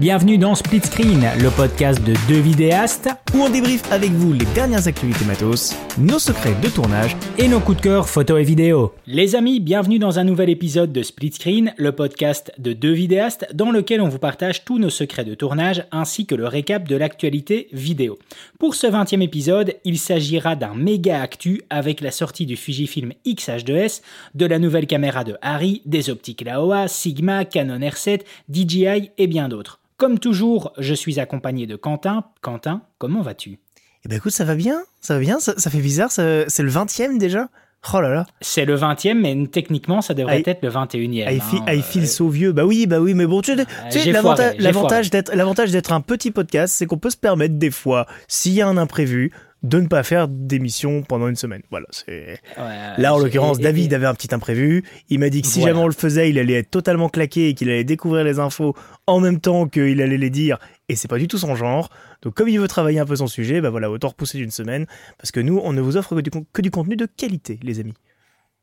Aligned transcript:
Bienvenue 0.00 0.38
dans 0.38 0.54
Split 0.54 0.80
Screen, 0.80 1.28
le 1.42 1.50
podcast 1.50 2.02
de 2.02 2.14
deux 2.26 2.40
vidéastes 2.40 3.10
où 3.34 3.42
on 3.42 3.50
débriefe 3.50 3.82
avec 3.92 4.10
vous 4.12 4.32
les 4.32 4.46
dernières 4.54 4.88
actualités 4.88 5.26
matos, 5.26 5.76
nos 5.98 6.18
secrets 6.18 6.54
de 6.62 6.70
tournage 6.70 7.14
et 7.36 7.48
nos 7.48 7.60
coups 7.60 7.76
de 7.76 7.82
cœur 7.82 8.08
photo 8.08 8.38
et 8.38 8.42
vidéo. 8.42 8.94
Les 9.06 9.36
amis, 9.36 9.60
bienvenue 9.60 9.98
dans 9.98 10.18
un 10.18 10.24
nouvel 10.24 10.48
épisode 10.48 10.90
de 10.90 11.02
Split 11.02 11.32
Screen, 11.32 11.74
le 11.76 11.92
podcast 11.92 12.50
de 12.56 12.72
deux 12.72 12.94
vidéastes 12.94 13.46
dans 13.52 13.70
lequel 13.70 14.00
on 14.00 14.08
vous 14.08 14.18
partage 14.18 14.64
tous 14.64 14.78
nos 14.78 14.88
secrets 14.88 15.26
de 15.26 15.34
tournage 15.34 15.84
ainsi 15.92 16.24
que 16.24 16.34
le 16.34 16.46
récap 16.46 16.88
de 16.88 16.96
l'actualité 16.96 17.68
vidéo. 17.74 18.18
Pour 18.58 18.76
ce 18.76 18.86
20e 18.86 19.20
épisode, 19.20 19.76
il 19.84 19.98
s'agira 19.98 20.56
d'un 20.56 20.72
méga 20.72 21.20
actu 21.20 21.60
avec 21.68 22.00
la 22.00 22.10
sortie 22.10 22.46
du 22.46 22.56
Fujifilm 22.56 23.12
X-H2S, 23.26 24.00
de 24.34 24.46
la 24.46 24.58
nouvelle 24.58 24.86
caméra 24.86 25.24
de 25.24 25.36
Harry, 25.42 25.82
des 25.84 26.08
optiques 26.08 26.40
Laowa, 26.40 26.88
Sigma, 26.88 27.44
Canon 27.44 27.80
R7, 27.80 28.22
DJI 28.48 29.10
et 29.18 29.26
bien 29.26 29.50
d'autres. 29.50 29.76
Comme 30.00 30.18
toujours, 30.18 30.72
je 30.78 30.94
suis 30.94 31.20
accompagné 31.20 31.66
de 31.66 31.76
Quentin. 31.76 32.24
Quentin, 32.40 32.80
comment 32.96 33.20
vas-tu? 33.20 33.58
Eh 34.02 34.08
ben 34.08 34.16
écoute, 34.16 34.32
ça 34.32 34.46
va 34.46 34.54
bien, 34.54 34.80
ça 35.02 35.12
va 35.12 35.20
bien, 35.20 35.40
ça, 35.40 35.52
fait 35.68 35.82
bizarre, 35.82 36.10
c'est 36.10 36.22
le 36.58 36.70
20e 36.70 37.18
déjà? 37.18 37.50
Oh 37.92 38.00
là 38.00 38.08
là. 38.08 38.26
C'est 38.40 38.64
le 38.64 38.78
20e, 38.78 39.12
mais 39.12 39.46
techniquement, 39.46 40.00
ça 40.00 40.14
devrait 40.14 40.42
être 40.46 40.62
le 40.62 40.70
21e. 40.70 41.30
I, 41.30 41.38
feel, 41.38 41.60
I 41.68 41.82
feel 41.82 42.08
so 42.08 42.30
vieux. 42.30 42.52
Bah 42.52 42.64
oui, 42.64 42.86
bah 42.86 42.98
oui, 42.98 43.12
mais 43.12 43.26
bon, 43.26 43.42
tu 43.42 43.54
sais, 43.54 44.10
l'avantage 44.10 45.70
d'être 45.70 45.92
un 45.92 46.00
petit 46.00 46.30
podcast, 46.30 46.74
c'est 46.74 46.86
qu'on 46.86 46.96
peut 46.96 47.10
se 47.10 47.18
permettre 47.18 47.56
des 47.56 47.70
fois, 47.70 48.06
s'il 48.26 48.54
y 48.54 48.62
a 48.62 48.68
un 48.68 48.78
imprévu, 48.78 49.32
de 49.62 49.80
ne 49.80 49.86
pas 49.86 50.02
faire 50.02 50.28
d'émission 50.28 51.02
pendant 51.02 51.28
une 51.28 51.36
semaine. 51.36 51.62
Voilà, 51.70 51.86
c'est. 51.90 52.40
Là, 52.56 53.14
en 53.14 53.18
l'occurrence, 53.18 53.58
David 53.58 53.92
avait 53.94 54.06
un 54.06 54.14
petit 54.14 54.34
imprévu. 54.34 54.84
Il 55.08 55.18
m'a 55.18 55.28
dit 55.28 55.42
que 55.42 55.48
si 55.48 55.60
jamais 55.60 55.78
on 55.78 55.86
le 55.86 55.92
faisait, 55.92 56.30
il 56.30 56.38
allait 56.38 56.54
être 56.54 56.70
totalement 56.70 57.08
claqué 57.08 57.48
et 57.48 57.54
qu'il 57.54 57.68
allait 57.68 57.84
découvrir 57.84 58.24
les 58.24 58.38
infos 58.38 58.74
en 59.06 59.20
même 59.20 59.40
temps 59.40 59.68
qu'il 59.68 60.00
allait 60.00 60.18
les 60.18 60.30
dire. 60.30 60.58
Et 60.88 60.96
c'est 60.96 61.08
pas 61.08 61.18
du 61.18 61.28
tout 61.28 61.38
son 61.38 61.54
genre. 61.54 61.90
Donc, 62.22 62.34
comme 62.34 62.48
il 62.48 62.58
veut 62.58 62.68
travailler 62.68 62.98
un 62.98 63.06
peu 63.06 63.16
son 63.16 63.26
sujet, 63.26 63.60
bah 63.60 63.70
voilà, 63.70 63.90
autant 63.90 64.08
repousser 64.08 64.38
d'une 64.38 64.50
semaine. 64.50 64.86
Parce 65.18 65.30
que 65.30 65.40
nous, 65.40 65.60
on 65.62 65.72
ne 65.72 65.80
vous 65.80 65.96
offre 65.96 66.20
que 66.52 66.62
du 66.62 66.70
contenu 66.70 66.96
de 66.96 67.06
qualité, 67.06 67.58
les 67.62 67.80
amis. 67.80 67.94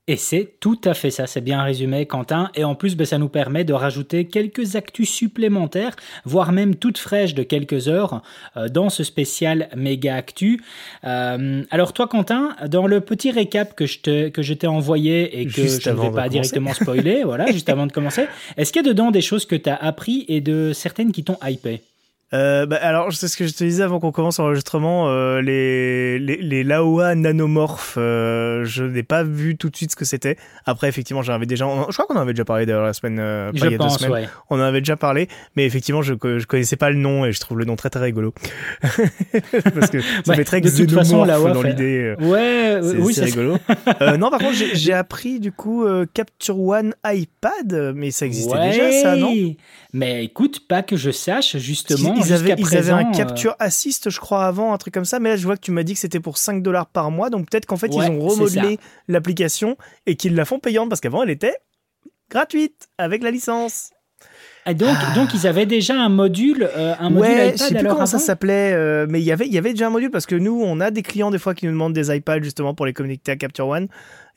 Et 0.09 0.15
c'est 0.15 0.53
tout 0.61 0.79
à 0.85 0.93
fait 0.93 1.11
ça, 1.11 1.27
c'est 1.27 1.41
bien 1.41 1.61
résumé 1.61 2.05
Quentin. 2.05 2.49
Et 2.55 2.63
en 2.63 2.75
plus, 2.75 2.95
ben, 2.95 3.05
ça 3.05 3.17
nous 3.17 3.27
permet 3.27 3.65
de 3.65 3.73
rajouter 3.73 4.25
quelques 4.25 4.77
actus 4.77 5.09
supplémentaires, 5.09 5.97
voire 6.23 6.53
même 6.53 6.75
toutes 6.75 6.97
fraîches 6.97 7.33
de 7.33 7.43
quelques 7.43 7.89
heures 7.89 8.21
euh, 8.55 8.69
dans 8.69 8.89
ce 8.89 9.03
spécial 9.03 9.67
méga 9.75 10.15
actu. 10.15 10.63
Euh, 11.03 11.61
alors 11.71 11.91
toi 11.91 12.07
Quentin, 12.07 12.55
dans 12.67 12.87
le 12.87 13.01
petit 13.01 13.31
récap 13.31 13.75
que 13.75 13.85
je, 13.85 13.99
te, 13.99 14.29
que 14.29 14.41
je 14.41 14.53
t'ai 14.53 14.67
envoyé 14.67 15.41
et 15.41 15.45
que 15.45 15.67
je 15.67 15.89
ne 15.89 15.95
vais 15.95 16.11
pas 16.11 16.29
directement 16.29 16.73
spoiler, 16.73 17.23
voilà, 17.25 17.51
juste 17.51 17.67
avant 17.67 17.85
de 17.85 17.91
commencer, 17.91 18.27
est-ce 18.57 18.71
qu'il 18.71 18.85
y 18.85 18.85
a 18.85 18.87
dedans 18.87 19.11
des 19.11 19.21
choses 19.21 19.45
que 19.45 19.57
tu 19.57 19.69
as 19.69 19.75
appris 19.75 20.23
et 20.29 20.39
de 20.39 20.71
certaines 20.73 21.11
qui 21.11 21.25
t'ont 21.25 21.37
hypé? 21.43 21.81
Euh, 22.33 22.65
bah, 22.65 22.77
alors, 22.81 23.13
c'est 23.13 23.29
ce 23.29 23.37
que 23.37 23.47
je 23.47 23.53
te 23.53 23.63
disais 23.63 23.83
avant 23.83 23.99
qu'on 24.01 24.11
commence 24.11 24.39
l'enregistrement, 24.39 25.07
euh, 25.09 25.41
les, 25.41 26.19
les, 26.19 26.37
les 26.37 26.63
Laowa 26.63 27.15
nanomorphes, 27.15 27.95
euh, 27.97 28.65
je 28.65 28.83
n'ai 28.83 29.03
pas 29.03 29.23
vu 29.23 29.55
tout 29.55 29.69
de 29.69 29.75
suite 29.77 29.91
ce 29.91 29.95
que 29.95 30.03
c'était. 30.03 30.35
Après, 30.65 30.89
effectivement, 30.89 31.21
j'en 31.21 31.33
avais 31.33 31.45
déjà, 31.45 31.65
je 31.87 31.93
crois 31.93 32.05
qu'on 32.05 32.17
en 32.17 32.21
avait 32.21 32.33
déjà 32.33 32.43
parlé 32.43 32.65
d'ailleurs 32.65 32.83
la 32.83 32.91
semaine, 32.91 33.17
euh, 33.19 33.51
pas 33.53 33.67
il 33.67 33.71
y 33.71 33.75
a 33.75 33.77
deux 33.77 33.89
semaines. 33.89 34.27
On 34.49 34.57
en 34.57 34.63
avait 34.63 34.81
déjà 34.81 34.97
parlé, 34.97 35.29
mais 35.55 35.65
effectivement, 35.65 36.01
je, 36.01 36.15
je 36.21 36.45
connaissais 36.45 36.75
pas 36.75 36.89
le 36.89 36.97
nom 36.97 37.25
et 37.25 37.31
je 37.31 37.39
trouve 37.39 37.59
le 37.59 37.65
nom 37.65 37.77
très 37.77 37.89
très 37.89 38.01
rigolo. 38.01 38.33
Parce 39.73 39.89
que 39.89 40.01
ça 40.25 40.33
fait 40.33 40.43
très 40.43 40.59
de 40.59 40.69
toute 40.69 40.91
façon, 40.91 41.23
Laowa 41.23 41.51
dans 41.51 41.61
l'idée. 41.61 42.15
Euh, 42.19 42.25
ouais, 42.27 42.99
oui, 42.99 43.13
c'est 43.13 43.23
rigolo. 43.23 43.57
euh, 44.01 44.17
non, 44.17 44.29
par 44.29 44.39
contre, 44.39 44.55
j'ai 44.73 44.93
appris 44.93 45.39
du 45.39 45.53
coup 45.53 45.85
Capture 46.13 46.59
One 46.59 46.93
iPad, 47.05 47.93
mais 47.95 48.11
ça 48.11 48.25
existait 48.25 48.59
déjà, 48.69 48.91
ça, 49.01 49.15
non? 49.15 49.33
Mais 49.97 50.23
écoute, 50.25 50.67
pas 50.67 50.83
que 50.83 50.95
je 50.95 51.09
sache, 51.09 51.57
justement 51.57 52.13
ils 52.13 52.31
avaient, 52.31 52.53
ils 52.55 52.77
avaient 52.77 52.91
un 52.91 53.09
euh, 53.09 53.11
capture 53.11 53.55
assist, 53.57 54.11
je 54.11 54.19
crois, 54.19 54.45
avant, 54.45 54.71
un 54.71 54.77
truc 54.77 54.93
comme 54.93 55.05
ça. 55.05 55.19
Mais 55.19 55.29
là, 55.29 55.37
je 55.37 55.43
vois 55.43 55.55
que 55.55 55.61
tu 55.61 55.71
m'as 55.71 55.81
dit 55.81 55.95
que 55.95 55.99
c'était 55.99 56.19
pour 56.19 56.37
5 56.37 56.61
dollars 56.61 56.85
par 56.85 57.09
mois. 57.09 57.31
Donc 57.31 57.49
peut-être 57.49 57.65
qu'en 57.65 57.77
fait, 57.77 57.87
ils 57.87 58.11
ont 58.11 58.19
remodelé 58.19 58.77
l'application 59.07 59.75
et 60.05 60.15
qu'ils 60.15 60.35
la 60.35 60.45
font 60.45 60.59
payante 60.59 60.87
parce 60.89 61.01
qu'avant, 61.01 61.23
elle 61.23 61.31
était 61.31 61.55
gratuite 62.29 62.89
avec 62.99 63.23
la 63.23 63.31
licence. 63.31 63.89
Et 64.67 64.73
donc, 64.73 64.89
ah. 64.91 65.15
donc 65.15 65.33
ils 65.33 65.47
avaient 65.47 65.65
déjà 65.65 65.95
un 65.95 66.09
module, 66.09 66.69
euh, 66.75 66.93
un 66.99 67.09
module 67.09 67.29
ouais, 67.29 67.47
iPad. 67.49 67.57
Je 67.57 67.63
sais 67.63 67.75
plus 67.75 67.87
comment 67.87 68.05
ça 68.05 68.19
s'appelait, 68.19 68.73
euh, 68.73 69.05
mais 69.09 69.21
il 69.21 69.25
y 69.25 69.31
avait, 69.31 69.47
il 69.47 69.53
y 69.53 69.57
avait 69.57 69.71
déjà 69.71 69.87
un 69.87 69.91
module 69.91 70.11
parce 70.11 70.25
que 70.25 70.35
nous, 70.35 70.61
on 70.61 70.79
a 70.81 70.91
des 70.91 71.03
clients 71.03 71.31
des 71.31 71.39
fois 71.39 71.53
qui 71.53 71.65
nous 71.65 71.71
demandent 71.71 71.93
des 71.93 72.13
iPads 72.13 72.43
justement 72.43 72.73
pour 72.73 72.85
les 72.85 72.93
connecter 72.93 73.31
à 73.31 73.35
Capture 73.37 73.67
One. 73.67 73.87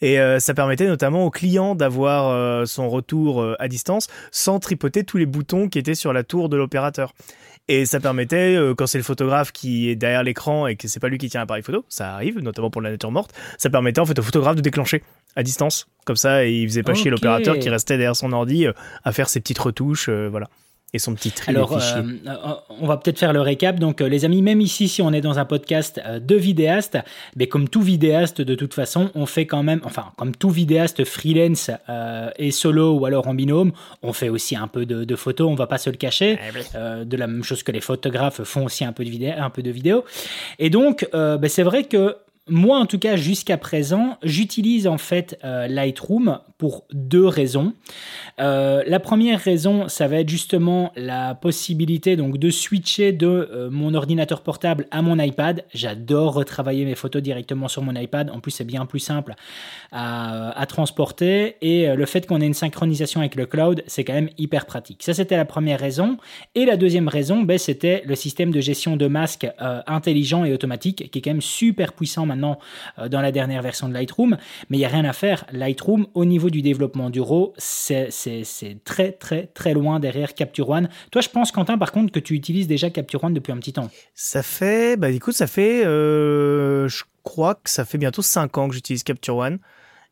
Et 0.03 0.19
euh, 0.19 0.39
ça 0.39 0.55
permettait 0.55 0.87
notamment 0.87 1.25
au 1.25 1.31
client 1.31 1.75
d'avoir 1.75 2.29
euh, 2.29 2.65
son 2.65 2.89
retour 2.89 3.43
euh, 3.43 3.55
à 3.59 3.69
distance 3.69 4.09
sans 4.31 4.59
tripoter 4.59 5.05
tous 5.05 5.19
les 5.19 5.27
boutons 5.27 5.69
qui 5.69 5.79
étaient 5.79 5.95
sur 5.95 6.13
la 6.13 6.25
tour 6.25 6.49
de 6.49 6.57
l'opérateur. 6.57 7.13
Et 7.69 7.87
ça 7.87 8.01
permettait, 8.01 8.59
quand 8.77 8.87
c'est 8.87 8.99
le 8.99 9.05
photographe 9.05 9.53
qui 9.53 9.91
est 9.91 9.97
derrière 9.97 10.25
l'écran 10.25 10.67
et 10.67 10.75
que 10.75 10.89
c'est 10.89 10.99
pas 10.99 11.09
lui 11.09 11.19
qui 11.19 11.29
tient 11.29 11.41
l'appareil 11.41 11.63
photo, 11.63 11.85
ça 11.89 12.15
arrive, 12.15 12.41
notamment 12.41 12.69
pour 12.69 12.83
la 12.83 12.91
nature 12.91 13.13
morte, 13.13 13.33
ça 13.59 13.71
permettait 13.71 14.01
en 14.01 14.07
fait 14.07 14.19
au 14.19 14.23
photographe 14.23 14.57
de 14.57 14.61
déclencher 14.61 15.05
à 15.37 15.45
distance, 15.45 15.87
comme 16.05 16.17
ça, 16.17 16.45
et 16.45 16.53
il 16.53 16.69
faisait 16.69 16.83
pas 16.83 16.95
chier 16.95 17.11
l'opérateur 17.11 17.59
qui 17.59 17.69
restait 17.69 17.97
derrière 17.97 18.17
son 18.17 18.33
ordi 18.33 18.67
à 19.05 19.13
faire 19.13 19.29
ses 19.29 19.39
petites 19.39 19.61
retouches, 19.61 20.09
voilà 20.09 20.49
et 20.93 20.99
son 20.99 21.15
petit 21.15 21.31
tri 21.31 21.51
Alors, 21.51 21.73
euh, 21.73 22.03
on 22.81 22.87
va 22.87 22.97
peut-être 22.97 23.19
faire 23.19 23.33
le 23.33 23.41
récap. 23.41 23.79
Donc, 23.79 24.01
euh, 24.01 24.09
les 24.09 24.25
amis, 24.25 24.43
même 24.43 24.61
ici, 24.61 24.89
si 24.89 25.03
on 25.03 25.13
est 25.13 25.21
dans 25.21 25.39
un 25.39 25.45
podcast 25.45 26.01
euh, 26.05 26.19
de 26.19 26.35
vidéastes, 26.35 26.99
mais 27.37 27.47
comme 27.47 27.69
tout 27.69 27.83
vidéaste, 27.83 28.41
de 28.41 28.55
toute 28.55 28.75
façon, 28.75 29.11
on 29.15 29.27
fait 29.27 29.47
quand 29.47 29.63
même, 29.63 29.81
enfin, 29.85 30.07
comme 30.17 30.35
tout 30.35 30.51
vidéaste 30.51 31.05
freelance 31.05 31.71
et 32.39 32.51
solo 32.51 32.93
ou 32.93 33.07
alors 33.07 33.29
en 33.29 33.35
binôme, 33.35 33.73
on 34.03 34.13
fait 34.13 34.29
aussi 34.29 34.57
un 34.57 34.67
peu 34.69 34.87
de, 34.87 35.17
photos, 35.17 35.49
on 35.51 35.55
va 35.55 35.67
pas 35.67 35.79
se 35.79 35.91
le 35.91 35.97
cacher, 35.97 36.39
eh 36.39 37.05
de 37.05 37.17
la 37.17 37.27
même 37.27 37.43
chose 37.43 37.63
que 37.63 37.73
les 37.73 37.81
photographes 37.81 38.43
font 38.43 38.65
aussi 38.65 38.85
un 38.85 38.93
peu 38.93 39.05
de 39.05 39.11
vidéo. 39.11 39.33
Un 39.37 39.51
peu 39.51 39.63
de 39.63 39.71
vidéo. 39.71 40.05
Et 40.59 40.71
donc, 40.71 41.07
ben, 41.13 41.49
c'est 41.49 41.63
vrai 41.63 41.85
que 41.85 42.17
moi, 42.49 42.79
en 42.79 42.87
tout 42.87 42.99
cas, 42.99 43.17
jusqu'à 43.17 43.57
présent, 43.57 44.19
j'utilise 44.23 44.87
en 44.87 44.99
fait 44.99 45.39
Lightroom 45.43 46.41
pour 46.61 46.85
deux 46.93 47.27
raisons. 47.27 47.73
Euh, 48.39 48.83
la 48.87 49.01
première 49.01 49.41
raison, 49.41 49.89
ça 49.89 50.09
va 50.09 50.17
être 50.17 50.29
justement 50.29 50.93
la 50.95 51.35
possibilité 51.35 52.17
donc 52.17 52.37
de 52.37 52.51
switcher 52.51 53.13
de 53.13 53.27
euh, 53.27 53.71
mon 53.71 53.95
ordinateur 53.95 54.43
portable 54.43 54.87
à 54.91 55.01
mon 55.01 55.19
iPad. 55.19 55.65
J'adore 55.73 56.35
retravailler 56.35 56.85
mes 56.85 56.97
photos 56.97 57.23
directement 57.23 57.67
sur 57.67 57.81
mon 57.81 57.95
iPad. 57.95 58.29
En 58.29 58.41
plus, 58.41 58.51
c'est 58.51 58.67
bien 58.67 58.85
plus 58.85 58.99
simple 58.99 59.37
à, 59.91 60.67
transporter 60.69 61.57
et 61.63 61.89
euh, 61.89 61.95
le 61.95 62.05
fait 62.05 62.27
qu'on 62.27 62.43
ait 62.43 62.47
une 62.47 62.53
synchronisation 62.53 63.21
avec 63.21 63.37
le 63.37 63.47
cloud, 63.47 63.83
c'est 63.87 64.05
quand 64.05 64.13
même 64.13 64.29
hyper 64.37 64.67
pratique. 64.67 65.03
Ça, 65.03 65.15
c'était 65.15 65.39
la 65.39 65.47
première 65.47 65.81
raison. 65.81 66.19
Et 66.55 66.67
la 66.67 66.77
deuxième 66.77 67.09
raison, 67.09 67.41
ben, 67.41 67.57
c'était 67.57 68.03
le 68.05 68.15
système 68.15 68.51
de 68.51 68.61
gestion 68.61 68.99
de 68.99 69.07
masque 69.07 69.49
intelligent 69.87 70.45
et 70.45 70.53
automatique 70.53 71.11
qui 71.11 71.19
est 71.19 71.23
quand 71.23 71.31
même 71.31 71.41
super 71.41 71.95
puissant 71.95 72.27
maintenant 72.27 72.59
dans 73.09 73.23
la 73.23 73.33
dernière 73.33 73.63
version 73.63 73.89
de 73.89 73.95
Lightroom. 73.95 74.37
Mais 74.69 74.77
il 74.77 74.81
n'y 74.81 74.85
a 74.85 74.89
rien 74.89 75.07
à 75.07 75.15
faire. 75.15 75.47
Lightroom, 75.53 76.07
au 76.13 76.27
niveau 76.27 76.50
du 76.51 76.63
développement 76.63 77.11
du 77.11 77.21
RAW, 77.21 77.53
c'est 77.59 78.09
très 78.85 79.13
très 79.13 79.47
très 79.47 79.75
loin 79.75 80.01
derrière 80.01 80.35
Capture 80.35 80.69
One. 80.69 80.89
Toi, 81.11 81.23
je 81.23 81.29
pense, 81.29 81.53
Quentin, 81.53 81.79
par 81.79 81.93
contre, 81.93 82.13
que 82.13 82.21
tu 82.21 82.35
utilises 82.35 82.67
déjà 82.67 82.91
Capture 82.91 83.25
One 83.25 83.35
depuis 83.35 83.53
un 83.53 83.59
petit 83.59 83.73
temps. 83.73 83.91
Ça 84.15 84.43
fait, 84.43 84.97
bah 84.97 85.11
écoute, 85.11 85.35
ça 85.35 85.47
fait, 85.47 85.85
euh, 85.85 86.89
je 86.89 87.05
crois 87.23 87.55
que 87.55 87.71
ça 87.71 87.85
fait 87.85 87.99
bientôt 87.99 88.23
5 88.23 88.59
ans 88.59 88.69
que 88.69 88.75
j'utilise 88.75 89.03
Capture 89.03 89.37
One. 89.37 89.59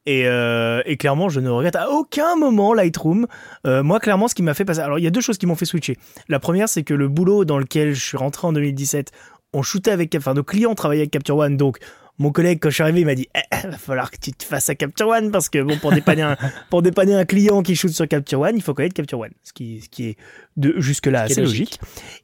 Et, 0.06 0.26
euh, 0.26 0.80
et, 0.86 0.96
clairement, 0.96 1.28
je 1.28 1.38
ne 1.38 1.50
regrette 1.50 1.76
à 1.76 1.90
aucun 1.90 2.34
moment 2.34 2.72
Lightroom. 2.72 3.26
Euh, 3.66 3.82
moi, 3.82 4.00
clairement, 4.00 4.26
ce 4.26 4.34
qui 4.34 4.42
m'a 4.42 4.54
fait 4.54 4.64
passer. 4.64 4.80
Alors, 4.80 4.98
il 4.98 5.04
y 5.04 5.06
a 5.06 5.10
deux 5.10 5.20
choses 5.20 5.36
qui 5.36 5.44
m'ont 5.44 5.54
fait 5.54 5.66
switcher. 5.66 5.98
La 6.28 6.38
première, 6.38 6.66
c'est 6.66 6.82
que 6.82 6.94
le 6.94 7.08
boulot 7.08 7.44
dans 7.44 7.58
lequel 7.58 7.92
je 7.92 8.02
suis 8.02 8.16
rentré 8.16 8.46
en 8.46 8.54
2017, 8.54 9.12
on 9.52 9.62
shootait 9.62 9.90
avec. 9.90 10.14
Enfin, 10.14 10.32
nos 10.32 10.44
clients 10.44 10.74
travaillaient 10.74 11.02
avec 11.02 11.10
Capture 11.10 11.36
One, 11.36 11.58
donc 11.58 11.78
mon 12.18 12.32
collègue, 12.32 12.58
quand 12.60 12.70
je 12.70 12.74
suis 12.74 12.82
arrivé, 12.82 13.00
il 13.00 13.06
m'a 13.06 13.14
dit 13.14 13.28
eh, 13.34 13.66
va 13.68 13.78
falloir 13.78 14.10
que 14.10 14.16
tu 14.18 14.32
te 14.32 14.44
fasses 14.44 14.68
à 14.68 14.74
Capture 14.74 15.08
One 15.08 15.30
parce 15.30 15.48
que 15.48 15.62
bon, 15.62 15.76
pour 15.78 15.92
dépanner 15.92 16.22
un, 16.22 16.36
pour 16.70 16.82
dépanner 16.82 17.14
un 17.14 17.24
client 17.24 17.62
qui 17.62 17.76
shoot 17.76 17.90
sur 17.90 18.08
Capture 18.08 18.40
One, 18.40 18.56
il 18.56 18.62
faut 18.62 18.74
connaître 18.74 18.94
Capture 18.94 19.20
One. 19.20 19.32
Ce 19.44 19.52
qui, 19.52 19.80
ce 19.80 19.88
qui 19.88 20.08
est 20.08 20.16
de 20.56 20.74
jusque-là 20.78 21.22
assez 21.22 21.40
logique. 21.40 21.80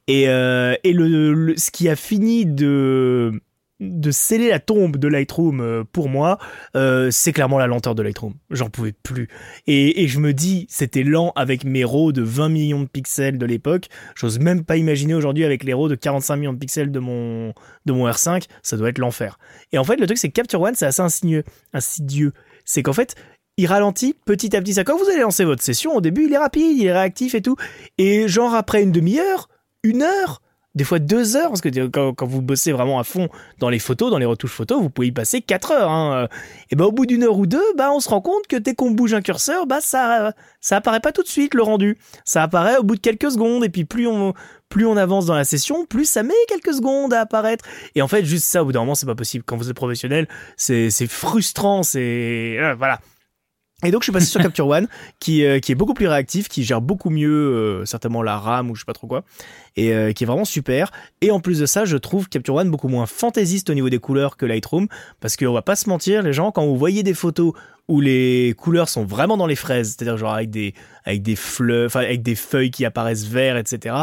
Et, 0.07 0.27
euh, 0.27 0.75
et 0.83 0.91
le, 0.91 1.53
ce 1.57 1.71
qui 1.71 1.87
a 1.89 1.95
fini 1.95 2.45
de 2.45 3.41
de 3.79 4.11
sceller 4.11 4.49
la 4.49 4.59
tombe 4.59 4.97
de 4.97 5.07
Lightroom 5.07 5.59
euh, 5.59 5.83
pour 5.83 6.07
moi, 6.07 6.37
euh, 6.75 7.11
c'est 7.11 7.33
clairement 7.33 7.57
la 7.57 7.67
lenteur 7.67 7.93
de 7.93 8.01
Lightroom. 8.01 8.33
J'en 8.49 8.69
pouvais 8.69 8.93
plus. 8.93 9.27
Et, 9.67 10.07
je 10.07 10.19
me 10.19 10.33
dis, 10.33 10.65
c'était 10.69 11.03
lent 11.03 11.33
avec 11.35 11.65
mes 11.65 11.83
RAW 11.83 12.11
de 12.11 12.21
20 12.21 12.49
millions 12.49 12.81
de 12.81 12.87
pixels 12.87 13.37
de 13.37 13.45
l'époque. 13.45 13.87
J'ose 14.15 14.39
même 14.39 14.63
pas 14.63 14.77
imaginer 14.77 15.13
aujourd'hui 15.13 15.43
avec 15.43 15.63
les 15.63 15.73
RAW 15.73 15.89
de 15.89 15.95
45 15.95 16.35
millions 16.37 16.53
de 16.53 16.57
pixels 16.57 16.91
de 16.91 16.99
mon, 16.99 17.53
de 17.85 17.93
mon 17.93 18.09
R5, 18.09 18.45
ça 18.63 18.77
doit 18.77 18.89
être 18.89 18.99
l'enfer. 18.99 19.37
Et 19.71 19.77
en 19.77 19.83
fait, 19.83 19.97
le 19.97 20.05
truc, 20.05 20.17
c'est 20.17 20.29
que 20.29 20.33
Capture 20.33 20.61
One, 20.61 20.75
c'est 20.75 20.85
assez 20.85 21.01
insidieux. 21.01 21.43
insidieux. 21.73 22.31
C'est 22.63 22.81
qu'en 22.81 22.93
fait, 22.93 23.15
il 23.57 23.67
ralentit 23.67 24.15
petit 24.25 24.55
à 24.55 24.61
petit. 24.61 24.73
Ça, 24.73 24.83
quand 24.83 24.97
vous 24.97 25.09
allez 25.09 25.21
lancer 25.21 25.43
votre 25.43 25.63
session, 25.63 25.95
au 25.95 26.01
début, 26.01 26.25
il 26.25 26.33
est 26.33 26.37
rapide, 26.37 26.77
il 26.77 26.85
est 26.85 26.93
réactif 26.93 27.35
et 27.35 27.41
tout. 27.41 27.55
Et 27.97 28.27
genre 28.27 28.53
après 28.53 28.83
une 28.83 28.91
demi-heure, 28.91 29.49
une 29.83 30.01
heure, 30.01 30.41
des 30.75 30.83
fois 30.83 30.99
deux 30.99 31.35
heures, 31.35 31.49
parce 31.49 31.61
que 31.61 31.87
quand, 31.87 32.25
vous 32.25 32.41
bossez 32.41 32.71
vraiment 32.71 32.99
à 32.99 33.03
fond 33.03 33.29
dans 33.59 33.69
les 33.69 33.79
photos, 33.79 34.11
dans 34.11 34.17
les 34.17 34.25
retouches 34.25 34.51
photos, 34.51 34.81
vous 34.81 34.89
pouvez 34.89 35.07
y 35.07 35.11
passer 35.11 35.41
quatre 35.41 35.71
heures. 35.71 35.89
Hein. 35.89 36.27
Et 36.69 36.75
ben 36.75 36.85
au 36.85 36.91
bout 36.91 37.05
d'une 37.05 37.23
heure 37.23 37.37
ou 37.37 37.47
deux, 37.47 37.63
bah 37.77 37.91
on 37.91 37.99
se 37.99 38.09
rend 38.09 38.21
compte 38.21 38.47
que 38.47 38.55
dès 38.55 38.75
qu'on 38.75 38.91
bouge 38.91 39.13
un 39.13 39.21
curseur, 39.21 39.65
bah 39.65 39.79
ça 39.81 40.33
ça 40.59 40.77
apparaît 40.77 40.99
pas 40.99 41.11
tout 41.11 41.23
de 41.23 41.27
suite 41.27 41.53
le 41.53 41.63
rendu. 41.63 41.97
Ça 42.25 42.43
apparaît 42.43 42.77
au 42.77 42.83
bout 42.83 42.95
de 42.95 43.01
quelques 43.01 43.31
secondes. 43.31 43.63
Et 43.63 43.69
puis 43.69 43.85
plus 43.85 44.07
on 44.07 44.33
plus 44.69 44.85
on 44.85 44.97
avance 44.97 45.25
dans 45.25 45.35
la 45.35 45.45
session, 45.45 45.85
plus 45.85 46.05
ça 46.05 46.23
met 46.23 46.33
quelques 46.47 46.73
secondes 46.73 47.13
à 47.13 47.21
apparaître. 47.21 47.63
Et 47.93 48.01
en 48.01 48.07
fait, 48.07 48.25
juste 48.25 48.45
ça, 48.45 48.61
au 48.61 48.65
bout 48.65 48.71
d'un 48.71 48.79
moment, 48.79 48.95
c'est 48.95 49.05
pas 49.05 49.15
possible. 49.15 49.43
Quand 49.45 49.57
vous 49.57 49.69
êtes 49.69 49.75
professionnel, 49.75 50.27
c'est 50.57 50.89
frustrant, 51.07 51.83
c'est 51.83 52.57
euh, 52.59 52.75
voilà. 52.75 52.99
Et 53.83 53.91
donc 53.91 54.01
je 54.01 54.05
suis 54.05 54.13
passé 54.13 54.27
sur 54.27 54.41
Capture 54.43 54.67
One, 54.67 54.87
qui, 55.19 55.43
euh, 55.43 55.59
qui 55.59 55.71
est 55.71 55.75
beaucoup 55.75 55.93
plus 55.93 56.07
réactif, 56.07 56.47
qui 56.47 56.63
gère 56.63 56.81
beaucoup 56.81 57.09
mieux 57.09 57.29
euh, 57.29 57.85
certainement 57.85 58.23
la 58.23 58.37
RAM 58.37 58.71
ou 58.71 58.75
je 58.75 58.81
sais 58.81 58.85
pas 58.85 58.93
trop 58.93 59.07
quoi, 59.07 59.23
et 59.75 59.93
euh, 59.93 60.13
qui 60.13 60.23
est 60.23 60.27
vraiment 60.27 60.45
super. 60.45 60.91
Et 61.21 61.29
en 61.31 61.41
plus 61.41 61.59
de 61.59 61.65
ça, 61.65 61.83
je 61.83 61.97
trouve 61.97 62.29
Capture 62.29 62.55
One 62.55 62.71
beaucoup 62.71 62.87
moins 62.87 63.05
fantaisiste 63.05 63.69
au 63.69 63.73
niveau 63.73 63.89
des 63.89 63.99
couleurs 63.99 64.37
que 64.37 64.45
Lightroom, 64.45 64.87
parce 65.19 65.35
qu'on 65.35 65.51
va 65.51 65.61
pas 65.61 65.75
se 65.75 65.89
mentir, 65.89 66.23
les 66.23 66.33
gens, 66.33 66.51
quand 66.51 66.65
vous 66.65 66.77
voyez 66.77 67.03
des 67.03 67.13
photos 67.13 67.53
où 67.87 67.99
les 67.99 68.55
couleurs 68.57 68.87
sont 68.89 69.03
vraiment 69.03 69.37
dans 69.37 69.45
les 69.45 69.55
fraises, 69.55 69.95
c'est-à-dire 69.95 70.17
genre 70.17 70.33
avec 70.33 70.49
des 70.49 70.73
avec 71.03 71.21
des 71.21 71.35
fleurs, 71.35 71.87
enfin 71.87 71.99
avec 71.99 72.23
des 72.23 72.35
feuilles 72.35 72.71
qui 72.71 72.85
apparaissent 72.85 73.25
verts, 73.25 73.57
etc 73.57 73.95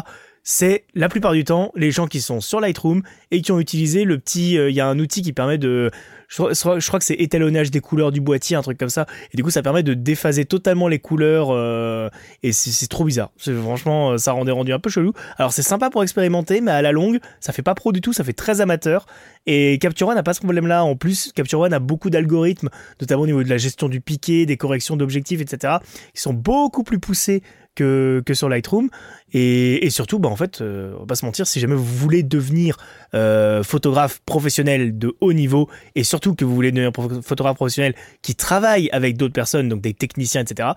c'est 0.44 0.86
la 0.94 1.08
plupart 1.08 1.32
du 1.32 1.44
temps 1.44 1.70
les 1.76 1.92
gens 1.92 2.08
qui 2.08 2.20
sont 2.20 2.40
sur 2.40 2.60
Lightroom 2.60 3.02
et 3.30 3.42
qui 3.42 3.52
ont 3.52 3.60
utilisé 3.60 4.02
le 4.02 4.18
petit. 4.18 4.54
Il 4.54 4.74
y 4.74 4.80
a 4.80 4.88
un 4.88 4.98
outil 4.98 5.22
qui 5.22 5.32
permet 5.32 5.56
de 5.56 5.92
je 6.32 6.86
crois, 6.88 6.98
que 6.98 7.04
c'est 7.04 7.14
étalonnage 7.14 7.70
des 7.70 7.80
couleurs 7.80 8.10
du 8.10 8.20
boîtier, 8.20 8.56
un 8.56 8.62
truc 8.62 8.78
comme 8.78 8.88
ça. 8.88 9.06
Et 9.32 9.36
du 9.36 9.42
coup, 9.42 9.50
ça 9.50 9.62
permet 9.62 9.82
de 9.82 9.94
déphaser 9.94 10.44
totalement 10.46 10.88
les 10.88 10.98
couleurs. 10.98 11.48
Euh, 11.50 12.08
et 12.42 12.52
c'est 12.52 12.86
trop 12.86 13.04
bizarre. 13.04 13.30
Franchement, 13.38 14.12
euh, 14.12 14.18
ça 14.18 14.32
rendait 14.32 14.52
rendu 14.52 14.72
un 14.72 14.78
peu 14.78 14.88
chelou. 14.88 15.12
Alors, 15.36 15.52
c'est 15.52 15.62
sympa 15.62 15.90
pour 15.90 16.02
expérimenter, 16.02 16.60
mais 16.60 16.70
à 16.70 16.80
la 16.80 16.92
longue, 16.92 17.18
ça 17.40 17.52
fait 17.52 17.62
pas 17.62 17.74
pro 17.74 17.92
du 17.92 18.00
tout. 18.00 18.12
Ça 18.12 18.24
fait 18.24 18.32
très 18.32 18.60
amateur. 18.60 19.06
Et 19.46 19.78
Capture 19.78 20.08
One 20.08 20.14
n'a 20.14 20.22
pas 20.22 20.34
ce 20.34 20.40
problème-là. 20.40 20.84
En 20.84 20.96
plus, 20.96 21.32
Capture 21.32 21.60
One 21.60 21.74
a 21.74 21.80
beaucoup 21.80 22.08
d'algorithmes, 22.08 22.70
notamment 23.00 23.22
au 23.22 23.26
niveau 23.26 23.42
de 23.42 23.48
la 23.48 23.58
gestion 23.58 23.88
du 23.88 24.00
piqué, 24.00 24.46
des 24.46 24.56
corrections 24.56 24.96
d'objectifs, 24.96 25.40
etc., 25.40 25.74
qui 26.14 26.22
sont 26.22 26.32
beaucoup 26.32 26.82
plus 26.82 26.98
poussés 26.98 27.42
que, 27.74 28.22
que 28.24 28.34
sur 28.34 28.48
Lightroom. 28.48 28.88
Et, 29.32 29.84
et 29.86 29.90
surtout, 29.90 30.18
bah, 30.18 30.28
en 30.28 30.36
fait, 30.36 30.60
euh, 30.60 30.94
on 30.96 31.00
va 31.00 31.06
pas 31.06 31.14
se 31.14 31.24
mentir, 31.24 31.46
si 31.46 31.60
jamais 31.60 31.74
vous 31.74 31.84
voulez 31.84 32.22
devenir 32.22 32.76
euh, 33.14 33.62
photographe 33.62 34.20
professionnel 34.26 34.98
de 34.98 35.16
haut 35.20 35.32
niveau, 35.32 35.68
et 35.94 36.04
surtout 36.04 36.34
que 36.34 36.44
vous 36.44 36.54
voulez 36.54 36.72
devenir 36.72 36.92
photographe 37.22 37.56
professionnel 37.56 37.94
qui 38.22 38.34
travaille 38.34 38.88
avec 38.90 39.16
d'autres 39.16 39.34
personnes, 39.34 39.68
donc 39.68 39.80
des 39.80 39.94
techniciens, 39.94 40.42
etc., 40.42 40.70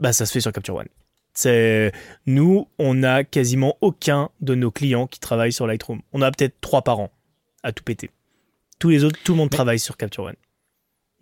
bah, 0.00 0.12
ça 0.12 0.26
se 0.26 0.32
fait 0.32 0.40
sur 0.40 0.52
Capture 0.52 0.76
One. 0.76 0.88
C'est 1.34 1.92
nous, 2.26 2.66
on 2.78 3.02
a 3.04 3.22
quasiment 3.22 3.76
aucun 3.80 4.30
de 4.40 4.54
nos 4.54 4.70
clients 4.70 5.06
qui 5.06 5.20
travaillent 5.20 5.52
sur 5.52 5.66
Lightroom. 5.66 6.00
On 6.12 6.20
a 6.20 6.30
peut-être 6.32 6.60
trois 6.60 6.82
par 6.82 6.98
an 6.98 7.12
à 7.62 7.70
tout 7.70 7.84
péter. 7.84 8.10
Tous 8.78 8.88
les 8.88 9.04
autres, 9.04 9.18
tout 9.22 9.32
le 9.32 9.38
monde 9.38 9.50
travaille 9.50 9.78
sur 9.78 9.96
Capture 9.96 10.24
One. 10.24 10.34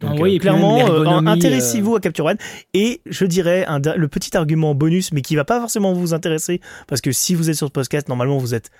Donc, 0.00 0.20
oui, 0.20 0.36
euh, 0.36 0.38
clairement, 0.38 0.90
euh, 0.90 1.04
intéressez-vous 1.26 1.94
euh, 1.94 1.98
à 1.98 2.00
Capture 2.00 2.26
One. 2.26 2.36
Et 2.74 3.00
je 3.06 3.24
dirais 3.24 3.64
un, 3.66 3.78
le 3.78 4.08
petit 4.08 4.36
argument 4.36 4.74
bonus, 4.74 5.12
mais 5.12 5.22
qui 5.22 5.36
va 5.36 5.44
pas 5.44 5.58
forcément 5.58 5.92
vous 5.94 6.12
intéresser, 6.12 6.60
parce 6.86 7.00
que 7.00 7.12
si 7.12 7.34
vous 7.34 7.48
êtes 7.48 7.56
sur 7.56 7.66
le 7.66 7.70
podcast, 7.70 8.08
normalement 8.08 8.36
vous 8.36 8.54
êtes 8.54 8.70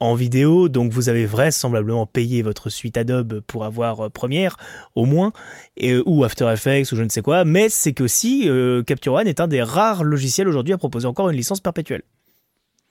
en 0.00 0.14
vidéo, 0.14 0.68
donc 0.68 0.92
vous 0.92 1.08
avez 1.08 1.24
vraisemblablement 1.24 2.04
payé 2.04 2.42
votre 2.42 2.68
suite 2.68 2.98
Adobe 2.98 3.40
pour 3.46 3.64
avoir 3.64 4.10
Premiere, 4.10 4.56
au 4.94 5.06
moins, 5.06 5.32
et, 5.78 5.96
ou 6.04 6.24
After 6.24 6.52
Effects, 6.52 6.92
ou 6.92 6.96
je 6.96 7.02
ne 7.02 7.08
sais 7.08 7.22
quoi. 7.22 7.44
Mais 7.44 7.68
c'est 7.70 7.94
que 7.94 8.06
si 8.06 8.50
Capture 8.86 9.14
One 9.14 9.28
est 9.28 9.40
un 9.40 9.48
des 9.48 9.62
rares 9.62 10.04
logiciels 10.04 10.48
aujourd'hui 10.48 10.74
à 10.74 10.78
proposer 10.78 11.06
encore 11.06 11.30
une 11.30 11.36
licence 11.36 11.60
perpétuelle. 11.60 12.02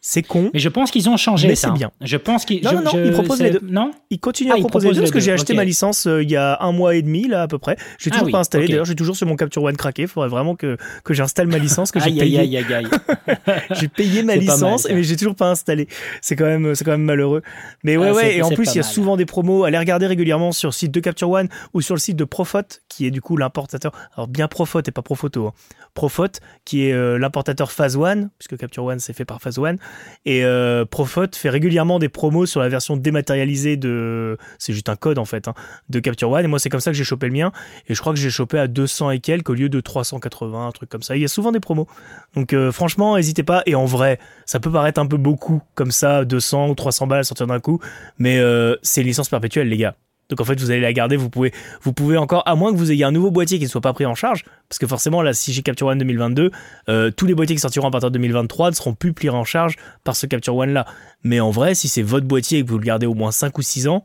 C'est 0.06 0.22
con. 0.22 0.52
Mais 0.54 0.60
je 0.60 0.68
pense 0.68 0.92
qu'ils 0.92 1.10
ont 1.10 1.16
changé 1.16 1.48
mais 1.48 1.56
c'est 1.56 1.72
bien. 1.72 1.90
Je 2.02 2.18
pense 2.18 2.44
qu'ils. 2.44 2.62
Non, 2.62 2.74
non, 2.74 2.82
non, 2.82 2.92
ils 3.06 3.14
proposent 3.14 3.42
les 3.42 3.52
deux. 3.52 3.62
Non 3.64 3.92
Ils 4.10 4.20
continuent 4.20 4.52
à 4.52 4.56
ah, 4.58 4.60
proposer 4.60 4.90
les 4.90 4.96
deux 4.96 5.00
parce 5.00 5.12
que 5.12 5.22
j'ai 5.22 5.32
acheté 5.32 5.54
ma 5.54 5.64
licence 5.64 6.08
euh, 6.08 6.22
il 6.22 6.30
y 6.30 6.36
a 6.36 6.58
un 6.60 6.74
mois 6.74 6.96
et 6.96 7.02
demi, 7.02 7.30
là, 7.30 7.44
à 7.44 7.48
peu 7.48 7.58
près. 7.58 7.78
J'ai 8.00 8.10
ah 8.12 8.16
toujours 8.16 8.30
pas 8.30 8.40
installé. 8.40 8.68
D'ailleurs, 8.68 8.84
j'ai 8.84 8.96
toujours 8.96 9.16
sur 9.16 9.26
mon 9.28 9.38
Capture 9.38 9.64
One 9.64 9.78
craqué. 9.78 10.02
Il 10.02 10.08
faudrait 10.10 10.28
vraiment 10.28 10.58
que, 10.58 10.76
que 11.06 11.14
j'installe 11.14 11.48
ma 11.48 11.58
licence, 11.58 11.92
que 11.92 12.02
j'ai 12.02 12.12
payé. 12.12 12.40
Aïe, 12.40 12.58
aïe, 12.58 12.74
aïe, 12.74 12.88
j'ai 13.80 13.88
payé 13.88 14.24
ma 14.24 14.36
licence, 14.36 14.88
mais 14.90 15.04
j'ai 15.04 15.16
toujours 15.16 15.36
pas 15.36 15.50
installé. 15.50 15.88
C'est 16.22 16.36
quand 16.36 16.48
même, 16.48 16.76
c'est 16.76 16.84
quand 16.84 16.92
même 16.92 17.04
malheureux. 17.04 17.42
Mais 17.86 17.96
ouais, 17.96 18.10
ah, 18.10 18.14
ouais. 18.14 18.36
Et 18.36 18.42
en 18.42 18.50
plus, 18.50 18.74
il 18.74 18.78
y 18.78 18.82
a 18.82 18.84
souvent 18.84 19.16
des 19.16 19.26
promos. 19.26 19.64
Allez 19.64 19.78
regarder 19.78 20.08
régulièrement 20.08 20.52
sur 20.52 20.68
le 20.68 20.74
site 20.74 20.92
de 20.92 21.00
Capture 21.00 21.30
One 21.30 21.48
ou 21.74 21.80
sur 21.80 21.96
le 21.96 22.02
site 22.02 22.18
de 22.18 22.26
Profot, 22.26 22.60
qui 22.90 23.06
est 23.06 23.12
du 23.12 23.22
coup 23.22 23.38
l'importateur. 23.38 23.94
Alors, 24.18 24.28
bien 24.28 24.50
Profot 24.50 24.82
et 24.86 24.92
pas 24.92 25.02
Profoto. 25.02 25.48
Hein. 25.48 25.54
Profot, 25.94 26.28
qui 26.66 26.88
est 26.88 26.94
euh, 26.94 27.18
l'importateur 27.18 27.72
Phase 27.72 27.96
One, 27.96 28.32
puisque 28.38 28.58
Capture 28.58 28.84
One 28.84 29.00
c'est 29.00 29.14
fait 29.14 29.26
par 29.26 29.42
Phase 29.42 29.60
One. 29.60 29.78
Et 30.26 30.44
euh, 30.46 30.86
Profot 30.86 31.28
fait 31.34 31.50
régulièrement 31.50 32.00
des 32.00 32.10
promos 32.10 32.46
sur 32.46 32.60
la 32.60 32.70
version 32.70 32.98
dématérialisée 32.98 33.78
de. 33.78 34.38
C'est 34.58 34.74
juste 34.74 34.90
un 34.90 34.96
code 34.96 35.18
en 35.18 35.26
fait, 35.26 35.48
hein, 35.48 35.54
de 35.90 36.00
Capture 36.00 36.30
One. 36.30 36.46
Et 36.46 36.48
moi, 36.48 36.60
c'est 36.60 36.70
comme 36.70 36.80
ça 36.80 36.92
que 36.92 36.98
j'ai 36.98 37.04
chopé 37.04 37.28
le 37.28 37.34
mien. 37.34 37.52
Et 37.88 37.96
je 37.96 38.00
crois 38.00 38.14
que 38.14 38.20
j'ai 38.20 38.30
chopé 38.30 38.58
à 38.58 38.68
200 38.68 39.12
et 39.12 39.20
quelques 39.20 39.50
au 39.50 39.54
lieu 39.54 39.70
de 39.70 39.80
380, 39.80 40.68
un 40.68 40.72
truc 40.72 40.90
comme 40.90 41.04
ça. 41.04 41.16
Il 41.16 41.22
y 41.22 41.26
a 41.26 41.30
souvent 41.30 41.52
des 41.52 41.60
promos. 41.60 41.88
Donc, 42.36 42.54
euh, 42.54 42.72
franchement, 42.72 43.16
n'hésitez 43.16 43.44
pas. 43.44 43.64
Et 43.66 43.76
en 43.76 43.86
vrai, 43.86 44.20
ça 44.46 44.60
peut 44.60 44.72
paraître 44.72 45.00
un 45.00 45.08
peu 45.08 45.18
beaucoup, 45.18 45.62
comme 45.76 45.92
ça, 45.92 46.26
200 46.26 46.70
ou 46.70 46.76
300 46.76 47.08
balles 47.08 47.20
à 47.20 47.24
sortir 47.24 47.48
d'un 47.48 47.60
coup. 47.60 47.80
Mais 48.18 48.42
c'est 48.82 49.02
une 49.02 49.08
licence 49.08 49.30
perpétuelle, 49.30 49.70
les 49.70 49.78
gars. 49.78 49.96
Donc 50.34 50.42
en 50.42 50.46
fait, 50.46 50.60
vous 50.60 50.72
allez 50.72 50.82
la 50.82 50.94
garder, 50.94 51.16
vous 51.16 51.30
pouvez, 51.30 51.54
vous 51.84 51.94
pouvez 51.94 52.18
encore, 52.18 52.42
à 52.48 52.56
moins 52.56 52.72
que 52.72 52.78
vous 52.78 52.92
ayez 52.92 53.04
un 53.04 53.12
nouveau 53.12 53.30
boîtier 53.30 53.60
qui 53.60 53.66
ne 53.66 53.70
soit 53.70 53.82
pas 53.82 53.94
pris 53.94 54.08
en 54.08 54.16
charge, 54.16 54.46
parce 54.68 54.80
que 54.80 54.88
forcément, 54.88 55.22
là, 55.22 55.34
si 55.34 55.54
j'ai 55.54 55.62
Capture 55.62 55.86
One 55.86 56.00
2022, 56.00 56.50
euh, 56.90 57.12
tous 57.12 57.28
les 57.28 57.36
boîtiers 57.36 57.56
qui 57.56 57.62
sortiront 57.62 57.88
à 57.88 57.92
partir 57.92 58.10
de 58.10 58.18
2023 58.18 58.72
ne 58.72 58.76
seront 58.76 58.96
plus 58.96 59.14
pris 59.14 59.30
en 59.30 59.44
charge 59.44 59.76
par 60.04 60.16
ce 60.16 60.26
Capture 60.26 60.56
One 60.56 60.74
là. 60.74 60.88
Mais 61.24 61.40
en 61.40 61.52
vrai, 61.52 61.76
si 61.76 61.88
c'est 61.88 62.02
votre 62.02 62.26
boîtier 62.26 62.60
et 62.60 62.64
que 62.64 62.70
vous 62.70 62.80
le 62.80 62.86
gardez 62.86 63.06
au 63.06 63.14
moins 63.14 63.32
5 63.32 63.56
ou 63.58 63.62
6 63.62 63.88
ans, 63.88 64.04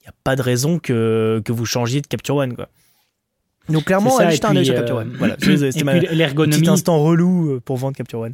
il 0.00 0.04
n'y 0.04 0.08
a 0.08 0.14
pas 0.22 0.36
de 0.36 0.42
raison 0.42 0.78
que, 0.78 1.40
que 1.42 1.52
vous 1.52 1.64
changiez 1.64 2.02
de 2.02 2.06
Capture 2.06 2.36
One, 2.36 2.54
quoi. 2.54 2.68
Donc 3.68 3.84
clairement, 3.84 4.16
allez 4.18 4.34
jeter 4.34 4.46
un 4.46 4.56
œil 4.56 4.64
sur 4.64 4.74
Capture 4.74 4.96
One. 4.96 5.12
Voilà, 5.18 5.36
petit 5.36 6.68
instant 6.68 7.02
relou 7.02 7.50
euh, 7.50 7.60
pour 7.62 7.76
vendre 7.76 7.96
Capture 7.96 8.20
One. 8.20 8.32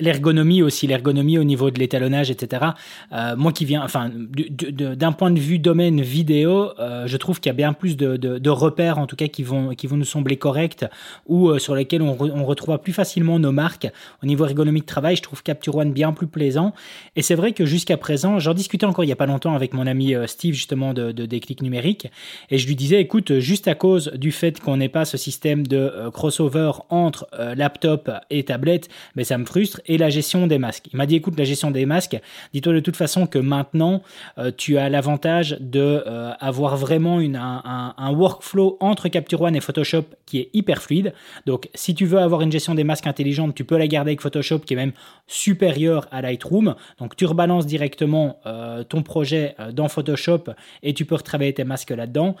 L'ergonomie 0.00 0.62
aussi, 0.62 0.86
l'ergonomie 0.86 1.38
au 1.38 1.44
niveau 1.44 1.70
de 1.70 1.78
l'étalonnage, 1.78 2.30
etc. 2.30 2.66
Euh, 3.12 3.36
moi 3.36 3.52
qui 3.52 3.64
viens, 3.64 3.82
enfin, 3.82 4.10
d'un 4.12 5.12
point 5.12 5.30
de 5.30 5.40
vue 5.40 5.58
domaine 5.58 6.00
vidéo, 6.02 6.70
euh, 6.78 7.06
je 7.06 7.16
trouve 7.16 7.40
qu'il 7.40 7.48
y 7.48 7.54
a 7.54 7.56
bien 7.56 7.72
plus 7.72 7.96
de, 7.96 8.16
de, 8.16 8.38
de, 8.38 8.50
repères, 8.50 8.98
en 8.98 9.06
tout 9.06 9.16
cas, 9.16 9.28
qui 9.28 9.42
vont, 9.42 9.74
qui 9.74 9.86
vont 9.86 9.96
nous 9.96 10.04
sembler 10.04 10.36
corrects 10.36 10.84
ou 11.26 11.48
euh, 11.48 11.58
sur 11.58 11.74
lesquels 11.74 12.02
on, 12.02 12.16
on 12.20 12.44
retrouve 12.44 12.76
plus 12.78 12.92
facilement 12.92 13.38
nos 13.38 13.52
marques. 13.52 13.88
Au 14.22 14.26
niveau 14.26 14.44
ergonomie 14.44 14.80
de 14.80 14.86
travail, 14.86 15.16
je 15.16 15.22
trouve 15.22 15.42
Capture 15.42 15.76
One 15.76 15.92
bien 15.92 16.12
plus 16.12 16.26
plaisant. 16.26 16.74
Et 17.16 17.22
c'est 17.22 17.34
vrai 17.34 17.52
que 17.52 17.64
jusqu'à 17.64 17.96
présent, 17.96 18.38
j'en 18.38 18.54
discutais 18.54 18.84
encore 18.84 19.04
il 19.04 19.08
y 19.08 19.12
a 19.12 19.16
pas 19.16 19.26
longtemps 19.26 19.54
avec 19.54 19.72
mon 19.72 19.86
ami 19.86 20.14
Steve 20.26 20.54
justement 20.54 20.92
de, 20.92 21.12
de 21.12 21.26
Déclic 21.26 21.62
numérique, 21.62 22.08
et 22.50 22.58
je 22.58 22.66
lui 22.66 22.76
disais, 22.76 23.00
écoute, 23.00 23.38
juste 23.38 23.68
à 23.68 23.74
cause 23.74 24.12
du 24.14 24.32
fait 24.32 24.49
qu'on 24.58 24.78
n'ait 24.78 24.88
pas 24.88 25.04
ce 25.04 25.16
système 25.16 25.66
de 25.66 25.76
euh, 25.76 26.10
crossover 26.10 26.72
entre 26.88 27.26
euh, 27.38 27.54
laptop 27.54 28.10
et 28.30 28.42
tablette, 28.44 28.88
mais 29.14 29.24
ça 29.24 29.38
me 29.38 29.44
frustre. 29.44 29.80
Et 29.86 29.98
la 29.98 30.10
gestion 30.10 30.46
des 30.46 30.58
masques. 30.58 30.86
Il 30.92 30.96
m'a 30.96 31.06
dit 31.06 31.16
écoute, 31.16 31.38
la 31.38 31.44
gestion 31.44 31.70
des 31.70 31.86
masques, 31.86 32.18
dis-toi 32.52 32.72
de 32.72 32.80
toute 32.80 32.96
façon 32.96 33.26
que 33.26 33.38
maintenant, 33.38 34.02
euh, 34.38 34.50
tu 34.56 34.78
as 34.78 34.88
l'avantage 34.88 35.56
de 35.60 36.04
avoir 36.40 36.76
vraiment 36.76 37.18
un, 37.18 38.12
workflow 38.12 38.76
entre 38.80 39.08
Capture 39.08 39.42
One 39.42 39.54
et 39.54 39.60
Photoshop 39.60 40.04
qui 40.26 40.38
est 40.38 40.50
hyper 40.52 40.82
fluide. 40.82 41.12
Donc, 41.46 41.68
si 41.74 41.94
tu 41.94 42.06
veux 42.06 42.18
avoir 42.18 42.40
une 42.42 42.50
gestion 42.50 42.74
des 42.74 42.84
masques 42.84 43.06
intelligente, 43.06 43.54
tu 43.54 43.64
peux 43.64 43.76
la 43.76 43.86
garder 43.86 44.10
avec 44.10 44.20
Photoshop 44.20 44.60
qui 44.60 44.74
est 44.74 44.76
même 44.76 44.92
supérieur 45.26 46.06
à 46.10 46.22
Lightroom. 46.22 46.74
Donc, 46.98 47.16
tu 47.16 47.26
rebalances 47.26 47.66
directement 47.66 48.40
ton 48.88 49.02
projet 49.02 49.54
dans 49.72 49.88
Photoshop 49.88 50.44
et 50.82 50.94
tu 50.94 51.04
peux 51.04 51.14
retravailler 51.14 51.54
tes 51.54 51.64
masques 51.64 51.90
là-dedans. 51.90 52.36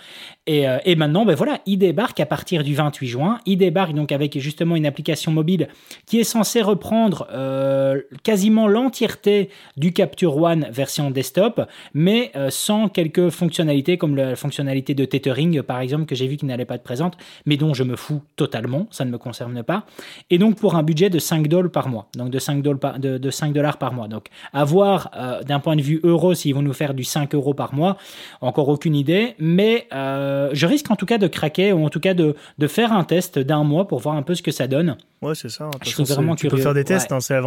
Et, 0.46 0.64
et 0.84 0.96
maintenant, 0.96 1.24
ben 1.24 1.34
voilà, 1.34 1.60
il 1.66 1.78
débarque 2.00 2.20
à 2.20 2.24
partir 2.24 2.64
du 2.64 2.74
28 2.74 3.08
juin. 3.08 3.38
Il 3.44 3.58
débarque 3.58 3.92
donc 3.92 4.10
avec 4.10 4.38
justement 4.38 4.74
une 4.74 4.86
application 4.86 5.32
mobile 5.32 5.68
qui 6.06 6.18
est 6.18 6.24
censée 6.24 6.62
reprendre 6.62 7.28
euh, 7.30 8.00
quasiment 8.22 8.66
l'entièreté 8.68 9.50
du 9.76 9.92
Capture 9.92 10.34
One 10.38 10.66
version 10.70 11.10
desktop, 11.10 11.60
mais 11.92 12.32
euh, 12.36 12.48
sans 12.48 12.88
quelques 12.88 13.28
fonctionnalités 13.28 13.98
comme 13.98 14.16
la 14.16 14.34
fonctionnalité 14.34 14.94
de 14.94 15.04
tethering 15.04 15.60
par 15.60 15.80
exemple 15.80 16.06
que 16.06 16.14
j'ai 16.14 16.26
vu 16.26 16.38
qui 16.38 16.46
n'allait 16.46 16.64
pas 16.64 16.76
être 16.76 16.82
présente, 16.82 17.18
mais 17.44 17.58
dont 17.58 17.74
je 17.74 17.84
me 17.84 17.96
fous 17.96 18.22
totalement, 18.34 18.86
ça 18.90 19.04
ne 19.04 19.10
me 19.10 19.18
concerne 19.18 19.62
pas. 19.62 19.84
Et 20.30 20.38
donc 20.38 20.56
pour 20.56 20.76
un 20.76 20.82
budget 20.82 21.10
de 21.10 21.18
5 21.18 21.48
dollars 21.48 21.70
par 21.70 21.90
mois, 21.90 22.06
donc 22.16 22.30
de 22.30 22.38
5 22.38 22.62
dollars 22.62 22.80
par, 22.80 22.98
de, 22.98 23.30
5 23.30 23.52
dollars 23.52 23.76
par 23.76 23.92
mois. 23.92 24.08
Donc 24.08 24.28
à 24.54 24.64
voir 24.64 25.10
euh, 25.14 25.42
d'un 25.42 25.60
point 25.60 25.76
de 25.76 25.82
vue 25.82 26.00
euro 26.02 26.32
s'ils 26.32 26.54
vont 26.54 26.62
nous 26.62 26.72
faire 26.72 26.94
du 26.94 27.04
5 27.04 27.34
euros 27.34 27.52
par 27.52 27.74
mois, 27.74 27.98
encore 28.40 28.70
aucune 28.70 28.94
idée, 28.94 29.34
mais 29.38 29.86
je 29.92 30.66
risque 30.66 30.90
en 30.90 30.96
tout 30.96 31.04
cas 31.04 31.18
de 31.18 31.26
craquer 31.26 31.72
ou 31.80 31.86
en 31.86 31.90
tout 31.90 32.00
cas 32.00 32.14
de, 32.14 32.36
de 32.58 32.66
faire 32.66 32.92
un 32.92 33.04
test 33.04 33.38
d'un 33.38 33.64
mois 33.64 33.88
pour 33.88 34.00
voir 34.00 34.16
un 34.16 34.22
peu 34.22 34.34
ce 34.34 34.42
que 34.42 34.50
ça 34.50 34.66
donne. 34.66 34.96
Ouais, 35.22 35.34
c'est 35.34 35.50
ça. 35.50 35.70
Je 35.82 35.90
suis 35.90 36.04
vraiment 36.04 36.34
tu 36.36 36.48
peux 36.48 36.56
faire 36.56 36.74
des 36.74 36.84
tests, 36.84 37.12
hein, 37.12 37.20
c'est, 37.20 37.38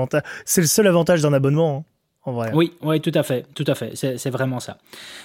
c'est 0.46 0.62
le 0.62 0.68
seul 0.68 0.88
avantage 0.88 1.22
d'un 1.22 1.34
abonnement. 1.34 1.78
Hein. 1.78 1.84
En 2.26 2.32
vrai. 2.32 2.52
Oui, 2.54 2.72
oui, 2.82 3.02
tout 3.02 3.12
à 3.16 3.24
fait, 3.24 3.46
tout 3.54 3.66
à 3.68 3.76
fait. 3.76 3.92
C'est 3.96 4.30
vraiment 4.30 4.62
ça. 4.62 4.78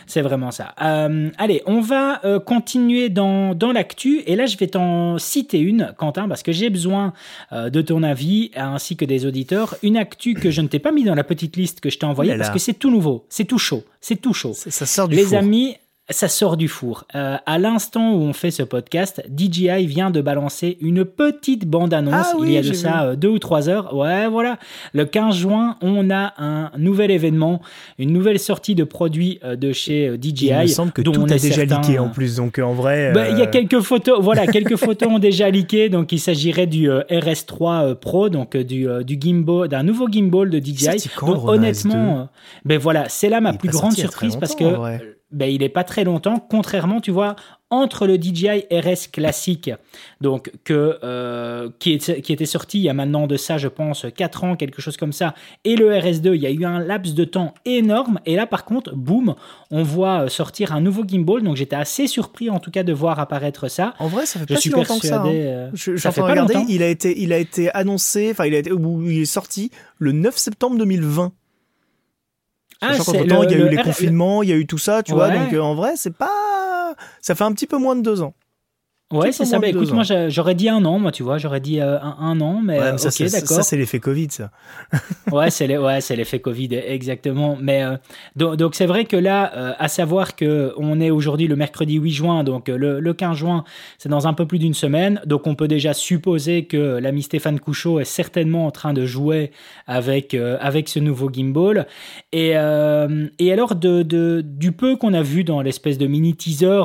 C'est 0.09 0.21
vraiment 0.21 0.51
ça. 0.51 0.75
Euh, 0.83 1.31
allez, 1.39 1.63
on 1.67 1.81
va 1.81 2.25
euh, 2.25 2.41
continuer 2.41 3.09
dans, 3.09 3.55
dans 3.55 3.71
l'actu. 3.71 4.23
Et 4.27 4.35
là, 4.35 4.47
je 4.47 4.57
vais 4.57 4.67
t'en 4.67 5.17
citer 5.17 5.61
une, 5.61 5.95
Quentin, 5.97 6.29
parce 6.29 6.43
que 6.43 6.51
j'ai 6.51 6.71
besoin 6.71 7.13
euh, 7.53 7.71
de 7.71 7.83
ton 7.83 8.03
avis, 8.03 8.51
ainsi 8.57 8.97
que 8.97 9.05
des 9.05 9.27
auditeurs. 9.27 9.77
Une 9.85 9.97
actu 9.97 10.35
que 10.35 10.51
je 10.51 10.61
ne 10.61 10.67
t'ai 10.67 10.81
pas 10.81 10.91
mis 10.91 11.05
dans 11.05 11.15
la 11.15 11.23
petite 11.23 11.57
liste 11.57 11.79
que 11.79 11.89
je 11.89 11.99
t'ai 11.99 12.07
envoyée, 12.07 12.37
parce 12.37 12.51
que 12.51 12.59
c'est 12.59 12.75
tout 12.75 12.91
nouveau, 12.91 13.27
c'est 13.29 13.45
tout 13.45 13.59
chaud, 13.59 13.85
c'est 14.01 14.21
tout 14.21 14.35
chaud. 14.35 14.55
Ça 14.55 14.85
sort 14.85 15.07
du 15.07 15.15
Les 15.15 15.35
amis, 15.35 15.77
ça 16.11 16.29
sort 16.29 16.57
du 16.57 16.69
four. 16.69 17.05
Euh, 17.15 17.37
à 17.45 17.59
l'instant 17.59 18.13
où 18.13 18.21
on 18.23 18.33
fait 18.33 18.51
ce 18.51 18.63
podcast, 18.63 19.23
DJI 19.37 19.87
vient 19.87 20.11
de 20.11 20.21
balancer 20.21 20.79
une 20.81 21.05
petite 21.05 21.67
bande-annonce. 21.67 22.15
Ah 22.15 22.33
il 22.43 22.53
y 22.53 22.57
a 22.57 22.63
de 22.63 22.73
ça 22.73 23.03
euh, 23.05 23.17
deux 23.17 23.29
ou 23.29 23.39
trois 23.39 23.69
heures. 23.69 23.95
Ouais, 23.95 24.27
voilà. 24.29 24.59
Le 24.95 25.05
15 25.05 25.37
juin, 25.37 25.77
on 25.83 26.11
a 26.11 26.33
un 26.39 26.71
nouvel 26.79 27.11
événement, 27.11 27.61
une 27.99 28.13
nouvelle 28.13 28.39
sortie 28.39 28.75
de 28.75 28.85
produits 28.85 29.39
euh, 29.45 29.57
de 29.57 29.73
chez 29.73 30.17
DJI. 30.21 30.47
Il 30.49 30.57
me 30.63 30.67
semble 30.67 30.93
que 30.93 31.03
dont 31.03 31.13
tout 31.13 31.21
on 31.23 31.29
a 31.29 31.35
est 31.37 31.43
déjà 31.43 31.55
certain- 31.67 31.81
leaké 31.83 31.99
en 31.99 32.09
plus, 32.09 32.37
donc 32.37 32.59
en 32.59 32.73
vrai. 32.73 33.13
bah, 33.13 33.29
Il 33.29 33.39
y 33.39 33.43
a 33.43 33.47
euh, 33.47 33.51
quelques 33.51 33.81
photos, 33.81 34.19
voilà, 34.23 34.47
quelques 34.49 34.77
photos 34.77 35.09
ont 35.11 35.19
déjà 35.19 35.51
leaké. 35.51 35.89
Donc, 35.91 36.13
il 36.13 36.19
s'agirait 36.21 36.67
du 36.67 36.91
euh, 36.91 37.03
RS3 37.11 37.83
euh, 37.83 37.95
Pro, 37.95 38.29
donc 38.31 38.55
euh, 38.55 38.65
du, 38.65 38.89
euh, 38.89 39.03
du 39.03 39.19
gimbal, 39.21 39.69
d'un 39.69 39.83
nouveau 39.83 40.09
gimbal 40.11 40.49
de 40.49 40.59
DJI. 40.59 41.09
Donc, 41.21 41.47
honnêtement, 41.49 42.19
euh, 42.21 42.25
ben 42.65 42.79
voilà, 42.79 43.09
c'est 43.09 43.29
là 43.29 43.41
ma 43.43 43.51
Il 43.53 43.59
plus 43.59 43.69
grande 43.69 43.93
surprise 43.93 44.37
parce 44.37 44.55
que. 44.55 44.65
Ben, 45.31 45.47
il 45.51 45.63
est 45.63 45.69
pas 45.69 45.85
très 45.85 46.05
longtemps, 46.05 46.39
contrairement, 46.51 47.01
tu 47.01 47.11
vois, 47.11 47.37
entre 47.71 48.07
le 48.07 48.17
DJI 48.17 48.65
RS 48.73 49.09
classique, 49.13 49.71
donc 50.23 50.51
que 50.65 50.99
euh, 51.05 51.69
qui, 51.79 51.93
est- 51.93 52.23
qui 52.23 52.33
était 52.33 52.47
sorti 52.47 52.79
il 52.79 52.85
y 52.85 52.89
a 52.89 52.95
maintenant 52.95 53.27
de 53.27 53.37
ça, 53.37 53.59
je 53.59 53.69
pense, 53.69 54.07
4 54.17 54.45
ans, 54.45 54.57
quelque 54.57 54.81
chose 54.81 54.97
comme 54.97 55.13
ça, 55.13 55.35
et 55.65 55.77
le 55.77 55.91
RS2, 55.91 56.35
il 56.35 56.41
y 56.41 56.47
a 56.47 56.51
eu 56.51 56.65
un 56.65 56.79
laps 56.79 57.15
de 57.15 57.25
temps 57.25 57.53
énorme. 57.67 58.21
Et 58.25 58.37
là, 58.37 58.47
par 58.47 58.65
contre, 58.65 58.95
boum, 58.95 59.35
on 59.71 59.83
voit 59.83 60.23
euh, 60.23 60.29
sortir 60.29 60.73
un 60.73 60.81
nouveau 60.81 61.05
gimbal. 61.07 61.43
Donc 61.43 61.57
j'étais 61.57 61.77
assez 61.77 62.07
surpris, 62.07 62.49
en 62.49 62.59
tout 62.59 62.71
cas, 62.71 62.83
de 62.83 62.93
voir 62.95 63.21
apparaître 63.21 63.69
ça. 63.69 63.93
En 63.99 64.07
vrai, 64.09 64.25
ça 64.25 64.39
fait 64.41 64.47
Je 64.49 64.55
pas 64.55 64.61
suis 64.61 64.71
si 64.71 64.75
longtemps 64.77 64.99
que 64.99 65.07
ça. 65.07 65.21
hein. 65.21 65.27
euh, 65.29 65.71
Je, 65.75 65.93
je 65.95 66.01
ça 66.01 66.11
fait 66.11 66.23
pas 66.23 66.29
regarder, 66.29 66.55
longtemps. 66.55 66.67
il 66.71 66.83
a 66.83 66.89
été, 66.89 67.21
il 67.21 67.35
a 67.35 67.39
été 67.39 67.71
annoncé, 67.75 68.29
enfin 68.31 68.47
il 68.47 68.55
a 68.55 68.59
été, 68.61 68.73
ou 68.73 69.03
il 69.11 69.21
est 69.21 69.25
sorti 69.27 69.71
le 69.99 70.13
9 70.13 70.35
septembre 70.39 70.79
2020. 70.79 71.33
Ah, 72.81 72.93
Sachant 72.93 73.05
c'est 73.13 73.19
qu'entre-temps, 73.19 73.43
le- 73.43 73.49
il 73.49 73.51
y 73.51 73.55
a 73.55 73.59
eu 73.59 73.63
le 73.63 73.69
les 73.69 73.77
R- 73.77 73.83
confinements, 73.85 74.43
il 74.43 74.49
y 74.49 74.53
a 74.53 74.57
eu 74.57 74.67
tout 74.67 74.79
ça, 74.79 75.03
tu 75.03 75.13
vois. 75.13 75.29
Donc 75.31 75.53
euh, 75.53 75.61
en 75.61 75.75
vrai, 75.75 75.93
c'est 75.97 76.17
pas, 76.17 76.95
ça 77.21 77.35
fait 77.35 77.45
un 77.45 77.53
petit 77.53 77.67
peu 77.67 77.77
moins 77.79 77.97
de 77.97 78.03
deux 78.03 78.23
ans. 78.23 78.35
Ouais, 79.11 79.33
c'est 79.33 79.47
ça. 79.47 79.59
Bah, 79.59 79.69
de 79.69 79.73
deux 79.73 79.79
écoute, 79.79 79.93
ans. 79.93 79.95
moi, 79.95 80.03
j'a- 80.05 80.29
j'aurais 80.29 80.55
dit 80.55 80.69
un 80.69 80.85
an, 80.85 80.99
moi, 80.99 81.11
tu 81.13 81.23
vois, 81.23 81.39
j'aurais 81.39 81.61
dit 81.61 81.81
euh, 81.81 81.99
un, 81.99 82.17
un 82.21 82.41
an, 82.43 82.61
mais 82.63 82.79
Ouais, 82.79 82.93
mais 82.93 82.99
ça, 82.99 83.09
ok, 83.09 83.15
c'est- 83.15 83.29
ça, 83.29 83.41
d'accord. 83.41 83.65
c'est 83.65 83.77
l'effet 83.79 84.01
Covid, 84.01 84.29
ça. 84.31 84.51
Ouais, 85.33 85.51
c'est 85.51 85.67
les- 85.67 85.79
ouais, 85.79 86.03
c'est 86.03 86.15
l'effet 86.15 86.41
Covid, 86.41 86.75
exactement. 86.75 87.57
Mais 87.61 87.83
euh, 87.85 87.97
donc 88.37 88.57
donc 88.57 88.75
c'est 88.75 88.85
vrai 88.87 89.07
que 89.07 89.17
là, 89.17 89.51
euh, 89.57 89.73
à 89.79 89.89
savoir 89.89 90.37
que 90.37 90.75
on 90.77 91.01
est 91.01 91.11
aujourd'hui 91.11 91.47
le 91.47 91.57
mercredi 91.57 91.95
8 91.95 92.11
juin, 92.13 92.45
donc 92.45 92.69
le, 92.69 93.01
le 93.01 93.15
15 93.15 93.37
juin, 93.37 93.65
c'est 93.99 94.09
dans 94.11 94.27
un 94.27 94.35
peu 94.35 94.45
plus 94.47 94.59
d'une 94.59 94.75
semaine. 94.75 95.21
Donc 95.25 95.47
on 95.47 95.55
peut 95.55 95.69
déjà 95.69 95.95
supposer 95.95 96.65
que 96.67 96.99
l'ami 96.99 97.23
Stéphane 97.23 97.61
Couchot 97.61 98.01
est 98.01 98.05
certainement 98.05 98.67
en 98.67 98.71
train 98.71 98.93
de 98.93 99.07
jouer 99.07 99.53
avec 99.87 100.35
euh, 100.35 100.59
avec 100.61 100.89
ce 100.91 100.99
nouveau 100.99 101.31
gimbal. 101.33 101.87
Et 102.33 102.53
euh, 102.57 103.27
et 103.39 103.53
alors 103.55 103.75
de, 103.75 104.03
de 104.03 104.43
du 104.45 104.73
peu 104.73 104.97
qu'on 104.97 105.15
a 105.15 105.23
vu 105.23 105.45
dans 105.45 105.63
l'espèce 105.63 105.97
de 105.97 106.07
mini 106.07 106.35
teaser, 106.35 106.83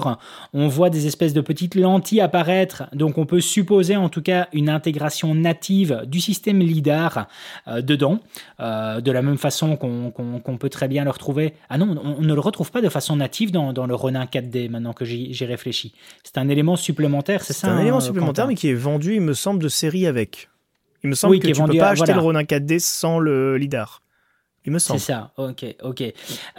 on 0.54 0.68
voit 0.70 0.90
des 0.90 1.06
espèces 1.08 1.34
de 1.34 1.42
petites 1.42 1.76
lentilles 1.76 2.13
apparaître. 2.20 2.84
Donc 2.94 3.18
on 3.18 3.26
peut 3.26 3.42
supposer 3.42 3.96
en 3.96 4.10
tout 4.10 4.22
cas 4.22 4.48
une 4.54 4.70
intégration 4.70 5.36
native 5.36 6.04
du 6.08 6.20
système 6.20 6.60
lidar 6.60 7.28
euh, 7.68 7.82
dedans, 7.82 8.20
euh, 8.60 9.02
de 9.02 9.12
la 9.12 9.22
même 9.22 9.38
façon 9.38 9.76
qu'on 9.76 10.58
peut 10.58 10.70
très 10.70 10.88
bien 10.88 11.04
le 11.04 11.10
retrouver. 11.10 11.54
Ah 11.70 11.78
non, 11.78 11.96
on, 12.04 12.18
on 12.20 12.22
ne 12.22 12.34
le 12.34 12.40
retrouve 12.40 12.72
pas 12.72 12.82
de 12.82 12.90
façon 12.90 13.16
native 13.16 13.52
dans, 13.52 13.74
dans 13.74 13.88
le 13.88 13.96
Ronin 13.96 14.26
4D 14.26 14.70
maintenant 14.70 14.94
que 14.94 15.06
j'y 15.06 15.46
réfléchis. 15.46 15.94
C'est 16.24 16.38
un 16.38 16.50
élément 16.50 16.76
supplémentaire, 16.76 17.44
c'est 17.44 17.54
C'est 17.54 17.68
ça 17.68 17.72
un 17.72 17.78
hein, 17.78 17.82
élément 17.82 18.00
supplémentaire, 18.00 18.48
mais 18.48 18.56
qui 18.56 18.70
est 18.70 18.74
vendu, 18.74 19.16
il 19.16 19.22
me 19.22 19.34
semble, 19.34 19.62
de 19.62 19.70
série 19.70 20.08
avec. 20.08 20.50
Il 21.04 21.10
me 21.10 21.16
semble 21.16 21.32
Oui, 21.32 21.40
que 21.40 21.48
tu 21.48 21.54
vendu 21.54 21.74
peux 21.74 21.80
pas 21.80 21.90
acheter 21.90 22.14
le 22.14 22.20
Ronin 22.20 22.44
4D 22.44 22.80
sans 22.80 23.20
le 23.20 23.58
lidar. 23.58 24.03
Il 24.66 24.72
me 24.72 24.80
C'est 24.80 24.98
ça, 24.98 25.32
ok, 25.38 25.66
ok. 25.84 26.04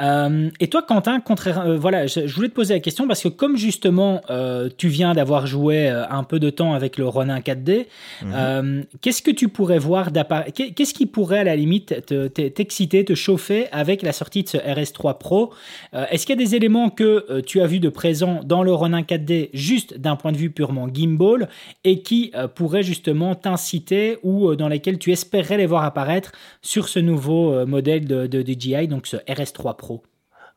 Euh, 0.01 0.51
et 0.61 0.69
toi, 0.69 0.83
Quentin, 0.83 1.21
contraire, 1.21 1.61
euh, 1.61 1.79
voilà, 1.79 2.07
je, 2.07 2.27
je 2.27 2.35
voulais 2.35 2.49
te 2.51 2.55
poser 2.55 2.75
la 2.75 2.81
question 2.81 3.09
parce 3.09 3.23
que 3.23 3.29
comme 3.29 3.57
justement, 3.57 4.21
euh, 4.29 4.69
tu 4.77 4.89
viens 4.89 5.15
d'avoir 5.15 5.47
joué 5.47 5.89
un 5.89 6.23
peu 6.23 6.39
de 6.39 6.51
temps 6.51 6.75
avec 6.75 6.99
le 6.99 7.07
Ronin 7.09 7.41
4D, 7.41 7.87
Mhm. 8.23 8.85
qu'est-ce 9.01 9.23
que 9.23 9.31
tu 9.31 9.49
pourrais 9.49 9.79
voir 9.79 10.11
Qu'est-ce 10.55 10.93
qui 10.95 11.07
pourrait 11.07 11.39
à 11.39 11.45
la 11.45 11.57
limite 11.57 12.05
te- 12.07 12.29
te- 12.29 12.49
t'exciter, 12.49 13.05
te 13.05 13.15
chauffer 13.15 13.69
avec 13.73 14.03
la 14.03 14.13
sortie 14.13 14.43
de 14.43 14.49
ce 14.49 14.59
RS3 14.59 15.19
Pro? 15.19 15.53
Est-ce 15.93 16.27
qu'il 16.27 16.39
y 16.39 16.43
a 16.43 16.45
des 16.45 16.55
éléments 16.55 16.91
que 16.91 17.41
tu 17.47 17.61
as 17.63 17.67
vus 17.67 17.81
de 17.81 17.89
présent 17.89 18.41
dans 18.45 18.63
le 18.63 18.73
Ronin 18.75 19.03
4D 19.03 19.51
juste 19.55 19.99
d'un 19.99 20.17
point 20.17 20.33
de 20.33 20.37
vue 20.37 20.51
purement 20.51 20.89
gimbal 20.93 21.49
et 21.85 22.01
qui 22.03 22.33
pourraient 22.55 22.83
justement 22.83 23.35
t'inciter 23.35 24.19
ou 24.23 24.55
dans 24.57 24.69
lesquels 24.69 24.99
tu 24.99 25.11
espérerais 25.13 25.57
les 25.57 25.67
voir 25.67 25.85
apparaître 25.85 26.33
sur 26.63 26.89
ce 26.89 26.99
nouveau 26.99 27.53
euh, 27.53 27.65
modèle 28.01 28.07
de, 28.07 28.27
de 28.27 28.43
DJI, 28.53 28.89
donc 28.89 29.07
ce 29.07 29.17
RS3 29.17 29.77
Pro 29.77 30.03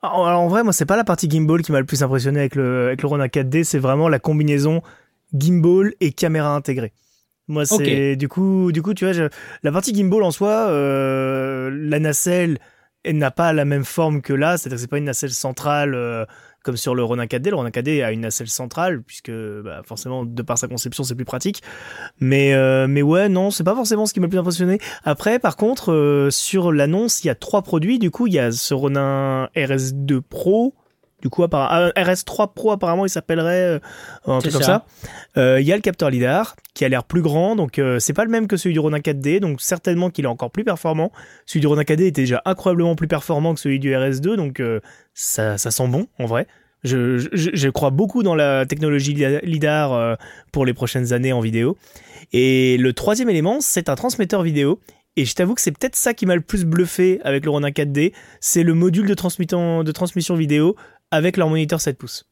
Alors, 0.02 0.28
alors, 0.28 0.42
en 0.42 0.48
vrai, 0.48 0.64
moi, 0.64 0.74
c'est 0.74 0.86
pas 0.86 0.98
la 0.98 1.04
partie 1.04 1.30
gimbal 1.30 1.62
qui 1.62 1.72
m'a 1.72 1.80
le 1.80 1.86
plus 1.86 2.04
impressionné 2.04 2.40
avec 2.40 2.56
le, 2.56 2.88
avec 2.88 3.02
le 3.02 3.08
Ronin 3.08 3.28
4D, 3.28 3.64
c'est 3.64 3.80
vraiment 3.80 4.10
la 4.10 4.20
combinaison 4.20 4.82
gimbal 5.34 5.94
et 6.00 6.12
caméra 6.12 6.56
intégrée. 6.56 6.94
Moi, 7.48 7.66
c'est 7.78 8.16
du 8.18 8.28
coup, 8.28 8.72
du 8.72 8.82
coup, 8.82 8.94
tu 8.94 9.06
vois, 9.06 9.14
je- 9.14 9.30
la 9.64 9.72
partie 9.72 9.94
gimbal 9.96 10.24
en 10.24 10.32
soi, 10.32 10.68
euh, 10.70 11.70
la 11.74 12.00
nacelle, 12.00 12.60
elle 13.04 13.18
n'a 13.18 13.32
pas 13.32 13.54
la 13.54 13.64
même 13.66 13.86
forme 13.86 14.22
que 14.22 14.34
là, 14.34 14.58
c'est-à-dire 14.58 14.78
que 14.78 14.82
c'est 14.82 14.88
pas 14.90 14.98
une 14.98 15.06
nacelle 15.06 15.32
centrale 15.32 15.96
euh, 15.96 16.26
comme 16.68 16.76
sur 16.76 16.96
le 16.96 17.04
Ronin 17.06 17.28
4D. 17.28 17.52
Le 17.52 17.56
Ronin 17.56 17.70
4D 17.70 18.04
a 18.04 18.12
une 18.12 18.20
nacelle 18.20 18.50
centrale 18.50 19.02
puisque, 19.02 19.32
bah, 19.32 19.84
forcément, 19.86 20.26
de 20.26 20.42
par 20.42 20.58
sa 20.58 20.68
conception, 20.68 21.06
c'est 21.06 21.16
plus 21.16 21.24
pratique. 21.24 21.64
Mais, 22.20 22.54
euh, 22.54 22.88
mais 22.90 23.02
ouais, 23.02 23.30
non, 23.30 23.52
c'est 23.52 23.64
pas 23.64 23.74
forcément 23.74 24.06
ce 24.06 24.14
qui 24.14 24.20
m'a 24.20 24.26
le 24.26 24.32
plus 24.32 24.40
impressionné. 24.40 24.80
Après, 25.06 25.40
par 25.40 25.56
contre, 25.56 25.94
euh, 25.94 26.30
sur 26.30 26.74
l'annonce, 26.74 27.24
il 27.24 27.28
y 27.28 27.30
a 27.30 27.36
trois 27.36 27.62
produits. 27.62 28.00
Du 28.00 28.12
coup, 28.12 28.28
il 28.28 28.34
y 28.34 28.40
a 28.40 28.52
ce 28.52 28.74
Ronin 28.74 29.48
RS2 29.56 30.20
Pro. 30.20 30.76
Du 31.22 31.30
coup, 31.30 31.44
appara- 31.44 31.68
ah, 31.96 32.02
RS3 32.04 32.54
Pro, 32.54 32.72
apparemment, 32.72 33.04
il 33.06 33.10
s'appellerait 33.10 33.62
euh, 33.64 33.80
un 34.28 34.38
truc 34.40 34.54
comme 34.54 34.62
ça. 34.62 34.86
ça. 35.04 35.42
Euh, 35.42 35.60
Il 35.60 35.66
y 35.66 35.72
a 35.74 35.76
le 35.76 35.82
capteur 35.82 36.12
lidar 36.12 36.56
qui 36.76 36.86
a 36.86 36.90
l'air 36.90 37.04
plus 37.04 37.24
grand, 37.24 37.56
donc 37.56 37.80
euh, 37.80 37.98
c'est 37.98 38.14
pas 38.14 38.24
le 38.24 38.30
même 38.30 38.46
que 38.48 38.56
celui 38.56 38.74
du 38.74 38.80
Ronin 38.80 39.00
4D, 39.00 39.40
donc 39.40 39.60
certainement 39.60 40.12
qu'il 40.12 40.26
est 40.26 40.28
encore 40.28 40.52
plus 40.52 40.64
performant. 40.64 41.12
Celui 41.48 41.62
du 41.62 41.68
Ronin 41.68 41.82
4D 41.82 42.04
était 42.04 42.22
déjà 42.22 42.44
incroyablement 42.46 42.96
plus 42.96 43.08
performant 43.08 43.56
que 43.56 43.60
celui 43.60 43.80
du 43.80 43.92
RS2, 43.94 44.36
donc 44.36 44.60
euh, 44.60 44.80
ça, 45.16 45.58
ça 45.58 45.72
sent 45.72 45.88
bon 45.88 46.06
en 46.20 46.26
vrai. 46.28 46.46
Je, 46.84 47.18
je, 47.18 47.50
je 47.52 47.70
crois 47.70 47.90
beaucoup 47.90 48.22
dans 48.22 48.36
la 48.36 48.68
technologie 48.68 49.16
li- 49.16 49.40
lidar 49.42 49.94
euh, 49.94 50.14
pour 50.52 50.68
les 50.68 50.76
prochaines 50.76 51.14
années 51.14 51.34
en 51.34 51.40
vidéo. 51.40 51.76
Et 52.32 52.78
le 52.78 52.94
troisième 52.94 53.30
élément, 53.32 53.58
c'est 53.60 53.90
un 53.90 53.96
transmetteur 53.96 54.44
vidéo. 54.44 54.80
Et 55.20 55.26
je 55.26 55.34
t'avoue 55.34 55.56
que 55.56 55.62
c'est 55.62 55.72
peut-être 55.72 55.96
ça 55.96 56.14
qui 56.14 56.28
m'a 56.28 56.36
le 56.36 56.42
plus 56.42 56.64
bluffé 56.64 57.20
avec 57.24 57.44
le 57.44 57.50
Ronin 57.50 57.70
4D, 57.72 58.14
c'est 58.40 58.62
le 58.62 58.76
module 58.76 59.08
de 59.08 59.16
transmission 59.16 60.36
vidéo 60.36 60.76
avec 61.12 61.38
leur 61.38 61.50
moniteur 61.50 61.82
7 61.82 61.98
pouces. 61.98 62.26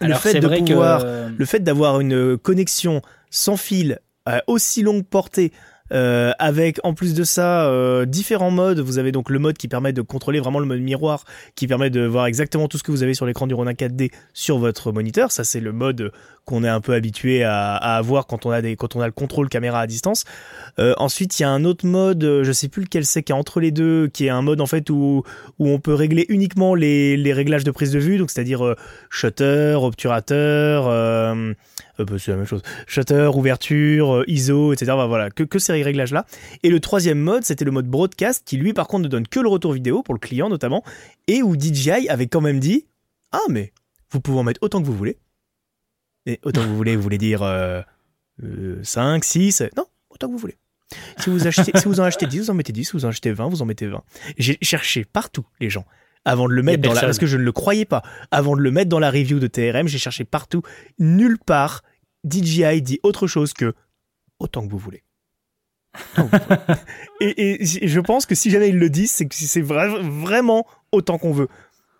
Le 0.00 0.14
fait 0.14 0.40
de 0.40 0.46
vrai 0.46 0.62
pouvoir 0.62 1.02
que 1.02 1.34
le 1.36 1.44
fait 1.44 1.60
d'avoir 1.60 2.00
une 2.00 2.38
connexion 2.38 3.02
sans 3.30 3.56
fil 3.56 4.00
à 4.26 4.42
aussi 4.46 4.82
longue 4.82 5.04
portée 5.04 5.52
euh, 5.92 6.32
avec 6.38 6.78
en 6.84 6.94
plus 6.94 7.14
de 7.14 7.24
ça 7.24 7.66
euh, 7.66 8.04
différents 8.04 8.52
modes. 8.52 8.78
Vous 8.78 8.98
avez 8.98 9.10
donc 9.10 9.28
le 9.28 9.38
mode 9.38 9.58
qui 9.58 9.66
permet 9.66 9.92
de 9.92 10.02
contrôler 10.02 10.38
vraiment 10.38 10.60
le 10.60 10.66
mode 10.66 10.80
miroir, 10.80 11.24
qui 11.56 11.66
permet 11.66 11.90
de 11.90 12.06
voir 12.06 12.26
exactement 12.26 12.68
tout 12.68 12.78
ce 12.78 12.84
que 12.84 12.92
vous 12.92 13.02
avez 13.02 13.14
sur 13.14 13.26
l'écran 13.26 13.46
du 13.46 13.54
Ronin 13.54 13.72
4D 13.72 14.12
sur 14.32 14.58
votre 14.58 14.92
moniteur. 14.92 15.32
Ça 15.32 15.42
c'est 15.42 15.60
le 15.60 15.72
mode 15.72 16.12
qu'on 16.44 16.64
est 16.64 16.68
un 16.68 16.80
peu 16.80 16.94
habitué 16.94 17.44
à, 17.44 17.76
avoir 17.76 18.26
quand 18.26 18.46
on 18.46 18.50
a 18.50 18.62
des 18.62 18.76
quand 18.76 18.96
on 18.96 19.00
a 19.00 19.06
le 19.06 19.12
contrôle 19.12 19.48
caméra 19.48 19.80
à 19.80 19.86
distance. 19.86 20.24
Euh, 20.78 20.94
ensuite 20.98 21.38
il 21.38 21.42
y 21.42 21.44
a 21.44 21.50
un 21.50 21.64
autre 21.64 21.86
mode, 21.86 22.24
euh, 22.24 22.44
je 22.44 22.52
sais 22.52 22.68
plus 22.68 22.82
lequel 22.82 23.04
c'est, 23.04 23.22
qui 23.22 23.32
est 23.32 23.34
entre 23.34 23.60
les 23.60 23.70
deux, 23.70 24.08
qui 24.08 24.26
est 24.26 24.30
un 24.30 24.42
mode 24.42 24.60
en 24.60 24.66
fait 24.66 24.90
où 24.90 25.22
où 25.58 25.68
on 25.68 25.78
peut 25.78 25.94
régler 25.94 26.26
uniquement 26.28 26.74
les, 26.74 27.16
les 27.16 27.32
réglages 27.32 27.64
de 27.64 27.70
prise 27.70 27.92
de 27.92 27.98
vue, 27.98 28.18
donc 28.18 28.30
c'est-à-dire 28.30 28.64
euh, 28.64 28.76
shutter, 29.10 29.76
obturateur. 29.80 30.88
euh, 30.88 32.04
bah, 32.04 32.16
c'est 32.18 32.30
la 32.30 32.36
même 32.36 32.46
chose. 32.46 32.62
Shutter, 32.86 33.30
ouverture, 33.34 34.24
ISO, 34.26 34.72
etc. 34.72 34.92
Voilà, 35.06 35.30
que, 35.30 35.42
que 35.42 35.58
ces 35.58 35.82
réglages-là. 35.82 36.26
Et 36.62 36.70
le 36.70 36.80
troisième 36.80 37.18
mode, 37.18 37.44
c'était 37.44 37.64
le 37.64 37.70
mode 37.70 37.86
broadcast, 37.86 38.42
qui 38.46 38.56
lui, 38.56 38.72
par 38.72 38.88
contre, 38.88 39.04
ne 39.04 39.08
donne 39.08 39.26
que 39.26 39.40
le 39.40 39.48
retour 39.48 39.72
vidéo, 39.72 40.02
pour 40.02 40.14
le 40.14 40.20
client 40.20 40.48
notamment, 40.48 40.82
et 41.26 41.42
où 41.42 41.54
DJI 41.58 42.08
avait 42.08 42.26
quand 42.26 42.40
même 42.40 42.60
dit 42.60 42.86
Ah, 43.32 43.38
mais 43.48 43.72
vous 44.10 44.20
pouvez 44.20 44.38
en 44.38 44.42
mettre 44.42 44.62
autant 44.62 44.80
que 44.80 44.86
vous 44.86 44.96
voulez. 44.96 45.18
Et 46.26 46.38
autant 46.42 46.62
que 46.62 46.66
vous 46.66 46.76
voulez, 46.76 46.96
vous 46.96 47.02
voulez 47.02 47.18
dire 47.18 47.42
euh, 47.42 47.80
euh, 48.42 48.80
5, 48.82 49.24
6, 49.24 49.64
non, 49.76 49.86
autant 50.10 50.28
que 50.28 50.32
vous 50.32 50.38
voulez. 50.38 50.58
Si 51.18 51.30
vous, 51.30 51.46
achetez, 51.46 51.72
si 51.78 51.84
vous 51.86 52.00
en 52.00 52.04
achetez 52.04 52.26
10, 52.26 52.40
vous 52.40 52.50
en 52.50 52.54
mettez 52.54 52.72
10. 52.72 52.84
Si 52.84 52.92
vous 52.92 53.04
en 53.04 53.08
achetez 53.08 53.32
20, 53.32 53.48
vous 53.48 53.62
en 53.62 53.66
mettez 53.66 53.86
20. 53.86 54.02
J'ai 54.38 54.58
cherché 54.60 55.04
partout, 55.04 55.46
les 55.60 55.70
gens. 55.70 55.84
Avant 56.24 56.48
de 56.48 56.52
le 56.52 56.62
mettre 56.62 56.82
dans 56.82 56.92
la... 56.92 57.00
Parce 57.00 57.18
que 57.18 57.26
je 57.26 57.36
ne 57.36 57.42
le 57.42 57.52
croyais 57.52 57.84
pas. 57.84 58.02
Avant 58.30 58.56
de 58.56 58.60
le 58.60 58.70
mettre 58.70 58.90
dans 58.90 58.98
la 58.98 59.10
review 59.10 59.38
de 59.38 59.46
TRM, 59.46 59.86
j'ai 59.86 59.98
cherché 59.98 60.24
partout. 60.24 60.62
Nulle 60.98 61.38
part, 61.38 61.82
DJI 62.28 62.82
dit 62.82 62.98
autre 63.02 63.26
chose 63.26 63.52
que 63.52 63.74
autant 64.38 64.66
que 64.66 64.70
vous 64.70 64.78
voulez. 64.78 65.04
et, 67.20 67.64
je 67.64 68.00
pense 68.00 68.26
que 68.26 68.34
si 68.34 68.50
jamais 68.50 68.68
ils 68.68 68.78
le 68.78 68.90
disent, 68.90 69.10
c'est 69.10 69.26
que 69.26 69.34
c'est 69.34 69.62
vraiment 69.62 70.66
autant 70.92 71.18
qu'on 71.18 71.32
veut. 71.32 71.48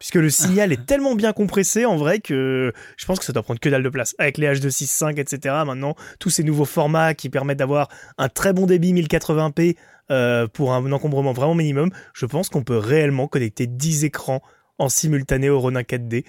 Puisque 0.01 0.15
le 0.15 0.31
signal 0.31 0.73
est 0.73 0.87
tellement 0.87 1.15
bien 1.15 1.35
compressé 1.35 1.85
en 1.85 1.97
vrai 1.97 2.21
que 2.21 2.73
je 2.97 3.05
pense 3.05 3.19
que 3.19 3.25
ça 3.25 3.35
doit 3.35 3.43
prendre 3.43 3.61
que 3.61 3.69
dalle 3.69 3.83
de 3.83 3.89
place. 3.91 4.15
Avec 4.19 4.39
les 4.39 4.49
H265, 4.49 5.21
etc. 5.21 5.55
Maintenant, 5.67 5.95
tous 6.19 6.31
ces 6.31 6.43
nouveaux 6.43 6.65
formats 6.65 7.13
qui 7.13 7.29
permettent 7.29 7.59
d'avoir 7.59 7.89
un 8.17 8.31
très 8.31 8.55
bon 8.55 8.65
débit 8.65 8.95
1080p 8.95 9.77
euh, 10.11 10.49
pour 10.49 10.73
un 10.73 10.91
encombrement 10.91 11.35
vraiment 11.35 11.55
minimum, 11.55 11.91
je 12.15 12.25
pense 12.25 12.49
qu'on 12.49 12.65
peut 12.65 12.79
réellement 12.79 13.29
connecter 13.29 13.67
10 13.67 14.07
écrans 14.07 14.43
en 14.79 14.89
simultané 14.89 15.51
au 15.51 15.61
Ronin 15.61 15.83
4D 15.83 16.25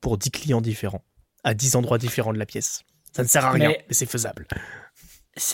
pour 0.00 0.16
10 0.16 0.30
clients 0.30 0.60
différents, 0.60 1.02
à 1.42 1.54
10 1.54 1.74
endroits 1.74 1.98
différents 1.98 2.32
de 2.32 2.38
la 2.38 2.46
pièce. 2.46 2.84
Ça 3.12 3.24
ne 3.24 3.28
sert 3.28 3.44
à 3.44 3.50
rien, 3.50 3.70
mais 3.70 3.84
c'est 3.90 4.08
faisable. 4.08 4.46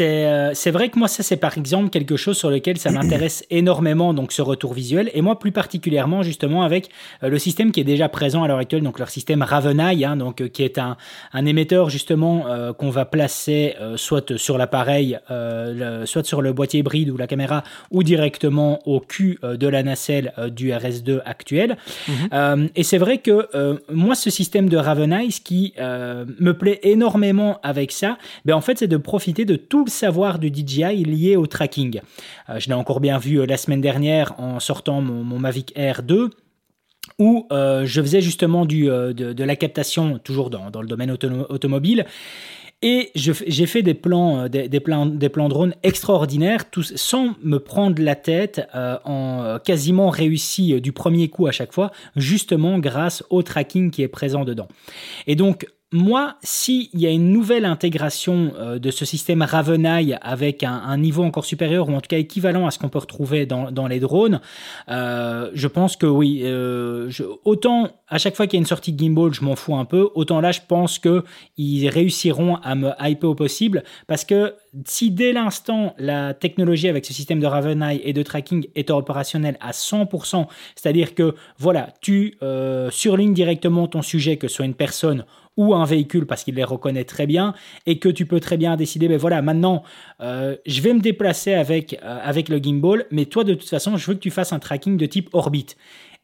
Euh, 0.01 0.51
c'est 0.55 0.71
vrai 0.71 0.91
que 0.91 0.99
moi, 0.99 1.09
ça, 1.09 1.23
c'est 1.23 1.37
par 1.37 1.57
exemple 1.57 1.91
quelque 1.91 2.17
chose 2.17 2.37
sur 2.37 2.51
lequel 2.51 2.79
ça 2.79 2.91
m'intéresse 2.91 3.45
énormément, 3.51 4.13
donc 4.13 4.33
ce 4.33 4.43
retour 4.43 4.75
visuel. 4.75 5.11
Et 5.15 5.23
moi, 5.23 5.39
plus 5.39 5.53
particulièrement, 5.53 6.23
justement, 6.23 6.63
avec 6.63 6.91
euh, 7.23 7.29
le 7.29 7.39
système 7.39 7.73
qui 7.73 7.81
est 7.81 7.85
déjà 7.85 8.09
présent 8.09 8.43
à 8.43 8.49
l'heure 8.49 8.59
actuelle, 8.59 8.83
donc 8.83 8.99
leur 8.99 9.11
système 9.11 9.43
Ravenai, 9.43 10.05
hein, 10.05 10.17
donc, 10.17 10.41
euh, 10.41 10.49
qui 10.49 10.63
est 10.63 10.79
un, 10.79 10.97
un 11.33 11.47
émetteur, 11.47 11.89
justement, 11.89 12.45
qu'on 12.79 12.91
va 12.91 13.05
placer 13.05 13.75
soit 13.97 14.37
sur 14.37 14.59
l'appareil, 14.59 15.19
soit 16.05 16.25
sur 16.25 16.43
le 16.43 16.53
boîtier 16.53 16.81
hybride 16.81 17.11
ou 17.11 17.17
la 17.17 17.27
caméra, 17.27 17.63
ou 17.91 18.03
directement 18.03 18.81
au 18.87 19.01
cul 19.01 19.39
de 19.43 19.69
la 19.69 19.83
nacelle 19.83 20.33
du 20.51 20.71
RS2 20.71 21.21
actuel. 21.25 21.77
Mhm. 22.09 22.69
et 22.75 22.83
c'est 22.83 22.99
vrai 22.99 23.19
que 23.19 23.49
moi, 23.93 24.15
ce 24.15 24.31
système 24.31 24.69
de 24.69 24.77
Ravenai, 24.77 25.31
ce 25.31 25.41
qui 25.41 25.75
me 25.79 26.53
plaît 26.53 26.81
énormément 26.83 27.61
avec 27.63 27.93
ça, 27.93 28.19
ben, 28.45 28.55
en 28.55 28.61
fait, 28.61 28.79
c'est 28.79 28.89
de 28.89 28.97
profiter 28.97 29.45
de 29.45 29.57
tout 29.71 29.85
le 29.85 29.91
savoir 29.91 30.39
du 30.39 30.49
DJI 30.49 31.05
lié 31.05 31.37
au 31.37 31.47
tracking. 31.47 32.01
Euh, 32.51 32.59
je 32.59 32.67
l'ai 32.69 32.75
encore 32.75 33.01
bien 33.01 33.17
vu 33.17 33.41
euh, 33.41 33.47
la 33.47 33.57
semaine 33.57 33.81
dernière 33.81 34.35
en 34.39 34.61
sortant 34.61 35.01
mon, 35.01 35.39
Mavic 35.39 35.73
Air 35.77 36.03
2 36.03 36.29
où 37.19 37.47
euh, 37.51 37.87
je 37.87 38.03
faisais 38.03 38.21
justement 38.21 38.67
du, 38.67 38.85
de, 38.87 39.45
la 39.45 39.57
captation, 39.57 40.19
toujours 40.19 40.51
dans, 40.51 40.81
le 40.81 40.87
domaine 40.87 41.11
automobile. 41.11 42.05
Et 42.83 43.11
j'ai 43.15 43.67
fait 43.67 43.83
des 43.83 43.93
plans, 43.93 44.49
des, 44.49 44.81
plans, 44.81 45.05
des 45.05 45.29
plans 45.29 45.51
drones 45.51 45.75
extraordinaires, 45.83 46.71
tous, 46.71 46.95
sans 46.97 47.35
me 47.43 47.59
prendre 47.59 48.03
la 48.03 48.15
tête, 48.15 48.63
en 48.73 49.59
quasiment 49.63 50.09
réussi 50.09 50.81
du 50.81 50.93
premier 50.93 51.29
coup 51.29 51.47
à 51.47 51.53
chaque 51.53 51.75
fois, 51.75 51.91
justement 52.17 52.79
grâce 52.79 53.23
au 53.29 53.43
tracking 53.43 53.91
qui 53.91 54.03
est 54.03 54.09
présent 54.09 54.45
dedans. 54.47 54.69
Et 55.27 55.37
donc, 55.37 55.67
moi, 55.93 56.37
s'il 56.45 56.89
y 56.95 57.07
a 57.07 57.11
une 57.11 57.33
nouvelle 57.33 57.65
intégration 57.65 58.53
euh, 58.57 58.79
de 58.79 58.93
ce 58.93 59.05
système 59.05 59.43
Ravenai 59.43 60.15
avec 60.23 60.63
un, 60.63 60.97
niveau 60.97 61.25
encore 61.25 61.45
supérieur 61.45 61.89
ou 61.89 61.95
en 61.95 62.01
tout 62.01 62.07
cas 62.09 62.19
équivalent 62.19 62.67
à 62.67 62.71
ce 62.71 62.79
qu'on 62.79 62.89
peut 62.89 63.01
retrouver 63.01 63.45
dans, 63.45 63.87
les 63.89 63.99
drones, 63.99 64.41
euh, 64.89 65.51
je 65.53 65.67
pense 65.67 65.97
que 65.97 66.07
oui. 66.07 66.43
Euh, 66.45 67.11
autant 67.45 67.89
à 68.07 68.19
chaque 68.19 68.37
fois 68.37 68.47
qu'il 68.47 68.57
y 68.57 68.61
a 68.61 68.63
une 68.63 68.67
sortie 68.67 68.93
de 68.93 69.03
gimbal, 69.03 69.35
je 69.35 69.43
m'en 69.43 69.57
fous 69.57 69.75
un 69.75 69.85
peu, 69.85 70.11
autant 70.15 70.41
là, 70.41 70.53
je 70.53 70.61
pense 70.67 71.01
qu'ils 71.01 71.89
réussiront 71.89 72.57
à 72.57 72.77
me 72.77 72.91
hyper 73.01 73.31
au 73.31 73.35
possible 73.35 73.83
parce 74.07 74.25
que 74.25 74.55
si 74.85 75.11
dès 75.11 75.33
l'instant 75.33 75.95
la 75.99 76.35
technologie 76.35 76.89
avec 76.89 77.05
ce 77.05 77.13
système 77.13 77.41
de 77.41 77.47
Ravenai 77.47 78.01
et 78.05 78.13
de 78.13 78.23
tracking 78.23 78.67
est 78.77 78.91
opérationnelle 78.91 79.57
à 79.61 79.73
100%, 79.73 80.47
c'est-à-dire 80.77 81.15
que 81.17 81.35
voilà, 81.59 81.89
tu 82.01 82.39
surlignes 82.91 83.35
directement 83.35 83.89
ton 83.89 84.03
sujet, 84.03 84.37
que 84.37 84.47
ce 84.47 84.57
soit 84.57 84.67
une 84.67 84.75
personne 84.75 85.25
ou 85.61 85.75
un 85.75 85.85
véhicule 85.85 86.25
parce 86.25 86.43
qu'il 86.43 86.55
les 86.55 86.65
reconnaît 86.65 87.05
très 87.05 87.27
bien 87.27 87.53
et 87.85 87.99
que 87.99 88.09
tu 88.09 88.25
peux 88.25 88.41
très 88.41 88.57
bien 88.57 88.77
décider, 88.77 89.09
ben 89.09 89.19
voilà, 89.19 89.43
maintenant, 89.43 89.83
euh, 90.23 90.57
je 90.65 90.81
vais 90.81 90.95
me 90.95 91.01
déplacer 91.01 91.53
avec, 91.53 92.01
euh, 92.03 92.19
avec 92.23 92.49
le 92.49 92.57
gimbal, 92.57 93.05
mais 93.11 93.27
toi, 93.27 93.45
de 93.45 93.53
toute 93.53 93.69
façon, 93.69 93.99
je 93.99 94.07
veux 94.07 94.15
que 94.15 94.21
tu 94.21 94.31
fasses 94.31 94.55
un 94.55 94.59
tracking 94.59 94.97
de 94.97 95.05
type 95.05 95.29
orbite. 95.35 95.77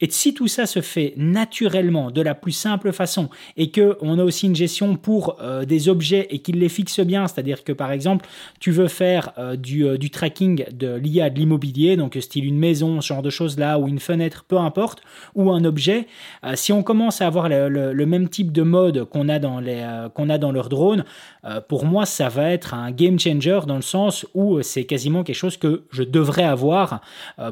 Et 0.03 0.11
si 0.11 0.35
tout 0.35 0.47
ça 0.47 0.67
se 0.67 0.83
fait 0.83 1.15
naturellement, 1.17 2.11
de 2.11 2.21
la 2.21 2.35
plus 2.35 2.53
simple 2.53 2.93
façon, 2.93 3.31
et 3.57 3.71
que 3.71 3.97
on 4.03 4.19
a 4.19 4.25
aussi 4.25 4.45
une 4.45 4.55
gestion 4.55 4.95
pour 4.97 5.39
euh, 5.41 5.65
des 5.65 5.89
objets 5.89 6.27
et 6.29 6.41
qu'il 6.41 6.59
les 6.59 6.69
fixe 6.69 7.01
bien, 7.01 7.27
c'est-à-dire 7.27 7.65
que 7.65 7.73
par 7.73 7.91
exemple, 7.91 8.27
tu 8.61 8.73
veux 8.73 8.89
faire 8.89 9.33
euh, 9.39 9.57
du, 9.57 9.87
euh, 9.87 9.97
du, 9.97 10.11
tracking 10.11 10.67
de, 10.71 10.97
lié 10.97 11.23
à 11.23 11.31
de 11.31 11.39
l'immobilier, 11.39 11.97
donc 11.97 12.19
style 12.21 12.45
une 12.45 12.59
maison, 12.59 13.01
ce 13.01 13.07
genre 13.07 13.23
de 13.23 13.31
choses 13.31 13.59
là, 13.59 13.79
ou 13.79 13.89
une 13.89 13.99
fenêtre, 13.99 14.45
peu 14.47 14.59
importe, 14.59 15.01
ou 15.35 15.51
un 15.51 15.65
objet, 15.65 16.07
si 16.55 16.73
on 16.73 16.83
commence 16.83 17.23
à 17.23 17.27
avoir 17.27 17.49
le, 17.49 17.69
le, 17.69 18.07
même 18.07 18.29
type 18.29 18.53
de 18.53 18.63
mode 18.63 19.05
qu'on 19.05 19.31
a 19.31 19.39
dans 19.39 19.61
les 19.61 19.83
qu'on 20.15 20.29
a 20.29 20.39
dans 20.39 20.53
leur 20.53 20.69
drone, 20.69 21.05
pour 21.69 21.87
moi, 21.87 22.07
ça 22.07 22.29
va 22.29 22.51
être 22.51 22.75
un 22.75 22.91
game 22.91 23.19
changer 23.19 23.61
dans 23.67 23.77
le 23.77 23.83
sens 23.83 24.27
où 24.35 24.61
c'est 24.63 24.85
quasiment 24.85 25.25
quelque 25.25 25.37
chose 25.37 25.57
que 25.57 25.85
je 25.91 26.03
devrais 26.03 26.45
avoir 26.45 27.01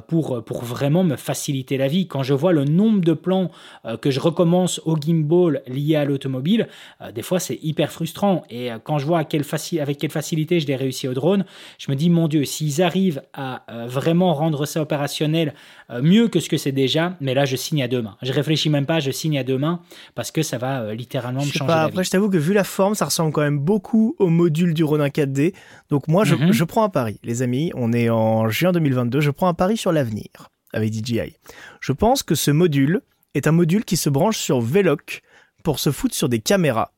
pour 0.08 0.44
pour 0.44 0.64
vraiment 0.64 1.04
me 1.04 1.16
faciliter 1.16 1.76
la 1.76 1.88
vie. 1.88 2.06
Quand 2.06 2.22
je 2.22 2.33
vois 2.34 2.52
le 2.52 2.64
nombre 2.64 3.00
de 3.00 3.12
plans 3.12 3.50
euh, 3.84 3.96
que 3.96 4.10
je 4.10 4.20
recommence 4.20 4.80
au 4.84 4.96
gimbal 4.96 5.62
lié 5.66 5.96
à 5.96 6.04
l'automobile, 6.04 6.68
euh, 7.00 7.12
des 7.12 7.22
fois 7.22 7.40
c'est 7.40 7.58
hyper 7.62 7.90
frustrant. 7.90 8.44
Et 8.50 8.72
euh, 8.72 8.78
quand 8.82 8.98
je 8.98 9.06
vois 9.06 9.18
avec 9.18 9.98
quelle 9.98 10.10
facilité 10.10 10.60
je 10.60 10.66
l'ai 10.66 10.76
réussi 10.76 11.08
au 11.08 11.14
drone, 11.14 11.44
je 11.78 11.90
me 11.90 11.96
dis, 11.96 12.10
mon 12.10 12.28
Dieu, 12.28 12.44
s'ils 12.44 12.82
arrivent 12.82 13.22
à 13.32 13.62
vraiment 13.86 14.34
rendre 14.34 14.66
ça 14.66 14.80
opérationnel 14.80 15.54
mieux 16.02 16.28
que 16.28 16.40
ce 16.40 16.48
que 16.48 16.56
c'est 16.56 16.72
déjà, 16.72 17.16
mais 17.20 17.34
là 17.34 17.44
je 17.44 17.56
signe 17.56 17.82
à 17.82 17.88
deux 17.88 18.02
mains. 18.02 18.16
Je 18.22 18.32
réfléchis 18.32 18.70
même 18.70 18.86
pas, 18.86 19.00
je 19.00 19.10
signe 19.10 19.38
à 19.38 19.44
deux 19.44 19.58
mains 19.58 19.80
parce 20.14 20.30
que 20.30 20.42
ça 20.42 20.58
va 20.58 20.94
littéralement 20.94 21.44
me 21.44 21.50
changer. 21.50 21.66
la 21.66 21.82
après, 21.82 22.04
je 22.04 22.10
t'avoue 22.10 22.30
que 22.30 22.36
vu 22.36 22.52
la 22.52 22.64
forme, 22.64 22.94
ça 22.94 23.04
ressemble 23.04 23.32
quand 23.32 23.42
même 23.42 23.58
beaucoup 23.58 24.16
au 24.18 24.28
module 24.28 24.74
du 24.74 24.84
Ronin 24.84 25.08
4D. 25.08 25.54
Donc 25.90 26.08
moi, 26.08 26.24
je, 26.24 26.34
mhm. 26.34 26.52
je 26.52 26.64
prends 26.64 26.84
un 26.84 26.88
pari, 26.88 27.18
les 27.22 27.42
amis. 27.42 27.70
On 27.74 27.92
est 27.92 28.10
en 28.10 28.48
juin 28.48 28.72
2022. 28.72 29.20
Je 29.20 29.30
prends 29.30 29.48
un 29.48 29.54
pari 29.54 29.76
sur 29.76 29.92
l'avenir 29.92 30.50
avec 30.74 30.92
DJI. 30.92 31.36
Je 31.80 31.92
pense 31.92 32.22
que 32.22 32.34
ce 32.34 32.50
module 32.50 33.00
est 33.34 33.46
un 33.46 33.52
module 33.52 33.84
qui 33.84 33.96
se 33.96 34.10
branche 34.10 34.38
sur 34.38 34.60
VLOC 34.60 35.22
pour 35.62 35.78
se 35.78 35.90
foutre 35.90 36.14
sur 36.14 36.28
des 36.28 36.40
caméras 36.40 36.92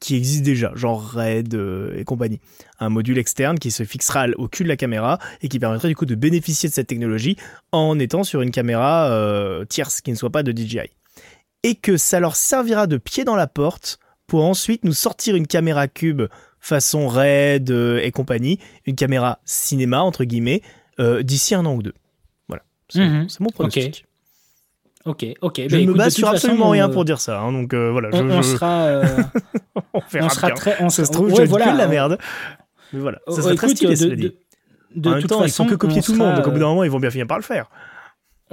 qui 0.00 0.16
existent 0.16 0.44
déjà, 0.44 0.72
genre 0.74 1.02
RED 1.02 1.54
euh, 1.54 1.96
et 1.96 2.04
compagnie. 2.04 2.40
Un 2.80 2.88
module 2.88 3.18
externe 3.18 3.58
qui 3.58 3.70
se 3.70 3.84
fixera 3.84 4.26
au 4.36 4.48
cul 4.48 4.64
de 4.64 4.68
la 4.68 4.76
caméra 4.76 5.18
et 5.42 5.48
qui 5.48 5.58
permettrait 5.58 5.88
du 5.88 5.96
coup 5.96 6.06
de 6.06 6.14
bénéficier 6.14 6.68
de 6.68 6.74
cette 6.74 6.86
technologie 6.86 7.36
en 7.72 7.98
étant 7.98 8.24
sur 8.24 8.40
une 8.42 8.50
caméra 8.50 9.10
euh, 9.10 9.64
tierce 9.64 10.00
qui 10.00 10.10
ne 10.10 10.16
soit 10.16 10.30
pas 10.30 10.42
de 10.42 10.52
DJI. 10.52 10.90
Et 11.62 11.74
que 11.74 11.96
ça 11.96 12.20
leur 12.20 12.36
servira 12.36 12.86
de 12.86 12.96
pied 12.96 13.24
dans 13.24 13.36
la 13.36 13.46
porte 13.46 13.98
pour 14.26 14.44
ensuite 14.44 14.84
nous 14.84 14.92
sortir 14.92 15.36
une 15.36 15.46
caméra 15.46 15.88
cube 15.88 16.22
façon 16.60 17.06
RED 17.06 17.70
euh, 17.70 18.00
et 18.02 18.10
compagnie, 18.12 18.58
une 18.86 18.96
caméra 18.96 19.40
cinéma 19.44 20.00
entre 20.00 20.24
guillemets, 20.24 20.62
d'ici 21.20 21.54
un 21.54 21.66
an 21.66 21.74
ou 21.74 21.82
deux. 21.82 21.92
Mhm. 22.94 23.28
C'est 23.28 23.40
mon 23.40 23.50
pronostic. 23.50 24.06
Ok, 25.06 25.24
ok. 25.40 25.60
Je 25.68 25.68
bah, 25.68 25.78
ne 25.78 25.86
me 25.86 25.94
base 25.94 26.14
sur 26.14 26.28
absolument 26.28 26.70
rien 26.70 26.88
euh, 26.88 26.92
pour 26.92 27.04
dire 27.04 27.20
ça. 27.20 27.40
Hein, 27.40 27.52
donc 27.52 27.72
euh, 27.74 27.90
voilà. 27.92 28.08
On, 28.12 28.42
sera. 28.42 28.86
Euh, 28.86 29.04
on, 29.94 30.28
sera 30.28 30.50
très. 30.50 30.82
On 30.82 30.88
ça 30.88 31.04
se 31.04 31.12
trouve, 31.12 31.30
je 31.30 31.42
voilà, 31.44 31.72
de 31.72 31.78
la 31.78 31.86
merde. 31.86 32.18
Mais 32.92 32.98
voilà. 32.98 33.20
Ça 33.28 33.42
serait 33.42 33.54
très 33.54 33.68
stylé, 33.68 33.94
de, 33.94 35.08
en 35.08 35.12
même 35.12 35.20
toute 35.20 35.30
temps, 35.30 35.40
façon, 35.42 35.64
ils 35.64 35.66
font 35.66 35.70
que 35.70 35.76
copier 35.76 36.02
tout 36.02 36.12
le 36.12 36.18
monde. 36.18 36.34
Donc 36.36 36.46
au 36.48 36.50
bout 36.50 36.58
d'un 36.58 36.66
moment, 36.66 36.82
ils 36.82 36.90
vont 36.90 36.98
bien 36.98 37.10
finir 37.10 37.26
par 37.26 37.38
le 37.38 37.44
faire. 37.44 37.70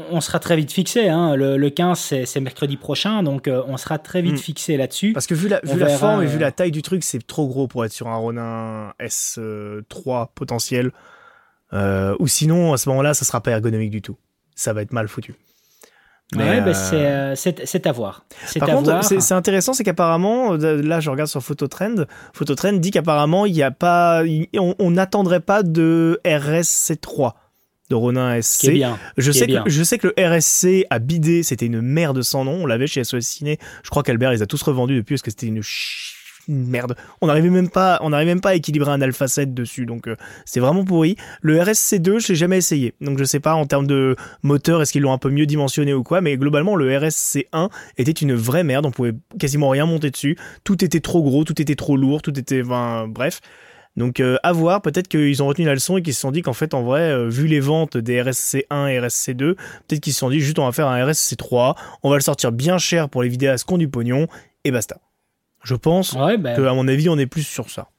On 0.09 0.21
sera 0.21 0.39
très 0.39 0.55
vite 0.55 0.71
fixé. 0.71 1.07
Hein. 1.07 1.35
Le, 1.35 1.69
15, 1.69 1.99
c'est 2.25 2.39
mercredi 2.39 2.77
prochain. 2.77 3.23
Donc 3.23 3.49
on 3.49 3.77
sera 3.77 3.97
très 3.97 4.21
vite 4.21 4.33
hmm. 4.33 4.37
fixé 4.37 4.77
là-dessus. 4.77 5.13
Parce 5.13 5.25
que 5.25 5.35
vu 5.35 5.47
la, 5.47 5.59
vu 5.63 5.79
la 5.79 5.89
forme 5.89 6.21
et 6.21 6.27
vu 6.27 6.37
la 6.37 6.51
taille 6.51 6.71
du 6.71 6.83
truc, 6.83 7.03
c'est 7.03 7.25
trop 7.25 7.47
gros 7.47 7.67
pour 7.67 7.83
être 7.83 7.93
sur 7.93 8.07
un 8.09 8.15
Ronin 8.15 8.93
S3 8.99 10.27
potentiel. 10.35 10.91
Euh, 11.73 12.15
ou 12.19 12.27
sinon, 12.27 12.73
à 12.73 12.77
ce 12.77 12.89
moment-là, 12.89 13.13
ça 13.13 13.25
sera 13.25 13.41
pas 13.41 13.51
ergonomique 13.51 13.91
du 13.91 14.01
tout. 14.01 14.17
Ça 14.55 14.73
va 14.73 14.81
être 14.81 14.93
mal 14.93 15.07
foutu. 15.07 15.36
ouais, 16.36 16.62
bah, 16.62 16.71
euh, 16.93 17.36
c'est 17.36 17.88
à 17.88 17.91
voir. 17.91 18.25
Par 18.59 18.69
contre, 18.69 19.03
c'est 19.03 19.33
intéressant, 19.33 19.73
c'est 19.73 19.83
qu'apparemment, 19.83 20.53
euh, 20.53 20.81
là, 20.81 20.99
je 20.99 21.09
regarde 21.09 21.29
sur 21.29 21.41
Phototrend, 21.41 22.05
Phototrend 22.33 22.73
dit 22.73 22.91
qu'apparemment, 22.91 23.45
il 23.45 23.53
n'y 23.53 23.63
a 23.63 23.71
pas, 23.71 24.23
on 24.53 24.91
n'attendrait 24.91 25.39
pas 25.39 25.63
de 25.63 26.19
RSC3 26.25 27.33
de 27.89 27.95
Ronin 27.95 28.41
SC. 28.41 28.71
Bien, 28.71 28.97
je, 29.17 29.31
sais 29.31 29.47
que, 29.47 29.57
je 29.65 29.83
sais 29.83 29.97
que 29.97 30.07
le 30.07 30.13
RSC 30.17 30.86
a 30.89 30.99
bidé, 30.99 31.43
c'était 31.43 31.65
une 31.65 31.81
merde 31.81 32.21
sans 32.21 32.45
nom. 32.45 32.63
On 32.63 32.65
l'avait 32.65 32.88
chez 32.88 33.03
SOS 33.03 33.21
Ciné. 33.21 33.59
Je 33.83 33.89
crois 33.89 34.03
qu'Albert 34.03 34.31
les 34.31 34.41
a 34.41 34.45
tous 34.45 34.62
revendus 34.62 34.95
depuis 34.95 35.15
parce 35.15 35.21
que 35.21 35.31
c'était 35.31 35.47
une 35.47 35.62
merde. 36.47 36.95
On 37.21 37.27
n'arrivait 37.27 37.49
même 37.49 37.69
pas, 37.69 37.99
on 38.01 38.10
même 38.10 38.41
pas 38.41 38.49
à 38.49 38.56
équilibrer 38.56 38.91
un 38.91 39.01
alpha 39.01 39.27
7 39.27 39.53
dessus, 39.53 39.86
donc 39.86 40.08
euh, 40.08 40.15
c'est 40.45 40.60
vraiment 40.60 40.84
pourri. 40.84 41.15
Le 41.41 41.58
RSC2, 41.60 42.19
je 42.19 42.27
l'ai 42.29 42.36
jamais 42.36 42.58
essayé, 42.58 42.93
donc 43.01 43.17
je 43.17 43.23
sais 43.23 43.39
pas 43.39 43.53
en 43.53 43.65
termes 43.65 43.88
de 43.88 44.15
moteur, 44.41 44.82
est-ce 44.82 44.91
qu'ils 44.91 45.01
l'ont 45.01 45.13
un 45.13 45.17
peu 45.17 45.29
mieux 45.29 45.45
dimensionné 45.45 45.93
ou 45.93 46.03
quoi, 46.03 46.21
mais 46.21 46.38
globalement 46.38 46.75
le 46.75 46.89
RSC1 46.89 47.69
était 47.97 48.12
une 48.12 48.34
vraie 48.34 48.63
merde. 48.63 48.86
On 48.86 48.91
pouvait 48.91 49.13
quasiment 49.39 49.69
rien 49.69 49.86
monter 49.86 50.12
dessus. 50.12 50.38
Tout 50.63 50.84
était 50.84 50.99
trop 50.99 51.23
gros, 51.23 51.43
tout 51.43 51.62
était 51.62 51.75
trop 51.75 51.97
lourd, 51.97 52.21
tout 52.21 52.38
était, 52.38 52.63
bref. 52.63 53.41
Donc 53.95 54.19
euh, 54.19 54.38
à 54.43 54.53
voir, 54.53 54.82
peut-être 54.82 55.08
qu'ils 55.08 55.43
ont 55.43 55.47
retenu 55.47 55.65
la 55.65 55.73
leçon 55.73 55.97
et 55.97 56.01
qu'ils 56.01 56.15
se 56.15 56.21
sont 56.21 56.32
dit 56.32 56.41
qu'en 56.41 56.53
fait 56.53 56.73
en 56.73 56.82
vrai, 56.82 57.01
euh, 57.01 57.29
vu 57.29 57.47
les 57.47 57.60
ventes 57.60 57.97
des 57.97 58.21
RSC1 58.21 58.88
et 58.89 58.99
RSC2, 58.99 59.53
peut-être 59.53 59.99
qu'ils 59.99 60.13
se 60.13 60.19
sont 60.19 60.29
dit 60.29 60.39
juste 60.39 60.58
on 60.58 60.65
va 60.65 60.71
faire 60.71 60.88
un 60.88 61.06
RSC3, 61.06 61.75
on 62.01 62.10
va 62.10 62.15
le 62.15 62.21
sortir 62.21 62.51
bien 62.51 62.77
cher 62.77 63.10
pour 63.10 63.21
les 63.21 63.29
vidéastes 63.29 63.67
qui 63.67 63.77
du 63.77 63.88
pognon 63.88 64.27
et 64.63 64.71
basta. 64.71 64.99
Je 65.63 65.76
pense 65.76 66.13
ouais, 66.13 66.38
ben... 66.38 66.56
qu'à 66.56 66.73
mon 66.73 66.88
avis, 66.88 67.10
on 67.10 67.17
est 67.17 67.26
plus 67.26 67.43
sur 67.43 67.69
ça. 67.69 67.89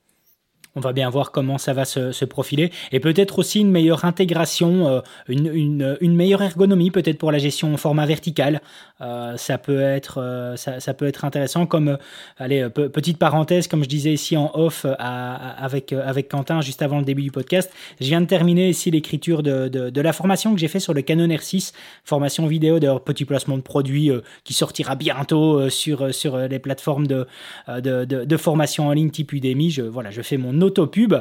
On 0.76 0.80
va 0.80 0.92
bien 0.92 1.08
voir 1.08 1.30
comment 1.30 1.58
ça 1.58 1.72
va 1.72 1.84
se, 1.84 2.24
profiler. 2.24 2.72
Et 2.90 3.00
peut-être 3.00 3.38
aussi 3.38 3.60
une 3.60 3.70
meilleure 3.70 4.04
intégration, 4.04 4.88
euh, 4.88 5.00
une, 5.28 5.96
une, 6.00 6.16
meilleure 6.16 6.42
ergonomie 6.42 6.90
peut-être 6.90 7.18
pour 7.18 7.30
la 7.30 7.38
gestion 7.38 7.74
en 7.74 7.76
format 7.76 8.06
vertical. 8.06 8.60
Euh, 9.00 9.37
ça, 9.37 9.58
peut 9.58 9.80
être, 9.80 10.20
euh, 10.20 10.56
ça, 10.56 10.94
peut 10.94 11.06
être 11.06 11.24
intéressant. 11.24 11.66
Comme, 11.66 11.98
allez, 12.38 12.68
petite 12.70 13.18
parenthèse, 13.18 13.68
comme 13.68 13.84
je 13.84 13.88
disais 13.88 14.12
ici 14.12 14.37
en 14.37 14.50
off 14.54 14.87
avec, 14.98 15.92
avec 15.92 16.28
Quentin 16.28 16.60
juste 16.60 16.82
avant 16.82 16.98
le 16.98 17.04
début 17.04 17.22
du 17.22 17.30
podcast, 17.30 17.70
je 18.00 18.06
viens 18.06 18.20
de 18.20 18.26
terminer 18.26 18.70
ici 18.70 18.90
l'écriture 18.90 19.42
de, 19.42 19.68
de, 19.68 20.00
la 20.00 20.12
formation 20.12 20.54
que 20.54 20.60
j'ai 20.60 20.68
fait 20.68 20.80
sur 20.80 20.94
le 20.94 21.02
Canon 21.02 21.28
R6, 21.28 21.72
formation 22.04 22.46
vidéo 22.46 22.78
de 22.78 22.98
petit 22.98 23.24
placement 23.24 23.56
de 23.56 23.62
produit 23.62 24.10
qui 24.44 24.54
sortira 24.54 24.94
bientôt 24.96 25.68
sur, 25.68 26.14
sur 26.14 26.37
les 26.38 26.58
plateformes 26.58 27.06
de, 27.06 27.26
de, 27.68 28.04
de, 28.04 28.37
formation 28.37 28.88
en 28.88 28.92
ligne 28.92 29.10
type 29.10 29.32
Udemy. 29.32 29.70
Je, 29.70 29.82
voilà, 29.82 30.10
je 30.10 30.22
fais 30.22 30.37
mon 30.37 30.63
autopub. 30.64 31.14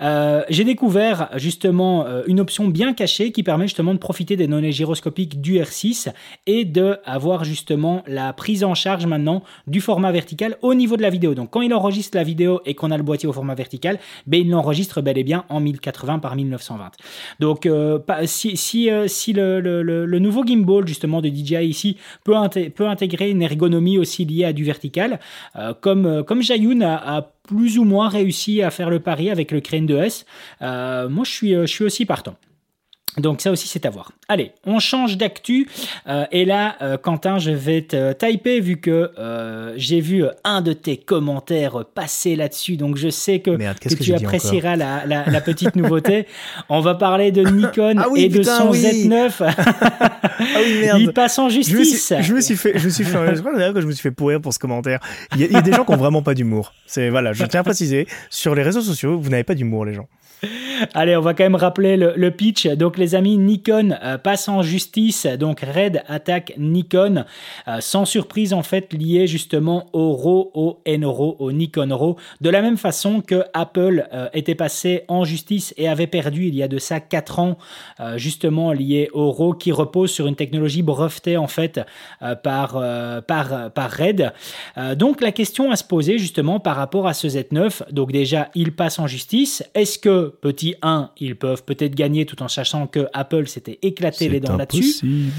Euh, 0.00 0.42
j'ai 0.48 0.64
découvert 0.64 1.28
justement 1.36 2.04
euh, 2.06 2.22
une 2.26 2.40
option 2.40 2.66
bien 2.68 2.92
cachée 2.92 3.32
qui 3.32 3.42
permet 3.42 3.66
justement 3.66 3.94
de 3.94 3.98
profiter 3.98 4.36
des 4.36 4.46
données 4.46 4.72
gyroscopiques 4.72 5.40
du 5.40 5.58
R6 5.58 6.12
et 6.46 6.64
de 6.64 6.96
avoir 7.04 7.44
justement 7.44 8.02
la 8.06 8.32
prise 8.32 8.64
en 8.64 8.74
charge 8.74 9.06
maintenant 9.06 9.42
du 9.66 9.80
format 9.80 10.10
vertical 10.12 10.56
au 10.62 10.74
niveau 10.74 10.96
de 10.96 11.02
la 11.02 11.10
vidéo. 11.10 11.34
Donc 11.34 11.50
quand 11.50 11.62
il 11.62 11.72
enregistre 11.72 12.16
la 12.16 12.24
vidéo 12.24 12.60
et 12.66 12.74
qu'on 12.74 12.90
a 12.90 12.96
le 12.96 13.02
boîtier 13.02 13.28
au 13.28 13.32
format 13.32 13.54
vertical, 13.54 13.98
ben, 14.26 14.40
il 14.40 14.50
l'enregistre 14.50 15.00
bel 15.00 15.18
et 15.18 15.24
bien 15.24 15.44
en 15.48 15.60
1080 15.60 16.18
par 16.18 16.34
1920. 16.34 16.90
Donc 17.40 17.66
euh, 17.66 17.98
si, 18.24 18.56
si, 18.56 18.88
si 19.06 19.32
le, 19.32 20.18
nouveau 20.18 20.44
gimbal 20.44 20.86
justement 20.86 21.20
de 21.20 21.28
DJI 21.28 21.66
ici 21.66 21.96
peut, 22.24 22.34
peut 22.74 22.88
intégrer 22.88 23.30
une 23.30 23.42
ergonomie 23.42 23.98
aussi 23.98 24.24
liée 24.24 24.44
à 24.44 24.52
du 24.52 24.64
vertical, 24.64 25.20
comme, 25.80 26.24
comme 26.24 26.42
Jayoun 26.42 26.82
a 26.82 27.30
plus 27.46 27.78
ou 27.78 27.84
moins 27.84 28.08
réussi 28.08 28.62
à 28.62 28.70
faire 28.70 28.85
le 28.90 29.00
pari 29.00 29.30
avec 29.30 29.50
le 29.50 29.60
Crane 29.60 29.86
2S. 29.86 30.24
Euh, 30.62 31.08
moi, 31.08 31.24
je 31.24 31.30
suis, 31.30 31.54
euh, 31.54 31.62
je 31.62 31.72
suis 31.72 31.84
aussi 31.84 32.06
partant. 32.06 32.36
Donc 33.18 33.40
ça 33.40 33.50
aussi 33.50 33.68
c'est 33.68 33.86
à 33.86 33.90
voir. 33.90 34.12
Allez, 34.28 34.52
on 34.64 34.78
change 34.78 35.16
d'actu 35.16 35.68
euh, 36.08 36.26
et 36.32 36.44
là 36.44 36.76
Quentin 37.02 37.38
je 37.38 37.50
vais 37.50 37.82
te 37.82 38.12
typer 38.12 38.60
vu 38.60 38.78
que 38.80 39.10
j'ai 39.76 40.00
vu 40.00 40.24
un 40.44 40.60
de 40.60 40.72
tes 40.72 40.96
commentaires 40.96 41.84
passer 41.94 42.36
là-dessus 42.36 42.76
donc 42.76 42.96
je 42.96 43.08
sais 43.08 43.40
que, 43.40 43.56
tu 44.02 44.14
apprécieras 44.14 44.76
la, 44.76 45.40
petite 45.40 45.76
nouveauté. 45.76 46.26
On 46.68 46.80
va 46.80 46.94
parler 46.94 47.30
de 47.32 47.42
Nikon 47.42 47.96
ah 47.98 48.06
et 48.16 48.28
de 48.28 48.42
son 48.42 48.72
Z9. 48.72 49.30
ah 49.40 50.20
oui 50.64 50.80
merde. 50.80 51.00
Il 51.00 51.12
passe 51.12 51.38
en 51.38 51.48
justice. 51.48 52.12
Je 52.20 52.34
me 52.34 52.40
suis, 52.40 52.56
fait, 52.56 52.78
je 52.78 52.86
me 52.86 52.90
suis 52.90 53.04
fait, 53.04 53.34
je 53.34 53.40
crois 53.40 53.72
que 53.72 53.80
je 53.80 53.86
me 53.86 53.92
suis 53.92 54.02
fait 54.02 54.10
pourrir 54.10 54.40
pour 54.40 54.52
ce 54.52 54.58
commentaire. 54.58 55.00
Il 55.34 55.40
y, 55.40 55.56
a, 55.56 55.62
des 55.62 55.72
gens 55.72 55.84
qui 55.84 55.92
ont 55.92 55.96
vraiment 55.96 56.22
pas 56.22 56.34
d'humour. 56.34 56.72
C'est 56.86 57.10
voilà, 57.10 57.32
je 57.32 57.44
tiens 57.44 57.60
à 57.60 57.64
préciser 57.64 58.06
sur 58.30 58.54
les 58.54 58.62
réseaux 58.62 58.80
sociaux 58.80 59.18
vous 59.18 59.30
n'avez 59.30 59.44
pas 59.44 59.54
d'humour 59.54 59.84
les 59.84 59.94
gens. 59.94 60.08
Allez, 60.94 61.16
on 61.16 61.20
va 61.20 61.34
quand 61.34 61.44
même 61.44 61.54
rappeler 61.54 61.96
le, 61.96 62.30
pitch. 62.30 62.66
Donc, 62.66 62.98
les 62.98 63.05
amis, 63.14 63.36
Nikon 63.38 63.96
euh, 64.02 64.18
passe 64.18 64.48
en 64.48 64.62
justice. 64.62 65.26
Donc, 65.26 65.60
Red 65.60 66.02
attaque 66.08 66.52
Nikon. 66.58 67.24
Euh, 67.68 67.80
sans 67.80 68.04
surprise, 68.04 68.52
en 68.52 68.62
fait, 68.62 68.92
lié 68.92 69.26
justement 69.26 69.86
au 69.92 70.14
RAW, 70.14 70.50
au 70.54 70.80
NRAW, 70.86 71.36
au 71.38 71.52
Nikon 71.52 71.88
RAW. 71.94 72.16
De 72.40 72.50
la 72.50 72.62
même 72.62 72.76
façon 72.76 73.20
que 73.20 73.44
Apple 73.54 74.08
euh, 74.12 74.28
était 74.32 74.54
passé 74.54 75.04
en 75.08 75.24
justice 75.24 75.74
et 75.76 75.88
avait 75.88 76.06
perdu 76.06 76.46
il 76.46 76.54
y 76.54 76.62
a 76.62 76.68
de 76.68 76.78
ça 76.78 77.00
4 77.00 77.38
ans, 77.38 77.58
justement 78.16 78.72
lié 78.72 79.08
au 79.12 79.30
RAW, 79.30 79.54
qui 79.54 79.72
repose 79.72 80.10
sur 80.10 80.26
une 80.26 80.36
technologie 80.36 80.82
brevetée, 80.82 81.36
en 81.36 81.46
fait, 81.46 81.80
par, 82.42 82.82
par, 83.26 83.70
par 83.72 83.90
Red. 83.90 84.32
donc, 84.96 85.20
la 85.20 85.32
question 85.32 85.70
à 85.70 85.76
se 85.76 85.84
poser, 85.84 86.18
justement, 86.18 86.60
par 86.60 86.76
rapport 86.76 87.06
à 87.06 87.14
ce 87.14 87.26
Z9. 87.26 87.92
Donc, 87.92 88.12
déjà, 88.12 88.48
il 88.54 88.74
passe 88.74 88.98
en 88.98 89.06
justice. 89.06 89.62
Est-ce 89.74 89.98
que 89.98 90.34
petit 90.40 90.74
1, 90.82 91.10
ils 91.18 91.36
peuvent 91.36 91.64
peut-être 91.64 91.94
gagner 91.94 92.26
tout 92.26 92.42
en 92.42 92.48
sachant 92.48 92.86
que 92.96 93.08
Apple 93.12 93.46
s'était 93.46 93.78
éclaté 93.82 94.28
les 94.28 94.40
dents 94.40 94.56
là-dessus. 94.56 95.30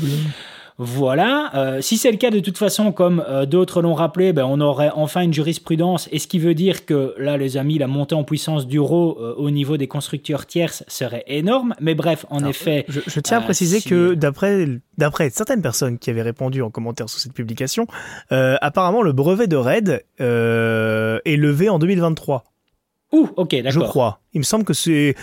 Voilà. 0.80 1.50
Euh, 1.56 1.82
si 1.82 1.98
c'est 1.98 2.12
le 2.12 2.18
cas, 2.18 2.30
de 2.30 2.40
toute 2.40 2.60
façon, 2.60 2.92
comme 2.92 3.24
euh, 3.28 3.48
d'autres 3.48 3.82
l'ont 3.82 3.96
rappelé, 3.96 4.32
ben, 4.32 4.46
on 4.46 4.62
aurait 4.62 4.92
enfin 4.94 5.22
une 5.22 5.34
jurisprudence. 5.34 6.08
Et 6.12 6.20
ce 6.20 6.28
qui 6.28 6.38
veut 6.38 6.54
dire 6.54 6.86
que 6.86 7.16
là, 7.18 7.36
les 7.36 7.58
amis, 7.58 7.80
la 7.80 7.88
montée 7.88 8.14
en 8.14 8.24
puissance 8.24 8.68
du 8.68 8.80
RAW 8.80 9.18
euh, 9.20 9.34
au 9.38 9.50
niveau 9.50 9.76
des 9.78 9.88
constructeurs 9.88 10.46
tierces 10.46 10.84
serait 10.88 11.24
énorme. 11.26 11.74
Mais 11.82 11.96
bref, 11.96 12.28
en 12.30 12.46
effet. 12.46 12.86
Je, 12.90 13.20
tiens 13.22 13.40
à 13.40 13.42
préciser 13.42 13.82
que 13.82 14.14
d'après 14.14 14.68
d'après 15.00 15.32
certaines 15.32 15.64
personnes 15.64 15.98
qui 15.98 16.12
avaient 16.12 16.22
répondu 16.22 16.62
en 16.62 16.70
commentaire 16.70 17.10
sous 17.10 17.20
cette 17.20 17.34
publication, 17.34 17.88
apparemment 18.30 19.02
le 19.02 19.14
brevet 19.14 19.48
de 19.48 19.56
RAID 19.56 20.04
est 20.20 21.38
levé 21.38 21.70
en 21.70 21.80
2023. 21.80 22.44
Ouh, 23.14 23.30
ok, 23.38 23.56
d'accord. 23.56 23.72
Je 23.72 23.80
crois. 23.80 24.20
Il 24.34 24.40
me 24.40 24.44
semble 24.44 24.66
que 24.66 24.74
c'est, 24.74 25.16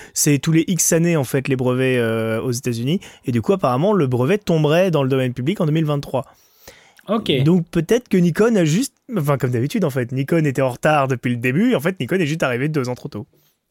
tous 0.43 0.53
les 0.53 0.65
X 0.67 0.93
années, 0.93 1.17
en 1.17 1.25
fait, 1.25 1.49
les 1.49 1.57
brevets 1.57 1.99
euh, 1.99 2.41
aux 2.41 2.51
États-Unis. 2.51 3.01
Et 3.27 3.33
du 3.33 3.43
coup, 3.43 3.53
apparemment, 3.53 3.93
le 3.93 4.07
brevet 4.07 4.39
tomberait 4.39 4.91
dans 4.91 5.03
le 5.03 5.09
domaine 5.09 5.35
public 5.35 5.61
en 5.61 5.67
2023. 5.67 6.25
Ok. 7.09 7.31
Donc 7.43 7.67
peut-être 7.69 8.09
que 8.09 8.17
Nikon 8.17 8.57
a 8.57 8.65
juste. 8.65 8.95
Enfin, 9.15 9.37
comme 9.37 9.51
d'habitude, 9.51 9.85
en 9.85 9.91
fait. 9.91 10.13
Nikon 10.13 10.45
était 10.47 10.63
en 10.63 10.71
retard 10.71 11.09
depuis 11.09 11.31
le 11.31 11.37
début. 11.37 11.73
Et 11.73 11.77
en 11.77 11.81
fait, 11.81 12.01
Nikon 12.01 12.17
est 12.17 12.27
juste 12.27 12.43
arrivé 12.43 12.69
deux 12.69 12.89
ans 12.89 12.95
trop 12.95 13.09
tôt. 13.09 13.27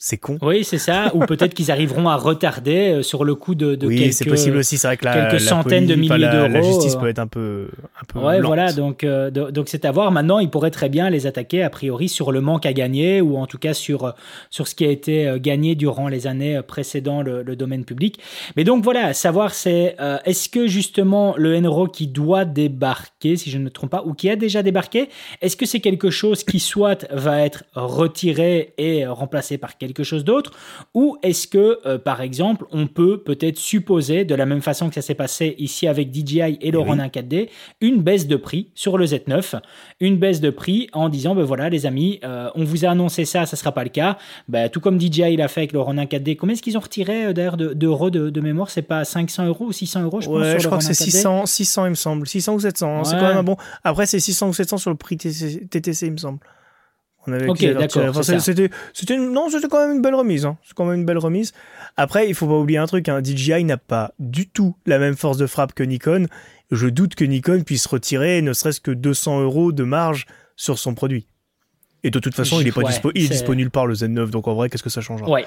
C'est 0.06 0.18
con. 0.18 0.38
Oui, 0.42 0.66
c'est 0.66 0.80
ça. 0.80 1.12
Ou 1.16 1.20
peut-être 1.20 1.54
qu'ils 1.54 1.72
arriveront 1.72 2.10
à 2.10 2.18
retarder 2.18 2.92
euh, 2.92 3.04
sur 3.04 3.24
le 3.24 3.36
coup 3.36 3.56
de, 3.56 3.76
de 3.76 3.88
oui, 3.88 4.12
c'est 4.12 4.26
possible 4.26 4.58
aussi. 4.58 4.78
C'est 4.78 4.88
vrai 4.88 4.98
que 4.98 5.06
la, 5.06 5.30
quelques 5.30 5.40
centaines 5.40 5.86
de 5.86 5.96
milliers 5.96 6.28
d'euros. 6.30 6.50
La 6.50 6.62
justice 6.62 6.98
peut 6.98 7.08
être 7.08 7.20
un 7.20 7.28
peu, 7.28 7.70
un 8.02 8.06
peu 8.06 8.20
Ouais, 8.20 8.42
voilà. 8.42 8.74
Donc, 8.74 9.06
euh, 9.06 9.32
donc 9.32 9.70
c'est 9.70 9.86
à 9.86 9.92
voir. 9.92 10.12
Maintenant, 10.12 10.40
ils 10.40 10.50
pourraient 10.50 10.72
très 10.72 10.90
bien 10.90 11.10
les 11.10 11.26
attaquer 11.26 11.64
a 11.64 11.70
priori 11.70 12.10
sur 12.10 12.34
le 12.34 12.42
manque 12.42 12.66
à 12.66 12.74
gagner 12.74 13.22
ou 13.22 13.38
en 13.38 13.48
tout 13.48 13.58
cas 13.58 13.74
sur 13.74 14.14
sur 14.50 14.68
ce 14.68 14.76
qui 14.76 14.84
a 14.84 14.90
été 14.90 15.26
euh, 15.26 15.38
gagné 15.40 15.76
durant 15.76 16.10
les 16.10 16.28
années 16.28 16.62
précédant 16.68 17.22
le, 17.22 17.56
domaine 17.56 17.86
public. 17.86 18.20
Mais 18.58 18.66
donc 18.66 18.84
voilà, 18.84 19.14
savoir 19.14 19.54
c'est 19.54 19.96
est-ce 20.26 20.50
que 20.50 20.68
justement 20.68 21.36
le 21.38 21.58
NRO 21.60 21.88
qui 21.88 22.08
doit 22.08 22.46
débarquer, 22.46 23.38
si 23.38 23.52
je 23.52 23.58
ne 23.58 23.64
me 23.64 23.70
trompe 23.70 23.92
pas, 23.92 24.04
ou 24.06 24.14
qui 24.14 24.30
a 24.30 24.36
déjà 24.36 24.64
débarqué, 24.64 25.08
est-ce 25.42 25.56
que 25.56 25.66
c'est 25.66 25.80
quelque 25.80 26.10
chose 26.10 26.44
qui 26.44 26.60
soit 26.60 27.08
va 27.12 27.42
être 27.42 27.64
retiré 27.76 28.74
et 28.78 29.06
remplacé 29.06 29.58
par 29.58 29.78
quelque 29.78 29.93
quelque 29.94 30.06
chose 30.06 30.24
d'autre 30.24 30.52
Ou 30.94 31.18
est-ce 31.24 31.48
que, 31.48 31.80
euh, 31.86 31.98
par 31.98 32.22
exemple, 32.22 32.66
on 32.72 32.88
peut 32.88 33.22
peut-être 33.22 33.58
supposer, 33.58 34.26
de 34.26 34.36
la 34.36 34.46
même 34.46 34.62
façon 34.62 34.90
que 34.90 34.96
ça 34.96 35.02
s'est 35.02 35.16
passé 35.16 35.56
ici 35.58 35.88
avec 35.88 36.14
DJI 36.14 36.58
et 36.62 36.72
le 36.72 36.80
Ronin 36.80 37.08
4D, 37.08 37.50
une 37.82 38.02
baisse 38.02 38.28
de 38.28 38.36
prix 38.36 38.70
sur 38.76 38.98
le 38.98 39.06
Z9, 39.06 39.60
une 40.00 40.18
baisse 40.18 40.42
de 40.42 40.50
prix 40.50 40.90
en 40.94 41.10
disant, 41.10 41.36
ben 41.36 41.44
voilà 41.44 41.70
les 41.70 41.86
amis, 41.86 42.20
euh, 42.24 42.50
on 42.56 42.64
vous 42.64 42.86
a 42.86 42.90
annoncé 42.90 43.26
ça, 43.26 43.46
ça 43.46 43.56
sera 43.56 43.72
pas 43.72 43.84
le 43.84 43.90
cas. 43.90 44.18
Ben, 44.48 44.70
tout 44.70 44.80
comme 44.80 45.00
DJI 45.00 45.38
l'a 45.38 45.48
fait 45.48 45.62
avec 45.62 45.74
le 45.74 45.80
Ronin 45.80 46.06
4D, 46.06 46.36
combien 46.36 46.54
est-ce 46.54 46.62
qu'ils 46.62 46.78
ont 46.78 46.82
retiré 46.82 47.26
euh, 47.26 47.34
d'ailleurs 47.34 47.58
d'euros 47.58 48.10
de, 48.10 48.30
de, 48.30 48.42
mémoire? 48.42 48.70
C'est 48.70 48.82
pas 48.82 49.06
500 49.06 49.46
euros 49.48 49.66
ou 49.66 49.72
600 49.72 50.04
euros, 50.04 50.22
je 50.22 50.28
pense. 50.28 50.62
je 50.62 50.66
crois 50.66 50.78
que 50.78 50.84
c'est 50.84 50.94
600, 50.94 51.46
600, 51.46 51.86
il 51.86 51.90
me 51.92 51.96
semble. 51.96 52.28
600 52.28 52.54
ou 52.54 52.60
700. 52.60 53.00
Hein, 53.00 53.04
c'est 53.04 53.16
quand 53.16 53.28
même 53.28 53.38
un 53.38 53.44
bon. 53.44 53.58
Après, 53.84 54.06
c'est 54.06 54.20
600 54.20 54.50
ou 54.50 54.54
700 54.54 54.78
sur 54.78 54.90
le 54.90 54.98
prix 54.98 55.18
TTC, 55.18 56.08
il 56.08 56.12
me 56.14 56.18
semble. 56.18 56.40
On 57.26 57.32
avait 57.32 57.48
c'était, 57.56 58.70
c'était, 58.94 59.18
non, 59.18 59.50
c'était 59.50 59.68
quand 59.68 59.86
même 59.86 59.96
une 59.96 60.02
belle 60.02 60.16
remise. 60.16 60.46
Hein. 60.46 60.58
C'est 60.64 60.74
quand 60.74 60.86
même 60.86 61.00
une 61.00 61.06
belle 61.06 61.18
remise. 61.18 61.54
Après, 61.96 62.28
il 62.28 62.36
faut 62.36 62.48
pas 62.48 62.58
oublier 62.58 62.80
un 62.80 62.86
truc. 62.86 63.08
Hein. 63.08 63.22
DJI 63.24 63.64
n'a 63.64 63.78
pas 63.78 64.14
du 64.20 64.50
tout 64.50 64.76
la 64.86 65.00
même 65.00 65.16
force 65.16 65.38
de 65.38 65.48
frappe 65.48 65.74
que 65.74 65.84
Nikon. 65.84 66.28
Je 66.72 66.88
doute 66.88 67.16
que 67.16 67.24
Nikon 67.24 67.64
puisse 67.64 67.86
retirer 67.86 68.42
ne 68.42 68.52
serait-ce 68.52 68.82
que 68.82 68.92
200 68.92 69.42
euros 69.42 69.72
de 69.72 69.84
marge 69.84 70.26
sur 70.56 70.80
son 70.80 70.96
produit. 70.96 71.28
Et 72.04 72.12
de 72.12 72.20
toute 72.20 72.36
façon, 72.36 72.60
il 72.60 72.68
est 72.68 72.72
pas 72.74 72.82
il 73.16 73.26
est 73.26 73.30
disponible 73.30 73.72
par 73.72 73.88
le 73.88 73.94
Z9. 73.94 74.30
Donc 74.30 74.48
en 74.48 74.56
vrai, 74.56 74.70
qu'est-ce 74.70 74.84
que 74.84 74.90
ça 74.90 75.02
changera? 75.02 75.30
Ouais. 75.30 75.46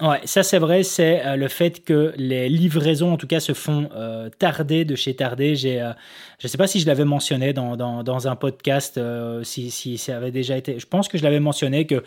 Ouais, 0.00 0.20
ça 0.24 0.42
c'est 0.42 0.58
vrai, 0.58 0.82
c'est 0.82 1.24
euh, 1.24 1.36
le 1.36 1.48
fait 1.48 1.84
que 1.84 2.12
les 2.16 2.48
livraisons 2.48 3.12
en 3.12 3.16
tout 3.16 3.26
cas 3.26 3.40
se 3.40 3.52
font 3.52 3.88
euh, 3.94 4.30
tarder 4.36 4.84
de 4.84 4.96
chez 4.96 5.14
tarder. 5.14 5.54
J'ai, 5.54 5.80
euh, 5.80 5.92
je 6.40 6.46
ne 6.46 6.50
sais 6.50 6.58
pas 6.58 6.66
si 6.66 6.80
je 6.80 6.86
l'avais 6.86 7.04
mentionné 7.04 7.52
dans, 7.52 7.76
dans, 7.76 8.02
dans, 8.02 8.26
un 8.26 8.34
podcast, 8.34 8.98
si, 9.44 9.70
si 9.70 9.98
ça 9.98 10.16
avait 10.16 10.32
déjà 10.32 10.56
été. 10.56 10.78
Je 10.78 10.86
pense 10.86 11.08
que 11.08 11.18
je 11.18 11.22
l'avais 11.22 11.38
mentionné 11.40 11.86
que 11.86 12.02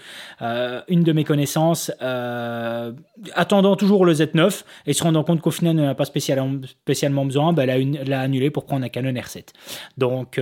une 0.89 1.04
de 1.04 1.12
mes 1.13 1.24
connaissances, 1.24 1.89
attendant 3.34 3.76
toujours 3.78 4.06
le 4.06 4.13
Z9 4.13 4.63
et 4.88 4.93
se 4.93 5.04
rendant 5.04 5.24
compte 5.24 5.39
qu'au 5.39 5.52
final 5.52 5.78
elle 5.80 5.86
n'a 5.86 5.95
pas 5.95 6.06
spécialement, 6.06 6.60
spécialement 6.65 7.24
besoin, 7.24 7.54
ben, 7.54 7.69
elle 7.69 8.12
a 8.12 8.19
annulé 8.19 8.50
pour 8.50 8.65
prendre 8.65 8.84
un 8.84 8.89
Canon 8.89 9.13
R7. 9.13 9.50
Donc, 9.98 10.41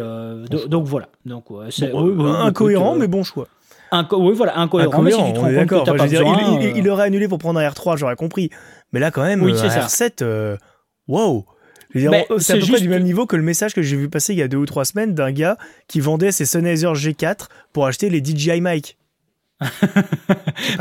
donc 0.68 0.86
voilà. 0.86 1.10
Donc, 1.26 1.46
c'est 1.70 1.92
incohérent, 1.94 2.96
mais 2.96 3.08
bon 3.08 3.24
choix 3.24 3.48
oui, 4.12 4.34
voilà, 4.36 4.60
incohérent. 4.60 5.02
mais 5.02 5.12
si 5.12 5.18
tu 5.18 5.34
te 5.34 5.40
rends 5.40 5.54
compte 5.54 5.68
que 5.68 5.98
pas 5.98 6.08
besoin, 6.08 6.60
il, 6.62 6.78
il, 6.78 6.90
aurait 6.90 7.06
annulé 7.06 7.28
pour 7.28 7.38
prendre 7.38 7.60
un 7.60 7.68
R3, 7.68 7.98
j'aurais 7.98 8.16
compris. 8.16 8.50
Mais 8.92 9.00
là, 9.00 9.12
quand 9.12 9.24
même, 9.24 9.42
oui, 9.44 9.54
un 9.54 9.68
R7, 9.68 10.24
euh, 10.24 10.58
wow. 11.08 11.46
C'est 11.94 12.54
à 12.54 12.58
peu 12.58 12.66
près 12.66 12.82
du 12.82 12.90
même 12.90 13.04
niveau 13.04 13.26
que 13.26 13.36
le 13.36 13.44
message 13.44 13.74
que 13.74 13.82
j'ai 13.82 13.96
vu 13.96 14.10
passer 14.10 14.34
il 14.34 14.40
y 14.40 14.42
a 14.42 14.48
deux 14.48 14.58
ou 14.58 14.66
trois 14.66 14.86
semaines 14.86 15.14
d'un 15.14 15.32
gars 15.32 15.58
qui 15.88 16.00
vendait 16.00 16.32
ses 16.32 16.46
Sennheiser 16.46 16.88
G4 16.88 17.48
pour 17.72 17.86
acheter 17.86 18.10
les 18.10 18.24
DJI 18.24 18.62
Mic. 18.62 18.98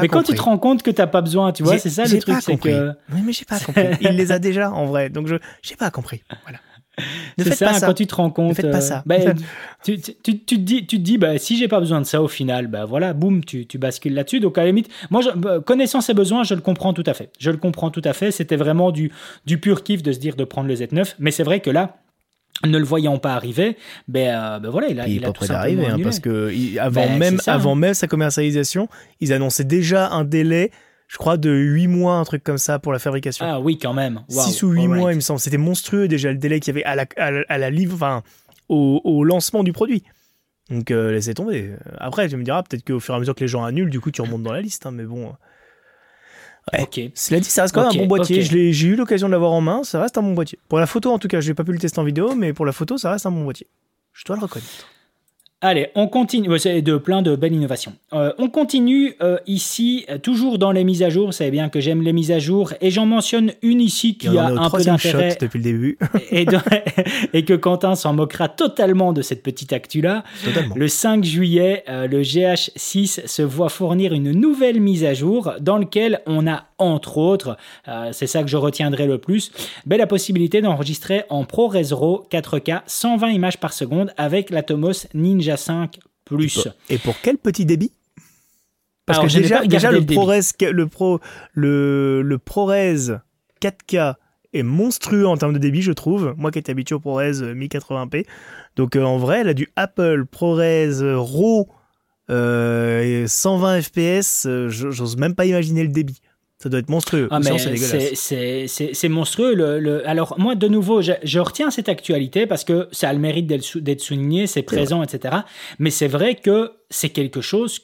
mais 0.00 0.08
quand 0.08 0.22
tu 0.22 0.34
te 0.34 0.40
rends 0.40 0.58
compte 0.58 0.82
que 0.82 0.90
t'as 0.90 1.06
pas 1.06 1.20
besoin, 1.20 1.52
tu 1.52 1.62
vois, 1.62 1.78
c'est 1.78 1.90
ça 1.90 2.04
le 2.04 2.18
truc, 2.18 2.36
c'est 2.40 2.56
que. 2.56 2.92
Oui, 3.12 3.20
mais 3.24 3.32
j'ai 3.32 3.44
pas 3.44 3.60
compris. 3.60 3.84
Il 4.00 4.16
les 4.16 4.32
a 4.32 4.38
déjà 4.38 4.72
en 4.72 4.86
vrai, 4.86 5.10
donc 5.10 5.26
je 5.26 5.36
j'ai 5.62 5.76
pas 5.76 5.90
compris. 5.90 6.22
Voilà. 6.44 6.58
Ne 7.38 7.44
C'est 7.44 7.50
faites 7.50 7.58
ça, 7.58 7.66
pas 7.66 7.74
ça. 7.74 7.86
quand 7.86 7.94
tu 7.94 8.06
te 8.06 8.14
rends 8.14 8.30
compte. 8.30 8.54
faites 8.54 8.70
pas 8.70 8.78
euh, 8.78 8.80
ça. 8.80 9.02
bah, 9.06 9.16
tu, 9.84 9.98
tu, 10.00 10.14
tu- 10.22 10.38
tu 10.38 10.56
te 10.56 10.60
dis, 10.60 10.86
tu 10.86 10.98
te 10.98 11.02
dis 11.02 11.18
bah, 11.18 11.38
si 11.38 11.56
j'ai 11.56 11.68
pas 11.68 11.80
besoin 11.80 12.00
de 12.00 12.06
ça 12.06 12.22
au 12.22 12.28
final, 12.28 12.66
bah 12.66 12.84
voilà, 12.84 13.12
boum, 13.12 13.44
tu, 13.44 13.66
tu 13.66 13.78
bascules 13.78 14.14
là-dessus. 14.14 14.40
Donc 14.40 14.58
à 14.58 14.62
la 14.62 14.68
limite, 14.68 14.88
moi, 15.10 15.20
je- 15.22 15.30
bah, 15.30 15.60
connaissant 15.60 16.00
ses 16.00 16.14
besoins, 16.14 16.42
je 16.44 16.54
le 16.54 16.60
comprends 16.60 16.92
tout 16.92 17.04
à 17.06 17.14
fait. 17.14 17.30
Je 17.38 17.50
le 17.50 17.56
comprends 17.56 17.90
tout 17.90 18.02
à 18.04 18.12
fait. 18.12 18.30
C'était 18.30 18.56
vraiment 18.56 18.90
du, 18.90 19.10
du 19.46 19.58
pur 19.58 19.82
kiff 19.82 20.02
de 20.02 20.12
se 20.12 20.18
dire 20.18 20.36
de 20.36 20.44
prendre 20.44 20.68
le 20.68 20.74
Z9. 20.74 21.14
Mais 21.18 21.30
c'est 21.30 21.42
vrai 21.44 21.60
que 21.60 21.70
là, 21.70 21.96
ne 22.66 22.76
le 22.78 22.84
voyant 22.84 23.18
pas 23.18 23.32
arriver, 23.34 23.76
ben, 24.08 24.28
euh, 24.34 24.58
ben 24.58 24.68
voilà, 24.68 24.88
il 24.88 25.00
a, 25.00 25.08
il 25.08 25.14
est 25.14 25.16
il 25.16 25.24
a 25.24 25.28
pas 25.28 25.32
tout 25.32 25.38
prêt 25.38 25.46
simplement 25.46 25.82
d'arriver, 25.82 26.00
hein, 26.00 26.04
parce 26.04 26.20
que 26.20 26.52
il- 26.52 26.78
avant, 26.78 27.06
Ben, 27.06 27.18
même, 27.18 27.38
ça, 27.38 27.54
avant 27.54 27.72
hein. 27.72 27.76
même 27.76 27.94
sa 27.94 28.06
commercialisation, 28.06 28.88
ils 29.20 29.32
annonçaient 29.32 29.64
déjà 29.64 30.10
un 30.10 30.24
délai, 30.24 30.70
je 31.12 31.18
crois, 31.18 31.36
de 31.36 31.50
8 31.50 31.88
mois, 31.88 32.14
un 32.14 32.24
truc 32.24 32.42
comme 32.42 32.56
ça, 32.56 32.78
pour 32.78 32.90
la 32.90 32.98
fabrication. 32.98 33.44
Ah 33.46 33.60
oui, 33.60 33.78
quand 33.78 33.92
même. 33.92 34.22
Wow, 34.30 34.44
6 34.44 34.62
ou 34.62 34.70
8 34.70 34.80
alright. 34.84 34.98
mois, 34.98 35.12
il 35.12 35.16
me 35.16 35.20
semble. 35.20 35.40
C'était 35.40 35.58
monstrueux 35.58 36.08
déjà 36.08 36.32
le 36.32 36.38
délai 36.38 36.58
qu'il 36.58 36.74
y 36.74 36.76
avait 36.78 36.84
à 36.84 36.94
la, 36.94 37.04
à 37.18 37.30
la, 37.30 37.44
à 37.50 37.58
la 37.58 37.68
livre, 37.68 37.94
enfin, 37.94 38.22
au, 38.70 39.02
au 39.04 39.22
lancement 39.22 39.62
du 39.62 39.72
produit. 39.74 40.04
Donc 40.70 40.90
euh, 40.90 41.12
laissez 41.12 41.34
tomber. 41.34 41.74
Après, 41.98 42.26
tu 42.30 42.36
me 42.38 42.44
diras 42.44 42.62
peut-être 42.62 42.82
qu'au 42.86 42.98
fur 42.98 43.12
et 43.12 43.16
à 43.18 43.20
mesure 43.20 43.34
que 43.34 43.40
les 43.40 43.48
gens 43.48 43.62
annulent, 43.62 43.90
du 43.90 44.00
coup, 44.00 44.10
tu 44.10 44.22
remontes 44.22 44.42
dans 44.42 44.52
la 44.52 44.62
liste. 44.62 44.86
hein, 44.86 44.90
mais 44.90 45.04
bon. 45.04 45.34
Ouais. 46.72 46.80
Ok. 46.82 47.00
Cela 47.14 47.40
dit, 47.40 47.50
ça 47.50 47.62
reste 47.62 47.74
quand 47.74 47.82
même 47.82 47.92
un 47.94 48.02
bon 48.04 48.06
boîtier. 48.06 48.40
J'ai 48.42 48.86
eu 48.86 48.96
l'occasion 48.96 49.26
de 49.26 49.32
l'avoir 49.32 49.52
en 49.52 49.60
main. 49.60 49.82
Ça 49.84 50.00
reste 50.00 50.16
un 50.16 50.22
bon 50.22 50.32
boîtier. 50.32 50.58
Pour 50.68 50.78
la 50.78 50.86
photo, 50.86 51.12
en 51.12 51.18
tout 51.18 51.28
cas, 51.28 51.40
je 51.40 51.48
n'ai 51.48 51.54
pas 51.54 51.64
pu 51.64 51.72
le 51.72 51.78
tester 51.78 51.98
en 51.98 52.04
vidéo, 52.04 52.34
mais 52.34 52.52
pour 52.54 52.64
la 52.64 52.72
photo, 52.72 52.96
ça 52.96 53.10
reste 53.10 53.26
un 53.26 53.32
bon 53.32 53.44
boîtier. 53.44 53.66
Je 54.14 54.24
dois 54.24 54.36
le 54.36 54.42
reconnaître. 54.42 54.86
Allez, 55.64 55.88
on 55.94 56.08
continue. 56.08 56.58
C'est 56.58 56.82
de 56.82 56.96
plein 56.96 57.22
de 57.22 57.36
belles 57.36 57.52
innovations. 57.54 57.92
Euh, 58.12 58.32
on 58.38 58.48
continue 58.48 59.14
euh, 59.22 59.38
ici, 59.46 60.04
toujours 60.22 60.58
dans 60.58 60.72
les 60.72 60.82
mises 60.82 61.04
à 61.04 61.08
jour. 61.08 61.26
Vous 61.26 61.32
savez 61.32 61.52
bien 61.52 61.68
que 61.68 61.78
j'aime 61.78 62.02
les 62.02 62.12
mises 62.12 62.32
à 62.32 62.40
jour 62.40 62.72
et 62.80 62.90
j'en 62.90 63.06
mentionne 63.06 63.52
une 63.62 63.80
ici 63.80 64.16
qui 64.18 64.28
en 64.28 64.36
a 64.38 64.50
un 64.60 64.70
peu 64.70 64.82
d'intérêt 64.82 65.36
depuis 65.40 65.58
le 65.58 65.62
début. 65.62 65.98
et, 66.32 66.44
de- 66.46 66.58
et 67.32 67.44
que 67.44 67.54
Quentin 67.54 67.94
s'en 67.94 68.12
moquera 68.12 68.48
totalement 68.48 69.12
de 69.12 69.22
cette 69.22 69.44
petite 69.44 69.72
actu-là. 69.72 70.24
Le 70.74 70.88
5 70.88 71.22
juillet, 71.22 71.84
euh, 71.88 72.08
le 72.08 72.22
GH6 72.22 73.26
se 73.28 73.42
voit 73.42 73.68
fournir 73.68 74.12
une 74.12 74.32
nouvelle 74.32 74.80
mise 74.80 75.04
à 75.04 75.14
jour 75.14 75.52
dans 75.60 75.78
laquelle 75.78 76.22
on 76.26 76.48
a 76.48 76.64
entre 76.78 77.18
autres, 77.18 77.56
c'est 78.10 78.26
ça 78.26 78.42
que 78.42 78.48
je 78.48 78.56
retiendrai 78.56 79.06
le 79.06 79.18
plus, 79.18 79.52
ben, 79.86 79.98
la 79.98 80.08
possibilité 80.08 80.60
d'enregistrer 80.62 81.22
en 81.28 81.44
ProRes 81.44 81.76
RAW 81.92 82.26
4K 82.28 82.80
120 82.86 83.28
images 83.28 83.58
par 83.58 83.72
seconde 83.72 84.12
avec 84.16 84.50
l'Atomos 84.50 85.06
Ninja 85.14 85.51
5 85.56 85.98
Plus. 86.24 86.68
Et 86.88 86.98
pour 86.98 87.14
quel 87.22 87.36
petit 87.38 87.64
débit? 87.66 87.92
Parce 89.06 89.18
Alors, 89.18 89.30
que 89.30 89.38
déjà, 89.38 89.90
le. 89.90 89.98
ProRes, 90.06 90.32
le, 90.72 90.86
Pro, 90.86 91.20
le, 91.52 92.22
le 92.22 92.38
ProRes 92.38 93.20
4K 93.60 94.14
est 94.54 94.62
monstrueux 94.62 95.26
en 95.26 95.36
termes 95.36 95.52
de 95.52 95.58
débit, 95.58 95.82
je 95.82 95.92
trouve. 95.92 96.34
Moi 96.36 96.50
qui 96.52 96.58
étais 96.60 96.70
habitué 96.70 96.94
au 96.94 97.00
ProRes 97.00 97.20
euh, 97.20 97.54
1080p. 97.54 98.24
Donc 98.76 98.94
euh, 98.96 99.02
en 99.02 99.18
vrai, 99.18 99.40
elle 99.40 99.48
a 99.48 99.54
du 99.54 99.68
Apple 99.76 100.24
ProRes 100.30 100.60
euh, 100.60 101.18
RAW 101.18 101.68
euh, 102.30 103.24
et 103.24 103.26
120 103.26 103.82
FPS. 103.82 104.46
euh, 104.46 104.68
je- 104.68 104.90
J'ose 104.90 105.16
même 105.16 105.34
pas 105.34 105.44
imaginer 105.46 105.82
le 105.82 105.88
débit. 105.88 106.20
Ça 106.62 106.68
doit 106.68 106.80
être 106.80 106.88
monstrueux. 106.90 107.28
Ah, 107.30 107.40
c'est 108.94 109.08
monstrueux. 109.08 109.54
Le, 109.54 109.80
le- 109.80 110.08
Alors, 110.08 110.36
moi, 110.38 110.54
de 110.54 110.68
nouveau, 110.68 111.02
je, 111.02 111.12
je 111.22 111.38
retiens 111.40 111.70
cette 111.70 111.88
actualité 111.88 112.46
parce 112.46 112.64
que 112.64 112.88
ça 112.92 113.08
a 113.08 113.12
le 113.12 113.18
mérite 113.18 113.46
d'être 113.46 114.00
souligné, 114.00 114.46
c'est 114.46 114.62
présent, 114.62 115.02
etc. 115.02 115.36
Mais 115.78 115.90
c'est 115.90 116.08
vrai 116.08 116.34
que 116.36 116.72
c'est 116.90 117.08
quelque 117.08 117.40
chose 117.40 117.80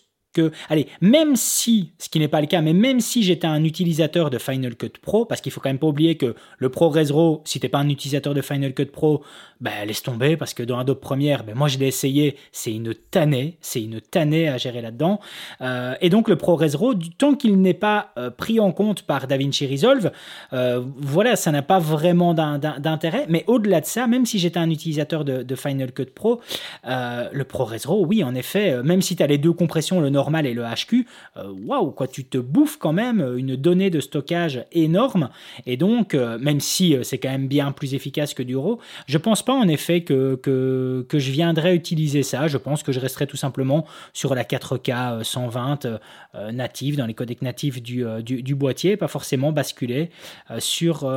Allez, 0.68 0.86
même 1.00 1.36
si, 1.36 1.92
ce 1.98 2.08
qui 2.08 2.18
n'est 2.18 2.28
pas 2.28 2.40
le 2.40 2.46
cas, 2.46 2.60
mais 2.60 2.72
même 2.72 3.00
si 3.00 3.22
j'étais 3.22 3.46
un 3.46 3.64
utilisateur 3.64 4.30
de 4.30 4.38
Final 4.38 4.76
Cut 4.76 4.92
Pro, 5.00 5.24
parce 5.24 5.40
qu'il 5.40 5.52
faut 5.52 5.60
quand 5.60 5.70
même 5.70 5.78
pas 5.78 5.86
oublier 5.86 6.16
que 6.16 6.34
le 6.58 6.68
ProRes 6.68 6.96
RAW, 7.10 7.42
si 7.44 7.60
t'es 7.60 7.68
pas 7.68 7.78
un 7.78 7.88
utilisateur 7.88 8.34
de 8.34 8.42
Final 8.42 8.74
Cut 8.74 8.86
Pro, 8.86 9.22
ben 9.60 9.72
laisse 9.86 10.02
tomber 10.02 10.36
parce 10.36 10.54
que 10.54 10.62
dans 10.62 10.78
Adobe 10.78 11.00
Premiere, 11.00 11.42
ben 11.44 11.54
moi 11.56 11.66
je 11.68 11.78
l'ai 11.78 11.88
essayé, 11.88 12.36
c'est 12.52 12.72
une 12.72 12.94
tannée, 12.94 13.56
c'est 13.60 13.82
une 13.82 14.00
tannée 14.00 14.48
à 14.48 14.56
gérer 14.56 14.80
là-dedans. 14.82 15.18
Euh, 15.60 15.94
et 16.00 16.10
donc 16.10 16.28
le 16.28 16.36
ProRes 16.36 16.62
RAW, 16.74 16.94
tant 17.18 17.34
qu'il 17.34 17.60
n'est 17.60 17.74
pas 17.74 18.12
euh, 18.18 18.30
pris 18.30 18.60
en 18.60 18.70
compte 18.72 19.02
par 19.02 19.26
DaVinci 19.26 19.66
Resolve, 19.66 20.12
euh, 20.52 20.82
voilà, 20.96 21.34
ça 21.34 21.50
n'a 21.50 21.62
pas 21.62 21.78
vraiment 21.80 22.34
d'in- 22.34 22.58
d'in- 22.58 22.78
d'intérêt. 22.78 23.26
Mais 23.28 23.44
au-delà 23.48 23.80
de 23.80 23.86
ça, 23.86 24.06
même 24.06 24.26
si 24.26 24.38
j'étais 24.38 24.58
un 24.58 24.70
utilisateur 24.70 25.24
de, 25.24 25.54
Final 25.56 25.92
Cut 25.92 26.06
Pro, 26.14 26.40
le 26.84 27.42
ProRes 27.42 27.72
RAW, 27.84 28.06
oui, 28.06 28.22
en 28.22 28.34
effet, 28.36 28.80
même 28.84 29.02
si 29.02 29.16
tu 29.16 29.22
as 29.22 29.26
les 29.26 29.38
deux 29.38 29.52
compressions, 29.52 30.00
le 30.00 30.08
normal 30.10 30.27
et 30.36 30.54
le 30.54 30.62
HQ, 30.62 31.06
euh, 31.36 31.52
waouh, 31.64 31.90
quoi, 31.90 32.06
tu 32.06 32.24
te 32.24 32.38
bouffes 32.38 32.76
quand 32.78 32.92
même 32.92 33.34
une 33.36 33.56
donnée 33.56 33.90
de 33.90 34.00
stockage 34.00 34.64
énorme. 34.72 35.30
Et 35.66 35.76
donc, 35.76 36.14
euh, 36.14 36.38
même 36.38 36.60
si 36.60 36.94
euh, 36.94 37.02
c'est 37.02 37.18
quand 37.18 37.30
même 37.30 37.48
bien 37.48 37.72
plus 37.72 37.94
efficace 37.94 38.34
que 38.34 38.42
du 38.42 38.56
RAW, 38.56 38.78
je 39.06 39.18
pense 39.18 39.42
pas 39.42 39.54
en 39.54 39.68
effet 39.68 40.02
que, 40.02 40.36
que, 40.36 41.18
je 41.18 41.30
viendrais 41.30 41.74
utiliser 41.74 42.22
ça. 42.22 42.48
Je 42.48 42.58
pense 42.58 42.82
que 42.82 42.92
je 42.92 43.00
resterai 43.00 43.26
tout 43.26 43.36
simplement 43.36 43.86
sur 44.12 44.34
la 44.34 44.44
4K 44.44 45.20
euh, 45.20 45.24
120 45.24 45.86
euh, 45.86 46.52
native, 46.52 46.96
dans 46.96 47.06
les 47.06 47.14
codecs 47.14 47.42
natifs 47.42 47.82
du, 47.82 48.04
euh, 48.04 48.22
du, 48.22 48.54
boîtier, 48.54 48.96
pas 48.96 49.08
forcément 49.08 49.52
basculer 49.52 50.10
sur, 50.58 51.10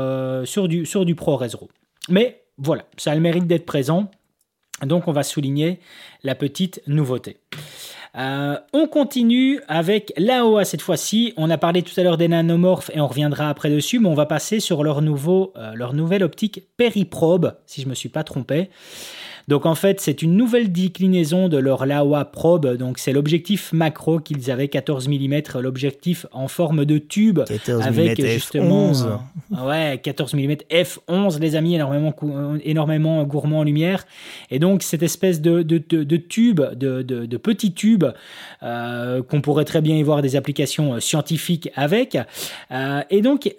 sur, 0.45 0.67
du, 0.67 0.85
sur 0.85 1.05
du 1.05 1.15
ProRes 1.15 1.41
RAW. 1.41 1.69
Mais 2.09 2.43
voilà, 2.57 2.85
ça 2.97 3.11
a 3.11 3.15
le 3.15 3.21
mérite 3.21 3.47
d'être 3.47 3.65
présent. 3.65 4.09
Donc 4.83 5.07
on 5.07 5.11
va 5.11 5.23
souligner 5.23 5.79
la 6.23 6.35
petite 6.35 6.81
nouveauté. 6.87 7.37
Euh, 8.17 8.57
on 8.73 8.87
continue 8.87 9.61
avec 9.67 10.11
l'AOA 10.17 10.65
cette 10.65 10.81
fois-ci. 10.81 11.33
On 11.37 11.49
a 11.49 11.57
parlé 11.57 11.81
tout 11.81 11.97
à 11.97 12.03
l'heure 12.03 12.17
des 12.17 12.27
nanomorphes 12.27 12.91
et 12.93 12.99
on 12.99 13.07
reviendra 13.07 13.49
après 13.49 13.69
dessus, 13.69 13.99
mais 13.99 14.09
on 14.09 14.13
va 14.13 14.25
passer 14.25 14.59
sur 14.59 14.83
leur, 14.83 15.01
nouveau, 15.01 15.53
euh, 15.55 15.73
leur 15.75 15.93
nouvelle 15.93 16.23
optique 16.23 16.63
Periprobe, 16.77 17.55
si 17.65 17.81
je 17.81 17.87
me 17.87 17.93
suis 17.93 18.09
pas 18.09 18.23
trompé. 18.23 18.69
Donc 19.51 19.65
en 19.65 19.75
fait, 19.75 19.99
c'est 19.99 20.21
une 20.21 20.37
nouvelle 20.37 20.71
déclinaison 20.71 21.49
de 21.49 21.57
leur 21.57 21.85
Laowa 21.85 22.23
Probe. 22.23 22.77
Donc 22.77 22.99
c'est 22.99 23.11
l'objectif 23.11 23.73
macro 23.73 24.19
qu'ils 24.19 24.49
avaient 24.49 24.69
14 24.69 25.09
mm, 25.09 25.41
l'objectif 25.59 26.25
en 26.31 26.47
forme 26.47 26.85
de 26.85 26.97
tube 26.97 27.41
14 27.43 27.85
avec 27.85 28.17
mm 28.17 28.25
justement 28.27 28.91
F11. 28.93 29.07
euh, 29.57 29.67
ouais 29.67 29.99
14 30.01 30.35
mm 30.35 30.53
f11 30.71 31.39
les 31.41 31.57
amis 31.57 31.75
énormément 31.75 32.13
énormément 32.63 33.21
gourmand 33.25 33.59
en 33.59 33.63
lumière 33.63 34.05
et 34.51 34.59
donc 34.59 34.83
cette 34.83 35.03
espèce 35.03 35.41
de, 35.41 35.63
de, 35.63 35.83
de, 35.89 36.05
de 36.05 36.15
tube 36.15 36.61
de, 36.61 37.01
de, 37.01 37.37
petits 37.37 37.73
tubes 37.73 38.05
euh, 38.63 39.21
qu'on 39.21 39.41
pourrait 39.41 39.65
très 39.65 39.81
bien 39.81 39.97
y 39.97 40.03
voir 40.03 40.21
des 40.21 40.37
applications 40.37 40.93
euh, 40.93 40.99
scientifiques 41.01 41.69
avec 41.75 42.17
Euh, 42.71 43.01
et 43.09 43.21
donc 43.21 43.53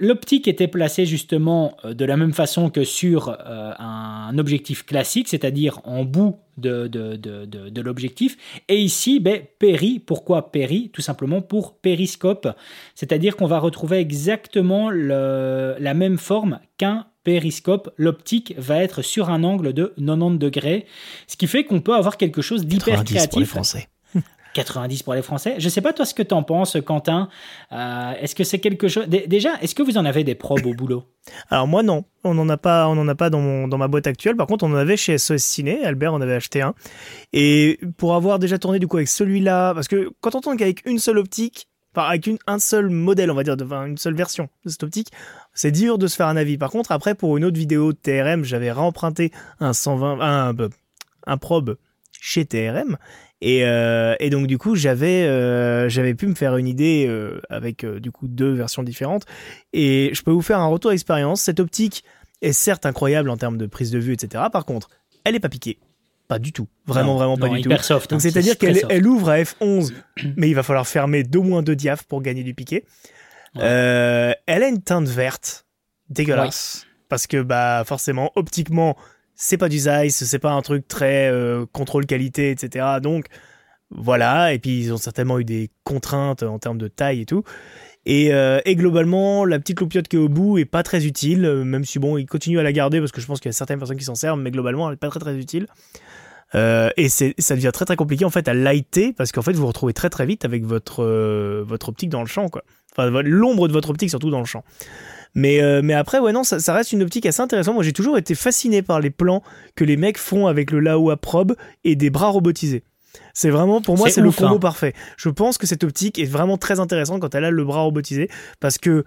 l'optique 0.00 0.46
était 0.46 0.68
placée 0.68 1.04
justement 1.04 1.76
de 1.84 2.04
la 2.04 2.16
même 2.16 2.32
façon 2.32 2.70
que 2.70 2.84
sur 2.84 3.36
un 3.46 4.38
objectif 4.38 4.84
classique 4.84 5.15
c'est-à-dire 5.24 5.80
en 5.84 6.04
bout 6.04 6.36
de, 6.58 6.86
de, 6.86 7.16
de, 7.16 7.44
de, 7.44 7.80
l'objectif. 7.80 8.36
Et 8.68 8.76
ici, 8.80 9.20
ben, 9.20 9.42
péri, 9.58 9.98
pourquoi 9.98 10.50
péri 10.52 10.90
Tout 10.92 11.02
simplement 11.02 11.42
pour 11.42 11.74
périscope, 11.78 12.48
c'est-à-dire 12.94 13.36
qu'on 13.36 13.46
va 13.46 13.58
retrouver 13.58 13.98
exactement 13.98 14.90
le- 14.90 15.76
la 15.78 15.94
même 15.94 16.18
forme 16.18 16.60
qu'un 16.78 17.06
périscope. 17.24 17.90
L'optique 17.96 18.54
va 18.56 18.82
être 18.82 19.02
sur 19.02 19.30
un 19.30 19.42
angle 19.44 19.72
de 19.72 19.92
90 19.98 20.38
degrés, 20.38 20.86
ce 21.26 21.36
qui 21.36 21.46
fait 21.46 21.64
qu'on 21.64 21.80
peut 21.80 21.94
avoir 21.94 22.16
quelque 22.16 22.40
chose 22.42 22.64
d'hyper 22.66 22.96
90 23.04 23.04
pour 23.04 23.12
les 23.12 23.26
créatif. 23.28 23.48
Français. 23.48 23.88
90 24.56 25.02
pour 25.02 25.14
les 25.14 25.22
Français. 25.22 25.54
Je 25.58 25.68
sais 25.68 25.80
pas 25.82 25.92
toi 25.92 26.04
ce 26.06 26.14
que 26.14 26.22
t'en 26.22 26.42
penses, 26.42 26.76
Quentin. 26.84 27.28
Euh, 27.72 28.12
est-ce 28.20 28.34
que 28.34 28.42
c'est 28.42 28.58
quelque 28.58 28.88
chose 28.88 29.06
Dé- 29.06 29.26
Déjà, 29.26 29.50
est-ce 29.60 29.74
que 29.74 29.82
vous 29.82 29.98
en 29.98 30.04
avez 30.04 30.24
des 30.24 30.34
probes 30.34 30.64
au 30.66 30.72
boulot? 30.74 31.04
Alors 31.50 31.66
moi 31.68 31.82
non, 31.82 32.04
on 32.24 32.34
n'en 32.34 32.48
a 32.48 32.56
pas, 32.56 32.88
on 32.88 32.98
en 32.98 33.06
a 33.08 33.14
pas 33.14 33.30
dans, 33.30 33.68
dans 33.68 33.78
ma 33.78 33.88
boîte 33.88 34.06
actuelle. 34.06 34.36
Par 34.36 34.46
contre, 34.46 34.64
on 34.64 34.72
en 34.72 34.76
avait 34.76 34.96
chez 34.96 35.18
SOS 35.18 35.42
Ciné. 35.42 35.84
Albert 35.84 36.14
en 36.14 36.20
avait 36.20 36.34
acheté 36.34 36.62
un. 36.62 36.74
Et 37.32 37.78
pour 37.98 38.14
avoir 38.14 38.38
déjà 38.38 38.58
tourné 38.58 38.78
du 38.78 38.86
coup 38.88 38.96
avec 38.96 39.08
celui-là, 39.08 39.74
parce 39.74 39.88
que 39.88 40.10
quand 40.20 40.34
on 40.34 40.40
tourne 40.40 40.56
qu'avec 40.56 40.84
une 40.86 40.98
seule 40.98 41.18
optique, 41.18 41.68
enfin 41.94 42.08
avec 42.08 42.26
une, 42.26 42.38
un 42.46 42.58
seul 42.58 42.88
modèle, 42.88 43.30
on 43.30 43.34
va 43.34 43.42
dire, 43.42 43.56
une 43.84 43.98
seule 43.98 44.14
version 44.14 44.48
de 44.64 44.70
cette 44.70 44.82
optique, 44.82 45.08
c'est 45.54 45.70
dur 45.70 45.98
de 45.98 46.06
se 46.06 46.16
faire 46.16 46.28
un 46.28 46.36
avis. 46.36 46.56
Par 46.58 46.70
contre, 46.70 46.92
après 46.92 47.14
pour 47.14 47.36
une 47.36 47.44
autre 47.44 47.58
vidéo 47.58 47.92
de 47.92 47.98
TRM, 47.98 48.44
j'avais 48.44 48.72
réemprunté 48.72 49.32
un 49.60 49.72
120, 49.72 50.20
un, 50.20 50.50
un, 50.50 50.68
un 51.26 51.36
probe 51.36 51.76
chez 52.18 52.46
TRM. 52.46 52.96
Et, 53.42 53.64
euh, 53.64 54.14
et 54.18 54.30
donc 54.30 54.46
du 54.46 54.56
coup 54.56 54.76
j'avais 54.76 55.24
euh, 55.24 55.90
j'avais 55.90 56.14
pu 56.14 56.26
me 56.26 56.34
faire 56.34 56.56
une 56.56 56.66
idée 56.66 57.04
euh, 57.06 57.40
avec 57.50 57.84
du 57.84 58.10
coup 58.10 58.28
deux 58.28 58.52
versions 58.54 58.82
différentes 58.82 59.24
et 59.74 60.10
je 60.14 60.22
peux 60.22 60.30
vous 60.30 60.40
faire 60.40 60.58
un 60.58 60.66
retour 60.66 60.90
d'expérience. 60.90 61.42
Cette 61.42 61.60
optique 61.60 62.02
est 62.40 62.52
certes 62.52 62.86
incroyable 62.86 63.28
en 63.28 63.36
termes 63.36 63.58
de 63.58 63.66
prise 63.66 63.90
de 63.90 63.98
vue, 63.98 64.14
etc. 64.14 64.44
Par 64.50 64.64
contre, 64.64 64.88
elle 65.24 65.34
est 65.34 65.40
pas 65.40 65.48
piquée. 65.48 65.78
Pas 66.28 66.38
du 66.38 66.52
tout. 66.52 66.66
Vraiment, 66.86 67.12
Non, 67.12 67.18
vraiment 67.18 67.36
pas 67.36 67.48
non, 67.48 67.54
du 67.54 67.62
tout. 67.62 67.68
Donc 67.68 67.78
hein, 67.90 68.18
c'est-à-dire 68.18 68.58
qu'elle 68.58 68.82
elle 68.88 69.06
ouvre 69.06 69.30
à 69.30 69.38
F11, 69.38 69.92
mais 70.36 70.48
il 70.48 70.54
va 70.54 70.62
falloir 70.62 70.86
fermer 70.86 71.22
d'au 71.22 71.42
moins 71.42 71.62
deux 71.62 71.76
diaphes 71.76 72.02
pour 72.02 72.20
gagner 72.20 72.42
du 72.42 72.54
piqué. 72.54 72.84
Ouais. 73.54 73.62
Euh, 73.62 74.32
elle 74.46 74.62
a 74.62 74.68
une 74.68 74.82
teinte 74.82 75.08
verte, 75.08 75.66
dégueulasse. 76.10 76.86
Parce 77.08 77.28
que 77.28 77.40
bah 77.40 77.84
forcément, 77.86 78.32
optiquement, 78.34 78.96
c'est 79.36 79.56
pas 79.56 79.68
du 79.68 79.78
Zeiss, 79.78 80.24
c'est 80.24 80.38
pas 80.38 80.52
un 80.52 80.62
truc 80.62 80.88
très 80.88 81.30
euh, 81.30 81.66
contrôle 81.72 82.06
qualité, 82.06 82.50
etc. 82.50 82.86
Donc 83.02 83.26
voilà, 83.90 84.52
et 84.52 84.58
puis 84.58 84.80
ils 84.80 84.92
ont 84.92 84.96
certainement 84.96 85.38
eu 85.38 85.44
des 85.44 85.70
contraintes 85.84 86.42
en 86.42 86.58
termes 86.58 86.78
de 86.78 86.88
taille 86.88 87.20
et 87.20 87.26
tout. 87.26 87.44
Et, 88.08 88.30
et, 88.64 88.76
globalement, 88.76 89.44
la 89.44 89.58
petite 89.58 89.80
loupiote 89.80 90.06
qui 90.06 90.14
est 90.14 90.20
au 90.20 90.28
bout 90.28 90.58
est 90.58 90.64
pas 90.64 90.84
très 90.84 91.06
utile, 91.06 91.64
même 91.64 91.84
si 91.84 91.98
bon, 91.98 92.16
il 92.16 92.26
continue 92.26 92.60
à 92.60 92.62
la 92.62 92.70
garder 92.70 93.00
parce 93.00 93.10
que 93.10 93.20
je 93.20 93.26
pense 93.26 93.40
qu'il 93.40 93.48
y 93.48 93.50
a 93.50 93.52
certaines 93.52 93.80
personnes 93.80 93.96
qui 93.96 94.04
s'en 94.04 94.14
servent, 94.14 94.38
mais 94.38 94.52
globalement, 94.52 94.88
elle 94.88 94.94
est 94.94 94.96
pas 94.96 95.08
très 95.08 95.18
très 95.18 95.34
utile. 95.36 95.66
Euh, 96.54 96.90
et 96.96 97.08
ça 97.08 97.56
devient 97.56 97.70
très 97.72 97.84
très 97.84 97.96
compliqué 97.96 98.24
en 98.24 98.30
fait 98.30 98.46
à 98.46 98.54
lighter 98.54 99.12
parce 99.12 99.32
qu'en 99.32 99.42
fait 99.42 99.52
vous 99.52 99.62
vous 99.62 99.66
retrouvez 99.66 99.92
très 99.92 100.10
très 100.10 100.26
vite 100.26 100.44
avec 100.44 100.64
votre, 100.64 101.04
votre 101.62 101.88
optique 101.88 102.08
dans 102.08 102.20
le 102.20 102.28
champ 102.28 102.48
quoi. 102.48 102.62
Enfin 102.92 103.10
l'ombre 103.22 103.66
de 103.66 103.72
votre 103.72 103.90
optique 103.90 104.10
surtout 104.10 104.30
dans 104.30 104.38
le 104.38 104.44
champ. 104.44 104.62
Mais, 105.36 105.60
euh, 105.62 105.82
mais 105.84 105.92
après, 105.92 106.18
ouais, 106.18 106.32
non, 106.32 106.44
ça, 106.44 106.58
ça, 106.58 106.72
reste 106.72 106.92
une 106.92 107.02
optique 107.02 107.26
assez 107.26 107.42
intéressante. 107.42 107.74
Moi, 107.74 107.84
j'ai 107.84 107.92
toujours 107.92 108.16
été 108.16 108.34
fasciné 108.34 108.80
par 108.80 109.00
les 109.00 109.10
plans 109.10 109.42
que 109.74 109.84
les 109.84 109.98
mecs 109.98 110.16
font 110.16 110.46
avec 110.46 110.70
le 110.70 110.80
Laowa 110.80 111.18
Probe 111.18 111.56
et 111.84 111.94
des 111.94 112.08
bras 112.08 112.28
robotisés. 112.28 112.82
C'est 113.34 113.50
vraiment, 113.50 113.82
pour 113.82 113.98
moi, 113.98 114.08
c'est 114.08 114.22
le 114.22 114.32
combo 114.32 114.56
hein. 114.56 114.58
parfait. 114.58 114.94
Je 115.18 115.28
pense 115.28 115.58
que 115.58 115.66
cette 115.66 115.84
optique 115.84 116.18
est 116.18 116.24
vraiment 116.24 116.56
très 116.56 116.80
intéressante 116.80 117.20
quand 117.20 117.34
elle 117.34 117.44
a 117.44 117.50
le 117.50 117.64
bras 117.64 117.82
robotisé 117.82 118.30
parce 118.60 118.78
que 118.78 119.04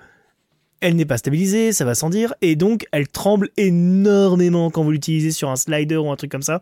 elle 0.81 0.95
n'est 0.95 1.05
pas 1.05 1.17
stabilisée, 1.17 1.73
ça 1.73 1.83
va 1.83 1.93
sans 1.93 2.09
dire, 2.09 2.33
et 2.41 2.55
donc 2.55 2.85
elle 2.93 3.09
tremble 3.09 3.49
énormément 3.57 4.69
quand 4.69 4.81
vous 4.81 4.91
l'utilisez 4.91 5.31
sur 5.31 5.49
un 5.49 5.57
slider 5.57 5.97
ou 5.97 6.09
un 6.09 6.15
truc 6.15 6.31
comme 6.31 6.41
ça. 6.41 6.61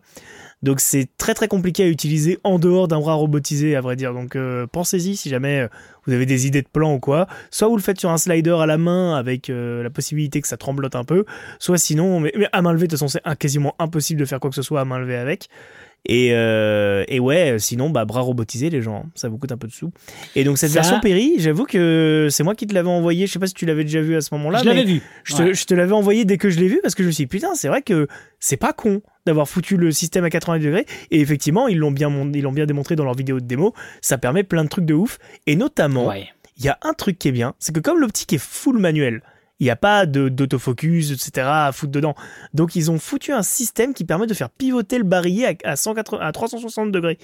Donc 0.62 0.80
c'est 0.80 1.08
très 1.18 1.34
très 1.34 1.46
compliqué 1.46 1.84
à 1.84 1.86
utiliser 1.86 2.38
en 2.42 2.58
dehors 2.58 2.88
d'un 2.88 2.98
bras 2.98 3.14
robotisé, 3.14 3.76
à 3.76 3.80
vrai 3.80 3.96
dire. 3.96 4.12
Donc 4.12 4.34
euh, 4.34 4.66
pensez-y 4.66 5.16
si 5.16 5.28
jamais 5.28 5.60
euh, 5.60 5.68
vous 6.06 6.12
avez 6.12 6.26
des 6.26 6.46
idées 6.46 6.62
de 6.62 6.68
plan 6.68 6.94
ou 6.94 6.98
quoi. 6.98 7.28
Soit 7.50 7.68
vous 7.68 7.76
le 7.76 7.82
faites 7.82 8.00
sur 8.00 8.10
un 8.10 8.18
slider 8.18 8.56
à 8.60 8.66
la 8.66 8.78
main 8.78 9.14
avec 9.14 9.50
euh, 9.50 9.82
la 9.82 9.90
possibilité 9.90 10.40
que 10.40 10.48
ça 10.48 10.56
tremblote 10.56 10.96
un 10.96 11.04
peu, 11.04 11.24
soit 11.58 11.78
sinon, 11.78 12.20
mais, 12.20 12.32
à 12.52 12.62
main 12.62 12.72
levée, 12.72 12.86
de 12.86 12.90
toute 12.90 12.98
façon 12.98 13.08
c'est 13.08 13.38
quasiment 13.38 13.74
impossible 13.78 14.20
de 14.20 14.24
faire 14.24 14.40
quoi 14.40 14.50
que 14.50 14.56
ce 14.56 14.62
soit 14.62 14.80
à 14.80 14.84
main 14.84 14.98
levée 14.98 15.16
avec. 15.16 15.48
Et, 16.06 16.30
euh, 16.32 17.04
et, 17.08 17.20
ouais, 17.20 17.56
sinon, 17.58 17.90
bah, 17.90 18.04
bras 18.04 18.20
robotisés, 18.20 18.70
les 18.70 18.80
gens, 18.80 19.06
ça 19.14 19.28
vous 19.28 19.36
coûte 19.36 19.52
un 19.52 19.58
peu 19.58 19.66
de 19.66 19.72
sous. 19.72 19.90
Et 20.36 20.44
donc, 20.44 20.56
cette 20.56 20.70
version 20.70 21.00
Perry, 21.00 21.34
j'avoue 21.38 21.64
que 21.64 22.28
c'est 22.30 22.44
moi 22.44 22.54
qui 22.54 22.66
te 22.66 22.74
l'avais 22.74 22.88
envoyé. 22.88 23.26
Je 23.26 23.32
sais 23.32 23.38
pas 23.38 23.46
si 23.46 23.54
tu 23.54 23.66
l'avais 23.66 23.84
déjà 23.84 24.00
vu 24.00 24.16
à 24.16 24.20
ce 24.20 24.32
moment-là. 24.34 24.60
Je 24.60 24.64
l'avais 24.64 24.84
vu. 24.84 25.02
Je 25.24 25.64
te, 25.64 25.74
l'avais 25.74 25.92
envoyé 25.92 26.24
dès 26.24 26.38
que 26.38 26.48
je 26.50 26.58
l'ai 26.60 26.68
vu 26.68 26.80
parce 26.82 26.94
que 26.94 27.02
je 27.02 27.08
me 27.08 27.12
suis 27.12 27.24
dit, 27.24 27.28
putain, 27.28 27.54
c'est 27.54 27.68
vrai 27.68 27.82
que 27.82 28.06
c'est 28.40 28.56
pas 28.56 28.72
con 28.72 29.02
d'avoir 29.28 29.48
foutu 29.48 29.76
le 29.76 29.92
système 29.92 30.24
à 30.24 30.30
80 30.30 30.58
degrés. 30.58 30.86
Et 31.10 31.20
effectivement, 31.20 31.68
ils 31.68 31.78
l'ont 31.78 31.92
bien, 31.92 32.10
ils 32.34 32.42
l'ont 32.42 32.52
bien 32.52 32.66
démontré 32.66 32.96
dans 32.96 33.04
leur 33.04 33.14
vidéo 33.14 33.40
de 33.40 33.46
démo. 33.46 33.74
Ça 34.00 34.18
permet 34.18 34.42
plein 34.42 34.64
de 34.64 34.68
trucs 34.68 34.84
de 34.84 34.94
ouf. 34.94 35.18
Et 35.46 35.54
notamment, 35.54 36.12
il 36.12 36.64
y 36.64 36.68
a 36.68 36.78
un 36.82 36.92
truc 36.92 37.18
qui 37.18 37.28
est 37.28 37.32
bien, 37.32 37.54
c'est 37.58 37.72
que 37.72 37.80
comme 37.80 38.00
l'optique 38.00 38.32
est 38.32 38.42
full 38.42 38.78
manuel, 38.78 39.22
il 39.60 39.64
n'y 39.64 39.70
a 39.70 39.76
pas 39.76 40.06
d'autofocus, 40.06 41.10
etc. 41.10 41.46
à 41.50 41.72
foutre 41.72 41.92
dedans. 41.92 42.14
Donc 42.54 42.76
ils 42.76 42.90
ont 42.90 42.98
foutu 42.98 43.32
un 43.32 43.42
système 43.42 43.94
qui 43.94 44.04
permet 44.04 44.26
de 44.26 44.34
faire 44.34 44.50
pivoter 44.50 44.98
le 44.98 45.04
barillet 45.04 45.58
à, 45.64 45.76
180, 45.76 46.20
à 46.20 46.32
360 46.32 46.92
degrés. 46.92 47.18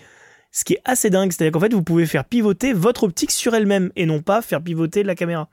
Ce 0.50 0.64
qui 0.64 0.74
est 0.74 0.82
assez 0.84 1.10
dingue, 1.10 1.32
c'est-à-dire 1.32 1.52
qu'en 1.52 1.60
fait 1.60 1.72
vous 1.72 1.82
pouvez 1.82 2.06
faire 2.06 2.24
pivoter 2.24 2.72
votre 2.72 3.04
optique 3.04 3.30
sur 3.30 3.54
elle-même 3.54 3.90
et 3.96 4.06
non 4.06 4.20
pas 4.20 4.42
faire 4.42 4.62
pivoter 4.62 5.02
la 5.02 5.14
caméra. 5.14 5.48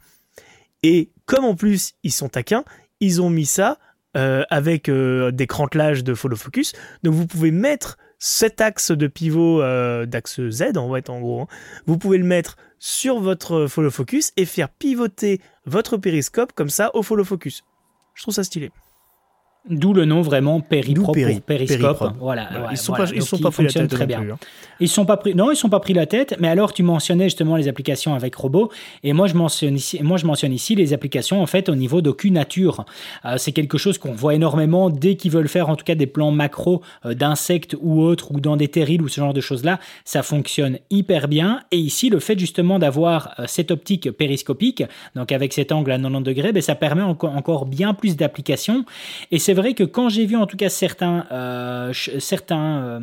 Et 0.84 1.12
comme 1.26 1.46
en 1.46 1.56
plus 1.56 1.94
ils 2.04 2.12
sont 2.12 2.30
taquins, 2.30 2.64
ils 3.00 3.22
ont 3.22 3.30
mis 3.30 3.46
ça 3.46 3.80
euh, 4.18 4.44
avec 4.50 4.90
euh, 4.90 5.32
des 5.32 5.48
crantelages 5.48 6.04
de 6.04 6.14
follow 6.14 6.36
focus. 6.36 6.74
Donc 7.04 7.14
vous 7.14 7.28
pouvez 7.28 7.52
mettre 7.52 7.98
cet 8.20 8.60
axe 8.60 8.92
de 8.92 9.08
pivot 9.08 9.62
euh, 9.62 10.06
d'axe 10.06 10.42
Z 10.50 10.78
en 10.78 10.94
fait 10.94 11.10
en 11.10 11.22
gros. 11.22 11.42
Hein. 11.42 11.48
Vous 11.86 11.98
pouvez 11.98 12.18
le 12.18 12.26
mettre 12.26 12.58
sur 12.78 13.22
votre 13.22 13.68
follow 13.68 13.90
focus 13.90 14.34
et 14.36 14.46
faire 14.46 14.68
pivoter 14.68 15.40
votre 15.66 15.96
périscope 15.96 16.52
comme 16.54 16.70
ça 16.70 16.94
au 16.94 17.04
follow 17.04 17.24
focus. 17.24 17.64
Je 18.14 18.24
trouve 18.24 18.34
ça 18.34 18.44
stylé. 18.44 18.72
D'où 19.70 19.94
le 19.94 20.06
nom 20.06 20.22
vraiment 20.22 20.60
périprop 20.60 21.16
périscope. 21.46 22.16
Voilà, 22.20 22.50
ils 22.72 22.78
sont 22.78 22.94
pas, 22.94 23.06
ils 23.14 23.22
sont 23.22 23.38
pas 23.38 23.52
pris 23.52 23.66
la 23.66 23.70
tête 23.72 23.92
très 23.92 24.08
bien. 24.08 24.22
Hein. 24.32 24.38
Ils 24.80 24.90
sont 24.90 25.06
pas 25.06 25.18
pris, 25.18 25.36
non, 25.36 25.52
ils 25.52 25.56
sont 25.56 25.70
pas 25.70 25.80
pris 25.80 25.94
la 25.94 26.08
tête. 26.08 26.36
Mais 26.40 26.48
alors, 26.48 26.74
tu 26.74 26.82
mentionnais 26.82 27.26
justement 27.26 27.56
les 27.56 27.68
applications 27.68 28.16
avec 28.16 28.34
robots, 28.34 28.72
et 29.04 29.14
moi 29.14 29.28
je 29.28 29.36
mentionne 29.36 29.76
ici, 29.76 30.02
moi 30.02 30.18
je 30.18 30.26
mentionne 30.26 30.52
ici 30.52 30.74
les 30.74 30.94
applications 30.94 31.44
en 31.44 31.46
fait 31.46 31.70
au 31.70 31.76
niveau 31.76 32.02
d'OcuNature. 32.02 32.86
Euh, 33.24 33.36
c'est 33.38 33.52
quelque 33.52 33.78
chose 33.78 34.00
qu'on 34.00 34.14
voit 34.14 34.34
énormément 34.34 34.90
dès 34.90 35.16
qu'ils 35.16 35.30
veulent 35.30 35.48
faire 35.48 35.70
en 35.70 35.76
tout 35.76 35.86
cas 35.86 35.94
des 35.94 36.08
plans 36.08 36.32
macro 36.32 36.82
euh, 37.06 37.14
d'insectes 37.14 37.76
ou 37.80 38.02
autres, 38.02 38.32
ou 38.32 38.40
dans 38.40 38.58
des 38.58 38.68
terrils 38.68 39.04
ou 39.04 39.10
ce 39.10 39.22
genre 39.22 39.34
de 39.34 39.42
choses 39.42 39.64
là, 39.64 39.80
ça 40.06 40.24
fonctionne 40.24 40.80
hyper 40.90 41.28
bien. 41.28 41.62
Et 41.70 41.78
ici, 41.78 42.10
le 42.10 42.20
fait 42.20 42.40
justement 42.40 42.80
d'avoir 42.80 43.36
euh, 43.38 43.44
cette 43.48 43.70
optique 43.70 44.10
périscopique, 44.10 44.84
donc 45.16 45.32
avec 45.32 45.54
cet 45.54 45.72
angle 45.72 45.92
à 45.92 46.00
90 46.00 46.24
degrés, 46.24 46.52
ben, 46.52 46.64
ça 46.64 46.74
permet 46.74 47.04
encore, 47.04 47.36
encore 47.36 47.68
bien 47.68 47.94
plus 47.94 48.16
d'applications. 48.16 48.86
Et 49.30 49.38
c'est 49.38 49.51
c'est 49.52 49.56
vrai 49.56 49.74
que 49.74 49.84
quand 49.84 50.08
j'ai 50.08 50.26
vu 50.26 50.38
en 50.38 50.48
tout 50.48 50.56
cas 50.56 50.70
certains, 50.70 51.26
euh, 51.30 51.92
certains, 52.20 52.84
euh, 52.86 53.00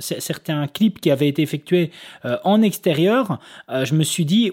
certains 0.00 0.66
clips 0.66 1.00
qui 1.00 1.12
avaient 1.12 1.28
été 1.28 1.42
effectués 1.42 1.92
euh, 2.24 2.38
en 2.42 2.60
extérieur, 2.60 3.38
je 3.68 3.94
me 3.94 4.02
suis 4.02 4.24
dit 4.24 4.50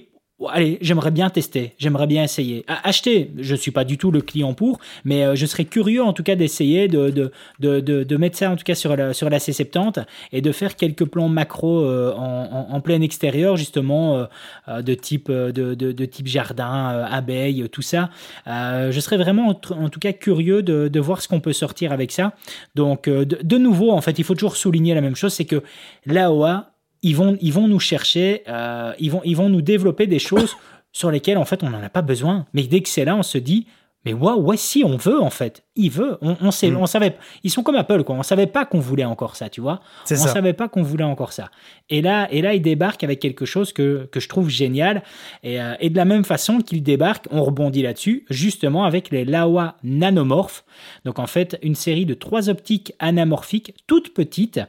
allez, 0.49 0.77
j'aimerais 0.81 1.11
bien 1.11 1.29
tester, 1.29 1.73
j'aimerais 1.77 2.07
bien 2.07 2.23
essayer. 2.23 2.65
acheter, 2.67 3.31
je 3.37 3.53
ne 3.53 3.57
suis 3.57 3.71
pas 3.71 3.83
du 3.83 3.97
tout 3.97 4.11
le 4.11 4.21
client 4.21 4.53
pour, 4.53 4.79
mais 5.05 5.23
euh, 5.23 5.35
je 5.35 5.45
serais 5.45 5.65
curieux 5.65 6.03
en 6.03 6.13
tout 6.13 6.23
cas 6.23 6.35
d'essayer 6.35 6.87
de, 6.87 7.09
de, 7.09 7.31
de, 7.59 7.79
de, 7.79 8.17
mettre 8.17 8.37
ça 8.37 8.49
en 8.49 8.55
tout 8.55 8.63
cas 8.63 8.75
sur 8.75 8.95
la, 8.95 9.13
sur 9.13 9.29
la 9.29 9.37
C70 9.37 10.05
et 10.31 10.41
de 10.41 10.51
faire 10.51 10.75
quelques 10.75 11.05
plans 11.05 11.29
macro 11.29 11.83
euh, 11.83 12.13
en, 12.15 12.67
en, 12.71 12.81
plein 12.81 13.01
extérieur 13.01 13.57
justement 13.57 14.27
euh, 14.67 14.81
de, 14.81 14.93
type, 14.93 15.31
de, 15.31 16.05
type 16.05 16.27
jardin, 16.27 17.05
abeille, 17.09 17.69
tout 17.69 17.81
ça. 17.81 18.09
je 18.45 18.99
serais 18.99 19.17
vraiment 19.17 19.49
en, 19.49 19.89
tout 19.89 19.99
cas 19.99 20.13
curieux 20.13 20.63
de 20.63 20.99
voir 20.99 21.21
ce 21.21 21.27
qu'on 21.27 21.39
peut 21.39 21.53
sortir 21.53 21.91
avec 21.91 22.11
ça. 22.11 22.33
Donc 22.75 23.07
de, 23.07 23.57
nouveau, 23.57 23.91
en 23.91 24.01
fait, 24.01 24.17
il 24.19 24.23
faut 24.23 24.33
toujours 24.33 24.57
souligner 24.57 24.93
la 24.93 25.01
même 25.01 25.15
chose, 25.15 25.33
c'est 25.33 25.45
que 25.45 25.63
l'AOA 26.05 26.72
ils 27.03 27.15
vont, 27.15 27.37
ils 27.41 27.53
vont 27.53 27.67
nous 27.67 27.79
chercher, 27.79 28.43
euh, 28.47 28.93
ils, 28.97 29.11
vont, 29.11 29.21
ils 29.23 29.35
vont 29.35 29.49
nous 29.49 29.61
développer 29.61 30.07
des 30.07 30.19
choses 30.19 30.55
sur 30.91 31.11
lesquelles, 31.11 31.37
en 31.37 31.45
fait, 31.45 31.63
on 31.63 31.69
n'en 31.69 31.83
a 31.83 31.89
pas 31.89 32.01
besoin. 32.01 32.45
Mais 32.53 32.63
dès 32.63 32.81
que 32.81 32.89
c'est 32.89 33.05
là, 33.05 33.15
on 33.15 33.23
se 33.23 33.37
dit, 33.37 33.67
mais 34.05 34.13
ouais, 34.13 34.33
ouais, 34.33 34.57
si, 34.57 34.83
on 34.83 34.97
veut, 34.97 35.21
en 35.21 35.29
fait. 35.29 35.63
Il 35.75 35.89
veut. 35.89 36.17
On, 36.21 36.35
on, 36.41 36.51
sait, 36.51 36.69
mm. 36.69 36.77
on 36.77 36.85
savait, 36.85 37.15
ils 37.43 37.49
sont 37.49 37.63
comme 37.63 37.75
Apple, 37.75 38.03
quoi. 38.03 38.15
On 38.15 38.23
savait 38.23 38.47
pas 38.47 38.65
qu'on 38.65 38.79
voulait 38.79 39.05
encore 39.05 39.35
ça, 39.35 39.49
tu 39.49 39.61
vois. 39.61 39.79
On 40.03 40.15
ça. 40.15 40.27
savait 40.27 40.53
pas 40.53 40.67
qu'on 40.67 40.83
voulait 40.83 41.05
encore 41.05 41.31
ça. 41.31 41.49
Et 41.89 42.01
là, 42.01 42.27
et 42.29 42.41
là, 42.41 42.53
ils 42.53 42.61
débarquent 42.61 43.03
avec 43.03 43.19
quelque 43.19 43.45
chose 43.45 43.71
que, 43.71 44.07
que 44.11 44.19
je 44.19 44.27
trouve 44.27 44.49
génial. 44.49 45.03
Et, 45.41 45.61
euh, 45.61 45.75
et 45.79 45.89
de 45.89 45.95
la 45.95 46.05
même 46.05 46.25
façon 46.25 46.59
qu'ils 46.59 46.83
débarquent, 46.83 47.27
on 47.31 47.43
rebondit 47.43 47.81
là-dessus, 47.81 48.25
justement 48.29 48.83
avec 48.83 49.09
les 49.09 49.23
Laowa 49.23 49.77
nanomorphes. 49.83 50.65
Donc, 51.05 51.17
en 51.19 51.27
fait, 51.27 51.57
une 51.63 51.75
série 51.75 52.05
de 52.05 52.13
trois 52.13 52.49
optiques 52.49 52.93
anamorphiques, 52.99 53.73
toutes 53.87 54.13
petites, 54.13 54.59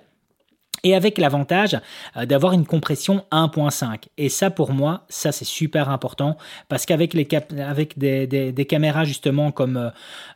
et 0.85 0.94
avec 0.94 1.18
l'avantage 1.18 1.77
euh, 2.16 2.27
d'avoir 2.27 2.53
une 2.53 2.66
compression 2.66 3.25
1.5. 3.33 4.05
Et 4.18 4.29
ça, 4.29 4.51
pour 4.51 4.73
moi, 4.73 5.05
ça 5.09 5.33
c'est 5.33 5.44
super 5.44 5.88
important 5.88 6.37
parce 6.68 6.87
qu'avec 6.87 7.14
les 7.14 7.27
avec 7.59 7.99
des, 7.99 8.66
caméras 8.68 9.05
justement 9.05 9.51
comme, 9.51 9.77
euh, 9.77 9.90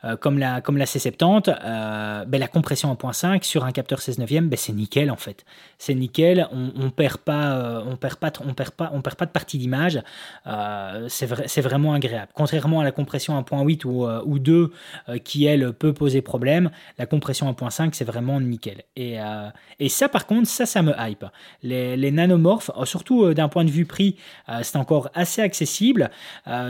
euh, 0.05 0.17
comme, 0.17 0.39
la, 0.39 0.61
comme 0.61 0.79
la 0.79 0.87
C70, 0.87 2.27
ben, 2.27 2.39
la 2.41 2.49
compression 2.49 2.93
1.5 2.93 3.45
sur 3.45 3.65
un 3.65 3.73
capteur 3.73 4.01
16 4.01 4.19
neuvième, 4.19 4.49
ben, 4.49 4.57
c'est 4.57 4.73
nickel 4.73 5.11
en 5.11 5.17
fait. 5.17 5.45
C'est 5.79 5.95
nickel, 5.95 6.49
on, 6.51 6.73
on 6.81 6.91
perd 6.91 7.19
pas, 7.19 7.63
de 7.93 9.31
partie 9.31 9.59
d'image. 9.59 10.03
c'est 11.09 11.61
vraiment 11.61 11.93
agréable. 11.93 12.33
Contrairement 12.35 12.81
à 12.81 12.85
la 12.85 12.93
compression 12.93 13.39
1.8 13.41 13.85
ou, 13.85 14.07
ou 14.07 14.39
2 14.39 14.73
qui 15.25 15.45
elle 15.45 15.73
peut 15.75 15.93
poser 15.93 16.23
problème, 16.23 16.71
la 16.99 17.05
compression 17.05 17.51
1.5 17.53 17.91
c'est 17.93 18.05
vraiment 18.05 18.41
nickel. 18.41 18.83
Et, 18.97 19.19
et 19.79 19.89
ça 19.89 20.09
par 20.09 20.27
contre 20.27 20.38
ça, 20.45 20.67
ça 20.67 20.83
me 20.83 20.93
hype. 20.99 21.25
Les, 21.63 22.11
nanomorphes, 22.11 22.71
euh, 22.77 22.85
surtout 22.85 23.25
euh, 23.25 23.35
d'un 23.35 23.49
point 23.49 23.65
de 23.65 23.71
vue 23.71 23.85
prix, 23.85 24.17
euh, 24.49 24.61
c'est 24.63 24.77
encore 24.77 25.11
assez 25.15 25.43
accessible. 25.43 26.11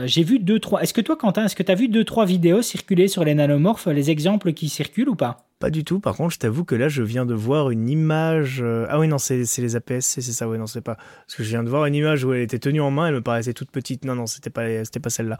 J'ai 0.05 0.23
vu 0.23 0.39
deux, 0.39 0.59
trois. 0.59 0.81
Est-ce 0.81 0.93
que 0.93 1.01
toi, 1.01 1.15
Quentin, 1.15 1.45
est-ce 1.45 1.55
que 1.55 1.63
tu 1.63 1.71
as 1.71 1.75
vu 1.75 1.87
deux, 1.87 2.03
trois 2.03 2.25
vidéos 2.25 2.61
circuler 2.61 3.07
sur 3.07 3.23
les 3.23 3.33
nanomorphes, 3.33 3.87
les 3.87 4.09
exemples 4.11 4.53
qui 4.53 4.69
circulent 4.69 5.09
ou 5.09 5.15
pas? 5.15 5.48
Pas 5.59 5.69
du 5.69 5.83
tout. 5.83 5.99
Par 5.99 6.15
contre, 6.15 6.33
je 6.33 6.39
t'avoue 6.39 6.63
que 6.63 6.75
là, 6.75 6.89
je 6.89 7.03
viens 7.03 7.25
de 7.25 7.33
voir 7.33 7.69
une 7.69 7.89
image. 7.89 8.63
Ah 8.89 8.99
oui, 8.99 9.07
non, 9.07 9.17
c'est 9.17 9.43
les 9.57 9.75
APS, 9.75 10.01
c'est 10.01 10.21
ça. 10.21 10.47
Oui, 10.47 10.57
non, 10.57 10.67
c'est 10.67 10.81
pas. 10.81 10.95
Parce 10.95 11.35
que 11.35 11.43
je 11.43 11.49
viens 11.49 11.63
de 11.63 11.69
voir 11.69 11.85
une 11.85 11.95
image 11.95 12.23
où 12.23 12.33
elle 12.33 12.41
était 12.41 12.59
tenue 12.59 12.81
en 12.81 12.91
main, 12.91 13.07
elle 13.07 13.15
me 13.15 13.21
paraissait 13.21 13.53
toute 13.53 13.71
petite. 13.71 14.05
Non, 14.05 14.15
non, 14.15 14.25
c'était 14.25 14.49
pas, 14.49 14.63
pas 15.01 15.09
celle-là. 15.09 15.37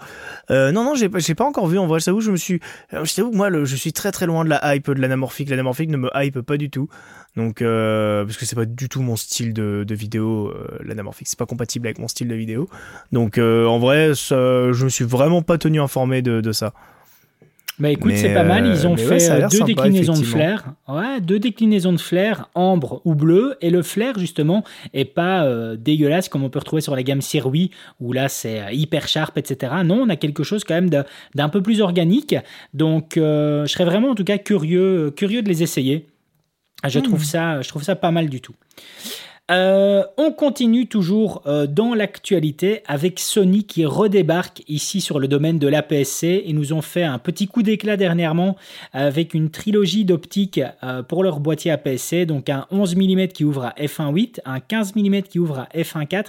non, 0.49 0.83
non, 0.83 0.93
j'ai 0.95 1.09
pas 1.35 1.45
encore 1.45 1.67
vu. 1.67 1.77
En 1.77 1.87
vrai, 1.87 1.99
je 1.99 2.05
t'avoue, 2.05 2.21
je 2.21 2.31
me 2.31 2.37
suis. 2.37 2.59
Je 2.91 3.15
t'avoue 3.15 3.31
moi, 3.31 3.49
je 3.63 3.75
suis 3.75 3.93
très 3.93 4.11
très 4.11 4.25
loin 4.25 4.43
de 4.43 4.49
la 4.49 4.75
hype 4.75 4.91
de 4.91 5.01
l'anamorphique. 5.01 5.49
L'anamorphique 5.49 5.89
ne 5.89 5.97
me 5.97 6.09
hype 6.15 6.41
pas 6.41 6.57
du 6.57 6.69
tout. 6.69 6.89
Donc, 7.35 7.61
euh, 7.61 8.25
parce 8.25 8.37
que 8.37 8.45
c'est 8.45 8.55
pas 8.55 8.65
du 8.65 8.89
tout 8.89 9.01
mon 9.01 9.15
style 9.15 9.53
de, 9.53 9.85
vidéo, 9.89 10.49
euh, 10.49 10.77
l'anamorphique, 10.83 11.27
c'est 11.27 11.39
pas 11.39 11.45
compatible 11.45 11.87
avec 11.87 11.99
mon 11.99 12.07
style 12.07 12.27
de 12.27 12.35
vidéo. 12.35 12.69
Donc, 13.11 13.37
euh, 13.37 13.65
en 13.65 13.79
vrai, 13.79 14.13
je 14.13 14.83
me 14.83 14.89
suis 14.89 15.05
vraiment 15.05 15.41
pas 15.41 15.57
tenu 15.57 15.79
informé 15.79 16.21
de, 16.21 16.51
ça. 16.51 16.73
Bah 17.79 17.89
écoute, 17.89 18.13
c'est 18.15 18.33
pas 18.33 18.43
mal. 18.43 18.65
Ils 18.65 18.87
ont 18.87 18.97
fait 18.97 19.47
deux 19.49 19.63
déclinaisons 19.63 20.13
de 20.13 20.25
flair. 20.25 20.73
Ouais, 20.87 21.21
deux 21.21 21.39
déclinaisons 21.39 21.93
de 21.93 21.99
flair, 21.99 22.49
ambre 22.55 23.01
ou 23.05 23.15
bleu. 23.15 23.55
Et 23.61 23.69
le 23.69 23.81
flair, 23.81 24.17
justement, 24.19 24.63
est 24.93 25.05
pas 25.05 25.47
dégueulasse 25.75 26.29
comme 26.29 26.43
on 26.43 26.49
peut 26.49 26.59
retrouver 26.59 26.81
sur 26.81 26.95
la 26.95 27.03
gamme 27.03 27.21
Sirui, 27.21 27.71
où 27.99 28.13
là 28.13 28.29
c'est 28.29 28.75
hyper 28.75 29.07
sharp, 29.07 29.37
etc. 29.37 29.73
Non, 29.83 30.01
on 30.01 30.09
a 30.09 30.15
quelque 30.15 30.43
chose 30.43 30.63
quand 30.63 30.75
même 30.75 30.89
d'un 31.35 31.49
peu 31.49 31.61
plus 31.61 31.81
organique. 31.81 32.35
Donc, 32.73 33.13
je 33.15 33.65
serais 33.67 33.85
vraiment 33.85 34.09
en 34.09 34.15
tout 34.15 34.25
cas 34.25 34.37
curieux, 34.37 35.11
curieux 35.15 35.41
de 35.41 35.49
les 35.49 35.63
essayer. 35.63 36.07
Je 36.87 36.99
trouve, 36.99 37.21
hmm. 37.21 37.25
ça, 37.25 37.61
je 37.61 37.67
trouve 37.67 37.83
ça 37.83 37.95
pas 37.95 38.11
mal 38.11 38.29
du 38.29 38.41
tout. 38.41 38.55
Euh, 39.49 40.03
on 40.17 40.31
continue 40.31 40.85
toujours 40.85 41.41
euh, 41.47 41.65
dans 41.65 41.95
l'actualité 41.95 42.83
avec 42.87 43.19
Sony 43.19 43.63
qui 43.63 43.83
redébarque 43.83 44.61
ici 44.67 45.01
sur 45.01 45.17
le 45.17 45.27
domaine 45.27 45.57
de 45.57 45.67
l'APS-C 45.67 46.43
et 46.45 46.53
nous 46.53 46.71
ont 46.71 46.83
fait 46.83 47.01
un 47.01 47.17
petit 47.17 47.47
coup 47.47 47.63
d'éclat 47.63 47.97
dernièrement 47.97 48.57
avec 48.93 49.33
une 49.33 49.49
trilogie 49.49 50.05
d'optiques 50.05 50.61
euh, 50.83 51.01
pour 51.01 51.23
leur 51.23 51.39
boîtier 51.39 51.71
APS-C, 51.71 52.27
donc 52.27 52.49
un 52.49 52.67
11 52.69 52.95
mm 52.95 53.27
qui 53.29 53.43
ouvre 53.43 53.65
à 53.65 53.73
f1.8, 53.79 54.41
un 54.45 54.59
15 54.59 54.95
mm 54.95 55.21
qui 55.23 55.39
ouvre 55.39 55.59
à 55.59 55.67
f1.4 55.75 56.25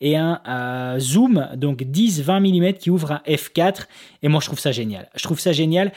et 0.00 0.16
un 0.16 0.96
zoom 0.98 1.48
donc 1.56 1.82
10-20 1.82 2.40
mm 2.40 2.72
qui 2.74 2.90
ouvre 2.90 3.12
à 3.12 3.22
f4 3.26 3.86
et 4.22 4.28
moi 4.28 4.40
je 4.40 4.46
trouve 4.46 4.60
ça 4.60 4.70
génial. 4.70 5.08
Je 5.16 5.22
trouve 5.24 5.40
ça 5.40 5.52
génial. 5.52 5.92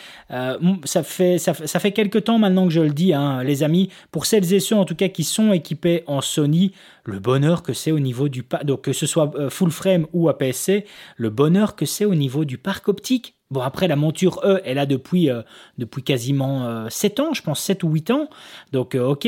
ça 0.86 1.04
fait 1.04 1.38
ça, 1.38 1.54
quelques 1.92 2.24
temps 2.24 2.40
maintenant 2.40 2.66
que 2.66 2.74
je 2.74 2.82
le 2.82 2.90
dis, 2.90 3.14
hein, 3.14 3.44
les 3.44 3.64
amis, 3.64 3.90
pour 4.12 4.26
celles 4.26 4.54
et 4.54 4.60
ceux 4.60 4.76
en 4.76 4.86
tout 4.86 4.96
cas 4.96 5.10
qui 5.10 5.24
sont 5.24 5.54
équipés 5.54 6.04
en 6.08 6.22
Sony 6.22 6.63
le 7.04 7.20
bonheur 7.20 7.64
que 7.64 7.74
c'est 7.74 7.92
au 7.92 8.00
niveau 8.00 8.30
du 8.30 8.46
donc 8.64 8.84
que 8.84 8.94
ce 8.94 9.06
soit 9.06 9.32
euh, 9.36 9.50
full 9.50 9.72
frame 9.72 10.08
ou 10.14 10.30
APS-C, 10.30 10.86
le 11.18 11.30
bonheur 11.30 11.76
que 11.76 11.86
c'est 11.86 12.06
au 12.06 12.16
niveau 12.16 12.46
du 12.46 12.58
parc 12.58 12.88
optique. 12.88 13.36
Bon 13.52 13.62
après 13.62 13.88
la 13.88 13.96
monture 13.96 14.40
E, 14.44 14.62
elle 14.66 14.80
a 14.80 14.86
depuis 14.86 15.30
euh, 15.30 15.42
depuis 15.78 16.04
quasiment 16.04 16.90
7 16.90 17.20
euh, 17.20 17.24
ans, 17.24 17.34
je 17.34 17.42
pense 17.42 17.60
7 17.62 17.84
ou 17.84 17.90
8 17.90 18.12
ans. 18.12 18.30
Donc 18.72 18.96
OK, 18.96 19.28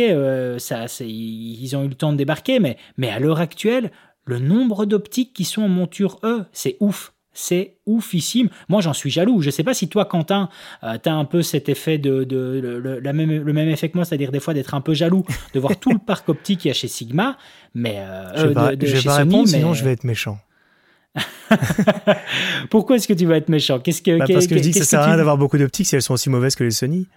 ça 0.58 0.86
ils 1.02 1.76
ont 1.76 1.84
eu 1.84 1.90
le 1.90 1.96
temps 1.96 2.12
de 2.12 2.18
débarquer 2.18 2.60
mais 2.60 2.78
mais 2.98 3.10
à 3.10 3.20
l'heure 3.20 3.40
actuelle, 3.40 3.92
le 4.26 4.40
nombre 4.40 4.86
d'optiques 4.86 5.34
qui 5.34 5.44
sont 5.44 5.64
en 5.64 5.70
monture 5.70 6.20
E, 6.24 6.46
c'est 6.52 6.78
ouf 6.80 7.15
c'est 7.36 7.76
oufissime. 7.86 8.50
Moi, 8.70 8.82
j'en 8.82 8.94
suis 8.94 9.12
jaloux. 9.12 9.42
Je 9.42 9.48
ne 9.48 9.52
sais 9.52 9.64
pas 9.64 9.76
si 9.76 9.88
toi, 9.88 10.06
Quentin, 10.06 10.50
euh, 10.84 10.98
tu 11.02 11.10
as 11.10 11.14
un 11.14 11.26
peu 11.26 11.44
cet 11.44 11.70
effet 11.70 12.00
de, 12.00 12.26
le, 12.30 13.00
la 13.00 13.14
même, 13.14 13.44
le 13.44 13.54
même 13.54 13.70
effet 13.70 13.90
que 13.90 13.98
moi, 13.98 14.06
c'est-à-dire 14.06 14.32
des 14.32 14.40
fois 14.40 14.56
d'être 14.56 14.74
un 14.74 14.82
peu 14.82 14.96
jaloux 14.96 15.24
de 15.54 15.60
voir 15.60 15.78
tout 15.78 15.92
le 15.92 16.00
parc 16.06 16.28
optique 16.30 16.62
qu'il 16.62 16.70
y 16.70 16.72
a 16.72 16.74
chez 16.74 16.88
Sigma, 16.88 17.38
mais 17.76 17.98
euh, 18.00 18.32
je 18.36 18.48
vais 18.48 18.58
euh, 18.58 18.76
je 18.82 18.96
vais 18.96 19.04
pas 19.04 19.18
répondre, 19.18 19.48
sinon 19.48 19.74
je 19.74 19.84
vais 19.84 19.92
être 19.92 20.06
méchant. 20.06 20.40
Pourquoi 22.70 22.96
est-ce 22.96 23.08
que 23.08 23.14
tu 23.14 23.26
vas 23.26 23.38
être 23.38 23.50
méchant? 23.50 23.80
Qu'est-ce 23.80 24.02
que 24.02 24.18
bah, 24.18 24.26
parce 24.28 24.48
que 24.48 24.56
je 24.58 24.62
dis 24.62 24.72
que 24.72 24.80
ça 24.80 24.86
sert 24.86 25.02
à 25.02 25.06
rien 25.06 25.18
d'avoir 25.18 25.38
beaucoup 25.38 25.58
d'optiques 25.58 25.88
si 25.88 25.96
elles 25.96 26.02
sont 26.02 26.14
aussi 26.14 26.30
mauvaises 26.30 26.56
que 26.56 26.64
les 26.64 26.72
Sony. 26.72 27.08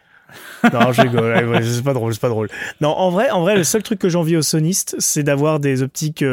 non, 0.73 0.93
je 0.93 1.03
rigole. 1.03 1.63
c'est 1.65 1.83
pas 1.83 1.95
drôle, 1.95 2.13
c'est 2.13 2.21
pas 2.21 2.29
drôle. 2.29 2.49
Non, 2.81 2.91
en 2.91 3.11
vrai, 3.11 3.31
en 3.31 3.41
vrai, 3.41 3.57
le 3.57 3.65
seul 3.65 3.83
truc 3.83 3.99
que 3.99 4.09
j'envie 4.09 4.37
aux 4.37 4.43
sonistes, 4.43 4.97
c'est 4.99 5.23
d'avoir 5.23 5.59
des 5.59 5.83
optiques 5.83 6.25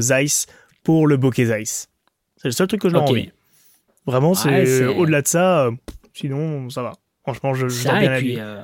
Zeiss 0.00 0.46
pour 0.82 1.06
le 1.06 1.16
bokeh 1.16 1.46
Zeiss. 1.46 1.89
C'est 2.40 2.48
le 2.48 2.52
seul 2.52 2.66
truc 2.68 2.80
que 2.80 2.88
je 2.88 2.94
leur 2.94 3.02
envie. 3.02 3.30
Vraiment, 4.06 4.34
c'est 4.34 4.86
au-delà 4.86 5.22
de 5.22 5.28
ça, 5.28 5.66
euh, 5.66 5.72
sinon 6.14 6.70
ça 6.70 6.82
va. 6.82 6.92
Franchement, 7.22 7.52
je, 7.52 7.68
je 7.68 7.82
bien 7.82 8.14
et 8.14 8.18
puis, 8.18 8.40
euh, 8.40 8.62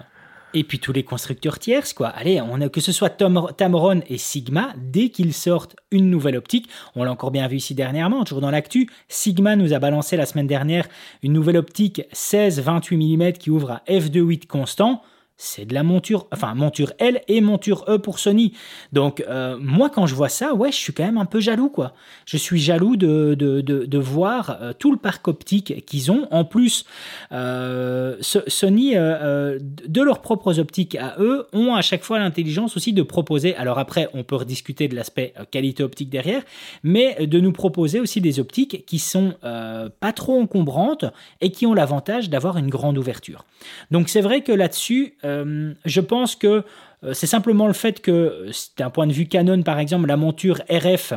et 0.55 0.65
puis 0.65 0.79
tous 0.79 0.93
les 0.93 1.03
constructeurs 1.03 1.59
tierces, 1.59 1.93
quoi. 1.93 2.09
Allez, 2.09 2.41
on 2.41 2.59
a, 2.63 2.71
que 2.71 2.81
ce 2.81 2.91
soit 2.91 3.11
Tom, 3.11 3.49
Tamron 3.55 4.01
et 4.09 4.17
Sigma, 4.17 4.73
dès 4.79 5.11
qu'ils 5.11 5.35
sortent 5.35 5.77
une 5.91 6.09
nouvelle 6.09 6.37
optique, 6.37 6.71
on 6.95 7.05
l'a 7.05 7.13
encore 7.13 7.31
bien 7.31 7.47
vu 7.49 7.57
ici 7.57 7.75
dernièrement, 7.75 8.25
toujours 8.25 8.41
dans 8.41 8.51
l'actu, 8.51 8.89
Sigma 9.09 9.57
nous 9.57 9.75
a 9.75 9.79
balancé 9.79 10.17
la 10.17 10.25
semaine 10.25 10.47
dernière 10.47 10.89
une 11.23 11.35
nouvelle 11.35 11.59
optique 11.59 12.03
16-28 12.15 12.97
mm 12.97 13.33
qui 13.35 13.51
ouvre 13.51 13.73
à 13.73 13.83
f2.8 13.87 14.47
constant 14.47 15.03
c'est 15.39 15.67
de 15.67 15.75
la 15.75 15.83
monture, 15.83 16.27
enfin 16.33 16.55
monture 16.55 16.93
L 16.99 17.21
et 17.29 17.41
monture 17.41 17.85
E 17.89 17.99
pour 17.99 18.19
Sony. 18.19 18.55
Donc 18.93 19.23
euh, 19.29 19.59
moi 19.61 19.91
quand 19.91 20.07
je 20.07 20.15
vois 20.15 20.31
ça, 20.31 20.55
ouais, 20.55 20.73
je 20.73 20.77
suis 20.77 20.93
quand 20.95 21.05
même 21.05 21.19
un 21.19 21.27
peu 21.27 21.41
jaloux 21.41 21.69
quoi. 21.69 21.93
Je 22.25 22.39
suis 22.39 22.59
jaloux 22.59 22.97
de, 22.97 23.35
de, 23.35 23.99
voir 23.99 24.59
euh, 24.61 24.73
tout 24.79 24.93
le 24.93 24.99
parc 24.99 25.29
optique 25.29 25.85
qu'ils 25.85 26.11
ont. 26.11 26.27
En 26.31 26.45
plus, 26.45 26.85
euh, 27.33 28.17
Sony, 28.21 28.95
de 28.95 30.03
leurs 30.03 30.23
propres 30.23 30.59
optiques 30.59 30.95
à 30.95 31.17
eux, 31.19 31.47
ont 31.53 31.75
à 31.75 31.83
chaque 31.83 32.03
fois 32.03 32.19
l'intelligence 32.19 32.77
aussi 32.77 32.93
de 32.93 33.03
proposer, 33.03 33.55
alors 33.57 33.79
après 33.79 34.09
on 34.15 34.23
peut 34.23 34.37
rediscuter 34.37 34.89
de 34.89 34.95
l'aspect 34.95 35.35
qualité 35.51 35.83
optique 35.83 36.09
derrière, 36.09 36.43
mais 36.83 37.27
de 37.27 37.41
nous 37.41 37.53
proposer 37.53 38.01
aussi 38.01 38.21
des 38.21 38.41
optiques 38.41 38.85
qui 38.87 38.99
sont 38.99 39.35
pas 39.43 40.13
trop 40.15 40.41
encombrantes 40.41 41.05
et 41.41 41.51
qui 41.51 41.67
ont 41.67 41.75
l'avantage 41.75 42.31
d'avoir 42.31 42.57
une 42.57 42.69
grande 42.69 42.97
ouverture. 42.97 43.45
Donc 43.91 44.09
c'est 44.09 44.21
vrai 44.21 44.43
que 44.43 44.53
là-dessus, 44.53 45.15
euh, 45.27 45.75
je 45.85 46.01
pense 46.01 46.37
que 46.37 46.63
euh, 47.05 47.13
c'est 47.13 47.27
simplement 47.27 47.67
le 47.67 47.73
fait 47.73 48.01
que, 48.01 48.51
d'un 48.79 48.91
point 48.91 49.07
de 49.07 49.13
vue 49.13 49.27
Canon 49.27 49.63
par 49.63 49.79
exemple, 49.79 50.07
la 50.07 50.17
monture 50.17 50.61
RF 50.71 51.15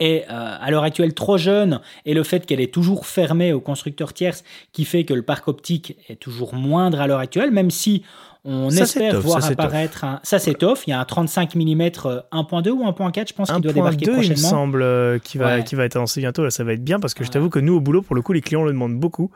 est 0.00 0.24
euh, 0.24 0.56
à 0.60 0.70
l'heure 0.70 0.82
actuelle 0.82 1.14
trop 1.14 1.36
jeune 1.36 1.80
et 2.06 2.14
le 2.14 2.22
fait 2.22 2.46
qu'elle 2.46 2.60
est 2.60 2.72
toujours 2.72 3.06
fermée 3.06 3.52
aux 3.52 3.60
constructeurs 3.60 4.12
tierces 4.12 4.42
qui 4.72 4.84
fait 4.84 5.04
que 5.04 5.14
le 5.14 5.22
parc 5.22 5.46
optique 5.46 5.96
est 6.08 6.16
toujours 6.16 6.54
moindre 6.54 7.00
à 7.00 7.06
l'heure 7.06 7.20
actuelle, 7.20 7.50
même 7.50 7.70
si 7.70 8.02
on 8.44 8.70
espère 8.70 9.20
voir 9.20 9.44
apparaître 9.44 10.02
un. 10.02 10.18
Ça, 10.24 10.40
c'est 10.40 10.64
off. 10.64 10.82
Il 10.88 10.90
y 10.90 10.92
a 10.92 10.98
un 10.98 11.04
35 11.04 11.54
mm 11.54 11.62
1.2 11.62 12.70
ou 12.70 12.84
1.4, 12.84 13.28
je 13.28 13.34
pense, 13.34 13.52
qui 13.52 13.60
doit 13.60 13.72
débarquer 13.72 14.06
prochainement. 14.06 14.24
il 14.24 14.30
me 14.30 14.36
semble, 14.36 15.20
qui 15.20 15.38
va, 15.38 15.62
qui 15.62 15.76
va 15.76 15.84
être 15.84 15.94
annoncé 15.94 16.20
bientôt. 16.20 16.42
Là, 16.42 16.50
ça 16.50 16.64
va 16.64 16.72
être 16.72 16.82
bien 16.82 16.98
parce 16.98 17.14
que 17.14 17.22
je 17.22 17.30
t'avoue 17.30 17.50
que 17.50 17.60
nous, 17.60 17.74
au 17.74 17.80
boulot, 17.80 18.02
pour 18.02 18.16
le 18.16 18.22
coup, 18.22 18.32
les 18.32 18.40
clients 18.40 18.64
le 18.64 18.72
demandent 18.72 18.98
beaucoup. 18.98 19.30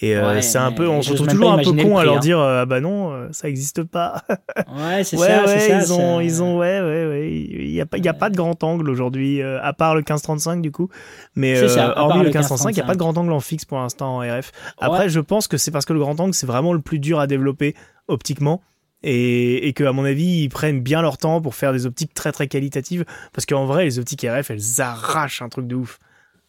Et 0.00 0.14
euh, 0.14 0.40
c'est 0.42 0.58
un 0.58 0.70
peu, 0.70 0.88
on 0.88 1.02
se 1.02 1.10
retrouve 1.10 1.26
toujours 1.26 1.52
un 1.52 1.58
peu 1.58 1.72
con 1.72 1.96
à 1.96 2.04
leur 2.04 2.20
dire 2.20 2.38
ah 2.38 2.66
bah 2.66 2.80
non, 2.80 3.12
euh, 3.12 3.28
ça 3.32 3.48
existe 3.48 3.82
pas. 3.82 4.22
ouais, 4.28 5.02
c'est 5.02 5.16
ça, 5.16 5.44
ouais, 5.44 5.58
ça, 5.58 5.80
Ils 5.80 5.92
ont, 5.92 6.20
ils 6.20 6.42
ont, 6.42 6.56
ouais, 6.56 6.80
ouais, 6.80 7.06
ouais. 7.06 7.30
Il 7.30 7.70
y 7.70 7.80
a 7.80 7.86
pas, 7.86 7.98
il 7.98 8.04
y 8.04 8.08
a 8.08 8.14
pas 8.14 8.30
de 8.30 8.36
grand 8.36 8.62
angle 8.62 8.88
aujourd'hui, 8.90 9.42
à 9.42 9.72
part 9.72 9.94
le 9.94 10.00
1535 10.00 10.62
du 10.62 10.70
coup. 10.70 10.88
Mais 11.34 11.60
hormis 11.96 12.18
le 12.22 12.30
1535, 12.30 12.70
il 12.70 12.78
y 12.78 12.80
a 12.80 12.84
pas 12.84 12.94
de 12.94 12.98
grand 12.98 13.16
angle 13.18 13.32
en 13.32 13.40
fixe 13.40 13.64
pour 13.64 13.78
l'instant 13.78 14.18
en 14.18 14.20
RF. 14.20 14.52
Après, 14.78 15.08
je 15.08 15.20
pense 15.20 15.48
que 15.48 15.56
c'est 15.56 15.72
parce 15.72 15.84
que 15.84 15.92
le 15.92 16.00
grand 16.00 16.18
angle 16.20 16.34
c'est 16.34 16.46
vraiment 16.46 16.72
le 16.72 16.80
plus 16.80 17.00
dur 17.00 17.18
à 17.18 17.26
développer 17.26 17.74
optiquement. 18.06 18.62
Et, 19.04 19.68
et 19.68 19.72
que 19.74 19.84
à 19.84 19.92
mon 19.92 20.04
avis 20.04 20.42
ils 20.42 20.48
prennent 20.48 20.80
bien 20.80 21.02
leur 21.02 21.18
temps 21.18 21.40
pour 21.40 21.54
faire 21.54 21.72
des 21.72 21.86
optiques 21.86 22.14
très 22.14 22.32
très 22.32 22.48
qualitatives 22.48 23.04
parce 23.32 23.46
qu'en 23.46 23.64
vrai 23.64 23.84
les 23.84 24.00
optiques 24.00 24.26
RF 24.28 24.50
elles 24.50 24.80
arrachent 24.80 25.40
un 25.40 25.48
truc 25.48 25.68
de 25.68 25.76
ouf. 25.76 26.00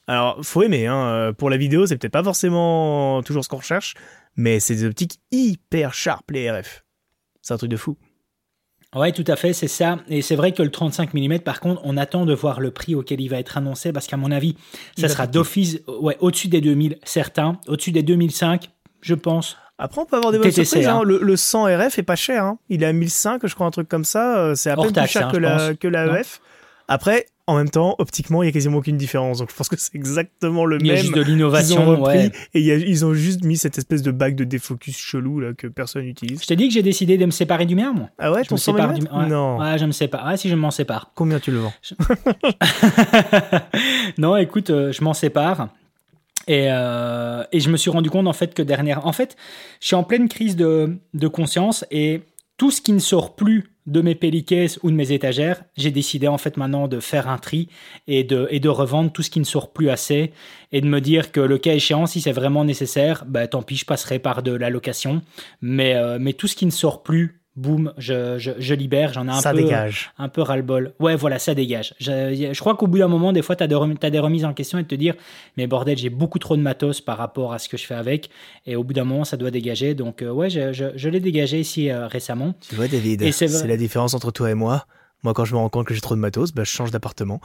Alors, 0.09 0.39
faut 0.41 0.63
aimer, 0.63 0.87
hein. 0.87 1.05
Euh, 1.05 1.33
pour 1.33 1.51
la 1.51 1.57
vidéo, 1.57 1.85
c'est 1.85 1.95
peut-être 1.95 2.11
pas 2.11 2.23
forcément 2.23 3.21
toujours 3.21 3.43
ce 3.43 3.49
qu'on 3.49 3.57
recherche, 3.57 3.93
mais 4.35 4.59
c'est 4.59 4.73
des 4.73 4.85
optiques 4.85 5.19
hyper 5.31 5.93
sharp, 5.93 6.31
les 6.31 6.49
RF. 6.49 6.83
C'est 7.43 7.53
un 7.53 7.57
truc 7.57 7.69
de 7.69 7.77
fou. 7.77 7.95
Ouais, 8.95 9.11
tout 9.11 9.23
à 9.27 9.35
fait, 9.35 9.53
c'est 9.53 9.67
ça. 9.67 9.99
Et 10.07 10.23
c'est 10.23 10.35
vrai 10.35 10.51
que 10.51 10.63
le 10.63 10.71
35 10.71 11.13
mm, 11.13 11.39
par 11.41 11.59
contre, 11.59 11.81
on 11.83 11.95
attend 11.95 12.25
de 12.25 12.33
voir 12.33 12.59
le 12.59 12.71
prix 12.71 12.95
auquel 12.95 13.21
il 13.21 13.27
va 13.27 13.37
être 13.37 13.55
annoncé, 13.55 13.93
parce 13.93 14.07
qu'à 14.07 14.17
mon 14.17 14.31
avis, 14.31 14.55
ça 14.97 15.09
sera 15.09 15.27
d'office, 15.27 15.77
ouais, 16.01 16.17
au-dessus 16.21 16.47
des 16.47 16.59
2000, 16.59 16.97
certains, 17.03 17.59
au-dessus 17.67 17.91
des 17.91 18.01
2005, 18.01 18.67
je 19.01 19.13
pense. 19.13 19.57
Après, 19.77 20.01
on 20.01 20.05
peut 20.07 20.17
avoir 20.17 20.31
des 20.31 20.39
bonnes 20.39 20.51
surprises. 20.51 20.87
Hein. 20.87 21.03
Le, 21.05 21.35
100 21.35 21.65
RF 21.65 21.99
est 21.99 22.03
pas 22.03 22.15
cher. 22.15 22.45
Hein. 22.45 22.57
Il 22.69 22.81
est 22.81 22.87
à 22.87 22.93
1005, 22.93 23.45
je 23.45 23.53
crois, 23.53 23.67
un 23.67 23.71
truc 23.71 23.87
comme 23.87 24.05
ça. 24.05 24.39
Euh, 24.39 24.55
c'est 24.55 24.71
à 24.71 24.75
peine 24.75 24.91
plus 24.91 25.07
cher 25.07 25.27
hein, 25.27 25.31
que, 25.31 25.37
la, 25.37 25.75
que 25.75 25.87
la 25.87 26.19
EF. 26.19 26.41
Après, 26.87 27.27
en 27.49 27.57
même 27.57 27.69
temps, 27.69 27.95
optiquement, 27.97 28.43
il 28.43 28.45
y 28.45 28.49
a 28.49 28.51
quasiment 28.51 28.77
aucune 28.77 28.97
différence. 28.97 29.39
Donc 29.39 29.49
je 29.49 29.55
pense 29.55 29.69
que 29.69 29.75
c'est 29.77 29.95
exactement 29.95 30.65
le 30.65 30.77
même. 30.77 30.85
Il 30.85 30.89
y 30.89 30.91
a 30.91 30.95
juste 30.95 31.15
de 31.15 31.21
l'innovation. 31.21 32.07
Et 32.13 32.31
ils 32.53 33.05
ont 33.05 33.13
juste 33.13 33.43
mis 33.43 33.57
cette 33.57 33.77
espèce 33.77 34.01
de 34.03 34.11
bague 34.11 34.35
de 34.35 34.43
défocus 34.43 34.97
chelou 34.97 35.39
là 35.39 35.53
que 35.53 35.67
personne 35.67 36.03
n'utilise. 36.03 36.41
Je 36.41 36.47
t'ai 36.47 36.55
dit 36.55 36.67
que 36.67 36.73
j'ai 36.73 36.83
décidé 36.83 37.17
de 37.17 37.25
me 37.25 37.31
séparer 37.31 37.65
du 37.65 37.75
mien, 37.75 37.91
moi. 37.93 38.09
Ah 38.19 38.31
ouais, 38.31 38.43
je 38.43 38.49
ton 38.49 38.57
sépare 38.57 38.93
du... 38.93 39.01
Non. 39.27 39.57
Ouais, 39.57 39.77
je 39.77 39.85
me 39.85 39.91
sépare. 39.91 40.27
Ouais, 40.27 40.37
si 40.37 40.49
je 40.49 40.55
m'en 40.55 40.71
sépare. 40.71 41.11
Combien 41.15 41.39
tu 41.39 41.51
le 41.51 41.59
vends 41.59 41.73
Non, 44.17 44.35
écoute, 44.37 44.69
euh, 44.69 44.91
je 44.91 45.03
m'en 45.03 45.13
sépare. 45.13 45.69
Et, 46.47 46.67
euh, 46.69 47.43
et, 47.51 47.59
je 47.59 47.69
me 47.69 47.77
suis 47.77 47.91
rendu 47.91 48.09
compte 48.09 48.27
en 48.27 48.33
fait 48.33 48.53
que 48.53 48.61
dernière, 48.61 49.05
en 49.05 49.13
fait, 49.13 49.35
je 49.81 49.87
suis 49.87 49.95
en 49.95 50.03
pleine 50.03 50.27
crise 50.27 50.55
de, 50.55 50.97
de 51.13 51.27
conscience 51.27 51.85
et 51.91 52.21
tout 52.57 52.71
ce 52.71 52.81
qui 52.81 52.91
ne 52.91 52.99
sort 52.99 53.35
plus 53.35 53.71
de 53.89 54.01
mes 54.01 54.15
pellicases 54.15 54.79
ou 54.83 54.91
de 54.91 54.95
mes 54.95 55.11
étagères, 55.11 55.63
j'ai 55.75 55.91
décidé 55.91 56.27
en 56.27 56.37
fait 56.37 56.57
maintenant 56.57 56.87
de 56.87 56.99
faire 56.99 57.27
un 57.27 57.37
tri 57.37 57.69
et 58.07 58.23
de, 58.23 58.47
et 58.51 58.59
de 58.59 58.69
revendre 58.69 59.11
tout 59.11 59.23
ce 59.23 59.29
qui 59.29 59.39
ne 59.39 59.45
sort 59.45 59.71
plus 59.71 59.89
assez 59.89 60.31
et 60.71 60.81
de 60.81 60.87
me 60.87 61.01
dire 61.01 61.31
que 61.31 61.39
le 61.39 61.57
cas 61.57 61.73
échéant, 61.73 62.05
si 62.05 62.21
c'est 62.21 62.31
vraiment 62.31 62.63
nécessaire, 62.63 63.25
bah, 63.27 63.47
tant 63.47 63.63
pis, 63.63 63.75
je 63.75 63.85
passerai 63.85 64.19
par 64.19 64.43
de 64.43 64.51
la 64.51 64.69
location. 64.69 65.21
Mais, 65.61 65.95
euh, 65.95 66.17
mais 66.21 66.33
tout 66.33 66.47
ce 66.47 66.55
qui 66.55 66.65
ne 66.65 66.71
sort 66.71 67.01
plus, 67.01 67.38
boum, 67.59 67.93
je, 67.97 68.37
je, 68.37 68.73
libère, 68.73 69.13
j'en 69.13 69.27
ai 69.27 69.31
un 69.31 69.41
ça 69.41 69.51
peu, 69.51 69.57
dégage. 69.57 70.11
un 70.17 70.29
peu 70.29 70.41
ras-le-bol. 70.41 70.93
Ouais, 70.99 71.15
voilà, 71.15 71.39
ça 71.39 71.53
dégage. 71.53 71.93
Je, 71.99 72.49
je 72.53 72.59
crois 72.59 72.75
qu'au 72.75 72.87
bout 72.87 72.97
d'un 72.97 73.07
moment, 73.07 73.33
des 73.33 73.41
fois, 73.41 73.55
tu 73.55 73.63
as, 73.63 73.65
as, 73.65 74.09
des 74.09 74.19
remises 74.19 74.45
en 74.45 74.53
question 74.53 74.79
et 74.79 74.85
te 74.85 74.95
dire, 74.95 75.15
mais 75.57 75.67
bordel, 75.67 75.97
j'ai 75.97 76.09
beaucoup 76.09 76.39
trop 76.39 76.55
de 76.55 76.61
matos 76.61 77.01
par 77.01 77.17
rapport 77.17 77.53
à 77.53 77.59
ce 77.59 77.67
que 77.69 77.77
je 77.77 77.85
fais 77.85 77.95
avec, 77.95 78.29
et 78.65 78.75
au 78.75 78.83
bout 78.83 78.93
d'un 78.93 79.03
moment, 79.03 79.25
ça 79.25 79.37
doit 79.37 79.51
dégager. 79.51 79.93
Donc, 79.93 80.21
euh, 80.21 80.31
ouais, 80.31 80.49
je, 80.49 80.71
je 80.73 81.09
l'ai 81.09 81.19
dégagé 81.19 81.59
ici 81.59 81.89
euh, 81.89 82.07
récemment. 82.07 82.53
Tu 82.67 82.75
vois, 82.75 82.87
David, 82.87 83.31
c'est 83.31 83.67
la 83.67 83.77
différence 83.77 84.13
entre 84.13 84.31
toi 84.31 84.49
et 84.49 84.55
moi. 84.55 84.85
Moi, 85.23 85.33
quand 85.33 85.43
je 85.43 85.53
me 85.53 85.59
rends 85.59 85.67
compte 85.67 85.85
que 85.85 85.93
j'ai 85.93 85.99
trop 85.99 86.15
de 86.15 86.19
matos, 86.19 86.53
bah, 86.53 86.63
je 86.63 86.69
change 86.69 86.91
d'appartement. 86.91 87.41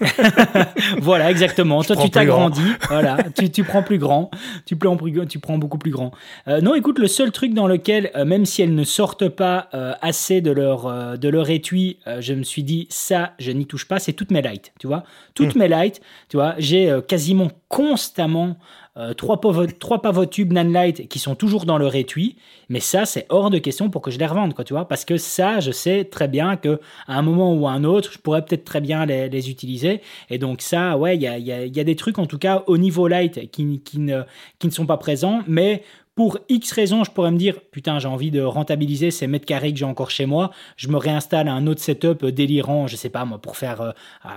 voilà, 1.00 1.28
exactement. 1.30 1.82
Toi, 1.82 1.96
tu 1.96 2.08
t'agrandis. 2.08 2.62
voilà, 2.88 3.18
tu, 3.36 3.50
tu, 3.50 3.64
prends 3.64 3.82
plus 3.82 3.98
grand. 3.98 4.30
Tu 4.64 4.76
prends, 4.76 4.96
tu 5.28 5.38
prends 5.40 5.58
beaucoup 5.58 5.78
plus 5.78 5.90
grand. 5.90 6.12
Euh, 6.46 6.60
non, 6.60 6.76
écoute, 6.76 7.00
le 7.00 7.08
seul 7.08 7.32
truc 7.32 7.52
dans 7.52 7.66
lequel, 7.66 8.12
euh, 8.14 8.24
même 8.24 8.46
si 8.46 8.62
elles 8.62 8.74
ne 8.74 8.84
sortent 8.84 9.28
pas 9.28 9.68
euh, 9.74 9.92
assez 10.00 10.40
de 10.40 10.52
leur, 10.52 11.18
de 11.18 11.28
leur 11.28 11.50
étui, 11.50 11.98
je 12.20 12.32
me 12.32 12.44
suis 12.44 12.62
dit, 12.62 12.86
ça, 12.90 13.32
je 13.40 13.50
n'y 13.50 13.66
touche 13.66 13.86
pas, 13.86 13.98
c'est 13.98 14.12
toutes 14.12 14.30
mes 14.30 14.42
lights. 14.42 14.72
Tu 14.78 14.86
vois, 14.86 15.02
toutes 15.34 15.56
hmm. 15.56 15.58
mes 15.58 15.68
lights, 15.68 16.00
tu 16.28 16.36
vois, 16.36 16.54
j'ai 16.58 16.96
quasiment 17.08 17.50
constamment 17.68 18.56
euh, 18.96 19.14
trois, 19.14 19.40
trois 19.78 20.02
pavotubes 20.02 20.52
Nanlite 20.52 21.08
qui 21.08 21.20
sont 21.20 21.36
toujours 21.36 21.64
dans 21.64 21.78
leur 21.78 21.94
étui, 21.94 22.36
mais 22.68 22.80
ça, 22.80 23.06
c'est 23.06 23.24
hors 23.28 23.48
de 23.48 23.58
question 23.58 23.88
pour 23.88 24.02
que 24.02 24.10
je 24.10 24.18
les 24.18 24.26
revende, 24.26 24.52
quoi, 24.52 24.64
tu 24.64 24.72
vois, 24.72 24.88
parce 24.88 25.04
que 25.04 25.16
ça, 25.16 25.60
je 25.60 25.70
sais 25.70 26.04
très 26.04 26.26
bien 26.26 26.56
que 26.56 26.80
à 27.06 27.16
un 27.16 27.22
moment 27.22 27.54
ou 27.54 27.68
à 27.68 27.70
un 27.70 27.84
autre, 27.84 28.12
je 28.12 28.18
pourrais 28.18 28.44
peut-être 28.44 28.64
très 28.64 28.80
bien 28.80 29.06
les, 29.06 29.50
utiliser, 29.50 30.00
et 30.28 30.38
donc 30.38 30.60
ça, 30.60 30.98
ouais, 30.98 31.16
il 31.16 31.22
y 31.22 31.28
a, 31.28 31.38
y 31.38 31.80
a, 31.80 31.84
des 31.84 31.96
trucs, 31.96 32.18
en 32.18 32.26
tout 32.26 32.38
cas, 32.38 32.64
au 32.66 32.78
niveau 32.78 33.06
light 33.06 33.50
qui, 33.50 33.80
qui, 33.80 34.00
ne, 34.00 34.22
qui 34.58 34.66
ne 34.66 34.72
sont 34.72 34.86
pas 34.86 34.96
présents, 34.96 35.42
mais 35.46 35.82
pour 36.20 36.36
X 36.50 36.72
raisons, 36.72 37.02
je 37.02 37.10
pourrais 37.10 37.30
me 37.30 37.38
dire, 37.38 37.58
putain, 37.70 37.98
j'ai 37.98 38.06
envie 38.06 38.30
de 38.30 38.42
rentabiliser 38.42 39.10
ces 39.10 39.26
mètres 39.26 39.46
carrés 39.46 39.72
que 39.72 39.78
j'ai 39.78 39.86
encore 39.86 40.10
chez 40.10 40.26
moi. 40.26 40.50
Je 40.76 40.88
me 40.88 40.98
réinstalle 40.98 41.48
un 41.48 41.66
autre 41.66 41.80
setup 41.80 42.26
délirant, 42.26 42.86
je 42.86 42.96
sais 42.96 43.08
pas 43.08 43.24
moi, 43.24 43.38
pour 43.38 43.56
faire 43.56 43.80
euh, 43.80 43.92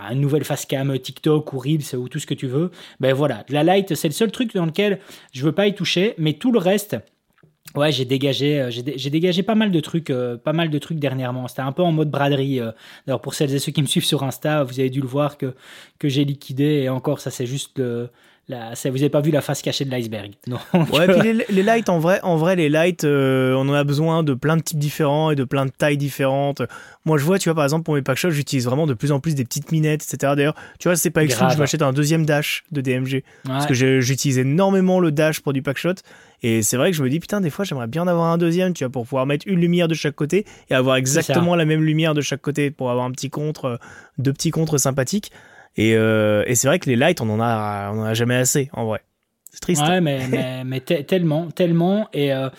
une 0.09 0.21
nouvelle 0.21 0.45
facecam 0.45 0.97
TikTok 0.97 1.51
ou 1.51 1.59
Reels 1.59 1.93
ou 1.97 2.07
tout 2.07 2.19
ce 2.19 2.25
que 2.25 2.35
tu 2.35 2.47
veux. 2.47 2.71
Ben 3.01 3.13
voilà, 3.13 3.43
la 3.49 3.65
light, 3.65 3.95
c'est 3.95 4.07
le 4.07 4.13
seul 4.13 4.31
truc 4.31 4.53
dans 4.53 4.65
lequel 4.65 4.99
je 5.33 5.43
veux 5.43 5.51
pas 5.51 5.67
y 5.67 5.75
toucher, 5.75 6.13
mais 6.17 6.31
tout 6.31 6.53
le 6.53 6.59
reste, 6.59 6.95
Ouais, 7.75 7.91
j'ai 7.91 8.05
dégagé, 8.05 8.61
euh, 8.61 8.69
j'ai 8.69 9.09
dégagé 9.09 9.41
pas 9.41 9.55
mal 9.55 9.71
de 9.71 9.79
trucs, 9.79 10.09
euh, 10.09 10.37
pas 10.37 10.53
mal 10.53 10.69
de 10.69 10.77
trucs 10.77 10.99
dernièrement. 10.99 11.47
C'était 11.47 11.61
un 11.61 11.71
peu 11.71 11.81
en 11.81 11.91
mode 11.91 12.11
braderie. 12.11 12.61
D'ailleurs, 13.07 13.21
pour 13.21 13.33
celles 13.33 13.53
et 13.53 13.59
ceux 13.59 13.71
qui 13.71 13.81
me 13.81 13.87
suivent 13.87 14.05
sur 14.05 14.23
Insta, 14.23 14.63
vous 14.63 14.79
avez 14.79 14.89
dû 14.89 15.01
le 15.01 15.07
voir 15.07 15.37
que 15.37 15.53
que 15.99 16.07
j'ai 16.07 16.23
liquidé. 16.23 16.83
Et 16.83 16.89
encore, 16.89 17.19
ça 17.19 17.31
c'est 17.31 17.47
juste 17.47 17.79
le, 17.79 18.09
ça, 18.49 18.89
vous 18.89 18.97
n'avez 18.97 19.09
pas 19.09 19.21
vu 19.21 19.31
la 19.31 19.41
face 19.41 19.61
cachée 19.61 19.85
de 19.85 19.91
l'iceberg. 19.91 20.33
Ouais, 20.91 21.07
puis 21.07 21.33
les, 21.33 21.45
les, 21.49 21.63
lights, 21.63 21.89
en 21.89 21.99
vrai, 21.99 22.19
en 22.23 22.35
vrai 22.35 22.55
les 22.55 22.69
lights, 22.69 23.03
euh, 23.03 23.53
on 23.53 23.69
en 23.69 23.73
a 23.73 23.83
besoin 23.83 24.23
de 24.23 24.33
plein 24.33 24.57
de 24.57 24.61
types 24.61 24.77
différents 24.77 25.31
et 25.31 25.35
de 25.35 25.43
plein 25.43 25.65
de 25.65 25.71
tailles 25.71 25.97
différentes. 25.97 26.61
Moi, 27.05 27.17
je 27.17 27.23
vois, 27.23 27.39
tu 27.39 27.49
vois, 27.49 27.55
par 27.55 27.63
exemple, 27.63 27.83
pour 27.83 27.95
mes 27.95 28.01
packshots, 28.01 28.31
j'utilise 28.31 28.65
vraiment 28.65 28.85
de 28.85 28.93
plus 28.93 29.11
en 29.11 29.19
plus 29.19 29.35
des 29.35 29.45
petites 29.45 29.71
minettes, 29.71 30.03
etc. 30.03 30.33
D'ailleurs, 30.35 30.55
tu 30.79 30.87
vois, 30.87 30.95
c'est 30.95 31.09
pas 31.09 31.23
exclu, 31.23 31.45
je 31.51 31.57
m'achète 31.57 31.81
un 31.81 31.93
deuxième 31.93 32.25
dash 32.25 32.63
de 32.71 32.81
DMG. 32.81 33.23
Parce 33.45 33.65
que 33.65 33.73
j'utilise 33.73 34.37
énormément 34.37 34.99
le 34.99 35.11
dash 35.11 35.39
pour 35.39 35.53
du 35.53 35.61
packshot. 35.61 35.95
Et 36.45 36.61
c'est 36.61 36.75
vrai 36.75 36.91
que 36.91 36.97
je 36.97 37.03
me 37.03 37.09
dis, 37.09 37.21
putain, 37.21 37.39
des 37.39 37.49
fois, 37.49 37.63
j'aimerais 37.63 37.87
bien 37.87 38.03
en 38.03 38.07
avoir 38.07 38.27
un 38.27 38.37
deuxième, 38.37 38.73
tu 38.73 38.83
vois, 38.83 38.91
pour 38.91 39.05
pouvoir 39.05 39.25
mettre 39.25 39.47
une 39.47 39.59
lumière 39.59 39.87
de 39.87 39.93
chaque 39.93 40.15
côté 40.15 40.45
et 40.69 40.75
avoir 40.75 40.97
exactement 40.97 41.55
la 41.55 41.63
même 41.63 41.81
lumière 41.81 42.13
de 42.13 42.21
chaque 42.21 42.41
côté 42.41 42.69
pour 42.69 42.91
avoir 42.91 43.05
un 43.05 43.11
petit 43.11 43.29
contre, 43.29 43.79
deux 44.17 44.33
petits 44.33 44.51
contres 44.51 44.77
sympathiques. 44.77 45.31
Et, 45.75 45.95
euh, 45.95 46.43
et 46.45 46.55
c'est 46.55 46.67
vrai 46.67 46.79
que 46.79 46.89
les 46.89 46.95
lights, 46.95 47.21
on 47.21 47.29
en 47.29 47.41
a, 47.41 47.91
on 47.93 47.99
en 48.01 48.03
a 48.03 48.13
jamais 48.13 48.35
assez, 48.35 48.69
en 48.73 48.85
vrai. 48.85 49.01
C'est 49.51 49.59
triste. 49.59 49.81
Ouais, 49.83 50.01
mais, 50.01 50.27
mais, 50.27 50.63
mais 50.63 50.79
tellement, 50.79 51.49
tellement. 51.51 52.07
Et, 52.13 52.33
euh, 52.33 52.49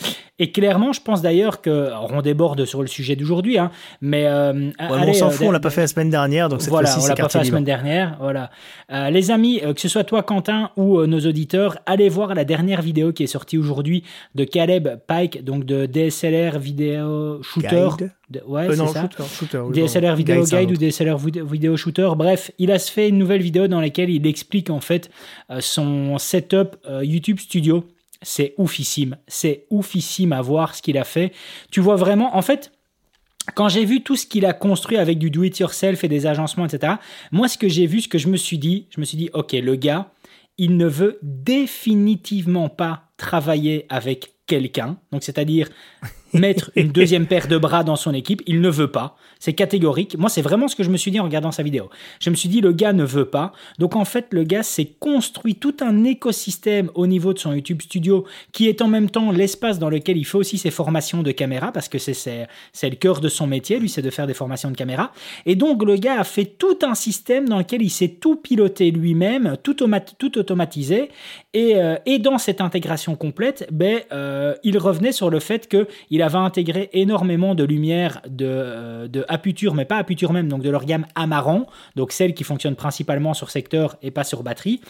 et 0.41 0.51
clairement, 0.51 0.93
je 0.93 1.01
pense 1.01 1.23
d'ailleurs 1.23 1.61
que, 1.61 1.91
on 2.11 2.21
déborde 2.21 2.65
sur 2.65 2.83
le 2.83 2.89
sujet 2.89 3.15
d'aujourd'hui, 3.15 3.57
hein, 3.57 3.71
mais 4.01 4.27
euh, 4.27 4.73
on 4.81 5.13
s'en 5.13 5.31
fout, 5.31 5.47
on 5.47 5.53
l'a 5.53 5.61
pas 5.61 5.71
fait 5.71 5.83
la 5.83 5.87
semaine 5.87 6.11
dernière, 6.11 6.49
donc 6.49 6.61
cette 6.61 6.71
voilà, 6.71 6.89
fois-ci 6.89 7.07
on 7.07 7.09
l'a 7.09 7.15
pas 7.15 7.29
fait 7.29 7.39
la 7.39 7.45
semaine 7.45 7.63
dernière, 7.63 8.17
voilà. 8.19 8.51
Euh, 8.91 9.11
les 9.11 9.31
amis, 9.31 9.61
euh, 9.63 9.73
que 9.75 9.81
ce 9.81 9.89
soit 9.89 10.03
toi 10.03 10.25
Quentin 10.25 10.71
ou 10.77 11.07
nos 11.07 11.21
auditeurs, 11.21 11.79
allez 11.87 12.09
voir 12.09 12.35
la 12.35 12.45
dernière 12.45 12.83
vidéo 12.83 13.13
qui 13.13 13.23
est 13.23 13.29
sortie 13.29 13.59
aujourd'hui 13.59 14.03
de 14.35 14.43
Caleb 14.43 14.99
Pike, 15.07 15.45
donc 15.45 15.65
de 15.65 15.87
DSLR 15.87 16.59
vidéo 16.59 17.41
shooter. 17.45 17.91
ouais, 18.49 18.67
c'est 18.71 18.87
ça. 18.89 19.09
Shooter, 19.39 19.63
DSLR 19.73 20.17
vidéo 20.17 20.43
guide, 20.43 20.73
ou 20.73 20.77
DSLR 20.77 21.17
vidéo 21.17 21.77
shooter. 21.77 22.09
Bref, 22.17 22.51
il 22.59 22.73
a 22.73 22.81
fait 22.81 23.09
une 23.09 23.19
nouvelle 23.19 23.43
vidéo 23.43 23.69
dans 23.69 23.81
laquelle 23.81 24.11
il 24.11 24.27
explique 24.27 24.71
en 24.71 24.81
fait 24.81 25.11
son 25.61 26.19
setup 26.19 26.77
YouTube 27.03 27.39
Studio 27.39 27.87
c'est 28.25 28.55
oufissime. 28.59 29.17
C'est 29.29 29.67
oufissime 29.71 30.33
à 30.33 30.43
voir 30.43 30.75
ce 30.75 30.83
qu'il 30.83 30.99
a 30.99 31.05
fait. 31.05 31.33
Tu 31.71 31.81
vois 31.81 31.97
vraiment, 31.97 32.37
en 32.37 32.43
fait, 32.43 32.73
quand 33.55 33.69
j'ai 33.69 33.85
vu 33.85 34.03
tout 34.03 34.17
ce 34.17 34.27
qu'il 34.27 34.47
a 34.47 34.53
construit 34.53 34.97
avec 34.97 35.19
du 35.19 35.31
do-it-yourself 35.31 36.03
et 36.03 36.09
des 36.09 36.27
agencements, 36.27 36.65
etc., 36.65 36.95
moi, 37.31 37.47
ce 37.49 37.59
que 37.59 37.69
j'ai 37.69 37.87
vu, 37.87 38.01
ce 38.01 38.09
que 38.09 38.19
je 38.19 38.29
me 38.29 38.37
suis 38.37 38.59
dit, 38.59 38.87
je 38.91 39.01
me 39.01 39.05
suis 39.05 39.19
dit, 39.19 39.31
OK, 39.35 39.53
le 39.53 39.77
gars, 39.77 40.11
il 40.59 40.77
ne 40.77 40.87
veut 40.87 41.19
définitivement 41.23 42.69
pas 42.69 43.05
travailler 43.17 43.87
avec 43.89 44.33
quelqu'un, 44.47 44.99
donc 45.11 45.23
c'est-à-dire 45.23 45.69
mettre 46.39 46.71
une 46.77 46.89
deuxième 46.89 47.27
paire 47.27 47.49
de 47.49 47.57
bras 47.57 47.85
dans 47.85 47.97
son 47.97 48.13
équipe, 48.13 48.43
il 48.47 48.61
ne 48.61 48.69
veut 48.69 48.91
pas. 48.91 49.17
C'est 49.39 49.53
catégorique. 49.53 50.17
Moi, 50.19 50.31
c'est 50.31 50.43
vraiment 50.43 50.69
ce 50.69 50.77
que 50.77 50.83
je 50.83 50.91
me 50.91 50.97
suis 50.97 51.11
dit 51.11 51.21
en 51.21 51.25
regardant 51.25 51.53
sa 51.53 51.63
vidéo. 51.63 51.91
Je 52.21 52.31
me 52.31 52.35
suis 52.35 52.49
dit, 52.49 52.61
le 52.61 52.73
gars 52.73 52.93
ne 52.93 53.05
veut 53.05 53.27
pas. 53.27 53.53
Donc, 53.79 53.95
en 53.97 54.05
fait, 54.05 54.27
le 54.31 54.45
gars 54.45 54.63
s'est 54.63 54.93
construit 54.99 55.57
tout 55.57 55.77
un 55.81 56.05
écosystème 56.05 56.91
au 56.95 57.07
niveau 57.07 57.33
de 57.33 57.39
son 57.39 57.53
YouTube 57.53 57.83
Studio 57.83 58.25
qui 58.53 58.69
est 58.69 58.83
en 58.83 58.89
même 58.89 59.11
temps 59.11 59.31
l'espace 59.31 59.79
dans 59.79 59.91
lequel 59.91 60.17
il 60.17 60.25
fait 60.25 60.39
aussi 60.39 60.59
ses 60.59 60.71
formations 60.71 61.23
de 61.23 61.31
caméra 61.31 61.73
parce 61.73 61.89
que 61.89 61.99
c'est, 61.99 62.49
le 62.83 62.97
cœur 62.97 63.21
de 63.21 63.29
son 63.29 63.47
métier, 63.47 63.79
lui, 63.79 63.89
c'est 63.89 64.03
de 64.03 64.11
faire 64.11 64.27
des 64.27 64.35
formations 64.35 64.71
de 64.71 64.77
caméra. 64.77 65.13
Et 65.47 65.57
donc, 65.57 65.85
le 65.85 65.97
gars 65.97 66.21
a 66.21 66.25
fait 66.25 66.47
tout 66.47 66.79
un 66.83 66.95
système 66.95 67.49
dans 67.49 67.59
lequel 67.59 67.83
il 67.83 67.91
s'est 67.91 68.09
tout 68.09 68.37
piloté 68.37 68.91
lui-même, 68.91 69.57
tout, 69.63 69.83
automatisé. 70.39 71.11
Et, 71.53 71.77
euh, 71.77 71.97
et, 72.07 72.19
dans 72.19 72.39
cette 72.39 72.61
intégration 72.61 73.15
complète, 73.17 73.67
ben, 73.71 74.01
euh, 74.13 74.55
il 74.65 74.79
revenait 74.79 75.13
sur 75.13 75.31
le 75.31 75.39
fait 75.39 75.69
qu'il 75.69 76.23
avait 76.25 76.39
intégré 76.39 76.91
énormément 76.93 77.55
de 77.55 77.65
lumière 77.65 78.21
de, 78.27 78.47
euh, 78.49 79.09
de 79.09 79.25
Aputure, 79.29 79.75
mais 79.75 79.85
pas 79.85 79.97
Aputure 79.97 80.33
même, 80.33 80.49
donc 80.49 80.63
de 80.63 80.71
leur 80.71 80.85
gamme 80.85 81.07
Amaran, 81.15 81.67
donc 81.97 82.13
celle 82.13 82.35
qui 82.35 82.45
fonctionne 82.45 82.75
principalement 82.75 83.35
sur 83.35 83.51
secteur 83.51 83.97
et 84.03 84.11
pas 84.11 84.25
sur 84.25 84.43
batterie, 84.43 84.81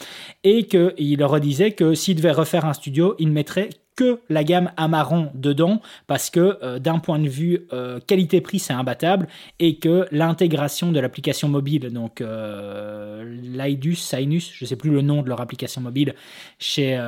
et 0.43 0.65
qu'il 0.65 1.25
redisait 1.25 1.73
que 1.73 1.95
s'il 1.95 2.17
devait 2.17 2.33
refaire 2.33 2.65
un 2.65 2.73
studio, 2.73 3.15
il 3.19 3.31
mettrait 3.31 3.71
que 3.97 4.21
la 4.29 4.45
gamme 4.45 4.73
Amaron 4.77 5.31
dedans 5.35 5.81
parce 6.07 6.31
que 6.31 6.59
euh, 6.63 6.79
d'un 6.79 6.99
point 6.99 7.19
de 7.19 7.29
vue 7.29 7.67
euh, 7.73 8.01
qualité-prix 8.07 8.59
c'est 8.59 8.73
imbattable 8.73 9.29
et 9.61 9.79
que 9.79 10.07
l'intégration 10.11 10.93
de 10.93 11.01
l'application 11.01 11.49
mobile 11.49 11.93
donc 11.93 12.21
euh, 12.21 13.25
Laidus, 13.43 13.97
Sinus, 13.97 14.53
je 14.53 14.65
sais 14.65 14.77
plus 14.77 14.91
le 14.91 15.03
nom 15.03 15.23
de 15.23 15.29
leur 15.29 15.41
application 15.41 15.81
mobile 15.81 16.15
chez 16.59 17.01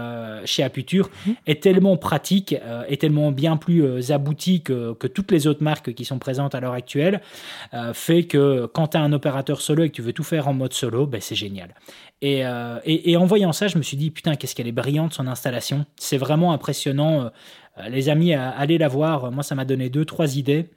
chez 0.45 0.62
Aputure 0.62 1.11
mhm. 1.26 1.34
est 1.47 1.62
tellement 1.62 1.97
pratique 1.97 2.55
est 2.89 3.01
tellement 3.01 3.32
bien 3.32 3.57
plus 3.57 4.11
abouti 4.11 4.62
que, 4.62 4.93
que, 4.95 5.07
toutes 5.07 5.30
les 5.30 5.47
autres 5.47 5.62
marques 5.62 5.95
qui 5.95 6.05
sont 6.05 6.18
présentes 6.18 6.55
à 6.55 6.61
l'heure 6.61 6.72
actuelle 6.72 7.20
fait 7.93 8.24
que 8.24 8.66
quand 8.66 8.89
tu 8.89 8.97
as 8.97 9.01
un 9.01 9.12
opérateur 9.12 9.61
solo 9.61 9.84
et 9.84 9.91
que 9.91 9.95
tu 9.95 10.03
veux 10.03 10.12
tout 10.12 10.24
faire 10.24 10.49
en 10.49 10.55
mode 10.55 10.72
solo 10.72 11.07
ben 11.07 11.20
c'est 11.20 11.34
génial 11.34 11.74
euh, 12.25 12.81
et, 12.85 13.12
et, 13.12 13.17
en 13.17 13.27
voyant 13.27 13.53
ça, 13.53 13.69
je 13.69 13.77
me 13.79 13.83
suis 13.83 13.97
dit, 13.97 14.11
putain, 14.11 14.37
qu'est-ce 14.37 14.55
qu'elle 14.55 14.67
est 14.67 14.73
brillante 14.73 15.12
son 15.12 15.27
installation. 15.27 15.85
C'est 15.97 16.17
vraiment 16.17 16.53
impressionnant. 16.53 17.31
Euh, 17.79 17.89
les 17.89 18.09
amis, 18.09 18.33
allez 18.35 18.79
la 18.79 18.89
voir. 18.89 19.31
Moi, 19.31 19.43
ça 19.43 19.55
m'a 19.55 19.64
donné 19.64 19.91
deux, 19.91 20.05
trois 20.05 20.37
idées. 20.37 20.71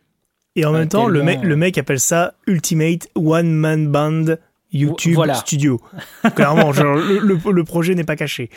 Et 0.56 0.66
en 0.66 0.74
même 0.74 0.90
temps, 0.90 1.08
le, 1.08 1.24
mec, 1.24 1.42
le 1.42 1.56
mec 1.56 1.78
appelle 1.78 2.00
ça 2.00 2.34
Ultimate 2.46 3.08
One 3.16 3.52
Man 3.52 3.88
Band 3.88 4.36
YouTube 4.72 5.20
Studio. 5.36 5.82
Clairement, 6.36 6.74
genre, 6.74 6.96
le, 6.96 7.52
le, 7.52 7.64
projet 7.64 7.96
n'est 7.96 8.04
pas 8.04 8.16
caché. 8.16 8.50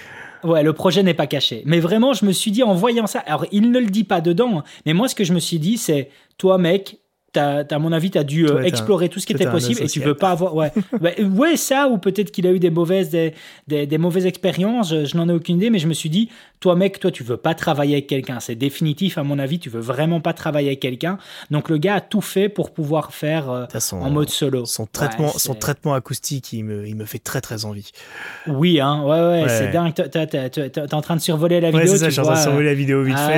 Ouais, 0.43 0.62
le 0.62 0.72
projet 0.72 1.03
n'est 1.03 1.14
pas 1.14 1.26
caché. 1.26 1.62
Mais 1.64 1.80
vraiment, 1.80 2.12
je 2.12 2.24
me 2.24 2.33
suis 2.33 2.51
dit 2.51 2.62
en 2.62 2.74
voyant 2.74 3.07
ça, 3.07 3.20
alors 3.20 3.47
il 3.53 3.70
ne 3.70 3.78
le 3.78 3.87
dit 3.87 4.05
pas 4.05 4.20
dedans, 4.20 4.59
hein, 4.59 4.64
mais 4.85 4.93
moi 4.93 5.09
ce 5.09 5.14
que 5.14 5.24
je 5.24 5.33
me 5.33 5.39
suis 5.39 5.59
dit, 5.59 5.78
c'est, 5.78 6.11
toi 6.39 6.59
mec, 6.59 6.99
à 7.39 7.78
mon 7.78 7.93
avis, 7.93 8.11
tu 8.11 8.18
as 8.18 8.24
dû 8.24 8.47
euh, 8.47 8.62
explorer 8.62 9.09
tout 9.09 9.20
ce 9.20 9.26
qui 9.26 9.33
était 9.33 9.51
possible 9.51 9.83
et 9.83 9.87
tu 9.87 10.01
veux 10.01 10.14
pas 10.14 10.30
avoir. 10.30 10.55
Ouais, 10.55 10.72
bah, 11.01 11.11
ouais 11.18 11.57
ça, 11.57 11.89
ou 11.89 11.99
peut-être 11.99 12.30
qu'il 12.30 12.47
a 12.47 12.53
eu 12.53 12.59
des 12.59 12.70
mauvaises, 12.70 13.11
des, 13.11 13.33
des, 13.66 13.99
mauvaises 13.99 14.26
expériences, 14.26 14.91
je, 14.91 15.16
n'en 15.16 15.28
ai 15.28 15.33
aucune 15.33 15.57
idée, 15.57 15.70
mais 15.70 15.78
je 15.78 15.89
me 15.89 15.95
suis 15.95 16.11
dit, 16.11 16.28
toi, 16.61 16.76
mec, 16.76 17.01
toi, 17.01 17.11
tu 17.11 17.24
veux 17.24 17.37
pas 17.37 17.55
travailler 17.55 17.95
avec 17.95 18.07
quelqu'un. 18.07 18.41
C'est 18.41 18.55
définitif, 18.55 19.18
à 19.18 19.22
mon 19.22 19.39
avis, 19.39 19.59
tu 19.59 19.70
veux 19.70 19.80
vraiment 19.80 20.20
pas 20.20 20.33
travailler 20.33 20.68
avec 20.68 20.80
quelqu'un. 20.80 21.18
Donc, 21.51 21.68
le 21.68 21.78
gars 21.78 21.97
a 21.97 22.01
tout 22.01 22.20
fait 22.20 22.49
pour 22.49 22.72
pouvoir 22.72 23.12
faire 23.12 23.51
euh, 23.51 23.66
en 23.93 24.11
mode 24.11 24.30
solo. 24.30 24.64
Son 24.66 24.87
traitement, 24.87 25.28
son 25.28 25.55
traitement 25.55 25.95
acoustique, 25.95 26.53
il 26.53 26.64
me, 26.64 26.87
il 26.87 26.97
me 26.97 27.05
fait 27.05 27.18
très, 27.18 27.41
très 27.41 27.64
envie. 27.64 27.91
Oui, 28.47 28.80
hein, 28.80 29.03
ouais, 29.03 29.43
ouais, 29.43 29.49
c'est 29.49 29.70
dingue. 29.70 29.93
Tu 29.95 30.61
es 30.61 30.95
en 30.95 31.01
train 31.01 31.16
de 31.16 31.20
survoler 31.20 31.61
la 31.61 31.70
vidéo. 31.70 31.83
Ouais, 31.83 31.89
c'est 31.89 31.99
ça, 31.99 32.07
je 32.07 32.12
suis 32.12 32.20
en 32.20 32.24
train 32.24 32.35
de 32.35 32.41
survoler 32.41 32.66
la 32.66 32.74
vidéo 32.74 33.03
vite 33.03 33.16
ah 33.18 33.28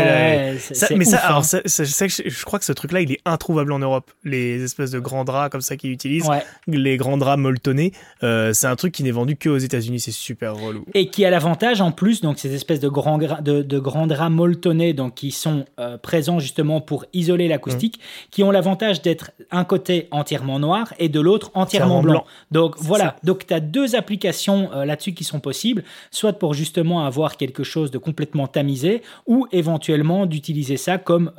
fait. 0.59 0.97
mais 0.97 1.05
ça, 1.05 1.19
alors, 1.19 1.43
hein. 1.43 1.61
je 1.65 2.45
crois 2.45 2.59
que 2.59 2.65
ce 2.65 2.73
truc-là, 2.73 3.01
il 3.01 3.13
est 3.13 3.21
introuvable 3.25 3.73
en 3.73 3.83
Europe, 3.85 4.11
les 4.25 4.63
espèces 4.63 4.91
de 4.91 4.99
grands 4.99 5.25
draps 5.25 5.51
comme 5.51 5.61
ça 5.61 5.77
qu'ils 5.77 5.93
utilisent, 5.93 6.29
les 6.67 6.97
grands 6.97 7.17
draps 7.17 7.41
molletonnés, 7.41 7.93
euh, 8.23 8.53
c'est 8.53 8.67
un 8.67 8.77
truc 8.77 8.93
qui 8.93 9.03
n'est 9.03 9.11
vendu 9.11 9.37
que 9.37 9.49
aux 9.49 9.59
États-Unis, 9.59 10.01
c'est 10.01 10.11
super 10.11 10.57
relou. 10.57 10.85
Et 10.95 11.09
qui 11.09 11.25
a 11.25 11.31
l'avantage 11.31 11.81
en 11.81 11.93
plus, 11.93 12.21
donc 12.21 12.39
ces 12.39 12.55
espèces 12.55 12.81
de 12.81 12.89
grands, 12.89 13.19
de, 13.19 13.63
de 13.63 13.79
grands 13.79 14.07
draps 14.07 14.33
molletonnés, 14.33 14.93
donc 14.93 15.15
qui 15.15 15.31
sont 15.31 15.65
euh, 15.79 15.99
présents 15.99 16.41
justement 16.41 16.81
pour 16.81 17.05
isoler 17.13 17.49
l'acoustique, 17.49 17.99
mmh. 17.99 18.31
qui 18.31 18.43
ont 18.43 18.51
l'avantage 18.51 19.03
d'être 19.03 19.31
un 19.51 19.65
côté 19.65 20.09
entièrement 20.11 20.59
noir 20.59 20.95
et 20.99 21.09
de 21.09 21.21
l'autre 21.21 21.51
entièrement 21.55 22.03
blanc. 22.03 22.25
Donc 22.51 22.77
voilà, 22.79 23.17
donc 23.23 23.47
tu 23.47 23.55
as 23.55 23.61
deux 23.61 23.95
applications 23.95 24.71
euh, 24.73 24.85
là-dessus 24.85 25.15
qui 25.15 25.25
sont 25.25 25.41
possibles, 25.41 25.85
soit 26.11 26.33
pour 26.33 26.55
justement 26.55 27.05
avoir 27.07 27.37
quelque 27.37 27.65
chose 27.65 27.91
de 27.91 27.99
complètement 27.99 28.47
tamisé, 28.47 29.03
ou 29.27 29.47
éventuellement 29.53 30.27
d'utiliser 30.27 30.77
ça 30.77 30.99
comme, 30.99 31.31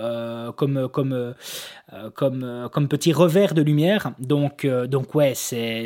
comme, 0.56 0.88
comme 0.90 1.34
comme, 2.16 2.70
comme 2.72 2.88
petit 2.88 3.14
revers 3.14 3.54
de 3.54 3.62
lumière. 3.62 4.12
Donc, 4.20 4.66
donc 4.66 5.16
ouais, 5.16 5.34
c'est. 5.36 5.86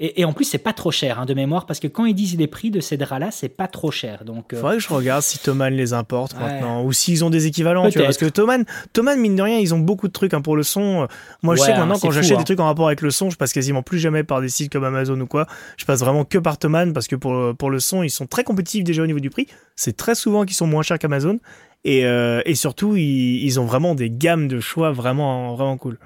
Et, 0.00 0.20
et 0.20 0.24
en 0.24 0.32
plus, 0.32 0.44
c'est 0.44 0.58
pas 0.58 0.72
trop 0.72 0.90
cher 0.90 1.20
hein, 1.20 1.26
de 1.26 1.34
mémoire, 1.34 1.66
parce 1.66 1.80
que 1.80 1.86
quand 1.86 2.06
ils 2.06 2.14
disent 2.14 2.36
les 2.36 2.46
prix 2.46 2.70
de 2.70 2.80
ces 2.80 2.96
draps-là, 2.96 3.30
c'est 3.30 3.48
pas 3.48 3.68
trop 3.68 3.90
cher. 3.90 4.24
Donc, 4.24 4.54
Faudrait 4.54 4.76
que 4.76 4.82
je 4.82 4.88
regarde 4.88 5.22
si 5.22 5.38
Thomann 5.38 5.74
les 5.74 5.92
importe 5.92 6.38
maintenant, 6.38 6.82
ou 6.84 6.92
s'ils 6.92 7.24
ont 7.24 7.30
des 7.30 7.46
équivalents. 7.46 7.88
Tu 7.90 7.98
vois, 7.98 8.06
parce 8.06 8.18
que 8.18 8.26
Thomann, 8.26 8.64
Thomann, 8.92 9.18
mine 9.20 9.36
de 9.36 9.42
rien, 9.42 9.58
ils 9.58 9.74
ont 9.74 9.78
beaucoup 9.78 10.08
de 10.08 10.12
trucs 10.12 10.34
hein, 10.34 10.40
pour 10.40 10.56
le 10.56 10.62
son. 10.62 11.06
Moi, 11.42 11.56
je 11.56 11.62
sais 11.62 11.72
que 11.72 11.78
maintenant, 11.78 11.98
quand 11.98 12.10
j'achète 12.10 12.36
des 12.36 12.40
hein. 12.40 12.44
trucs 12.44 12.60
en 12.60 12.66
rapport 12.66 12.86
avec 12.86 13.00
le 13.00 13.10
son, 13.10 13.30
je 13.30 13.36
passe 13.36 13.52
quasiment 13.52 13.82
plus 13.82 13.98
jamais 13.98 14.24
par 14.24 14.40
des 14.40 14.48
sites 14.48 14.72
comme 14.72 14.84
Amazon 14.84 15.20
ou 15.20 15.26
quoi. 15.26 15.46
Je 15.76 15.84
passe 15.84 16.00
vraiment 16.00 16.24
que 16.24 16.38
par 16.38 16.58
Thomann, 16.58 16.92
parce 16.92 17.08
que 17.08 17.16
pour, 17.16 17.54
pour 17.56 17.70
le 17.70 17.80
son, 17.80 18.02
ils 18.02 18.10
sont 18.10 18.26
très 18.26 18.44
compétitifs 18.44 18.84
déjà 18.84 19.02
au 19.02 19.06
niveau 19.06 19.20
du 19.20 19.30
prix. 19.30 19.46
C'est 19.76 19.96
très 19.96 20.14
souvent 20.14 20.44
qu'ils 20.44 20.56
sont 20.56 20.66
moins 20.66 20.82
chers 20.82 20.98
qu'Amazon. 20.98 21.38
Et, 21.84 22.04
euh, 22.04 22.42
et, 22.44 22.54
surtout, 22.54 22.96
ils, 22.96 23.60
ont 23.60 23.64
vraiment 23.64 23.94
des 23.94 24.10
gammes 24.10 24.48
de 24.48 24.60
choix 24.60 24.92
vraiment, 24.92 25.54
vraiment 25.54 25.76
cool. 25.76 25.98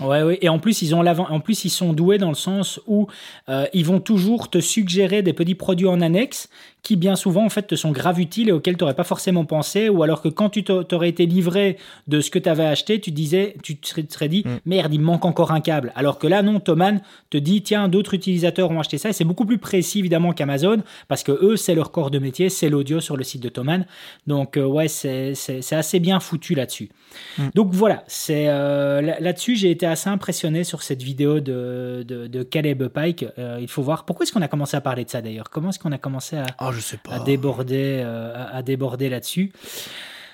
Ouais, 0.00 0.22
ouais, 0.22 0.38
et 0.40 0.48
en 0.48 0.58
plus 0.58 0.80
ils 0.80 0.94
ont 0.94 1.06
en 1.06 1.40
plus 1.40 1.66
ils 1.66 1.70
sont 1.70 1.92
doués 1.92 2.16
dans 2.16 2.30
le 2.30 2.34
sens 2.34 2.80
où 2.86 3.06
euh, 3.50 3.66
ils 3.74 3.84
vont 3.84 4.00
toujours 4.00 4.48
te 4.48 4.58
suggérer 4.58 5.20
des 5.20 5.34
petits 5.34 5.54
produits 5.54 5.88
en 5.88 6.00
annexe 6.00 6.48
qui 6.82 6.96
bien 6.96 7.16
souvent 7.16 7.44
en 7.44 7.48
fait 7.48 7.66
te 7.66 7.74
sont 7.74 7.92
grave 7.92 8.20
utiles 8.20 8.48
et 8.48 8.52
auxquels 8.52 8.76
tu 8.76 8.84
n'aurais 8.84 8.94
pas 8.94 9.04
forcément 9.04 9.44
pensé 9.44 9.88
ou 9.88 10.02
alors 10.02 10.22
que 10.22 10.28
quand 10.28 10.50
tu 10.50 10.64
t'aurais 10.64 11.08
été 11.08 11.26
livré 11.26 11.76
de 12.08 12.20
ce 12.20 12.30
que 12.30 12.38
tu 12.38 12.48
avais 12.48 12.64
acheté, 12.64 13.00
tu 13.00 13.10
disais 13.10 13.56
tu 13.62 13.76
te 13.76 13.86
serais, 13.86 14.28
dit 14.28 14.42
mm. 14.44 14.58
merde, 14.66 14.94
il 14.94 15.00
me 15.00 15.04
manque 15.04 15.24
encore 15.24 15.52
un 15.52 15.60
câble. 15.60 15.92
Alors 15.94 16.18
que 16.18 16.26
là 16.26 16.42
non, 16.42 16.60
Thomann 16.60 17.00
te 17.30 17.38
dit 17.38 17.62
tiens, 17.62 17.88
d'autres 17.88 18.14
utilisateurs 18.14 18.70
ont 18.70 18.80
acheté 18.80 18.98
ça 18.98 19.10
et 19.10 19.12
c'est 19.12 19.24
beaucoup 19.24 19.46
plus 19.46 19.58
précis 19.58 19.98
évidemment 19.98 20.32
qu'Amazon 20.32 20.82
parce 21.08 21.22
que 21.22 21.32
eux 21.32 21.56
c'est 21.56 21.74
leur 21.74 21.90
corps 21.90 22.10
de 22.10 22.18
métier, 22.18 22.48
c'est 22.48 22.68
l'audio 22.68 23.00
sur 23.00 23.16
le 23.16 23.24
site 23.24 23.42
de 23.42 23.48
Thomann. 23.48 23.86
Donc 24.26 24.56
euh, 24.56 24.64
ouais, 24.64 24.88
c'est 24.88 25.34
assez 25.72 26.00
bien 26.00 26.20
foutu 26.20 26.54
là-dessus. 26.54 26.90
Mm. 27.38 27.48
Donc 27.54 27.72
voilà, 27.72 28.04
c'est 28.06 28.46
euh, 28.48 29.00
là-dessus 29.00 29.56
j'ai 29.56 29.70
été 29.70 29.86
assez 29.86 30.08
impressionné 30.08 30.64
sur 30.64 30.82
cette 30.82 31.02
vidéo 31.02 31.40
de, 31.40 32.04
de, 32.06 32.42
Caleb 32.42 32.88
Pike. 32.88 33.26
Euh, 33.38 33.58
il 33.60 33.68
faut 33.68 33.82
voir 33.82 34.04
pourquoi 34.04 34.24
est-ce 34.24 34.32
qu'on 34.32 34.42
a 34.42 34.48
commencé 34.48 34.76
à 34.76 34.80
parler 34.80 35.04
de 35.04 35.10
ça 35.10 35.20
d'ailleurs? 35.20 35.50
Comment 35.50 35.70
est-ce 35.70 35.78
qu'on 35.78 35.92
a 35.92 35.98
commencé 35.98 36.36
à, 36.58 36.69
ah, 36.70 36.74
je 36.74 36.80
sais 36.80 36.96
pas. 36.96 37.14
à 37.14 37.20
déborder, 37.20 38.00
euh, 38.04 38.46
à, 38.52 38.62
déborder 38.62 39.08
là-dessus. 39.08 39.52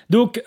Donc 0.09 0.41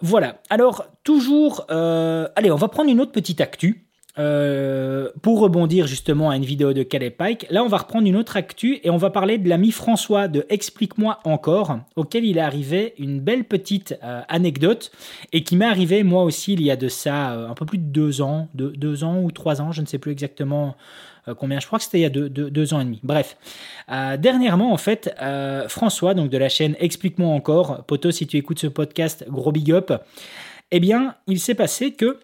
voilà. 0.00 0.40
Alors 0.50 0.86
toujours, 1.04 1.66
allez, 1.68 2.50
on 2.50 2.56
va 2.56 2.68
prendre 2.68 2.90
une 2.90 3.00
autre 3.00 3.12
petite 3.12 3.40
actu. 3.40 3.86
Euh, 4.18 5.08
pour 5.22 5.38
rebondir 5.38 5.86
justement 5.86 6.30
à 6.30 6.36
une 6.36 6.44
vidéo 6.44 6.72
de 6.72 6.82
Caleb 6.82 7.12
Pike, 7.12 7.46
là 7.48 7.62
on 7.62 7.68
va 7.68 7.78
reprendre 7.78 8.08
une 8.08 8.16
autre 8.16 8.36
actu 8.36 8.80
et 8.82 8.90
on 8.90 8.96
va 8.96 9.08
parler 9.08 9.38
de 9.38 9.48
l'ami 9.48 9.70
François 9.70 10.26
de 10.26 10.44
Explique-moi 10.48 11.20
encore, 11.24 11.78
auquel 11.94 12.24
il 12.24 12.36
est 12.36 12.42
arrivé 12.42 12.94
une 12.98 13.20
belle 13.20 13.44
petite 13.44 13.96
euh, 14.02 14.20
anecdote 14.28 14.90
et 15.32 15.44
qui 15.44 15.54
m'est 15.54 15.64
arrivé 15.64 16.02
moi 16.02 16.24
aussi 16.24 16.54
il 16.54 16.62
y 16.62 16.72
a 16.72 16.76
de 16.76 16.88
ça 16.88 17.32
euh, 17.32 17.48
un 17.48 17.54
peu 17.54 17.64
plus 17.64 17.78
de 17.78 17.84
deux 17.84 18.20
ans, 18.20 18.48
deux, 18.52 19.04
ans 19.04 19.22
ou 19.22 19.30
trois 19.30 19.62
ans, 19.62 19.70
je 19.70 19.80
ne 19.80 19.86
sais 19.86 19.98
plus 19.98 20.10
exactement 20.10 20.74
combien, 21.38 21.60
je 21.60 21.66
crois 21.66 21.78
que 21.78 21.84
c'était 21.84 21.98
il 21.98 22.02
y 22.02 22.06
a 22.06 22.10
deux, 22.10 22.74
ans 22.74 22.80
et 22.80 22.84
demi. 22.84 23.00
Bref, 23.02 23.36
dernièrement 24.18 24.72
en 24.72 24.76
fait, 24.76 25.14
François 25.68 26.14
donc 26.14 26.30
de 26.30 26.38
la 26.38 26.48
chaîne 26.48 26.76
Explique-moi 26.78 27.28
encore, 27.28 27.84
Poto 27.84 28.10
si 28.10 28.26
tu 28.26 28.36
écoutes 28.36 28.58
ce 28.58 28.66
podcast, 28.66 29.24
gros 29.28 29.52
big 29.52 29.72
up, 29.72 29.92
eh 30.70 30.80
bien 30.80 31.16
il 31.26 31.40
s'est 31.40 31.54
passé 31.54 31.92
que 31.92 32.18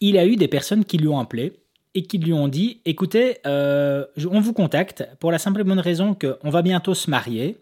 il 0.00 0.18
a 0.18 0.26
eu 0.26 0.36
des 0.36 0.48
personnes 0.48 0.84
qui 0.84 0.98
lui 0.98 1.08
ont 1.08 1.18
appelé 1.18 1.60
et 1.94 2.02
qui 2.02 2.18
lui 2.18 2.32
ont 2.32 2.48
dit 2.48 2.80
écoutez, 2.84 3.38
euh, 3.46 4.04
on 4.30 4.40
vous 4.40 4.52
contacte 4.52 5.08
pour 5.18 5.32
la 5.32 5.38
simple 5.38 5.60
et 5.60 5.64
bonne 5.64 5.80
raison 5.80 6.14
qu'on 6.14 6.50
va 6.50 6.62
bientôt 6.62 6.94
se 6.94 7.10
marier. 7.10 7.58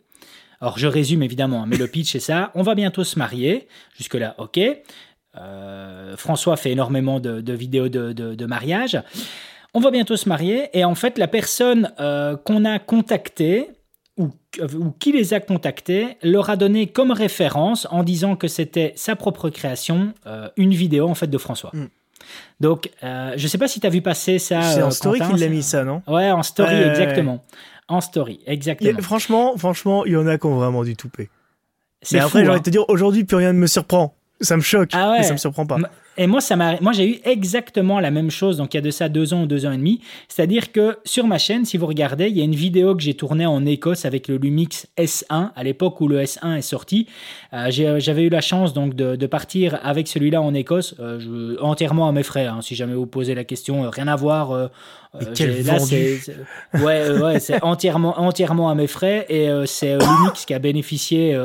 Alors 0.61 0.79
je 0.79 0.87
résume 0.87 1.23
évidemment, 1.23 1.63
hein, 1.63 1.67
mais 1.67 1.77
le 1.77 1.87
pitch 1.87 2.13
c'est 2.13 2.21
ça 2.21 2.51
on 2.55 2.63
va 2.63 2.75
bientôt 2.75 3.05
se 3.05 3.19
marier. 3.19 3.69
Jusque-là, 3.97 4.35
ok. 4.39 4.61
Euh, 5.37 6.17
François 6.17 6.57
fait 6.57 6.73
énormément 6.73 7.21
de, 7.21 7.53
vidéos 7.53 7.89
de, 7.89 8.47
mariage. 8.47 9.01
On 9.75 9.81
va 9.81 9.91
bientôt 9.91 10.17
se 10.17 10.29
marier 10.29 10.71
et 10.73 10.85
en 10.85 10.95
fait 10.95 11.19
la 11.19 11.29
personne 11.29 11.93
euh, 12.01 12.37
qu'on 12.37 12.65
a 12.65 12.79
contactée 12.79 13.69
ou, 14.17 14.31
qui 14.99 15.13
les 15.13 15.33
a 15.33 15.41
contactés 15.41 16.17
leur 16.23 16.51
a 16.51 16.57
donné 16.57 16.89
comme 16.89 17.13
référence 17.13 17.87
en 17.91 18.03
disant 18.03 18.35
que 18.35 18.49
c'était 18.49 18.93
sa 18.97 19.15
propre 19.15 19.49
création 19.51 20.13
une 20.57 20.75
vidéo 20.75 21.09
en 21.09 21.15
fait 21.15 21.29
de 21.29 21.39
François. 21.39 21.71
Mm. 21.73 21.87
Donc, 22.61 22.91
euh, 23.03 23.33
je 23.37 23.43
ne 23.43 23.49
sais 23.49 23.59
pas 23.59 23.69
si 23.69 23.81
tu 23.81 23.87
as 23.87 23.91
vu 23.91 24.03
passer 24.03 24.39
ça. 24.39 24.63
C'est 24.63 24.83
en 24.83 24.89
euh, 24.89 24.91
story 24.91 25.21
qu'il 25.21 25.37
l'a 25.37 25.49
mis 25.49 25.63
ça, 25.63 25.85
non? 25.85 26.03
Ouais, 26.07 26.31
en 26.31 26.43
story, 26.43 26.75
exactement. 26.75 27.45
En 27.89 28.01
story, 28.01 28.41
exactement. 28.47 29.01
franchement, 29.01 29.57
franchement, 29.57 30.05
il 30.05 30.13
y 30.13 30.17
en 30.17 30.27
a 30.27 30.39
qui 30.39 30.47
ont 30.47 30.57
vraiment 30.57 30.85
du 30.85 30.97
toupet. 30.97 31.31
Mais 32.13 32.21
après, 32.21 32.45
j'ai 32.45 32.51
envie 32.51 32.57
de 32.57 32.61
hein. 32.61 32.63
te 32.63 32.71
dire, 32.71 32.85
aujourd'hui, 32.89 33.25
plus 33.25 33.37
rien 33.37 33.53
ne 33.53 33.59
me 33.59 33.67
surprend. 33.67 34.15
Ça 34.41 34.57
me 34.57 34.63
choque, 34.63 34.91
ah 34.93 35.11
ouais. 35.11 35.19
mais 35.19 35.25
ça 35.25 35.33
me 35.33 35.39
surprend 35.39 35.67
pas. 35.67 35.79
Et 36.19 36.27
moi, 36.27 36.41
ça 36.41 36.57
m'a, 36.57 36.81
moi, 36.81 36.93
j'ai 36.93 37.09
eu 37.09 37.21
exactement 37.25 38.01
la 38.01 38.11
même 38.11 38.31
chose. 38.31 38.57
Donc, 38.57 38.75
il 38.75 38.77
y 38.77 38.79
a 38.79 38.83
de 38.83 38.91
ça 38.91 39.09
deux 39.09 39.33
ans 39.33 39.43
ou 39.43 39.47
deux 39.47 39.67
ans 39.67 39.73
et 39.73 39.77
demi. 39.77 40.01
C'est-à-dire 40.27 40.73
que 40.73 40.99
sur 41.05 41.29
ma 41.29 41.39
chaîne, 41.39 41.65
si 41.65 41.77
vous 41.77 41.87
regardez, 41.87 42.29
il 42.29 42.37
y 42.37 42.41
a 42.41 42.45
une 42.45 42.57
vidéo 42.57 42.97
que 42.97 43.03
j'ai 43.03 43.15
tournée 43.15 43.47
en 43.47 43.65
Écosse 43.65 44.05
avec 44.05 44.27
le 44.27 44.37
Lumix 44.37 44.89
S1 44.99 45.51
à 45.55 45.63
l'époque 45.63 46.01
où 46.01 46.09
le 46.09 46.21
S1 46.21 46.57
est 46.57 46.63
sorti. 46.63 47.07
Euh, 47.55 47.71
j'avais 47.71 48.25
eu 48.25 48.29
la 48.29 48.41
chance 48.41 48.73
donc 48.75 48.95
de, 48.95 49.27
partir 49.27 49.79
avec 49.83 50.09
celui-là 50.09 50.43
en 50.43 50.55
Écosse, 50.55 50.97
euh, 50.99 51.57
entièrement 51.61 52.09
à 52.09 52.13
mes 52.13 52.25
frais. 52.25 52.47
Hein, 52.47 52.61
si 52.63 52.75
jamais 52.75 52.95
vous 52.95 53.07
posez 53.07 53.37
la 53.37 53.45
question, 53.45 53.85
euh, 53.85 53.91
rien 53.91 54.09
à 54.09 54.17
voir 54.17 54.71
mais 55.19 55.27
quel 55.35 55.65
là, 55.65 55.79
c'est, 55.79 56.19
ouais, 56.75 57.11
ouais, 57.19 57.41
c'est 57.41 57.63
entièrement, 57.63 58.21
entièrement 58.21 58.69
à 58.69 58.75
mes 58.75 58.87
frais 58.87 59.25
et 59.31 59.49
c'est 59.65 59.97
l'Unix 59.97 60.45
qui 60.45 60.53
a 60.53 60.59
bénéficié, 60.59 61.39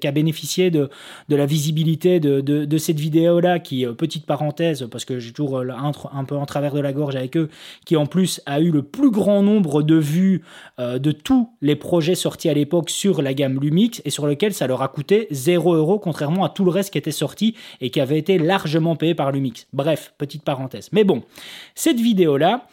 qui 0.00 0.08
a 0.08 0.10
bénéficié 0.10 0.70
de, 0.70 0.88
de 1.28 1.36
la 1.36 1.44
visibilité 1.44 2.18
de, 2.18 2.40
de, 2.40 2.64
de 2.64 2.78
cette 2.78 2.98
vidéo 2.98 3.40
là, 3.40 3.58
qui 3.58 3.84
petite 4.20 4.26
parenthèse 4.26 4.86
parce 4.90 5.04
que 5.04 5.18
j'ai 5.18 5.32
toujours 5.32 5.60
un, 5.60 5.92
un, 6.12 6.24
peu 6.24 6.36
en 6.36 6.46
travers 6.46 6.74
de 6.74 6.80
la 6.80 6.92
gorge 6.92 7.16
avec 7.16 7.36
eux, 7.36 7.48
qui 7.84 7.96
en 7.96 8.06
plus 8.06 8.40
a 8.46 8.60
eu 8.60 8.70
le 8.70 8.82
plus 8.82 9.10
grand 9.10 9.42
nombre 9.42 9.82
de 9.82 9.96
vues 9.96 10.42
de 10.78 11.12
tous 11.12 11.50
les 11.60 11.76
projets 11.76 12.14
sortis 12.14 12.48
à 12.48 12.54
l'époque 12.54 12.90
sur 12.90 13.22
la 13.22 13.34
gamme 13.34 13.60
Lumix 13.60 14.02
et 14.04 14.10
sur 14.10 14.26
lequel 14.26 14.52
ça 14.52 14.66
leur 14.66 14.82
a 14.82 14.88
coûté 14.88 15.26
0 15.30 15.74
euros 15.74 15.98
contrairement 15.98 16.44
à 16.44 16.48
tout 16.48 16.64
le 16.64 16.70
reste 16.70 16.92
qui 16.92 16.98
était 16.98 17.10
sorti 17.10 17.54
et 17.80 17.90
qui 17.90 18.00
avait 18.00 18.18
été 18.18 18.38
largement 18.38 18.96
payé 18.96 19.14
par 19.14 19.32
Lumix. 19.32 19.66
Bref, 19.72 20.14
petite 20.18 20.42
parenthèse. 20.42 20.88
Mais 20.92 21.04
bon, 21.04 21.22
cette 21.74 22.00
vidéo 22.00 22.36
là. 22.36 22.66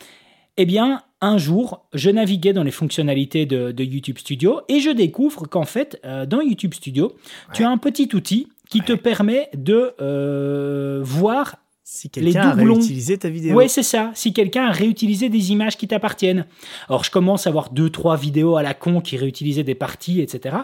Eh 0.60 0.66
bien, 0.66 1.04
un 1.22 1.38
jour, 1.38 1.86
je 1.94 2.10
naviguais 2.10 2.52
dans 2.52 2.64
les 2.64 2.72
fonctionnalités 2.72 3.46
de, 3.46 3.84
YouTube 3.84 4.18
Studio 4.18 4.62
et 4.70 4.80
je 4.80 4.90
découvre 4.90 5.48
qu'en 5.48 5.66
fait, 5.66 6.00
euh, 6.04 6.26
dans 6.26 6.42
YouTube 6.42 6.74
Studio, 6.74 7.14
tu 7.54 7.64
as 7.64 7.70
un 7.70 7.78
petit 7.78 8.10
outil 8.16 8.48
qui 8.70 8.82
te 8.82 8.94
permet 8.94 9.50
de 9.54 9.94
euh, 10.02 11.00
voir 11.04 11.58
si 11.90 12.10
quelqu'un 12.10 12.50
a 12.50 12.54
réutilisé 12.54 13.18
ta 13.18 13.30
vidéo. 13.30 13.56
Oui, 13.56 13.70
c'est 13.70 13.82
ça. 13.82 14.12
Si 14.14 14.34
quelqu'un 14.34 14.66
a 14.66 14.72
réutilisé 14.72 15.30
des 15.30 15.54
images 15.54 15.78
qui 15.78 15.88
t'appartiennent. 15.88 16.46
Alors, 16.90 17.06
je 17.06 17.12
commence 17.12 17.48
à 17.48 17.52
voir 17.52 17.70
deux, 17.70 17.90
trois 17.90 18.18
vidéos 18.18 18.58
à 18.58 18.62
la 18.62 18.74
con 18.74 19.00
qui 19.00 19.16
réutilisaient 19.16 19.64
des 19.64 19.74
parties, 19.74 20.20
etc. 20.20 20.58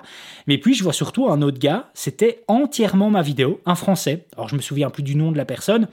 Mais 0.47 0.57
puis, 0.57 0.73
je 0.73 0.83
vois 0.83 0.91
surtout 0.91 1.29
un 1.29 1.41
autre 1.41 1.59
gars. 1.59 1.89
C'était 1.93 2.43
entièrement 2.49 3.09
ma 3.09 3.21
vidéo, 3.21 3.61
un 3.65 3.75
français. 3.75 4.25
Alors, 4.35 4.49
je 4.49 4.57
me 4.57 4.61
souviens 4.61 4.89
plus 4.89 5.03
du 5.03 5.15
nom 5.15 5.31
de 5.31 5.37
la 5.37 5.45
personne. 5.45 5.87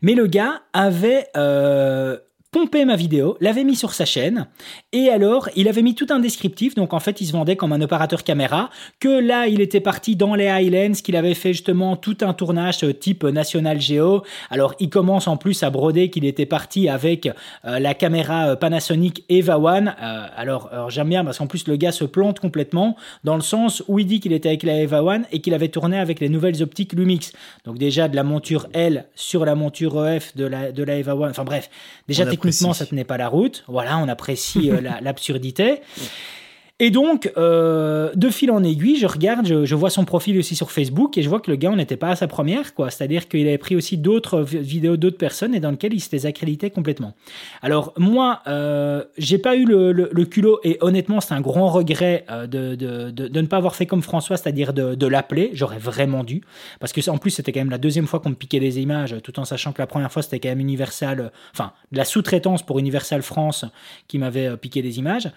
Mais 0.00 0.14
le 0.14 0.26
gars 0.26 0.62
avait 0.72 1.26
euh, 1.36 2.16
pompé 2.52 2.84
ma 2.84 2.96
vidéo, 2.96 3.36
l'avait 3.40 3.62
mis 3.62 3.76
sur 3.76 3.94
sa 3.94 4.04
chaîne, 4.04 4.48
et 4.92 5.08
alors 5.08 5.48
il 5.54 5.68
avait 5.68 5.82
mis 5.82 5.94
tout 5.94 6.08
un 6.10 6.18
descriptif, 6.18 6.74
donc 6.74 6.92
en 6.92 6.98
fait 6.98 7.20
il 7.20 7.26
se 7.26 7.32
vendait 7.32 7.54
comme 7.54 7.72
un 7.72 7.80
opérateur 7.80 8.24
caméra, 8.24 8.70
que 8.98 9.08
là 9.08 9.46
il 9.46 9.60
était 9.60 9.80
parti 9.80 10.16
dans 10.16 10.34
les 10.34 10.48
Highlands, 10.48 10.94
qu'il 10.94 11.14
avait 11.14 11.34
fait 11.34 11.52
justement 11.52 11.94
tout 11.94 12.18
un 12.22 12.34
tournage 12.34 12.82
euh, 12.82 12.92
type 12.92 13.22
National 13.22 13.80
Geo, 13.80 14.24
alors 14.50 14.74
il 14.80 14.90
commence 14.90 15.28
en 15.28 15.36
plus 15.36 15.62
à 15.62 15.70
broder 15.70 16.10
qu'il 16.10 16.24
était 16.24 16.46
parti 16.46 16.88
avec 16.88 17.26
euh, 17.26 17.78
la 17.78 17.94
caméra 17.94 18.48
euh, 18.48 18.56
Panasonic 18.56 19.24
Eva 19.28 19.58
One, 19.58 19.94
alors, 20.36 20.70
j'aime 20.88 21.08
bien 21.08 21.24
parce 21.24 21.38
qu'en 21.38 21.46
plus 21.46 21.68
le 21.68 21.76
gars 21.76 21.92
se 21.92 22.04
plante 22.04 22.40
complètement, 22.40 22.96
dans 23.22 23.36
le 23.36 23.42
sens 23.42 23.84
où 23.86 23.98
il 24.00 24.06
dit 24.06 24.18
qu'il 24.18 24.32
était 24.32 24.48
avec 24.48 24.64
la 24.64 24.80
Eva 24.80 25.04
One 25.04 25.24
et 25.30 25.40
qu'il 25.40 25.54
avait 25.54 25.68
tourné 25.68 25.98
avec 25.98 26.18
les 26.18 26.28
nouvelles 26.28 26.62
optiques 26.62 26.94
Lumix, 26.94 27.32
donc 27.64 27.78
déjà 27.78 28.08
de 28.08 28.16
la 28.16 28.24
monture 28.24 28.66
L 28.72 29.06
sur 29.14 29.44
la 29.44 29.54
monture 29.54 30.04
EF 30.04 30.34
de 30.36 30.46
la, 30.46 30.72
de 30.72 30.82
la 30.82 30.96
Eva 30.96 31.14
One, 31.14 31.30
enfin 31.30 31.44
bref, 31.44 31.70
déjà 32.08 32.26
techniquement, 32.42 32.72
ça 32.72 32.86
tenait 32.86 33.04
pas 33.04 33.16
la 33.16 33.28
route. 33.28 33.64
Voilà, 33.68 33.98
on 33.98 34.08
apprécie 34.08 34.70
euh, 34.70 34.80
l'absurdité. 35.00 35.80
Et 36.82 36.90
donc, 36.90 37.30
euh, 37.36 38.10
de 38.14 38.30
fil 38.30 38.50
en 38.50 38.64
aiguille, 38.64 38.96
je 38.96 39.06
regarde, 39.06 39.46
je, 39.46 39.74
vois 39.74 39.90
son 39.90 40.06
profil 40.06 40.38
aussi 40.38 40.56
sur 40.56 40.70
Facebook 40.70 41.18
et 41.18 41.22
je 41.22 41.28
vois 41.28 41.38
que 41.38 41.50
le 41.50 41.58
gars, 41.58 41.70
on 41.70 41.76
n'était 41.76 41.98
pas 41.98 42.08
à 42.08 42.16
sa 42.16 42.26
première, 42.26 42.72
quoi. 42.72 42.90
C'est-à-dire 42.90 43.28
qu'il 43.28 43.46
avait 43.46 43.58
pris 43.58 43.76
aussi 43.76 43.98
d'autres 43.98 44.40
vidéos 44.40 44.96
d'autres 44.96 45.18
personnes 45.18 45.54
et 45.54 45.60
dans 45.60 45.72
lesquelles 45.72 45.92
il 45.92 46.00
s'était 46.00 46.24
accrédité 46.24 46.70
complètement. 46.70 47.12
Alors, 47.60 47.92
moi, 47.98 48.40
euh, 48.46 49.04
j'ai 49.18 49.36
pas 49.36 49.56
eu 49.56 49.66
le, 49.66 50.24
culot 50.24 50.58
et 50.64 50.78
honnêtement, 50.80 51.20
c'est 51.20 51.34
un 51.34 51.42
grand 51.42 51.68
regret 51.68 52.24
euh, 52.30 52.46
de, 52.46 52.74
de, 52.76 53.10
de, 53.10 53.40
ne 53.40 53.46
pas 53.46 53.58
avoir 53.58 53.76
fait 53.76 53.84
comme 53.84 54.02
François, 54.02 54.38
c'est-à-dire 54.38 54.72
de, 54.72 55.06
l'appeler. 55.06 55.50
J'aurais 55.52 55.78
vraiment 55.78 56.24
dû. 56.24 56.40
Parce 56.78 56.94
que, 56.94 57.10
en 57.10 57.18
plus, 57.18 57.32
c'était 57.32 57.52
quand 57.52 57.60
même 57.60 57.70
la 57.70 57.78
deuxième 57.78 58.06
fois 58.06 58.20
qu'on 58.20 58.30
me 58.30 58.34
piquait 58.34 58.60
des 58.60 58.80
images, 58.80 59.16
tout 59.22 59.38
en 59.38 59.44
sachant 59.44 59.72
que 59.72 59.82
la 59.82 59.86
première 59.86 60.10
fois, 60.10 60.22
c'était 60.22 60.40
quand 60.40 60.48
même 60.48 60.60
Universal, 60.60 61.30
enfin, 61.52 61.72
de 61.92 61.98
la 61.98 62.06
sous-traitance 62.06 62.62
pour 62.62 62.78
Universal 62.78 63.20
France 63.20 63.66
qui 64.08 64.16
m'avait 64.16 64.56
piqué 64.56 64.80
des 64.80 64.98
images. 64.98 65.30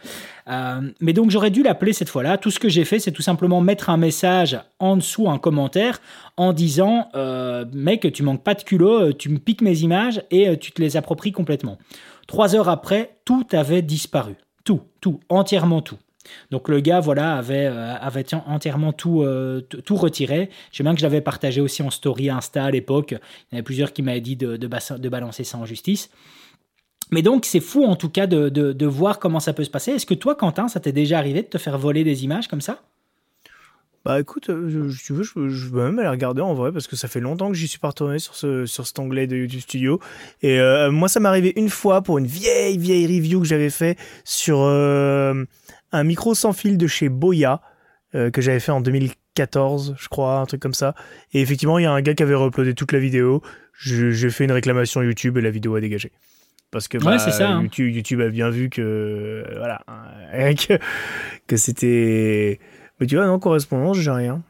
mais 1.01 1.11
donc, 1.11 1.32
j'aurais 1.33 1.49
dû 1.49 1.63
l'appeler 1.63 1.93
cette 1.93 2.09
fois-là. 2.09 2.37
Tout 2.37 2.51
ce 2.51 2.59
que 2.59 2.69
j'ai 2.69 2.85
fait, 2.85 2.99
c'est 2.99 3.11
tout 3.11 3.21
simplement 3.21 3.59
mettre 3.59 3.89
un 3.89 3.97
message 3.97 4.59
en 4.79 4.95
dessous, 4.95 5.29
un 5.29 5.39
commentaire, 5.39 5.99
en 6.37 6.53
disant 6.53 7.09
euh, 7.15 7.65
Mec, 7.73 8.11
tu 8.13 8.23
manques 8.23 8.43
pas 8.43 8.53
de 8.53 8.63
culot, 8.63 9.01
euh, 9.01 9.13
tu 9.13 9.29
me 9.29 9.39
piques 9.39 9.61
mes 9.61 9.79
images 9.79 10.23
et 10.31 10.47
euh, 10.47 10.55
tu 10.55 10.71
te 10.71 10.81
les 10.81 10.95
appropries 10.95 11.31
complètement. 11.31 11.77
Trois 12.27 12.55
heures 12.55 12.69
après, 12.69 13.17
tout 13.25 13.45
avait 13.51 13.81
disparu. 13.81 14.35
Tout, 14.63 14.81
tout, 15.01 15.19
entièrement 15.27 15.81
tout. 15.81 15.97
Donc 16.51 16.69
le 16.69 16.79
gars, 16.79 17.01
voilà, 17.01 17.35
avait, 17.35 17.65
avait 17.65 18.23
entièrement 18.47 18.93
tout, 18.93 19.25
tout 19.83 19.95
retiré. 19.97 20.49
Je 20.71 20.77
sais 20.77 20.83
bien 20.83 20.93
que 20.93 20.99
je 20.99 21.05
l'avais 21.05 21.19
partagé 21.19 21.59
aussi 21.59 21.83
en 21.83 21.89
story 21.89 22.29
Insta 22.29 22.63
à 22.63 22.71
l'époque. 22.71 23.11
Il 23.11 23.15
y 23.15 23.17
en 23.17 23.57
avait 23.57 23.63
plusieurs 23.63 23.91
qui 23.91 24.03
m'avaient 24.03 24.21
dit 24.21 24.37
de, 24.37 24.55
de, 24.55 25.09
balancer 25.09 25.43
ça 25.43 25.57
en 25.57 25.65
justice. 25.65 26.09
Mais 27.13 27.21
donc, 27.21 27.45
c'est 27.45 27.59
fou 27.59 27.85
en 27.85 27.95
tout 27.95 28.09
cas 28.09 28.25
de, 28.25 28.49
de, 28.49 28.85
voir 28.87 29.19
comment 29.19 29.39
ça 29.39 29.53
peut 29.53 29.63
se 29.63 29.69
passer. 29.69 29.91
Est-ce 29.91 30.07
que 30.07 30.15
toi, 30.15 30.33
Quentin, 30.33 30.67
ça 30.67 30.79
t'est 30.79 30.91
déjà 30.91 31.19
arrivé 31.19 31.43
de 31.43 31.47
te 31.47 31.59
faire 31.59 31.77
voler 31.77 32.03
des 32.03 32.23
images 32.23 32.47
comme 32.47 32.59
ça? 32.59 32.81
Bah 34.03 34.19
écoute, 34.19 34.49
euh, 34.49 34.89
je, 34.89 34.99
tu 34.99 35.13
veux, 35.13 35.23
je, 35.23 35.69
peux 35.69 35.83
même 35.83 35.99
aller 35.99 36.09
regarder 36.09 36.41
en 36.41 36.55
vrai 36.55 36.71
parce 36.71 36.87
que 36.87 36.95
ça 36.95 37.07
fait 37.07 37.19
longtemps 37.19 37.49
que 37.49 37.53
j'y 37.53 37.67
suis 37.67 37.77
pas 37.77 37.89
retourné 37.89 38.17
sur, 38.17 38.35
ce, 38.35 38.65
sur 38.65 38.87
cet 38.87 38.97
onglet 38.97 39.27
de 39.27 39.37
YouTube 39.37 39.61
Studio. 39.61 39.99
Et 40.41 40.59
euh, 40.59 40.89
moi, 40.89 41.07
ça 41.07 41.19
m'est 41.19 41.29
arrivé 41.29 41.53
une 41.55 41.69
fois 41.69 42.01
pour 42.01 42.17
une 42.17 42.25
vieille, 42.25 42.79
vieille 42.79 43.05
review 43.05 43.39
que 43.39 43.47
j'avais 43.47 43.69
fait 43.69 43.95
sur 44.25 44.61
euh, 44.61 45.45
un 45.91 46.03
micro 46.03 46.33
sans 46.33 46.51
fil 46.51 46.79
de 46.79 46.87
chez 46.87 47.09
Boya 47.09 47.61
que 48.31 48.41
j'avais 48.41 48.59
fait 48.59 48.71
en 48.71 48.79
2014, 48.79 49.95
je 49.97 50.07
crois, 50.07 50.37
un 50.37 50.45
truc 50.45 50.61
comme 50.61 50.75
ça. 50.75 50.93
Et 51.33 51.41
effectivement, 51.41 51.79
il 51.79 51.83
y 51.83 51.87
a 51.87 51.91
un 51.91 52.01
gars 52.03 52.13
qui 52.13 52.21
avait 52.21 52.35
uploadé 52.35 52.75
toute 52.75 52.91
la 52.91 52.99
vidéo. 52.99 53.41
J'ai 53.75 54.29
fait 54.29 54.43
une 54.43 54.51
réclamation 54.51 55.01
YouTube 55.01 55.35
et 55.39 55.41
la 55.41 55.49
vidéo 55.49 55.73
a 55.73 55.81
dégagé 55.81 56.11
parce 56.73 56.87
que 56.89 56.97
bah, 56.97 57.15
hein. 57.39 57.61
YouTube, 57.61 57.93
YouTube, 57.93 58.19
a 58.21 58.29
bien 58.29 58.49
vu 58.49 58.69
que 58.69 59.45
voilà 59.55 59.79
que, 60.33 60.79
que 61.47 61.55
c'était 61.55 62.59
mais 62.99 63.05
tu 63.05 63.15
vois 63.15 63.27
non 63.27 63.39
correspondance 63.39 63.97
j'ai 63.97 64.11
rien 64.11 64.41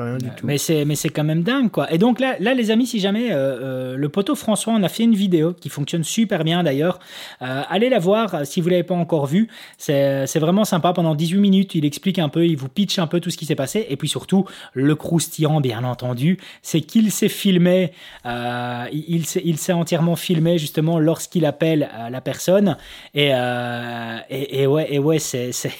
rien 0.00 0.18
du 0.18 0.30
tout. 0.30 0.46
Mais 0.46 0.58
c'est, 0.58 0.84
mais 0.84 0.94
c'est 0.94 1.08
quand 1.08 1.24
même 1.24 1.42
dingue, 1.42 1.70
quoi. 1.70 1.92
Et 1.92 1.98
donc 1.98 2.20
là, 2.20 2.36
là 2.40 2.54
les 2.54 2.70
amis, 2.70 2.86
si 2.86 3.00
jamais 3.00 3.32
euh, 3.32 3.36
euh, 3.36 3.96
le 3.96 4.08
poteau 4.08 4.34
François, 4.34 4.72
on 4.72 4.82
a 4.82 4.88
fait 4.88 5.04
une 5.04 5.14
vidéo 5.14 5.52
qui 5.52 5.68
fonctionne 5.68 6.04
super 6.04 6.44
bien 6.44 6.62
d'ailleurs. 6.62 6.98
Euh, 7.42 7.62
allez 7.68 7.88
la 7.88 7.98
voir 7.98 8.46
si 8.46 8.60
vous 8.60 8.68
l'avez 8.68 8.82
pas 8.82 8.94
encore 8.94 9.26
vue. 9.26 9.48
C'est, 9.78 10.26
c'est 10.26 10.38
vraiment 10.38 10.64
sympa. 10.64 10.92
Pendant 10.92 11.14
18 11.14 11.40
minutes, 11.40 11.74
il 11.74 11.84
explique 11.84 12.18
un 12.18 12.28
peu, 12.28 12.46
il 12.46 12.56
vous 12.56 12.68
pitch 12.68 12.98
un 12.98 13.06
peu 13.06 13.20
tout 13.20 13.30
ce 13.30 13.36
qui 13.36 13.46
s'est 13.46 13.54
passé. 13.54 13.86
Et 13.88 13.96
puis 13.96 14.08
surtout, 14.08 14.46
le 14.72 14.94
croustillant, 14.94 15.60
bien 15.60 15.84
entendu, 15.84 16.38
c'est 16.62 16.80
qu'il 16.80 17.10
s'est 17.10 17.28
filmé, 17.28 17.92
il, 18.24 19.04
il, 19.08 19.26
s'est, 19.26 19.42
il 19.44 19.58
s'est 19.58 19.72
entièrement 19.72 20.16
filmé 20.16 20.58
justement 20.58 20.98
lorsqu'il 20.98 21.44
appelle 21.44 21.88
la 22.10 22.20
personne. 22.20 22.76
Et, 23.14 23.28
et, 23.28 24.62
et, 24.62 24.66
ouais, 24.66 24.86
et 24.92 24.98
ouais, 24.98 25.18
c'est, 25.18 25.52
c'est 25.52 25.72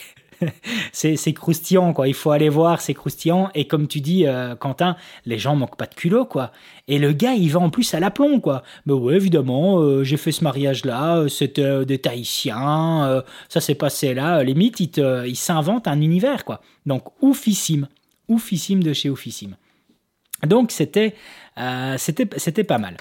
c'est 0.93 1.32
croustillant, 1.32 1.93
quoi. 1.93 2.09
Il 2.09 2.14
faut 2.14 2.30
aller 2.30 2.49
voir, 2.49 2.80
c'est 2.80 2.95
croustillant. 2.95 3.51
Et 3.55 3.66
comme 3.66 3.88
tu 3.88 4.01
dis, 4.01 4.26
euh, 4.26 4.55
Quentin, 4.55 4.97
les 5.26 5.38
gens 5.38 5.57
manquent 5.57 5.76
pas 5.76 5.86
de 5.86 5.95
culot, 5.95 6.24
quoi. 6.24 6.53
Et 6.88 6.99
le 6.99 7.12
gars, 7.12 7.34
il 7.34 7.51
va 7.51 7.61
en 7.61 7.70
plus 7.70 7.95
à 7.95 8.01
l'aplomb, 8.01 8.40
quoi. 8.40 8.62
Mais 8.86 8.93
ouais, 8.93 9.14
évidemment, 9.14 9.78
euh, 9.78 10.05
j'ai 10.05 10.16
fait 10.16 10.32
ce 10.32 10.45
mariage-là, 10.45 11.16
euh, 11.18 11.28
c'était 11.28 11.84
des 11.84 11.99
Tahitiens, 11.99 13.22
ça 13.49 13.61
s'est 13.61 13.74
passé 13.74 14.14
là. 14.14 14.43
Limite, 14.43 14.80
il, 14.80 15.36
s'invente 15.36 15.88
un 15.88 16.01
univers, 16.01 16.45
quoi. 16.45 16.61
Donc, 16.86 17.05
oufissime. 17.20 17.88
Oufissime 18.28 18.82
de 18.82 18.93
chez 18.93 19.11
oufissime. 19.11 19.57
Donc, 20.47 20.72
c'était 20.72 21.14
c'était 21.99 22.64
pas 22.64 22.78
mal. 22.78 22.97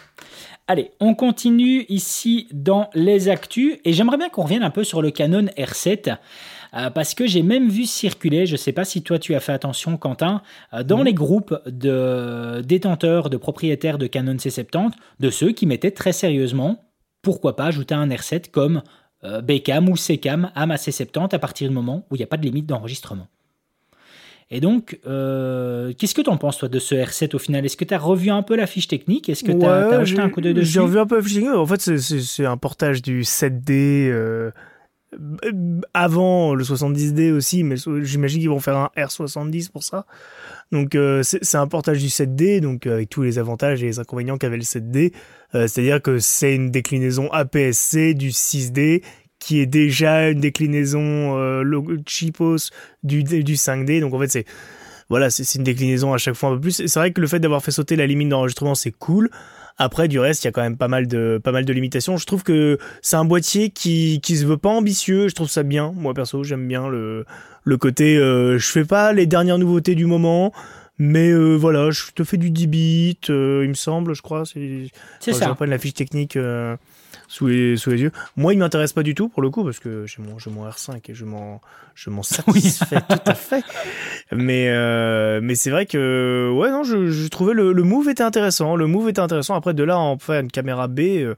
Allez, 0.72 0.92
on 1.02 1.16
continue 1.16 1.86
ici 1.90 2.48
dans 2.54 2.90
les 2.94 3.28
actus 3.28 3.78
et 3.84 3.92
j'aimerais 3.92 4.16
bien 4.16 4.30
qu'on 4.30 4.44
revienne 4.44 4.64
un 4.64 4.70
peu 4.70 4.86
sur 4.86 5.02
le 5.02 5.12
Canon 5.12 5.48
R7. 5.58 6.18
Euh, 6.74 6.90
parce 6.90 7.14
que 7.14 7.28
j'ai 7.28 7.44
même 7.44 7.70
vu 7.70 7.86
circuler, 7.86 8.46
je 8.46 8.54
ne 8.54 8.58
sais 8.58 8.72
pas 8.72 8.86
si 8.86 9.02
toi 9.02 9.20
tu 9.20 9.36
as 9.36 9.40
fait 9.40 9.52
attention 9.52 9.98
Quentin, 9.98 10.42
euh, 10.74 10.84
dans 10.84 11.04
les 11.04 11.14
groupes 11.14 11.58
de 11.66 12.62
détenteurs, 12.62 13.30
de 13.30 13.38
propriétaires 13.38 13.98
de 13.98 14.08
Canon 14.08 14.36
C70, 14.36 14.92
de 15.20 15.30
ceux 15.30 15.52
qui 15.52 15.66
mettaient 15.66 15.92
très 15.92 16.14
sérieusement, 16.14 16.86
pourquoi 17.22 17.56
pas 17.56 17.66
ajouter 17.66 17.94
un 17.94 18.08
R7 18.08 18.52
comme 18.52 18.84
euh, 19.26 19.42
Becam 19.42 19.90
ou 19.90 19.96
Cam 20.22 20.50
à 20.56 20.66
ma 20.66 20.78
C70 20.78 21.36
à 21.36 21.40
partir 21.40 21.68
du 21.68 21.76
moment 21.76 22.06
où 22.10 22.16
il 22.16 22.20
n'y 22.20 22.24
a 22.24 22.28
pas 22.28 22.38
de 22.38 22.44
limite 22.44 22.68
d'enregistrement. 22.68 23.28
Et 24.54 24.60
donc, 24.60 25.00
qu'est-ce 25.06 26.14
que 26.14 26.22
tu 26.22 26.30
en 26.30 26.36
penses, 26.36 26.58
toi, 26.58 26.68
de 26.68 26.78
ce 26.78 26.94
R7 26.94 27.38
au 27.38 27.40
final? 27.40 27.64
Est-ce 27.64 27.78
que 27.78 27.86
tu 27.86 27.94
as 27.94 27.98
revu 27.98 28.32
un 28.32 28.44
peu 28.44 28.58
la 28.58 28.68
fiche 28.68 28.90
technique? 28.90 29.30
Est-ce 29.30 29.46
que 29.46 29.54
tu 29.54 29.66
as, 29.66 29.98
as, 29.98 30.20
un 30.22 30.30
coup 30.30 30.42
d'œil 30.42 30.54
dessus? 30.54 30.74
J'ai 30.74 30.82
revu 30.82 31.00
un 31.00 31.06
peu 31.06 31.16
la 31.16 31.22
fiche 31.22 31.36
technique. 31.36 31.54
En 31.54 31.66
fait, 31.66 31.80
c'est 31.80 32.46
un 32.46 32.58
portage 32.58 33.02
du 33.02 33.22
7D 33.22 34.52
avant 35.94 36.54
le 36.54 36.64
70D 36.64 37.32
aussi, 37.32 37.64
mais 37.64 37.76
j'imagine 38.04 38.40
qu'ils 38.40 38.50
vont 38.50 38.60
faire 38.60 38.78
un 38.78 38.90
R70 38.96 39.72
pour 39.72 39.84
ça. 39.84 40.06
Donc 40.72 40.96
euh, 40.96 41.22
c'est 41.24 41.58
un 41.58 41.68
portage 41.68 42.00
du 42.00 42.08
7D, 42.08 42.62
donc 42.62 42.88
euh, 42.88 42.94
avec 42.94 43.10
tous 43.10 43.24
les 43.24 43.38
avantages 43.38 43.84
et 43.84 43.88
les 43.88 44.00
inconvénients 44.00 44.38
qu'avait 44.38 44.58
le 44.58 44.64
7D. 44.64 45.14
Euh, 45.54 45.68
c'est-à-dire 45.68 46.02
que 46.02 46.20
c'est 46.20 46.56
une 46.56 46.72
déclinaison 46.72 47.30
APS-C 47.32 48.14
du 48.14 48.30
6D 48.30 49.04
qui 49.40 49.60
est 49.60 49.66
déjà 49.66 50.30
une 50.30 50.40
déclinaison 50.40 51.64
cheapos 52.08 52.70
du, 53.04 53.24
du 53.24 53.56
5D. 53.56 54.00
Donc 54.00 54.14
en 54.14 54.20
fait 54.20 54.32
c'est 54.32 54.46
voilà, 55.10 55.30
c'est 55.30 55.56
une 55.56 55.66
déclinaison 55.66 56.14
à 56.14 56.18
chaque 56.18 56.36
fois 56.36 56.52
un 56.52 56.54
peu 56.54 56.62
plus. 56.62 56.86
C'est 56.88 57.00
vrai 57.00 57.12
que 57.12 57.20
le 57.20 57.28
fait 57.28 57.40
d'avoir 57.40 57.62
fait 57.62 57.72
sauter 57.72 57.98
la 57.98 58.08
limite 58.08 58.30
d'enregistrement, 58.30 58.76
c'est 58.76 58.92
cool. 58.92 59.30
Après, 59.78 60.08
du 60.08 60.20
reste, 60.20 60.44
il 60.44 60.48
y 60.48 60.50
a 60.50 60.52
quand 60.52 60.62
même 60.62 60.78
pas 60.78 60.88
mal 60.88 61.08
de, 61.08 61.40
pas 61.44 61.52
mal 61.52 61.66
de 61.66 61.74
limitations. 61.74 62.18
Je 62.18 62.26
trouve 62.26 62.44
que 62.44 62.78
c'est 63.02 63.16
un 63.16 63.26
boîtier 63.26 63.70
qui, 63.70 64.20
qui 64.22 64.38
se 64.38 64.46
veut 64.46 64.58
pas 64.58 64.70
ambitieux. 64.70 65.28
Je 65.28 65.36
trouve 65.36 65.50
ça 65.50 65.64
bien. 65.64 65.94
Moi, 65.96 66.14
perso, 66.14 66.44
j'aime 66.44 66.68
bien 66.68 66.88
le, 66.88 67.26
le 67.64 67.78
côté, 67.78 68.18
euh, 68.18 68.58
je 68.58 68.68
fais 68.68 68.86
pas 68.86 69.14
les 69.14 69.26
dernières 69.26 69.58
nouveautés 69.58 69.96
du 69.96 70.06
moment. 70.06 70.54
Mais 70.98 71.32
euh, 71.32 71.56
voilà, 71.56 71.90
je 71.90 72.12
te 72.14 72.24
fais 72.24 72.38
du 72.38 72.52
10 72.52 72.68
bits, 72.68 73.18
euh, 73.30 73.62
il 73.64 73.70
me 73.70 73.74
semble, 73.74 74.14
je 74.14 74.22
crois. 74.22 74.44
C'est 74.46 75.34
ça. 75.34 75.58
Je 75.60 75.66
la 75.66 75.78
fiche 75.80 75.96
technique 75.96 76.38
sous 77.32 77.48
les, 77.48 77.78
sous 77.78 77.92
les 77.92 78.02
yeux. 78.02 78.12
Moi, 78.36 78.54
il 78.54 78.60
m'intéresse 78.60 78.92
pas 78.92 79.04
du 79.04 79.16
tout 79.16 79.30
pour 79.30 79.42
le 79.42 79.50
coup 79.50 79.64
parce 79.64 79.80
que 79.80 80.06
j'ai 80.06 80.22
mon, 80.22 80.36
mon 80.54 80.70
R5 80.70 81.00
et 81.10 81.14
je 81.14 81.24
m'en, 81.24 81.62
je 81.96 82.10
m'en 82.10 82.24
satisfais 82.24 83.00
tout 83.08 83.20
à 83.26 83.36
fait. 83.36 83.64
Mais, 84.34 84.68
euh, 84.68 85.40
mais 85.42 85.56
c'est 85.56 85.70
vrai 85.70 85.86
que, 85.86 86.52
ouais, 86.54 86.70
non, 86.70 86.84
je, 86.84 87.10
je 87.10 87.28
trouvais 87.30 87.54
le, 87.54 87.72
le, 87.72 87.84
move 87.84 88.10
était 88.10 88.22
intéressant. 88.22 88.76
Le 88.76 88.86
move 88.86 89.08
était 89.08 89.22
intéressant. 89.22 89.56
Après, 89.56 89.74
de 89.74 89.84
là, 89.84 89.98
en 89.98 90.18
faire 90.18 90.42
une 90.42 90.52
caméra 90.52 90.90
B, 90.90 91.00
euh, 91.00 91.36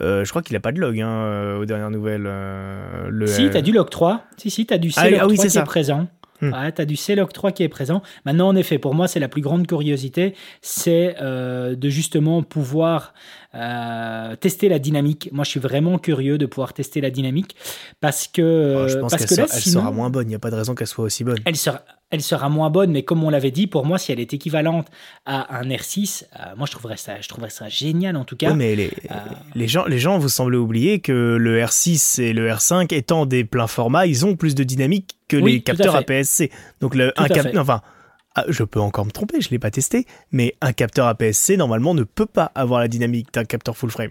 euh, 0.00 0.24
je 0.24 0.30
crois 0.30 0.42
qu'il 0.42 0.54
a 0.54 0.60
pas 0.60 0.70
de 0.70 0.80
log 0.80 1.00
hein, 1.00 1.56
aux 1.60 1.64
dernières 1.64 1.90
nouvelles. 1.90 2.22
le, 2.22 3.26
si, 3.26 3.50
tu 3.50 3.56
as 3.56 3.62
du 3.62 3.72
log 3.72 3.90
3. 3.90 4.22
Si, 4.36 4.50
si, 4.50 4.66
tu 4.66 4.72
as 4.72 4.78
du 4.78 4.92
C 4.92 5.00
ah, 5.02 5.10
3 5.10 5.20
ah 5.20 5.48
qui 5.48 5.58
est 5.58 5.64
présent. 5.64 6.06
Hmm. 6.40 6.52
tu 6.74 6.82
as 6.82 6.84
du 6.84 6.96
C-Log 6.96 7.32
3 7.32 7.52
qui 7.52 7.62
est 7.62 7.68
présent. 7.68 8.02
Maintenant, 8.24 8.48
en 8.48 8.56
effet, 8.56 8.78
pour 8.78 8.94
moi, 8.94 9.08
c'est 9.08 9.20
la 9.20 9.28
plus 9.28 9.42
grande 9.42 9.66
curiosité, 9.66 10.34
c'est 10.62 11.16
de 11.20 11.88
justement 11.88 12.42
pouvoir 12.42 13.14
euh, 13.54 14.34
tester 14.36 14.68
la 14.68 14.80
dynamique. 14.80 15.28
Moi, 15.32 15.44
je 15.44 15.50
suis 15.50 15.60
vraiment 15.60 15.98
curieux 15.98 16.38
de 16.38 16.46
pouvoir 16.46 16.72
tester 16.72 17.00
la 17.00 17.10
dynamique 17.10 17.54
parce 18.00 18.26
que. 18.26 18.84
Oh, 18.84 18.88
je 18.88 18.98
pense 18.98 19.12
parce 19.12 19.26
qu'elle 19.26 19.48
sera, 19.48 19.92
moins 19.92 20.10
bonne. 20.10 20.26
Il 20.26 20.30
n'y 20.30 20.34
a 20.34 20.40
pas 20.40 20.50
de 20.50 20.56
raison 20.56 20.74
qu'elle 20.74 20.88
soit 20.88 21.04
aussi 21.04 21.22
bonne. 21.22 21.38
Elle 21.44 21.54
sera, 21.54 21.82
elle 22.14 22.22
sera 22.22 22.48
moins 22.48 22.70
bonne, 22.70 22.92
mais 22.92 23.02
comme 23.02 23.22
on 23.24 23.30
l'avait 23.30 23.50
dit, 23.50 23.66
pour 23.66 23.84
moi, 23.84 23.98
si 23.98 24.12
elle 24.12 24.20
est 24.20 24.32
équivalente 24.32 24.86
à 25.26 25.58
un 25.58 25.68
R6, 25.68 26.24
euh, 26.24 26.56
moi, 26.56 26.66
je 26.66 26.72
trouverais 26.72 26.96
ça, 26.96 27.20
je 27.20 27.28
trouverais 27.28 27.50
ça 27.50 27.68
génial 27.68 28.16
en 28.16 28.24
tout 28.24 28.36
cas. 28.36 28.54
mais 28.54 28.74
les, 28.74 28.90
euh, 29.10 29.14
les, 29.54 29.68
gens, 29.68 29.84
les 29.84 29.98
gens, 29.98 30.18
vous 30.18 30.28
semblez 30.28 30.56
oublier 30.56 31.00
que 31.00 31.36
le 31.38 31.60
R6 31.60 32.22
et 32.22 32.32
le 32.32 32.48
R5 32.48 32.94
étant 32.94 33.26
des 33.26 33.44
pleins 33.44 33.66
formats, 33.66 34.06
ils 34.06 34.24
ont 34.24 34.36
plus 34.36 34.54
de 34.54 34.64
dynamique 34.64 35.18
que 35.28 35.36
les 35.36 35.60
capteurs 35.60 35.96
APS-C. 35.96 36.50
Donc 36.80 36.94
le 36.94 37.12
un 37.16 37.28
cap, 37.28 37.48
enfin 37.56 37.82
ah, 38.36 38.44
je 38.48 38.64
peux 38.64 38.80
encore 38.80 39.04
me 39.04 39.12
tromper, 39.12 39.40
je 39.40 39.48
ne 39.48 39.52
l'ai 39.52 39.58
pas 39.60 39.70
testé, 39.70 40.06
mais 40.32 40.56
un 40.60 40.72
capteur 40.72 41.06
APS-C 41.06 41.56
normalement 41.56 41.94
ne 41.94 42.02
peut 42.02 42.26
pas 42.26 42.50
avoir 42.54 42.80
la 42.80 42.88
dynamique 42.88 43.32
d'un 43.32 43.44
capteur 43.44 43.76
full 43.76 43.90
frame. 43.90 44.10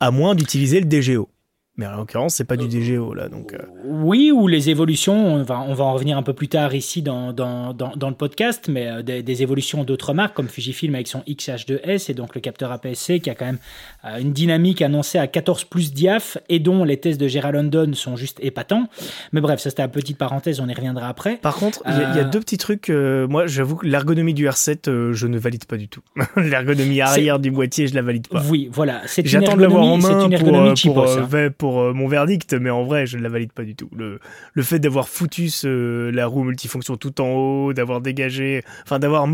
À 0.00 0.10
moins 0.10 0.34
d'utiliser 0.34 0.80
le 0.80 0.86
DGO. 0.86 1.28
Mais 1.76 1.86
en 1.88 1.96
l'occurrence, 1.96 2.36
c'est 2.36 2.44
pas 2.44 2.56
du 2.56 2.68
DGO 2.68 3.14
là, 3.14 3.28
donc. 3.28 3.52
Euh. 3.52 3.58
Oui, 3.84 4.30
ou 4.30 4.46
les 4.46 4.70
évolutions. 4.70 5.34
On 5.34 5.42
va, 5.42 5.60
on 5.60 5.74
va 5.74 5.84
en 5.84 5.94
revenir 5.94 6.16
un 6.16 6.22
peu 6.22 6.32
plus 6.32 6.46
tard 6.46 6.72
ici 6.72 7.02
dans, 7.02 7.32
dans, 7.32 7.74
dans, 7.74 8.08
le 8.08 8.14
podcast, 8.14 8.68
mais 8.68 8.86
euh, 8.86 9.02
des, 9.02 9.42
évolutions 9.42 9.82
d'autres 9.82 10.14
marques 10.14 10.34
comme 10.34 10.46
Fujifilm 10.46 10.94
avec 10.94 11.08
son 11.08 11.20
XH2S 11.26 12.12
et 12.12 12.14
donc 12.14 12.36
le 12.36 12.40
capteur 12.40 12.70
APS-C 12.70 13.18
qui 13.18 13.28
a 13.28 13.34
quand 13.34 13.46
même 13.46 13.58
euh, 14.04 14.18
une 14.18 14.32
dynamique 14.32 14.82
annoncée 14.82 15.18
à 15.18 15.26
14 15.26 15.64
plus 15.64 15.92
diaph 15.92 16.38
et 16.48 16.60
dont 16.60 16.84
les 16.84 16.96
tests 16.96 17.20
de 17.20 17.26
Gerald 17.26 17.56
London 17.56 17.92
sont 17.94 18.14
juste 18.14 18.38
épatants. 18.40 18.86
Mais 19.32 19.40
bref, 19.40 19.58
ça 19.58 19.70
c'était 19.70 19.82
une 19.82 19.90
petite 19.90 20.16
parenthèse, 20.16 20.60
on 20.60 20.68
y 20.68 20.74
reviendra 20.74 21.08
après. 21.08 21.38
Par 21.38 21.56
contre, 21.56 21.82
il 21.86 22.16
y, 22.16 22.20
a 22.20 22.24
deux 22.24 22.40
petits 22.40 22.58
trucs. 22.58 22.88
moi, 22.88 23.48
j'avoue 23.48 23.76
que 23.76 23.86
l'ergonomie 23.86 24.34
du 24.34 24.46
R7, 24.46 25.10
je 25.12 25.26
ne 25.26 25.38
valide 25.38 25.64
pas 25.64 25.76
du 25.76 25.88
tout. 25.88 26.02
l'ergonomie 26.36 27.00
arrière 27.00 27.40
du 27.40 27.50
boîtier, 27.50 27.88
je 27.88 27.96
la 27.96 28.02
valide 28.02 28.28
pas. 28.28 28.44
Oui, 28.48 28.68
voilà. 28.70 29.02
J'attends 29.24 29.56
de 29.56 29.62
l'avoir 29.62 29.82
en 29.82 29.98
main 29.98 30.28
pour, 30.30 30.92
pour, 30.92 31.04
hein. 31.04 31.50
pour 31.58 31.63
euh, 31.72 31.92
mon 31.92 32.08
verdict, 32.08 32.54
mais 32.54 32.70
en 32.70 32.84
vrai, 32.84 33.06
je 33.06 33.18
ne 33.18 33.22
la 33.22 33.28
valide 33.28 33.52
pas 33.52 33.64
du 33.64 33.74
tout. 33.74 33.88
Le, 33.92 34.20
le 34.52 34.62
fait 34.62 34.78
d'avoir 34.78 35.08
foutu 35.08 35.50
la 35.64 36.26
roue 36.26 36.44
multifonction 36.44 36.96
tout 36.96 37.20
en 37.20 37.28
haut, 37.28 37.72
d'avoir 37.72 38.00
dégagé, 38.00 38.62
enfin 38.84 38.98
d'avoir 38.98 39.26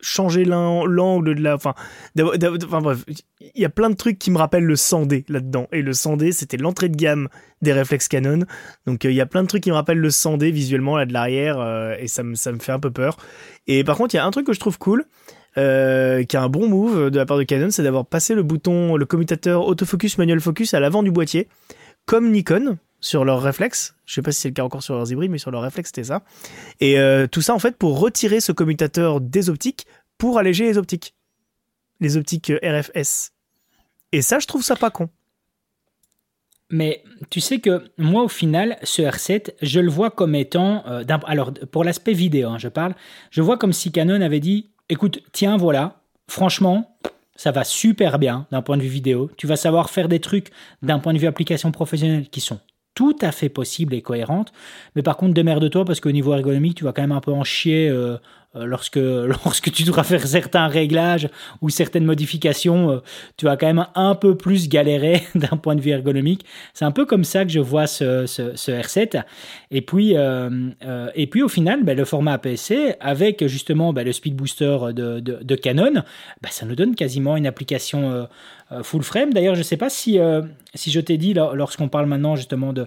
changer 0.00 0.44
l'angle 0.44 1.34
de 1.34 1.42
la. 1.42 1.54
Enfin, 1.54 1.74
enfin 2.18 2.80
bref, 2.80 3.04
il 3.40 3.60
y 3.60 3.64
a 3.64 3.68
plein 3.68 3.90
de 3.90 3.94
trucs 3.94 4.18
qui 4.18 4.30
me 4.30 4.38
rappellent 4.38 4.64
le 4.64 4.74
100D 4.74 5.24
là-dedans. 5.28 5.68
Et 5.72 5.82
le 5.82 5.92
100D, 5.92 6.32
c'était 6.32 6.56
l'entrée 6.56 6.88
de 6.88 6.96
gamme 6.96 7.28
des 7.62 7.72
réflexes 7.72 8.08
Canon. 8.08 8.40
Donc 8.86 9.04
euh, 9.04 9.10
il 9.10 9.16
y 9.16 9.20
a 9.20 9.26
plein 9.26 9.42
de 9.42 9.48
trucs 9.48 9.62
qui 9.62 9.70
me 9.70 9.76
rappellent 9.76 9.98
le 9.98 10.08
100D 10.08 10.50
visuellement 10.50 10.96
là 10.96 11.06
de 11.06 11.12
l'arrière. 11.12 11.58
Euh, 11.58 11.94
et 11.98 12.08
ça 12.08 12.22
me, 12.22 12.34
ça 12.34 12.52
me 12.52 12.58
fait 12.58 12.72
un 12.72 12.80
peu 12.80 12.90
peur. 12.90 13.16
Et 13.66 13.84
par 13.84 13.96
contre, 13.96 14.14
il 14.14 14.18
y 14.18 14.20
a 14.20 14.26
un 14.26 14.30
truc 14.30 14.46
que 14.46 14.52
je 14.52 14.60
trouve 14.60 14.78
cool. 14.78 15.04
Euh, 15.58 16.22
qui 16.24 16.36
a 16.36 16.42
un 16.42 16.50
bon 16.50 16.68
move 16.68 17.10
de 17.10 17.16
la 17.16 17.24
part 17.24 17.38
de 17.38 17.42
Canon, 17.42 17.70
c'est 17.70 17.82
d'avoir 17.82 18.04
passé 18.04 18.34
le 18.34 18.42
bouton, 18.42 18.96
le 18.96 19.06
commutateur 19.06 19.66
autofocus, 19.66 20.18
manual 20.18 20.38
focus 20.40 20.74
à 20.74 20.80
l'avant 20.80 21.02
du 21.02 21.10
boîtier, 21.10 21.48
comme 22.04 22.30
Nikon 22.30 22.76
sur 23.00 23.24
leur 23.24 23.40
réflexe. 23.40 23.94
Je 24.04 24.14
sais 24.14 24.22
pas 24.22 24.32
si 24.32 24.40
c'est 24.40 24.48
le 24.48 24.54
cas 24.54 24.64
encore 24.64 24.82
sur 24.82 24.94
leurs 24.94 25.10
hybrides, 25.10 25.30
mais 25.30 25.38
sur 25.38 25.50
leur 25.50 25.62
réflexe, 25.62 25.88
c'était 25.88 26.04
ça. 26.04 26.22
Et 26.80 26.98
euh, 26.98 27.26
tout 27.26 27.40
ça, 27.40 27.54
en 27.54 27.58
fait, 27.58 27.76
pour 27.76 27.98
retirer 27.98 28.40
ce 28.40 28.52
commutateur 28.52 29.20
des 29.20 29.48
optiques 29.48 29.86
pour 30.18 30.38
alléger 30.38 30.64
les 30.66 30.76
optiques. 30.76 31.14
Les 32.00 32.18
optiques 32.18 32.50
euh, 32.50 32.58
RFS. 32.62 33.32
Et 34.12 34.20
ça, 34.20 34.38
je 34.38 34.46
trouve 34.46 34.62
ça 34.62 34.76
pas 34.76 34.90
con. 34.90 35.08
Mais 36.68 37.02
tu 37.30 37.40
sais 37.40 37.60
que 37.60 37.84
moi, 37.96 38.24
au 38.24 38.28
final, 38.28 38.76
ce 38.82 39.02
R7, 39.02 39.52
je 39.62 39.80
le 39.80 39.88
vois 39.88 40.10
comme 40.10 40.34
étant. 40.34 40.84
Alors, 41.24 41.52
pour 41.70 41.84
l'aspect 41.84 42.12
vidéo, 42.12 42.48
hein, 42.48 42.58
je 42.58 42.68
parle. 42.68 42.94
Je 43.30 43.40
vois 43.40 43.56
comme 43.56 43.72
si 43.72 43.92
Canon 43.92 44.20
avait 44.20 44.40
dit 44.40 44.70
écoute, 44.88 45.20
tiens, 45.32 45.56
voilà, 45.56 46.00
franchement, 46.28 46.96
ça 47.36 47.50
va 47.50 47.64
super 47.64 48.18
bien 48.18 48.46
d'un 48.50 48.62
point 48.62 48.76
de 48.76 48.82
vue 48.82 48.88
vidéo. 48.88 49.30
Tu 49.36 49.46
vas 49.46 49.56
savoir 49.56 49.90
faire 49.90 50.08
des 50.08 50.20
trucs 50.20 50.50
d'un 50.82 50.98
point 50.98 51.12
de 51.12 51.18
vue 51.18 51.26
application 51.26 51.70
professionnelle 51.72 52.28
qui 52.28 52.40
sont 52.40 52.60
tout 52.96 53.14
à 53.20 53.30
fait 53.30 53.50
possible 53.50 53.94
et 53.94 54.02
cohérente. 54.02 54.52
Mais 54.96 55.02
par 55.02 55.16
contre, 55.16 55.34
démerde-toi 55.34 55.84
parce 55.84 56.00
qu'au 56.00 56.10
niveau 56.10 56.34
ergonomique, 56.34 56.78
tu 56.78 56.84
vas 56.84 56.92
quand 56.92 57.02
même 57.02 57.12
un 57.12 57.20
peu 57.20 57.30
en 57.30 57.44
chier 57.44 57.88
euh, 57.88 58.16
euh, 58.56 58.64
lorsque, 58.64 58.96
lorsque 59.44 59.70
tu 59.72 59.84
devras 59.84 60.02
faire 60.02 60.26
certains 60.26 60.66
réglages 60.66 61.28
ou 61.60 61.70
certaines 61.70 62.04
modifications, 62.04 62.90
euh, 62.90 62.98
tu 63.36 63.44
vas 63.44 63.56
quand 63.56 63.66
même 63.66 63.86
un 63.94 64.14
peu 64.14 64.36
plus 64.36 64.68
galérer 64.68 65.22
d'un 65.34 65.56
point 65.56 65.74
de 65.74 65.80
vue 65.80 65.90
ergonomique. 65.90 66.44
C'est 66.74 66.84
un 66.84 66.90
peu 66.90 67.04
comme 67.04 67.24
ça 67.24 67.44
que 67.44 67.50
je 67.50 67.60
vois 67.60 67.86
ce, 67.86 68.26
ce, 68.26 68.70
R7. 68.70 69.22
Et 69.70 69.82
puis, 69.82 70.16
euh, 70.16 70.70
et 71.14 71.26
puis 71.26 71.42
au 71.42 71.48
final, 71.48 71.84
ben, 71.84 71.96
le 71.96 72.04
format 72.04 72.34
APS-C, 72.34 72.94
avec 73.00 73.46
justement 73.46 73.92
ben, 73.92 74.04
le 74.04 74.12
speed 74.12 74.34
booster 74.34 74.78
de, 74.92 75.20
de, 75.20 75.54
Canon, 75.54 75.92
ben, 76.42 76.50
ça 76.50 76.66
nous 76.66 76.74
donne 76.74 76.94
quasiment 76.94 77.36
une 77.36 77.46
application 77.46 78.28
full 78.82 79.02
frame. 79.02 79.32
D'ailleurs, 79.32 79.54
je 79.54 79.60
ne 79.60 79.64
sais 79.64 79.76
pas 79.76 79.90
si, 79.90 80.18
si 80.74 80.90
je 80.90 81.00
t'ai 81.00 81.18
dit, 81.18 81.34
lorsqu'on 81.34 81.88
parle 81.88 82.06
maintenant 82.06 82.36
justement 82.36 82.72
de, 82.72 82.86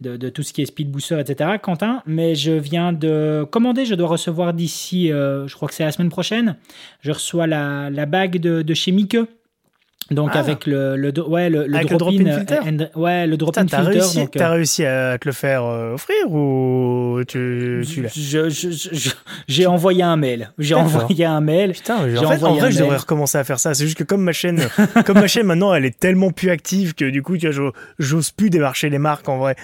de, 0.00 0.28
tout 0.28 0.42
ce 0.42 0.52
qui 0.52 0.62
est 0.62 0.66
speed 0.66 0.90
booster, 0.90 1.20
etc., 1.20 1.50
Quentin, 1.62 2.02
mais 2.06 2.34
je 2.34 2.52
viens 2.52 2.92
de 2.92 3.46
commander, 3.50 3.84
je 3.84 3.94
dois 3.94 4.08
recevoir 4.08 4.52
d'ici, 4.52 5.12
euh, 5.12 5.46
je 5.46 5.54
crois 5.54 5.68
que 5.68 5.74
c'est 5.74 5.84
la 5.84 5.92
semaine 5.92 6.10
prochaine, 6.10 6.56
je 7.00 7.12
reçois 7.12 7.46
la, 7.46 7.90
la 7.90 8.06
bague 8.06 8.38
de, 8.38 8.62
de 8.62 8.74
chez. 8.74 8.96
Donc 10.10 10.30
ah. 10.34 10.38
avec 10.38 10.66
le, 10.66 10.96
le, 10.96 11.12
ouais, 11.26 11.50
le, 11.50 11.66
le 11.66 11.84
drop-in 11.84 12.38
filter 12.38 12.88
Ouais, 12.94 13.26
le 13.26 13.36
drop-in 13.36 13.66
filter. 13.66 13.82
Réussi, 13.82 14.28
T'as 14.32 14.50
réussi 14.50 14.84
à 14.84 15.18
te 15.18 15.26
le 15.26 15.32
faire 15.32 15.64
euh, 15.64 15.94
offrir 15.94 16.30
ou 16.30 17.20
tu, 17.26 17.84
tu 17.84 18.06
J'ai 19.48 19.66
envoyé 19.66 20.04
un 20.04 20.16
mail. 20.16 20.50
J'ai 20.58 20.74
envoyé 20.74 21.24
un 21.24 21.40
mail. 21.40 21.72
Putain, 21.72 21.96
en, 21.96 22.28
fait, 22.30 22.44
en 22.44 22.54
vrai, 22.54 22.70
je 22.70 22.78
devrais 22.78 22.98
recommencer 22.98 23.38
à 23.38 23.44
faire 23.44 23.58
ça. 23.58 23.74
C'est 23.74 23.84
juste 23.84 23.98
que 23.98 24.04
comme 24.04 24.22
ma 24.22 24.32
chaîne, 24.32 24.60
comme 25.04 25.18
ma 25.18 25.26
chaîne 25.26 25.46
maintenant, 25.46 25.74
elle 25.74 25.84
est 25.84 25.98
tellement 25.98 26.30
plus 26.30 26.50
active 26.50 26.94
que 26.94 27.06
du 27.06 27.22
coup, 27.22 27.34
j'ose 27.98 28.30
plus 28.30 28.50
démarcher 28.50 28.90
les 28.90 28.98
marques 28.98 29.28
en 29.28 29.38
vrai. 29.38 29.56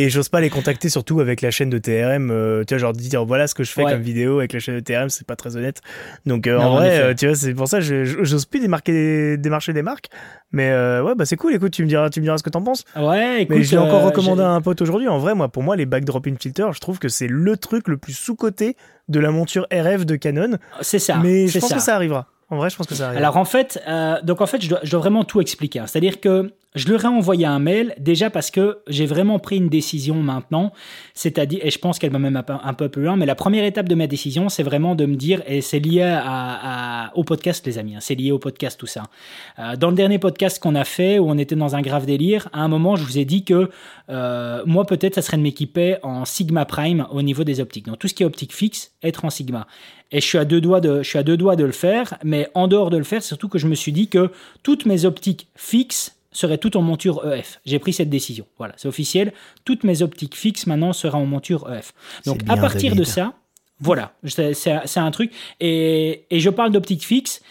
Et 0.00 0.10
j'ose 0.10 0.28
pas 0.28 0.40
les 0.40 0.48
contacter, 0.48 0.90
surtout 0.90 1.18
avec 1.18 1.42
la 1.42 1.50
chaîne 1.50 1.70
de 1.70 1.78
TRM. 1.78 2.30
Euh, 2.30 2.62
tu 2.62 2.72
vois, 2.72 2.78
genre 2.78 2.92
dire 2.92 3.24
voilà 3.24 3.48
ce 3.48 3.54
que 3.56 3.64
je 3.64 3.72
fais 3.72 3.82
comme 3.82 4.00
vidéo 4.00 4.38
avec 4.38 4.52
la 4.52 4.60
chaîne 4.60 4.76
de 4.76 4.80
TRM, 4.80 5.08
c'est 5.08 5.26
pas 5.26 5.34
très 5.34 5.56
honnête. 5.56 5.80
Donc 6.24 6.46
euh, 6.46 6.56
en 6.56 6.76
vrai, 6.76 7.00
euh, 7.00 7.14
tu 7.14 7.26
vois, 7.26 7.34
c'est 7.34 7.52
pour 7.52 7.66
ça 7.66 7.80
que 7.80 8.04
j'ose 8.04 8.44
plus 8.44 8.60
démarquer, 8.60 9.36
démarcher 9.38 9.72
des 9.72 9.82
marques. 9.82 10.06
Mais 10.52 10.70
ouais, 10.70 11.16
bah 11.16 11.24
c'est 11.24 11.34
cool. 11.34 11.52
Écoute, 11.52 11.72
tu 11.72 11.82
me 11.82 11.88
diras, 11.88 12.10
tu 12.10 12.20
me 12.20 12.26
diras 12.26 12.38
ce 12.38 12.44
que 12.44 12.50
t'en 12.50 12.62
penses. 12.62 12.84
Ouais, 12.94 13.42
écoute. 13.42 13.56
Mais 13.56 13.64
je 13.64 13.72
l'ai 13.72 13.78
encore 13.78 14.04
recommandé 14.04 14.42
à 14.42 14.50
un 14.50 14.60
pote 14.60 14.80
aujourd'hui. 14.80 15.08
En 15.08 15.18
vrai, 15.18 15.34
moi, 15.34 15.48
pour 15.48 15.64
moi, 15.64 15.74
les 15.74 15.84
backdrop 15.84 16.28
in 16.28 16.36
filter, 16.40 16.66
je 16.72 16.78
trouve 16.78 17.00
que 17.00 17.08
c'est 17.08 17.26
le 17.26 17.56
truc 17.56 17.88
le 17.88 17.96
plus 17.96 18.12
sous 18.12 18.36
coté 18.36 18.76
de 19.08 19.18
la 19.18 19.32
monture 19.32 19.66
RF 19.72 20.06
de 20.06 20.14
Canon. 20.14 20.58
C'est 20.80 21.00
ça. 21.00 21.16
Mais 21.16 21.48
je 21.48 21.58
pense 21.58 21.74
que 21.74 21.80
ça 21.80 21.96
arrivera. 21.96 22.28
En 22.50 22.56
vrai, 22.56 22.70
je 22.70 22.76
pense 22.76 22.86
que 22.86 22.94
ça 22.94 23.08
arrive. 23.08 23.18
Alors 23.18 23.36
en 23.36 23.44
fait, 23.44 23.82
donc 24.22 24.42
en 24.42 24.46
fait, 24.46 24.62
je 24.62 24.68
dois, 24.68 24.78
je 24.84 24.92
dois 24.92 25.00
vraiment 25.00 25.24
tout 25.24 25.40
expliquer. 25.40 25.80
Hein. 25.80 25.88
C'est-à-dire 25.88 26.20
que 26.20 26.52
je 26.74 26.88
leur 26.88 27.04
ai 27.04 27.08
envoyé 27.08 27.46
un 27.46 27.58
mail 27.58 27.94
déjà 27.98 28.28
parce 28.28 28.50
que 28.50 28.78
j'ai 28.88 29.06
vraiment 29.06 29.38
pris 29.38 29.56
une 29.56 29.68
décision 29.68 30.16
maintenant, 30.16 30.72
c'est-à-dire, 31.14 31.60
et 31.62 31.70
je 31.70 31.78
pense 31.78 31.98
qu'elle 31.98 32.12
va 32.12 32.18
même 32.18 32.42
un 32.46 32.74
peu 32.74 32.88
plus 32.88 33.04
loin, 33.04 33.16
mais 33.16 33.26
la 33.26 33.34
première 33.34 33.64
étape 33.64 33.88
de 33.88 33.94
ma 33.94 34.06
décision, 34.06 34.48
c'est 34.48 34.62
vraiment 34.62 34.94
de 34.94 35.06
me 35.06 35.16
dire, 35.16 35.42
et 35.46 35.62
c'est 35.62 35.78
lié 35.78 36.02
à, 36.02 37.10
au 37.14 37.24
podcast 37.24 37.66
les 37.66 37.78
amis, 37.78 37.96
hein, 37.96 38.00
c'est 38.00 38.14
lié 38.14 38.32
au 38.32 38.38
podcast 38.38 38.78
tout 38.78 38.86
ça. 38.86 39.04
Euh, 39.58 39.76
dans 39.76 39.88
le 39.88 39.96
dernier 39.96 40.18
podcast 40.18 40.58
qu'on 40.62 40.74
a 40.74 40.84
fait, 40.84 41.18
où 41.18 41.28
on 41.28 41.38
était 41.38 41.56
dans 41.56 41.74
un 41.74 41.80
grave 41.80 42.04
délire, 42.04 42.48
à 42.52 42.60
un 42.60 42.68
moment, 42.68 42.96
je 42.96 43.04
vous 43.04 43.18
ai 43.18 43.24
dit 43.24 43.44
que 43.44 43.70
euh, 44.10 44.62
moi 44.66 44.84
peut-être, 44.84 45.14
ça 45.14 45.22
serait 45.22 45.38
de 45.38 45.42
m'équiper 45.42 45.96
en 46.02 46.26
Sigma 46.26 46.66
Prime 46.66 47.06
au 47.10 47.22
niveau 47.22 47.44
des 47.44 47.60
optiques. 47.60 47.86
Donc 47.86 47.98
tout 47.98 48.08
ce 48.08 48.14
qui 48.14 48.22
est 48.22 48.26
optique 48.26 48.54
fixe, 48.54 48.92
être 49.02 49.24
en 49.24 49.30
Sigma. 49.30 49.66
Et 50.10 50.20
je 50.20 50.26
suis 50.26 50.38
à 50.38 50.44
deux 50.44 50.60
doigts 50.60 50.80
de, 50.80 51.02
je 51.02 51.08
suis 51.08 51.18
à 51.18 51.22
deux 51.22 51.36
doigts 51.36 51.56
de 51.56 51.64
le 51.64 51.72
faire, 51.72 52.18
mais 52.24 52.48
en 52.54 52.68
dehors 52.68 52.90
de 52.90 52.96
le 52.96 53.04
faire, 53.04 53.22
surtout 53.22 53.48
que 53.48 53.58
je 53.58 53.66
me 53.66 53.74
suis 53.74 53.92
dit 53.92 54.08
que 54.08 54.30
toutes 54.62 54.86
mes 54.86 55.04
optiques 55.04 55.48
fixes 55.54 56.17
serait 56.30 56.58
tout 56.58 56.76
en 56.76 56.82
monture 56.82 57.30
EF. 57.32 57.60
J'ai 57.64 57.78
pris 57.78 57.92
cette 57.92 58.10
décision. 58.10 58.46
Voilà, 58.58 58.74
c'est 58.76 58.88
officiel. 58.88 59.32
Toutes 59.64 59.84
mes 59.84 60.02
optiques 60.02 60.36
fixes 60.36 60.66
maintenant 60.66 60.92
seraient 60.92 61.16
en 61.16 61.26
monture 61.26 61.72
EF. 61.72 61.94
Donc 62.26 62.40
à 62.48 62.56
partir 62.56 62.94
de 62.94 63.04
ça, 63.04 63.34
voilà, 63.80 64.12
c'est 64.24 64.98
un 64.98 65.10
truc. 65.10 65.32
Et, 65.60 66.26
et 66.30 66.40
je 66.40 66.50
parle 66.50 66.72
d'optique 66.72 67.04
fixe. 67.04 67.42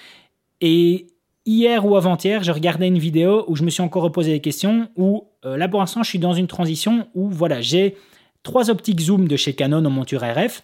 Et 0.62 1.08
hier 1.46 1.86
ou 1.86 1.96
avant-hier, 1.96 2.44
je 2.44 2.52
regardais 2.52 2.88
une 2.88 3.00
vidéo 3.00 3.46
où 3.48 3.56
je 3.56 3.64
me 3.64 3.70
suis 3.70 3.82
encore 3.82 4.04
reposé 4.04 4.32
des 4.32 4.42
questions. 4.42 4.90
Où 4.96 5.28
euh, 5.46 5.58
là 5.58 5.68
pour 5.68 5.80
l'instant, 5.80 6.04
je 6.04 6.10
suis 6.10 6.20
dans 6.20 6.34
une 6.34 6.48
transition 6.48 7.08
où 7.16 7.30
voilà, 7.30 7.62
j'ai 7.62 7.96
trois 8.44 8.70
optiques 8.70 9.00
zoom 9.00 9.28
de 9.28 9.38
chez 9.38 9.54
Canon 9.54 9.84
en 9.84 9.90
monture 9.90 10.22
RF. 10.22 10.64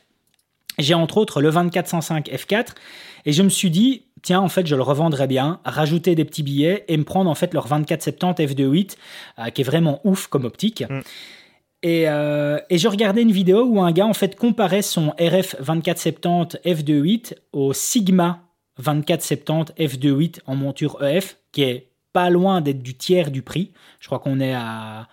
J'ai 0.79 0.93
entre 0.93 1.17
autres 1.17 1.41
le 1.41 1.51
2405 1.51 2.29
f4 2.29 2.67
et 3.25 3.31
je 3.31 3.43
me 3.43 3.49
suis 3.49 3.69
dit 3.69 4.03
tiens, 4.23 4.39
en 4.41 4.49
fait, 4.49 4.65
je 4.65 4.75
le 4.75 4.81
revendrais 4.81 5.27
bien, 5.27 5.59
rajouter 5.63 6.15
des 6.15 6.25
petits 6.25 6.41
billets 6.41 6.85
et 6.87 6.97
me 6.97 7.03
prendre 7.03 7.29
en 7.29 7.35
fait 7.35 7.53
leur 7.53 7.67
2470 7.67 8.55
f2.8, 8.55 8.97
euh, 9.37 9.49
qui 9.51 9.61
est 9.61 9.63
vraiment 9.63 10.01
ouf 10.03 10.27
comme 10.27 10.45
optique. 10.45 10.83
Mm. 10.89 11.01
Et, 11.83 12.07
euh, 12.07 12.59
et, 12.69 12.77
je 12.77 12.87
regardais 12.87 13.21
une 13.21 13.33
vidéo 13.33 13.65
où 13.65 13.81
un 13.81 13.91
gars 13.91 14.05
en 14.05 14.13
fait 14.13 14.37
comparait 14.37 14.81
son 14.81 15.09
RF 15.19 15.55
2470 15.59 16.57
f2.8 16.65 17.33
au 17.51 17.73
Sigma 17.73 18.39
2470 18.79 19.73
f2.8 19.77 20.39
en 20.47 20.55
monture 20.55 21.03
EF, 21.03 21.37
qui 21.51 21.63
est 21.63 21.89
pas 22.13 22.29
loin 22.29 22.61
d'être 22.61 22.81
du 22.81 22.95
tiers 22.95 23.31
du 23.31 23.41
prix. 23.41 23.73
Je 23.99 24.07
crois 24.07 24.19
qu'on 24.19 24.39
est 24.39 24.53
à 24.53 25.07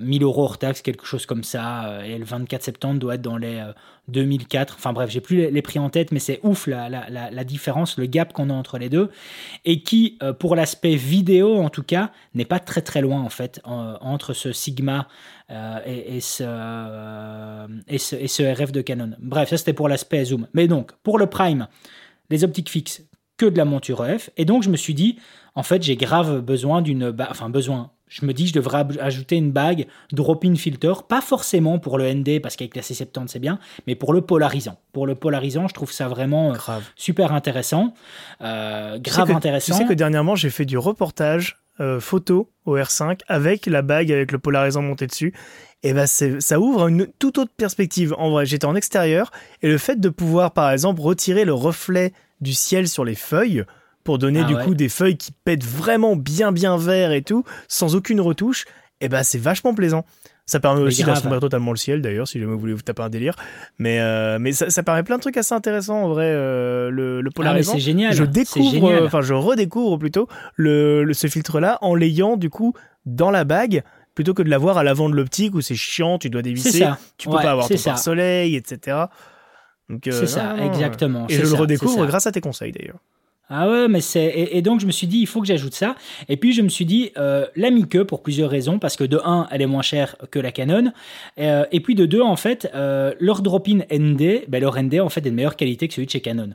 1000 0.00 0.22
euros 0.22 0.44
hors 0.44 0.58
taxe, 0.58 0.82
quelque 0.82 1.04
chose 1.04 1.26
comme 1.26 1.44
ça. 1.44 1.86
Euh, 1.86 2.02
et 2.02 2.18
le 2.18 2.24
24 2.24 2.62
septembre 2.62 3.00
doit 3.00 3.14
être 3.14 3.22
dans 3.22 3.36
les 3.36 3.62
2004. 4.08 4.72
Euh, 4.72 4.76
enfin 4.78 4.92
bref, 4.92 5.10
j'ai 5.10 5.20
plus 5.20 5.50
les 5.50 5.62
prix 5.62 5.78
en 5.78 5.90
tête, 5.90 6.12
mais 6.12 6.18
c'est 6.18 6.40
ouf 6.42 6.66
la, 6.66 6.88
la, 6.88 7.44
différence, 7.44 7.98
le 7.98 8.06
gap 8.06 8.32
qu'on 8.32 8.50
a 8.50 8.52
entre 8.52 8.78
les 8.78 8.88
deux. 8.88 9.10
Et 9.64 9.82
qui, 9.82 10.18
euh, 10.22 10.32
pour 10.32 10.56
l'aspect 10.56 10.94
vidéo 10.94 11.58
en 11.58 11.70
tout 11.70 11.82
cas, 11.82 12.10
n'est 12.34 12.44
pas 12.44 12.58
très 12.58 12.82
très 12.82 13.00
loin 13.00 13.20
en 13.20 13.30
fait 13.30 13.60
entre 13.64 14.32
ce 14.32 14.52
Sigma 14.52 15.08
et, 15.50 16.20
ce, 16.20 16.44
et, 17.88 17.98
ce, 17.98 18.16
et, 18.16 18.28
ce, 18.28 18.42
RF 18.42 18.70
de 18.72 18.82
Canon. 18.82 19.12
Bref, 19.18 19.48
ça 19.50 19.56
c'était 19.56 19.72
pour 19.72 19.88
l'aspect 19.88 20.24
zoom. 20.24 20.46
Mais 20.54 20.68
donc, 20.68 20.92
pour 21.02 21.18
le 21.18 21.26
prime, 21.26 21.66
les 22.30 22.44
optiques 22.44 22.70
fixes, 22.70 23.02
que 23.40 23.46
de 23.46 23.56
la 23.56 23.64
monture 23.64 24.04
EF. 24.04 24.30
Et 24.36 24.44
donc 24.44 24.62
je 24.62 24.68
me 24.68 24.76
suis 24.76 24.94
dit, 24.94 25.18
en 25.54 25.62
fait, 25.62 25.82
j'ai 25.82 25.96
grave 25.96 26.40
besoin 26.40 26.82
d'une... 26.82 27.14
Enfin, 27.28 27.48
besoin 27.48 27.90
je 28.10 28.26
me 28.26 28.34
dis 28.34 28.46
je 28.48 28.52
devrais 28.52 28.84
ajouter 29.00 29.36
une 29.36 29.52
bague 29.52 29.86
drop-in 30.12 30.54
filter, 30.56 30.92
pas 31.08 31.22
forcément 31.22 31.78
pour 31.78 31.96
le 31.96 32.12
ND 32.12 32.42
parce 32.42 32.56
qu'avec 32.56 32.76
la 32.76 32.82
C70 32.82 33.28
c'est 33.28 33.38
bien, 33.38 33.58
mais 33.86 33.94
pour 33.94 34.12
le 34.12 34.20
polarisant. 34.20 34.78
Pour 34.92 35.06
le 35.06 35.14
polarisant, 35.14 35.68
je 35.68 35.74
trouve 35.74 35.92
ça 35.92 36.08
vraiment 36.08 36.52
euh, 36.52 36.78
super 36.96 37.32
intéressant, 37.32 37.94
euh, 38.42 38.98
grave 38.98 39.30
intéressant. 39.30 39.72
Tu 39.72 39.78
sais 39.78 39.88
que 39.88 39.94
dernièrement 39.94 40.34
j'ai 40.34 40.50
fait 40.50 40.66
du 40.66 40.76
reportage 40.76 41.56
euh, 41.80 42.00
photo 42.00 42.50
au 42.66 42.76
R5 42.76 43.20
avec 43.28 43.64
la 43.64 43.80
bague 43.80 44.12
avec 44.12 44.32
le 44.32 44.38
polarisant 44.38 44.82
monté 44.82 45.06
dessus. 45.06 45.32
Et 45.82 45.94
ben 45.94 46.06
ça 46.06 46.60
ouvre 46.60 46.88
une 46.88 47.06
toute 47.18 47.38
autre 47.38 47.52
perspective. 47.56 48.14
En 48.18 48.30
vrai, 48.30 48.44
j'étais 48.44 48.66
en 48.66 48.74
extérieur 48.74 49.30
et 49.62 49.68
le 49.68 49.78
fait 49.78 49.98
de 49.98 50.10
pouvoir 50.10 50.50
par 50.50 50.70
exemple 50.70 51.00
retirer 51.00 51.46
le 51.46 51.54
reflet 51.54 52.12
du 52.42 52.52
ciel 52.52 52.86
sur 52.86 53.04
les 53.04 53.14
feuilles 53.14 53.64
pour 54.04 54.18
donner 54.18 54.40
ah 54.44 54.48
du 54.48 54.56
coup 54.56 54.74
des 54.74 54.88
feuilles 54.88 55.16
qui 55.16 55.32
pètent 55.44 55.64
vraiment 55.64 56.16
bien 56.16 56.52
bien 56.52 56.76
vert 56.76 57.12
et 57.12 57.22
tout, 57.22 57.44
sans 57.68 57.94
aucune 57.94 58.20
retouche, 58.20 58.64
et 59.00 59.06
eh 59.06 59.08
ben 59.08 59.22
c'est 59.22 59.38
vachement 59.38 59.74
plaisant. 59.74 60.04
Ça 60.50 60.58
permet 60.58 60.82
aussi 60.82 61.04
d'assombrir 61.04 61.38
totalement 61.38 61.70
le 61.70 61.76
ciel 61.76 62.02
d'ailleurs, 62.02 62.26
si 62.26 62.40
jamais 62.40 62.52
vous 62.52 62.58
voulez 62.58 62.72
vous 62.72 62.82
taper 62.82 63.02
un 63.02 63.08
délire. 63.08 63.36
Mais, 63.78 64.00
euh, 64.00 64.38
mais 64.40 64.50
ça, 64.50 64.68
ça, 64.68 64.82
paraît 64.82 65.04
plein 65.04 65.16
de 65.16 65.20
trucs 65.22 65.36
assez 65.36 65.54
intéressants 65.54 66.02
en 66.02 66.08
vrai, 66.08 66.24
euh, 66.26 66.90
le, 66.90 67.20
le 67.20 67.30
ah, 67.30 67.36
polarisant. 67.36 67.74
c'est 67.74 67.78
génial. 67.78 68.12
Je 68.12 68.24
découvre, 68.24 69.00
enfin 69.04 69.20
je 69.20 69.32
redécouvre 69.32 69.96
plutôt 69.96 70.26
le, 70.56 71.12
ce 71.12 71.28
filtre-là 71.28 71.78
en 71.82 71.94
l'ayant 71.94 72.36
du 72.36 72.50
coup 72.50 72.74
dans 73.06 73.30
la 73.30 73.44
bague 73.44 73.84
plutôt 74.16 74.34
que 74.34 74.42
de 74.42 74.50
l'avoir 74.50 74.76
à 74.76 74.82
l'avant 74.82 75.08
de 75.08 75.14
l'optique 75.14 75.54
où 75.54 75.60
c'est 75.60 75.76
chiant, 75.76 76.18
tu 76.18 76.30
dois 76.30 76.42
dévisser, 76.42 76.84
tu 77.16 77.28
peux 77.28 77.36
pas 77.36 77.52
avoir 77.52 77.68
ton 77.68 77.78
pare-soleil, 77.78 78.56
etc. 78.56 79.04
c'est 80.04 80.26
ça, 80.26 80.56
exactement. 80.58 81.26
Et 81.28 81.34
je 81.36 81.42
le 81.42 81.54
redécouvre 81.54 82.06
grâce 82.06 82.26
à 82.26 82.32
tes 82.32 82.40
conseils 82.40 82.72
d'ailleurs. 82.72 82.98
Ah 83.52 83.68
ouais, 83.68 83.88
mais 83.88 84.00
c'est 84.00 84.48
et, 84.52 84.62
donc 84.62 84.78
je 84.78 84.86
me 84.86 84.92
suis 84.92 85.08
dit 85.08 85.18
il 85.18 85.26
faut 85.26 85.40
que 85.40 85.46
j'ajoute 85.46 85.74
ça. 85.74 85.96
Et 86.28 86.36
puis 86.36 86.52
je 86.52 86.62
me 86.62 86.68
suis 86.68 86.84
dit 86.84 87.10
euh, 87.18 87.46
la 87.56 87.72
Mike 87.72 88.04
pour 88.04 88.22
plusieurs 88.22 88.48
raisons 88.48 88.78
parce 88.78 88.96
que 88.96 89.02
de 89.02 89.18
un 89.24 89.48
elle 89.50 89.60
est 89.60 89.66
moins 89.66 89.82
chère 89.82 90.14
que 90.30 90.38
la 90.38 90.52
Canon 90.52 90.92
euh, 91.38 91.64
et 91.72 91.80
puis 91.80 91.96
de 91.96 92.06
deux 92.06 92.20
en 92.20 92.36
fait 92.36 92.70
euh, 92.76 93.12
leur 93.18 93.42
drop-in 93.42 93.80
ND, 93.90 94.44
ben 94.46 94.60
leur 94.60 94.80
ND 94.80 95.00
en 95.00 95.08
fait 95.08 95.26
est 95.26 95.30
de 95.30 95.34
meilleure 95.34 95.56
qualité 95.56 95.88
que 95.88 95.94
celui 95.94 96.06
de 96.06 96.12
chez 96.12 96.20
Canon. 96.20 96.50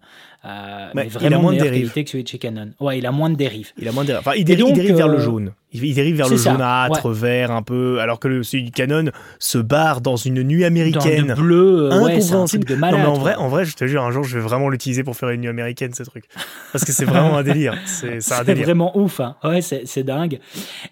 Euh, 0.46 0.90
mais 0.94 1.08
vraiment 1.08 1.28
il 1.28 1.34
a 1.34 1.40
moins 1.40 1.54
de 1.54 1.60
dérives. 1.60 1.92
que 1.92 2.10
celui 2.10 2.24
de 2.24 2.30
chez 2.30 2.38
Canon. 2.38 2.72
Ouais, 2.80 3.00
il 3.00 3.06
a 3.06 3.12
moins 3.12 3.30
de 3.30 3.36
dérives. 3.36 3.72
Il 3.78 3.88
a 3.88 3.92
moins 3.92 4.04
de 4.04 4.08
dérives. 4.08 4.28
Enfin, 4.28 4.38
il, 4.38 4.46
dérive, 4.46 4.96
vers 4.96 5.08
le 5.08 5.20
jaune. 5.20 5.52
Il, 5.84 5.96
dérive 5.96 6.18
vers 6.18 6.30
le 6.30 6.38
jaunâtre, 6.38 7.10
vert 7.10 7.52
un 7.52 7.62
peu, 7.62 8.00
alors 8.00 8.20
que 8.20 8.28
le, 8.28 8.44
celui 8.44 8.64
du 8.64 8.72
Canon 8.72 9.12
se 9.40 9.58
barre 9.58 10.02
dans 10.02 10.16
une 10.16 10.44
nuit 10.44 10.66
américaine. 10.66 11.28
Dans 11.28 11.36
le 11.36 11.42
bleu. 11.42 11.90
Ouais, 12.02 12.20
de 12.20 12.76
malade, 12.76 13.00
non, 13.00 13.04
mais 13.04 13.10
en 13.10 13.20
vrai, 13.20 13.36
en 13.36 13.48
vrai, 13.48 13.66
je 13.66 13.76
te 13.76 13.86
jure, 13.86 14.04
un 14.04 14.12
jour, 14.12 14.24
je 14.24 14.38
vais 14.38 14.44
vraiment 14.44 14.70
l'utiliser 14.70 15.04
pour 15.04 15.16
faire 15.16 15.30
une 15.30 15.42
nuit 15.42 15.50
américaine, 15.50 15.94
ce 15.94 16.04
truc. 16.04 16.26
Parce 16.72 16.86
que 16.86 16.92
c'est 16.92 17.06
vraiment 17.06 17.38
un 17.38 17.44
délire. 17.44 17.76
C'est 17.86 18.20
vraiment 18.64 18.98
ouf. 18.98 19.20
Hein. 19.20 19.36
Ouais, 19.44 19.62
c'est 19.62 20.04
dingue. 20.04 20.40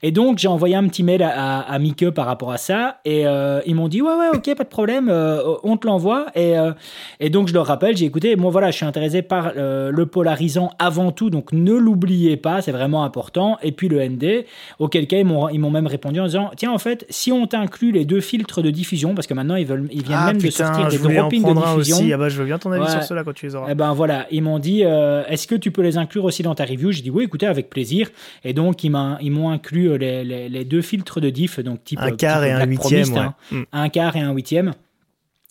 Et 0.01 0.11
donc, 0.11 0.37
j'ai 0.39 0.47
envoyé 0.47 0.75
un 0.75 0.87
petit 0.87 1.03
mail 1.03 1.23
à, 1.23 1.59
à, 1.59 1.79
Mike 1.79 2.09
par 2.11 2.25
rapport 2.25 2.51
à 2.51 2.57
ça. 2.57 2.99
Et 3.05 3.25
euh, 3.25 3.61
ils 3.65 3.75
m'ont 3.75 3.87
dit, 3.87 4.01
ouais, 4.01 4.13
ouais, 4.13 4.29
ok, 4.33 4.55
pas 4.55 4.63
de 4.63 4.69
problème, 4.69 5.09
euh, 5.09 5.41
on 5.63 5.77
te 5.77 5.87
l'envoie. 5.87 6.27
Et, 6.35 6.57
euh, 6.57 6.71
et 7.19 7.29
donc, 7.29 7.47
je 7.47 7.53
leur 7.53 7.65
rappelle, 7.65 7.97
j'ai 7.97 8.05
écouté, 8.05 8.35
moi, 8.35 8.51
voilà, 8.51 8.71
je 8.71 8.77
suis 8.77 8.85
intéressé 8.85 9.21
par 9.21 9.53
le 9.55 10.05
polarisant 10.05 10.71
avant 10.79 11.11
tout. 11.11 11.29
Donc, 11.29 11.51
ne 11.51 11.73
l'oubliez 11.73 12.37
pas, 12.37 12.61
c'est 12.61 12.71
vraiment 12.71 13.03
important. 13.03 13.57
Et 13.61 13.71
puis, 13.71 13.87
le 13.87 14.03
ND, 14.07 14.45
auquel 14.79 15.07
cas, 15.07 15.17
ils 15.17 15.25
m'ont 15.25 15.71
même 15.71 15.87
répondu 15.87 16.19
en 16.19 16.25
disant, 16.25 16.51
tiens, 16.55 16.71
en 16.71 16.79
fait, 16.79 17.05
si 17.09 17.31
on 17.31 17.47
t'inclut 17.47 17.91
les 17.91 18.05
deux 18.05 18.21
filtres 18.21 18.61
de 18.61 18.71
diffusion, 18.71 19.15
parce 19.15 19.27
que 19.27 19.33
maintenant, 19.33 19.55
ils, 19.55 19.65
veulent, 19.65 19.87
ils 19.91 20.03
viennent 20.03 20.19
ah, 20.21 20.27
même 20.27 20.41
de 20.41 20.49
sortir 20.49 20.87
des 20.87 20.97
drop 20.97 21.31
de 21.31 21.35
diffusion. 21.35 21.97
Aussi. 21.97 22.13
Ah 22.13 22.17
bah, 22.17 22.29
je 22.29 22.37
veux 22.37 22.45
bien 22.45 22.59
ton 22.59 22.71
avis 22.71 22.89
sur 22.89 23.03
cela 23.03 23.23
quand 23.23 23.33
tu 23.33 23.45
les 23.47 23.55
auras. 23.55 23.67
Eh 23.69 23.75
ben 23.75 23.93
voilà, 23.93 24.27
ils 24.31 24.43
m'ont 24.43 24.59
dit, 24.59 24.81
est-ce 24.81 25.47
que 25.47 25.55
tu 25.55 25.71
peux 25.71 25.81
les 25.81 25.97
inclure 25.97 26.25
aussi 26.25 26.43
dans 26.43 26.55
ta 26.55 26.65
review? 26.65 26.91
J'ai 26.91 27.01
dit, 27.01 27.09
oui, 27.09 27.23
écoutez, 27.23 27.45
avec 27.45 27.69
plaisir. 27.69 28.09
Et 28.43 28.53
donc, 28.53 28.83
ils 28.83 28.91
m'ont 28.91 29.49
inclus 29.49 29.89
euh, 29.91 29.97
les, 29.97 30.65
deux 30.65 30.81
filtres 30.81 31.21
de 31.21 31.29
diff, 31.29 31.59
donc 31.59 31.83
type 31.83 31.99
un 31.99 32.11
quart 32.11 32.43
et 32.43 32.51
un 32.51 32.65
huitième, 32.65 33.17
hein. 33.17 33.35
mm. 33.51 33.63
un 33.71 33.89
quart 33.89 34.15
et 34.15 34.21
un 34.21 34.31
huitième. 34.31 34.73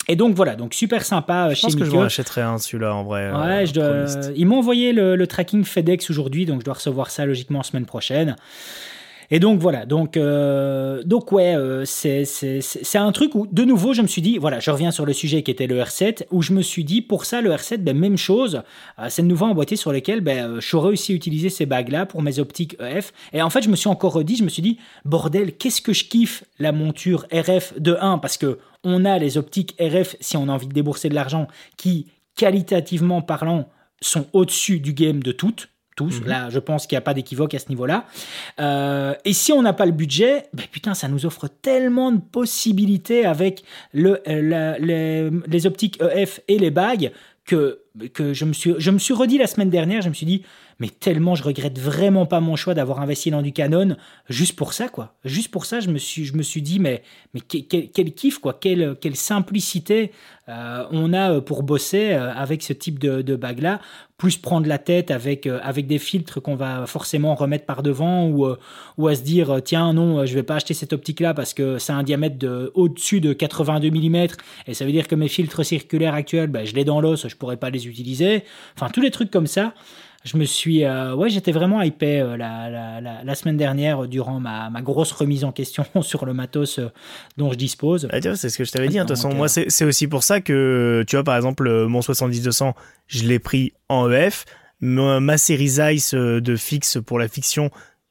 Et 0.08 0.16
donc 0.16 0.34
voilà, 0.34 0.56
donc 0.56 0.74
super 0.74 1.04
sympa 1.04 1.54
je 1.54 1.60
pense 1.60 1.76
que 1.76 1.84
je 1.84 1.96
rachèterai 1.96 2.40
un 2.40 2.58
celui-là 2.58 2.92
en 2.92 3.04
vrai. 3.04 3.30
Ouais, 3.30 3.64
euh, 3.76 4.32
ils 4.34 4.46
m'ont 4.46 4.58
envoyé 4.58 4.92
le, 4.92 5.14
le, 5.14 5.26
tracking 5.28 5.64
FedEx 5.64 6.10
aujourd'hui, 6.10 6.44
donc 6.44 6.60
je 6.60 6.64
dois 6.64 6.74
recevoir 6.74 7.10
ça 7.10 7.24
logiquement 7.24 7.62
semaine 7.62 7.86
prochaine. 7.86 8.34
Et 9.34 9.40
donc 9.40 9.60
voilà, 9.60 9.86
donc, 9.86 10.18
euh, 10.18 11.02
euh, 11.34 11.84
c'est 11.86 12.98
un 12.98 13.12
truc 13.12 13.34
où, 13.34 13.46
de 13.50 13.64
nouveau, 13.64 13.94
je 13.94 14.02
me 14.02 14.06
suis 14.06 14.20
dit, 14.20 14.36
voilà, 14.36 14.60
je 14.60 14.70
reviens 14.70 14.90
sur 14.90 15.06
le 15.06 15.14
sujet 15.14 15.42
qui 15.42 15.50
était 15.50 15.66
le 15.66 15.80
R7, 15.80 16.26
où 16.30 16.42
je 16.42 16.52
me 16.52 16.60
suis 16.60 16.84
dit, 16.84 17.00
pour 17.00 17.24
ça, 17.24 17.40
le 17.40 17.48
R7, 17.50 17.78
ben, 17.78 17.98
même 17.98 18.18
chose, 18.18 18.60
euh, 18.98 19.06
c'est 19.08 19.22
de 19.22 19.26
nouveau 19.26 19.46
emboîté 19.46 19.76
sur 19.76 19.90
lequel 19.90 20.20
ben, 20.20 20.60
j'aurais 20.60 20.88
réussi 20.88 21.12
à 21.12 21.14
utiliser 21.14 21.48
ces 21.48 21.64
bagues-là 21.64 22.04
pour 22.04 22.20
mes 22.20 22.40
optiques 22.40 22.76
EF. 22.78 23.14
Et 23.32 23.40
en 23.40 23.48
fait, 23.48 23.62
je 23.62 23.70
me 23.70 23.76
suis 23.76 23.88
encore 23.88 24.12
redit, 24.12 24.36
je 24.36 24.44
me 24.44 24.50
suis 24.50 24.60
dit, 24.60 24.76
bordel, 25.06 25.56
qu'est-ce 25.56 25.80
que 25.80 25.94
je 25.94 26.04
kiffe 26.04 26.44
la 26.58 26.72
monture 26.72 27.26
RF 27.32 27.80
de 27.80 27.96
1, 27.98 28.18
parce 28.18 28.36
que 28.36 28.58
on 28.84 29.06
a 29.06 29.18
les 29.18 29.38
optiques 29.38 29.74
RF, 29.80 30.14
si 30.20 30.36
on 30.36 30.50
a 30.50 30.52
envie 30.52 30.66
de 30.66 30.74
débourser 30.74 31.08
de 31.08 31.14
l'argent, 31.14 31.48
qui, 31.78 32.08
qualitativement 32.36 33.22
parlant, 33.22 33.70
sont 34.02 34.26
au-dessus 34.34 34.78
du 34.78 34.92
game 34.92 35.22
de 35.22 35.32
toutes 35.32 35.71
tous. 36.02 36.20
Mhm. 36.20 36.28
Là, 36.28 36.50
je 36.50 36.58
pense 36.58 36.86
qu'il 36.86 36.96
n'y 36.96 36.98
a 36.98 37.02
pas 37.02 37.14
d'équivoque 37.14 37.54
à 37.54 37.58
ce 37.58 37.68
niveau-là. 37.68 38.06
Euh, 38.60 39.14
et 39.24 39.32
si 39.32 39.52
on 39.52 39.62
n'a 39.62 39.72
pas 39.72 39.86
le 39.86 39.92
budget, 39.92 40.46
ben 40.52 40.66
putain, 40.70 40.94
ça 40.94 41.08
nous 41.08 41.26
offre 41.26 41.48
tellement 41.48 42.12
de 42.12 42.20
possibilités 42.20 43.24
avec 43.24 43.62
le, 43.92 44.20
euh, 44.28 45.30
les, 45.46 45.66
optiques 45.66 46.00
EF 46.00 46.40
et 46.48 46.58
les 46.58 46.70
bagues 46.70 47.12
que, 47.44 47.80
que 48.14 48.32
je, 48.32 48.44
me 48.44 48.52
suis, 48.52 48.74
je 48.78 48.90
me 48.90 48.98
suis 48.98 49.14
redit 49.14 49.38
la 49.38 49.46
semaine 49.46 49.70
dernière, 49.70 50.02
je 50.02 50.08
me 50.08 50.14
suis 50.14 50.26
dit, 50.26 50.42
mais 50.82 50.88
tellement 50.88 51.36
je 51.36 51.44
regrette 51.44 51.78
vraiment 51.78 52.26
pas 52.26 52.40
mon 52.40 52.56
choix 52.56 52.74
d'avoir 52.74 53.00
investi 53.00 53.30
dans 53.30 53.40
du 53.40 53.52
Canon 53.52 53.94
juste 54.28 54.56
pour 54.56 54.72
ça 54.72 54.88
quoi. 54.88 55.14
Juste 55.24 55.52
pour 55.52 55.64
ça 55.64 55.78
je 55.78 55.88
me 55.88 55.98
suis 55.98 56.24
je 56.24 56.34
me 56.34 56.42
suis 56.42 56.60
dit 56.60 56.80
mais 56.80 57.04
mais 57.34 57.40
quel, 57.40 58.12
kiff 58.14 58.40
quoi. 58.40 58.58
Quelle 58.60 58.96
quelle 59.00 59.14
simplicité 59.14 60.10
euh, 60.48 60.84
on 60.90 61.12
a 61.12 61.34
euh, 61.34 61.40
pour 61.40 61.62
bosser 61.62 62.14
euh, 62.14 62.34
avec 62.34 62.64
ce 62.64 62.72
type 62.72 62.98
de, 62.98 63.22
de 63.22 63.36
bague 63.36 63.60
là 63.60 63.80
plus 64.18 64.38
prendre 64.38 64.66
la 64.66 64.78
tête 64.78 65.12
avec 65.12 65.46
avec 65.46 65.86
des 65.86 65.98
filtres 65.98 66.42
qu'on 66.42 66.56
va 66.56 66.86
forcément 66.86 67.36
remettre 67.36 67.64
par 67.64 67.84
devant 67.84 68.26
ou 68.26 68.48
ou 68.98 69.08
à 69.08 69.14
se 69.14 69.22
dire 69.22 69.60
tiens 69.64 69.92
non 69.92 70.26
je 70.26 70.34
vais 70.34 70.42
pas 70.42 70.56
acheter 70.56 70.74
cette 70.74 70.92
optique 70.92 71.20
là 71.20 71.32
parce 71.32 71.54
que 71.54 71.78
c'est 71.78 71.92
un 71.92 72.02
diamètre 72.02 72.38
de 72.38 72.72
au-dessus 72.74 73.20
de 73.20 73.32
82 73.32 73.90
mm 73.90 74.26
et 74.66 74.74
ça 74.74 74.84
veut 74.84 74.92
dire 74.92 75.06
que 75.06 75.14
mes 75.14 75.28
filtres 75.28 75.64
circulaires 75.64 76.14
actuels 76.14 76.50
ben, 76.50 76.64
je 76.64 76.74
l'ai 76.74 76.84
dans 76.84 77.00
l'os 77.00 77.26
je 77.28 77.36
pourrais 77.36 77.56
pas 77.56 77.70
les 77.70 77.86
utiliser. 77.86 78.42
Enfin 78.76 78.90
tous 78.90 79.00
les 79.00 79.12
trucs 79.12 79.30
comme 79.30 79.48
ça 79.48 79.74
je 80.24 80.36
me 80.36 80.44
suis, 80.44 80.84
euh, 80.84 81.14
ouais, 81.14 81.30
j'étais 81.30 81.52
vraiment 81.52 81.82
hypé 81.82 82.20
euh, 82.20 82.36
la, 82.36 82.70
la, 82.70 83.00
la, 83.00 83.24
la, 83.24 83.34
semaine 83.34 83.56
dernière 83.56 84.06
durant 84.06 84.38
ma, 84.38 84.70
ma, 84.70 84.80
grosse 84.80 85.10
remise 85.10 85.44
en 85.44 85.50
question 85.50 85.84
sur 86.02 86.24
le 86.24 86.32
matos 86.32 86.78
euh, 86.78 86.90
dont 87.36 87.50
je 87.50 87.56
dispose. 87.56 88.08
Ah, 88.12 88.20
c'est 88.36 88.48
ce 88.48 88.56
que 88.56 88.64
je 88.64 88.70
t'avais 88.70 88.88
dit. 88.88 88.98
Hein, 88.98 89.04
de 89.04 89.08
toute 89.08 89.16
façon, 89.16 89.34
moi, 89.34 89.48
c'est 89.48 89.84
aussi 89.84 90.06
pour 90.06 90.22
ça 90.22 90.40
que, 90.40 91.04
tu 91.08 91.16
vois, 91.16 91.24
par 91.24 91.36
exemple, 91.36 91.68
mon 91.86 92.00
70-200, 92.00 92.72
je 93.08 93.24
l'ai 93.24 93.38
pris 93.38 93.72
en 93.88 94.10
EF. 94.10 94.44
Ma, 94.80 95.38
série 95.38 95.68
Zeiss 95.68 96.14
de 96.14 96.56
fixe 96.56 96.98
pour 97.04 97.20
la 97.20 97.28
fiction, 97.28 97.70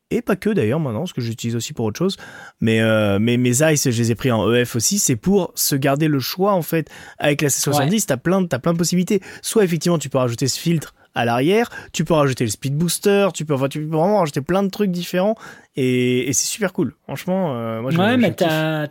et 0.09 0.22
pas 0.22 0.38
que 0.38 0.49
d'ailleurs 0.49 0.80
maintenant, 0.80 1.01
parce 1.01 1.12
que 1.12 1.20
j'utilise 1.20 1.55
aussi 1.57 1.74
pour 1.74 1.86
autre 1.86 1.97
chose. 1.97 2.16
Mais, 2.62 2.80
mais 3.20 3.36
mes 3.36 3.51
Zeiss, 3.51 3.89
je 3.89 3.97
les 3.97 4.12
ai 4.12 4.16
pris 4.16 4.32
en 4.32 4.53
EF 4.53 4.78
aussi. 4.78 4.97
C'est 4.97 5.18
pour 5.18 5.51
se 5.55 5.76
garder 5.76 6.07
le 6.07 6.20
choix 6.20 6.53
en 6.53 6.62
fait. 6.62 6.89
Avec 7.18 7.41
la 7.41 7.49
C70, 7.49 8.05
t'as 8.05 8.16
plein, 8.16 8.45
as 8.49 8.59
plein 8.59 8.72
de 8.72 8.78
possibilités. 8.78 9.22
Soit 9.41 9.66
effectivement, 9.66 9.99
tu 9.99 10.07
peux 10.07 10.18
rajouter 10.18 10.47
ce 10.47 10.57
filtre 10.57 10.93
à 11.16 11.26
l'arrière. 11.26 11.70
Tu 11.93 12.03
peux 12.03 12.14
rajouter 12.14 12.43
le 12.43 12.49
speed 12.49 12.76
booster, 12.76 13.30
tu 13.34 13.45
peux, 13.45 13.55
tu 13.70 13.80
peux 13.80 13.95
vraiment 13.97 14.20
rajouter 14.20 14.41
plein 14.41 14.64
de 14.64 14.70
trucs 14.70 14.91
différents 14.91 15.36
et, 15.76 16.32
c'est 16.34 16.47
super 16.47 16.74
cool. 16.74 16.95
Franchement, 17.03 17.55
euh, 17.55 17.82
moi, 17.82 17.91
Ouais, 17.93 18.18
mais 18.18 18.34
t'as 18.34 18.88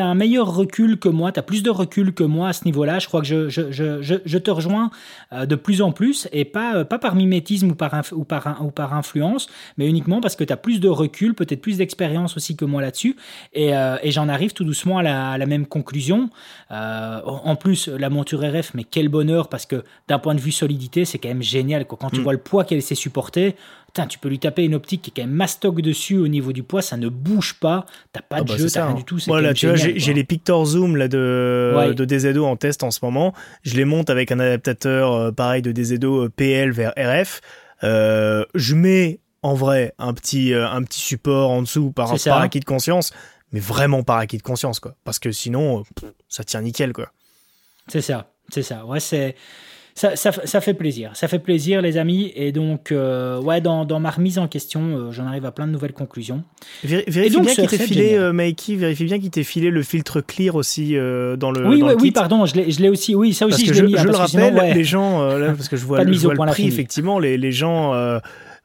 tu 0.00 0.06
as 0.06 0.08
un 0.08 0.14
meilleur 0.14 0.54
recul 0.54 0.98
que 0.98 1.10
moi, 1.10 1.30
tu 1.30 1.40
as 1.40 1.42
plus 1.42 1.62
de 1.62 1.68
recul 1.68 2.14
que 2.14 2.24
moi 2.24 2.48
à 2.48 2.52
ce 2.54 2.64
niveau-là. 2.64 2.98
Je 2.98 3.06
crois 3.06 3.20
que 3.20 3.26
je, 3.26 3.48
je, 3.50 3.70
je, 3.70 4.14
je 4.24 4.38
te 4.38 4.50
rejoins 4.50 4.90
euh, 5.32 5.44
de 5.44 5.54
plus 5.56 5.82
en 5.82 5.92
plus, 5.92 6.26
et 6.32 6.46
pas, 6.46 6.76
euh, 6.76 6.84
pas 6.84 6.98
par 6.98 7.14
mimétisme 7.14 7.72
ou 7.72 7.74
par, 7.74 7.92
ou, 8.12 8.24
par, 8.24 8.64
ou 8.64 8.70
par 8.70 8.94
influence, 8.94 9.48
mais 9.76 9.86
uniquement 9.86 10.20
parce 10.22 10.36
que 10.36 10.44
tu 10.44 10.52
as 10.52 10.56
plus 10.56 10.80
de 10.80 10.88
recul, 10.88 11.34
peut-être 11.34 11.60
plus 11.60 11.76
d'expérience 11.76 12.36
aussi 12.36 12.56
que 12.56 12.64
moi 12.64 12.80
là-dessus. 12.80 13.16
Et, 13.52 13.76
euh, 13.76 13.98
et 14.02 14.10
j'en 14.10 14.28
arrive 14.28 14.54
tout 14.54 14.64
doucement 14.64 14.98
à 14.98 15.02
la, 15.02 15.32
à 15.32 15.38
la 15.38 15.46
même 15.46 15.66
conclusion. 15.66 16.30
en 16.70 17.56
plus, 17.56 17.88
la 17.88 18.08
monture 18.08 18.40
RF, 18.40 18.72
mais 18.74 18.84
quel 18.84 19.08
bonheur, 19.08 19.48
parce 19.48 19.66
que 19.66 19.84
d'un 20.08 20.18
point 20.18 20.34
de 20.34 20.40
vue 20.40 20.52
solidité, 20.52 21.04
c'est 21.04 21.18
quand 21.18 21.28
même 21.28 21.42
génial. 21.42 21.84
Quand 21.84 22.10
tu 22.10 22.20
mm. 22.20 22.22
vois 22.22 22.32
le 22.32 22.38
poids 22.38 22.64
qu'elle 22.64 22.82
sait 22.82 22.94
supporter, 23.90 24.08
tu 24.08 24.18
peux 24.18 24.28
lui 24.28 24.38
taper 24.38 24.64
une 24.64 24.74
optique 24.74 25.02
qui 25.02 25.10
est 25.10 25.14
quand 25.14 25.28
même 25.28 25.36
mastoc 25.36 25.80
dessus 25.80 26.16
au 26.16 26.28
niveau 26.28 26.52
du 26.52 26.62
poids, 26.62 26.82
ça 26.82 26.96
ne 26.96 27.08
bouge 27.08 27.54
pas, 27.54 27.86
t'as 28.12 28.22
pas 28.22 28.36
ah 28.36 28.42
de 28.42 28.48
bah, 28.48 28.56
jeu, 28.56 28.70
t'as 28.70 28.86
rien 28.86 28.94
hein. 28.94 28.98
du 28.98 29.04
tout. 29.04 29.18
Voilà, 29.26 29.54
tu 29.54 29.66
vois, 29.66 29.76
j'ai 29.76 30.14
les 30.14 30.24
Pictor 30.24 30.64
Zoom 30.64 30.96
là, 30.96 31.08
de, 31.08 31.92
de 31.94 32.04
DZO 32.04 32.44
en 32.44 32.56
test 32.56 32.82
en 32.82 32.90
ce 32.90 33.00
moment. 33.02 33.34
Je 33.62 33.76
les 33.76 33.84
monte 33.84 34.10
avec 34.10 34.32
un 34.32 34.40
adaptateur 34.40 35.12
euh, 35.12 35.32
pareil 35.32 35.62
de 35.62 35.72
DZO 35.72 36.24
euh, 36.24 36.28
PL 36.28 36.70
vers 36.70 36.92
RF. 36.96 37.40
Euh, 37.82 38.44
je 38.54 38.74
mets 38.74 39.20
en 39.42 39.54
vrai 39.54 39.94
un 39.98 40.12
petit, 40.12 40.52
un 40.54 40.82
petit 40.82 41.00
support 41.00 41.50
en 41.50 41.62
dessous 41.62 41.92
par, 41.92 42.14
par 42.24 42.40
acquis 42.42 42.60
de 42.60 42.64
conscience, 42.64 43.12
mais 43.52 43.60
vraiment 43.60 44.02
par 44.02 44.18
acquis 44.18 44.36
de 44.36 44.42
conscience, 44.42 44.80
quoi. 44.80 44.94
Parce 45.04 45.18
que 45.18 45.32
sinon, 45.32 45.84
ça 46.28 46.44
tient 46.44 46.60
nickel, 46.60 46.92
quoi. 46.92 47.10
C'est 47.88 48.02
ça, 48.02 48.30
c'est 48.50 48.62
ça. 48.62 48.84
Ouais, 48.84 49.00
c'est 49.00 49.34
ça, 49.94 50.16
ça, 50.16 50.60
fait 50.60 50.74
plaisir. 50.74 51.10
Ça 51.14 51.28
fait 51.28 51.38
plaisir, 51.38 51.82
les 51.82 51.96
amis. 51.96 52.32
Et 52.34 52.52
donc, 52.52 52.92
euh, 52.92 53.40
ouais, 53.40 53.60
dans, 53.60 53.84
dans, 53.84 54.00
ma 54.00 54.10
remise 54.10 54.38
en 54.38 54.48
question, 54.48 54.80
euh, 54.82 55.12
j'en 55.12 55.26
arrive 55.26 55.44
à 55.44 55.52
plein 55.52 55.66
de 55.66 55.72
nouvelles 55.72 55.92
conclusions. 55.92 56.42
vérifie 56.84 57.40
bien 57.40 57.54
qu'il 57.54 57.66
t'ait 57.66 57.78
filé, 57.78 58.14
euh, 58.14 58.32
Mikey, 58.32 58.76
vérifie 58.76 59.04
bien 59.04 59.18
qu'il 59.18 59.30
t'ait 59.30 59.44
filé 59.44 59.70
le 59.70 59.82
filtre 59.82 60.20
clear 60.20 60.54
aussi 60.54 60.94
dans 60.94 61.50
le. 61.50 61.66
Oui, 61.66 61.80
dans 61.80 61.88
oui, 61.88 61.94
le 61.94 62.00
oui, 62.00 62.10
pardon, 62.10 62.46
je 62.46 62.54
l'ai 62.56 62.88
aussi. 62.88 63.14
Oui, 63.14 63.34
ça 63.34 63.46
aussi, 63.46 63.66
je, 63.66 63.74
je, 63.74 63.84
mis, 63.84 63.96
je 63.96 64.06
le 64.06 64.16
rappelle, 64.16 64.74
les 64.74 64.84
gens, 64.84 65.22
là, 65.22 65.52
parce 65.56 65.68
que 65.68 65.76
je 65.76 65.84
vois, 65.84 66.04
je 66.04 66.18
vois 66.20 66.34
le 66.34 66.52
prix, 66.52 66.66
effectivement, 66.66 67.18
les, 67.18 67.36
les 67.36 67.52
gens 67.52 67.92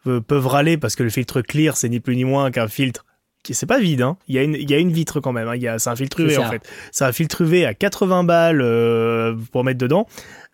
peuvent 0.03 0.47
râler 0.47 0.77
parce 0.77 0.95
que 0.95 1.03
le 1.03 1.09
filtre 1.09 1.41
clear, 1.41 1.75
c'est 1.75 1.89
ni 1.89 1.99
plus 1.99 2.15
ni 2.15 2.23
moins 2.23 2.51
qu'un 2.51 2.67
filtre 2.67 3.05
c'est 3.47 3.67
pas 3.67 3.79
vide, 3.79 4.01
hein. 4.01 4.17
il, 4.27 4.33
y 4.33 4.39
a 4.39 4.41
une, 4.41 4.55
il 4.55 4.67
y 4.67 4.73
a 4.73 4.79
une 4.79 4.91
vitre 4.91 5.19
quand 5.19 5.31
même, 5.31 5.47
hein. 5.47 5.75
c'est 5.77 5.91
un 5.91 5.95
filtre 5.95 6.19
UV 6.19 6.39
en 6.39 6.49
fait. 6.49 6.67
C'est 6.91 7.05
un 7.05 7.11
filtre 7.11 7.41
UV 7.41 7.63
à 7.63 7.75
80 7.75 8.23
balles 8.23 9.37
pour 9.51 9.63
mettre 9.63 9.77
dedans. 9.77 10.07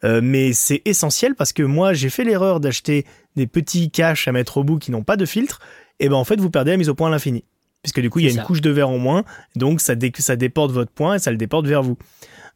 Euh, 0.04 0.22
mais 0.24 0.54
c'est 0.54 0.82
essentiel 0.86 1.36
parce 1.36 1.54
que 1.54 1.64
moi, 1.64 1.94
j'ai 1.94 2.10
fait 2.10 2.24
l'erreur 2.24 2.60
d'acheter 2.60 3.06
des 3.36 3.48
petits 3.48 3.92
caches 3.92 4.28
à 4.28 4.32
mettre 4.32 4.58
au 4.58 4.64
bout 4.64 4.80
qui 4.80 4.92
n'ont 4.92 5.04
pas 5.04 5.18
de 5.18 5.26
filtre. 5.26 5.60
Et 6.00 6.10
ben 6.10 6.16
en 6.16 6.24
fait, 6.24 6.40
vous 6.40 6.50
perdez 6.50 6.72
la 6.72 6.78
mise 6.78 6.90
au 6.90 6.96
point 6.96 7.08
à 7.08 7.12
l'infini. 7.12 7.44
Puisque 7.84 8.02
du 8.02 8.10
coup, 8.10 8.20
il 8.20 8.26
y 8.26 8.30
a 8.30 8.32
une 8.32 8.44
couche 8.44 8.62
de 8.62 8.70
verre 8.70 8.90
en 8.90 8.98
moins. 8.98 9.24
Donc, 9.56 9.82
ça, 9.82 9.94
ça 10.20 10.36
déporte 10.36 10.72
votre 10.72 10.92
point 10.92 11.16
et 11.16 11.20
ça 11.20 11.32
le 11.32 11.38
déporte 11.38 11.66
vers 11.66 11.82
vous. 11.82 11.98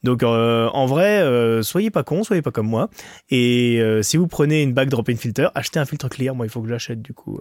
Donc, 0.04 0.22
euh, 0.22 0.68
en 0.68 0.86
vrai, 0.86 1.22
euh, 1.22 1.64
soyez 1.64 1.89
pas 1.89 2.04
con, 2.04 2.24
soyez 2.24 2.43
pas 2.43 2.52
comme 2.52 2.68
moi. 2.68 2.89
Et 3.30 3.82
si 4.02 4.18
vous 4.18 4.28
prenez 4.28 4.62
une 4.62 4.74
bague 4.74 4.89
drop-in 4.89 5.16
filter, 5.16 5.48
achetez 5.56 5.80
un 5.80 5.86
filtre 5.86 6.10
clear. 6.10 6.36
Moi, 6.36 6.46
il 6.46 6.50
faut 6.50 6.62
que 6.62 6.70
j'achète 6.70 7.02
du 7.02 7.14
coup. 7.14 7.39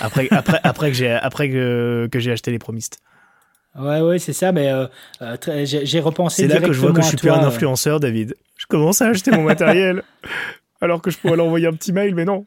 Après, 0.00 0.28
après, 0.32 0.60
après 0.62 0.90
que 0.90 0.96
j'ai, 0.96 1.10
après 1.10 1.48
que, 1.48 2.08
que 2.12 2.18
j'ai 2.18 2.32
acheté 2.32 2.50
les 2.50 2.58
promistes. 2.58 2.98
Ouais, 3.78 4.00
ouais, 4.00 4.18
c'est 4.18 4.32
ça, 4.32 4.52
mais 4.52 4.70
j'ai 5.64 6.00
repensé. 6.00 6.42
C'est 6.42 6.48
là 6.48 6.60
que 6.60 6.72
je 6.72 6.80
vois 6.80 6.92
que 6.92 7.00
je 7.00 7.06
suis 7.06 7.16
plus 7.16 7.30
un 7.30 7.44
influenceur, 7.44 8.00
David. 8.00 8.34
Commence 8.68 9.02
à 9.02 9.08
acheter 9.08 9.30
mon 9.30 9.42
matériel 9.42 10.02
alors 10.80 11.02
que 11.02 11.10
je 11.10 11.18
pourrais 11.18 11.36
l'envoyer 11.36 11.66
un 11.66 11.72
petit 11.72 11.92
mail, 11.92 12.14
mais 12.14 12.24
non. 12.24 12.46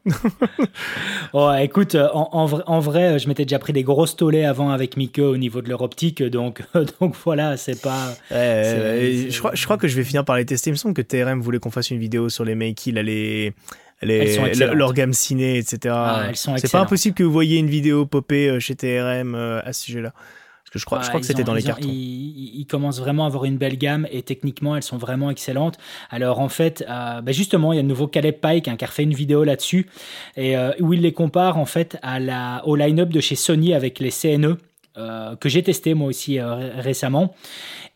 oh, 1.34 1.52
écoute, 1.60 1.96
en, 1.96 2.46
vrai, 2.46 2.62
en 2.66 2.80
vrai, 2.80 3.18
je 3.18 3.28
m'étais 3.28 3.44
déjà 3.44 3.58
pris 3.58 3.72
des 3.72 3.82
grosses 3.82 4.16
tollées 4.16 4.44
avant 4.44 4.70
avec 4.70 4.96
Mike 4.96 5.18
au 5.18 5.36
niveau 5.36 5.60
de 5.60 5.68
leur 5.68 5.82
optique, 5.82 6.22
donc, 6.22 6.62
donc 7.00 7.14
voilà, 7.24 7.56
c'est 7.56 7.80
pas. 7.80 8.14
je, 8.30 9.38
crois, 9.38 9.50
je 9.54 9.64
crois 9.64 9.76
que 9.76 9.88
je 9.88 9.96
vais 9.96 10.04
finir 10.04 10.24
par 10.24 10.36
les 10.36 10.46
tester. 10.46 10.70
Il 10.70 10.74
me 10.74 10.78
semble 10.78 10.94
que 10.94 11.02
TRM 11.02 11.40
voulait 11.40 11.58
qu'on 11.58 11.70
fasse 11.70 11.90
une 11.90 11.98
vidéo 11.98 12.28
sur 12.28 12.44
les 12.44 12.54
Make 12.54 12.86
les, 12.86 13.54
leur 14.74 14.94
gamme 14.94 15.12
ciné, 15.12 15.58
etc. 15.58 15.94
Ah, 15.96 16.30
c'est 16.34 16.72
pas 16.72 16.80
impossible 16.80 17.14
que 17.14 17.22
vous 17.22 17.32
voyez 17.32 17.58
une 17.58 17.68
vidéo 17.68 18.06
popper 18.06 18.48
euh, 18.48 18.60
chez 18.60 18.74
TRM 18.74 19.34
euh, 19.34 19.60
à 19.64 19.72
ce 19.72 19.84
sujet-là 19.84 20.12
je 20.78 20.84
crois, 20.84 21.02
je 21.02 21.08
crois 21.08 21.20
que 21.20 21.26
c'était 21.26 21.44
dans 21.44 21.54
les 21.54 21.62
cartons. 21.62 21.88
Ils, 21.88 22.66
commencent 22.66 23.00
vraiment 23.00 23.24
à 23.24 23.26
avoir 23.26 23.44
une 23.44 23.58
belle 23.58 23.76
gamme 23.76 24.06
et 24.10 24.22
techniquement, 24.22 24.76
elles 24.76 24.82
sont 24.82 24.96
vraiment 24.96 25.30
excellentes. 25.30 25.76
Alors 26.10 26.40
en 26.40 26.48
fait, 26.48 26.84
euh, 26.88 27.20
bah, 27.20 27.32
justement, 27.32 27.72
il 27.72 27.76
y 27.76 27.78
a 27.78 27.82
le 27.82 27.88
nouveau 27.88 28.06
Caleb 28.06 28.36
Pike 28.40 28.68
hein, 28.68 28.76
qui 28.76 28.84
a 28.84 28.88
refait 28.88 29.02
une 29.02 29.12
vidéo 29.12 29.44
là-dessus 29.44 29.88
et 30.36 30.56
euh, 30.56 30.72
où 30.80 30.94
il 30.94 31.02
les 31.02 31.12
compare 31.12 31.58
en 31.58 31.66
fait 31.66 31.98
à 32.02 32.18
la, 32.18 32.62
au 32.64 32.76
line-up 32.76 33.10
de 33.10 33.20
chez 33.20 33.34
Sony 33.34 33.74
avec 33.74 33.98
les 33.98 34.10
CNE. 34.10 34.56
Euh, 34.98 35.36
que 35.36 35.48
j'ai 35.48 35.62
testé 35.62 35.94
moi 35.94 36.08
aussi 36.08 36.38
récemment. 36.38 37.34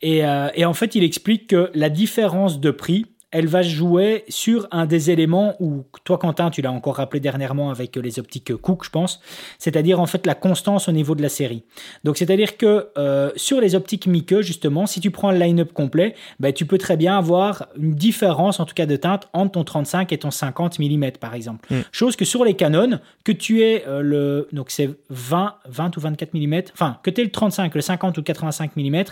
Et, 0.00 0.22
et 0.54 0.64
en 0.64 0.72
fait, 0.72 0.94
il 0.94 1.04
explique 1.04 1.48
que 1.48 1.70
la 1.74 1.90
différence 1.90 2.58
de 2.58 2.70
prix 2.70 3.04
elle 3.36 3.48
va 3.48 3.60
jouer 3.60 4.24
sur 4.30 4.66
un 4.70 4.86
des 4.86 5.10
éléments 5.10 5.56
où 5.60 5.84
toi 6.04 6.16
Quentin 6.16 6.48
tu 6.48 6.62
l'as 6.62 6.72
encore 6.72 6.96
rappelé 6.96 7.20
dernièrement 7.20 7.70
avec 7.70 7.94
les 7.96 8.18
optiques 8.18 8.56
Cook 8.56 8.82
je 8.84 8.88
pense 8.88 9.20
c'est-à-dire 9.58 10.00
en 10.00 10.06
fait 10.06 10.24
la 10.24 10.34
constance 10.34 10.88
au 10.88 10.92
niveau 10.92 11.14
de 11.14 11.20
la 11.20 11.28
série 11.28 11.62
donc 12.02 12.16
c'est-à-dire 12.16 12.56
que 12.56 12.88
euh, 12.96 13.30
sur 13.36 13.60
les 13.60 13.74
optiques 13.74 14.06
Mike 14.06 14.40
justement 14.40 14.86
si 14.86 15.00
tu 15.00 15.10
prends 15.10 15.32
le 15.32 15.38
line-up 15.38 15.74
complet 15.74 16.14
ben, 16.40 16.50
tu 16.50 16.64
peux 16.64 16.78
très 16.78 16.96
bien 16.96 17.18
avoir 17.18 17.66
une 17.78 17.94
différence 17.94 18.58
en 18.58 18.64
tout 18.64 18.74
cas 18.74 18.86
de 18.86 18.96
teinte 18.96 19.28
entre 19.34 19.52
ton 19.52 19.64
35 19.64 20.12
et 20.14 20.18
ton 20.18 20.30
50 20.30 20.78
mm 20.78 21.10
par 21.20 21.34
exemple 21.34 21.70
mm. 21.70 21.80
chose 21.92 22.16
que 22.16 22.24
sur 22.24 22.42
les 22.42 22.54
Canon 22.54 23.00
que 23.22 23.32
tu 23.32 23.60
aies 23.60 23.84
euh, 23.86 24.00
le 24.00 24.48
donc 24.52 24.70
c'est 24.70 24.88
20 25.10 25.56
20 25.68 25.96
ou 25.98 26.00
24 26.00 26.32
mm 26.32 26.62
enfin 26.72 26.96
que 27.02 27.10
tu 27.10 27.20
aies 27.20 27.24
le 27.24 27.30
35 27.30 27.74
le 27.74 27.82
50 27.82 28.16
ou 28.16 28.22
85 28.22 28.76
mm 28.76 29.04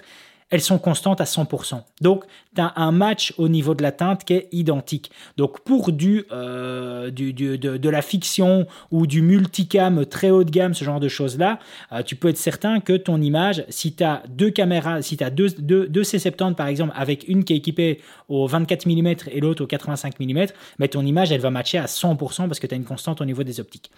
elles 0.55 0.61
sont 0.61 0.78
constantes 0.78 1.20
à 1.20 1.24
100%. 1.24 1.82
Donc, 2.00 2.22
tu 2.55 2.61
as 2.61 2.74
un 2.76 2.92
match 2.92 3.34
au 3.38 3.48
niveau 3.48 3.74
de 3.74 3.82
la 3.82 3.90
teinte 3.90 4.22
qui 4.24 4.34
est 4.34 4.48
identique. 4.52 5.11
Donc, 5.36 5.59
pour 5.64 5.90
du, 5.90 6.26
euh, 6.30 7.11
de, 7.11 7.88
la 7.88 8.02
fiction 8.02 8.68
ou 8.92 9.09
du 9.09 9.20
multicam 9.20 10.07
très 10.07 10.30
haut 10.30 10.44
de 10.44 10.52
gamme, 10.52 10.72
ce 10.72 10.84
genre 10.84 11.00
de 11.00 11.09
choses-là, 11.09 11.59
euh, 11.90 12.05
tu 12.05 12.14
peux 12.14 12.28
être 12.28 12.38
certain 12.38 12.78
que 12.78 12.92
ton 12.92 13.20
image, 13.20 13.64
si 13.68 13.96
tu 13.96 14.05
as 14.05 14.22
deux 14.28 14.50
caméras, 14.50 15.02
si 15.02 15.16
tu 15.16 15.24
as 15.24 15.30
deux, 15.30 15.48
deux, 15.59 15.88
deux, 15.88 16.02
C70 16.02 16.55
par 16.55 16.68
exemple, 16.68 16.92
avec 16.94 17.26
une 17.26 17.42
qui 17.42 17.55
est 17.55 17.57
équipée 17.57 18.00
au 18.28 18.46
24 18.46 18.86
mm 18.86 19.09
et 19.32 19.40
l'autre 19.40 19.64
au 19.64 19.66
85 19.66 20.20
mm, 20.20 20.46
mais 20.78 20.86
ton 20.86 21.05
image, 21.05 21.32
elle 21.32 21.40
va 21.40 21.50
matcher 21.50 21.78
à 21.78 21.86
100% 21.86 22.46
parce 22.46 22.61
que 22.61 22.68
tu 22.68 22.74
as 22.74 22.76
une 22.76 22.84
constante 22.84 23.20
au 23.20 23.24
niveau 23.24 23.42
des 23.42 23.59
optiques. 23.59 23.90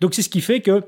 Donc, 0.00 0.14
c'est 0.14 0.22
ce 0.22 0.28
qui 0.28 0.40
fait 0.40 0.60
que 0.60 0.84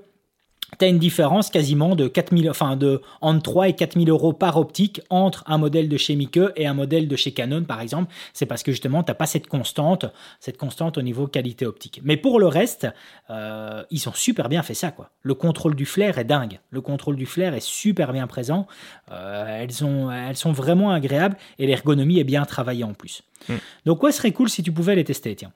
tu 0.78 0.84
as 0.84 0.88
une 0.88 0.98
différence 0.98 1.50
quasiment 1.50 1.94
de 1.94 2.08
4000, 2.08 2.50
enfin 2.50 2.76
de 2.76 3.00
entre 3.20 3.42
3 3.42 3.68
et 3.68 3.72
4000 3.74 4.10
euros 4.10 4.32
par 4.32 4.56
optique 4.56 5.00
entre 5.10 5.44
un 5.46 5.58
modèle 5.58 5.88
de 5.88 5.96
chez 5.96 6.16
Mike 6.16 6.38
et 6.56 6.66
un 6.66 6.74
modèle 6.74 7.08
de 7.08 7.16
chez 7.16 7.32
Canon, 7.32 7.64
par 7.64 7.80
exemple. 7.80 8.12
C'est 8.32 8.46
parce 8.46 8.62
que 8.62 8.72
justement, 8.72 9.02
tu 9.02 9.10
n'as 9.10 9.14
pas 9.14 9.26
cette 9.26 9.46
constante, 9.46 10.06
cette 10.40 10.56
constante 10.56 10.98
au 10.98 11.02
niveau 11.02 11.26
qualité 11.26 11.66
optique. 11.66 12.00
Mais 12.02 12.16
pour 12.16 12.40
le 12.40 12.46
reste, 12.46 12.86
euh, 13.30 13.84
ils 13.90 14.08
ont 14.08 14.12
super 14.12 14.48
bien 14.48 14.62
fait 14.62 14.74
ça, 14.74 14.90
quoi. 14.90 15.10
Le 15.22 15.34
contrôle 15.34 15.76
du 15.76 15.86
flair 15.86 16.18
est 16.18 16.24
dingue. 16.24 16.58
Le 16.70 16.80
contrôle 16.80 17.16
du 17.16 17.26
flair 17.26 17.54
est 17.54 17.64
super 17.64 18.12
bien 18.12 18.26
présent. 18.26 18.66
Euh, 19.12 19.62
elles, 19.62 19.84
ont, 19.84 20.10
elles 20.10 20.36
sont 20.36 20.52
vraiment 20.52 20.90
agréables 20.90 21.36
et 21.58 21.66
l'ergonomie 21.66 22.18
est 22.18 22.24
bien 22.24 22.44
travaillée 22.44 22.84
en 22.84 22.94
plus. 22.94 23.22
Mm. 23.48 23.54
Donc, 23.86 24.00
quoi 24.00 24.12
serait 24.12 24.32
cool 24.32 24.48
si 24.48 24.62
tu 24.62 24.72
pouvais 24.72 24.96
les 24.96 25.04
tester, 25.04 25.36
tiens. 25.36 25.52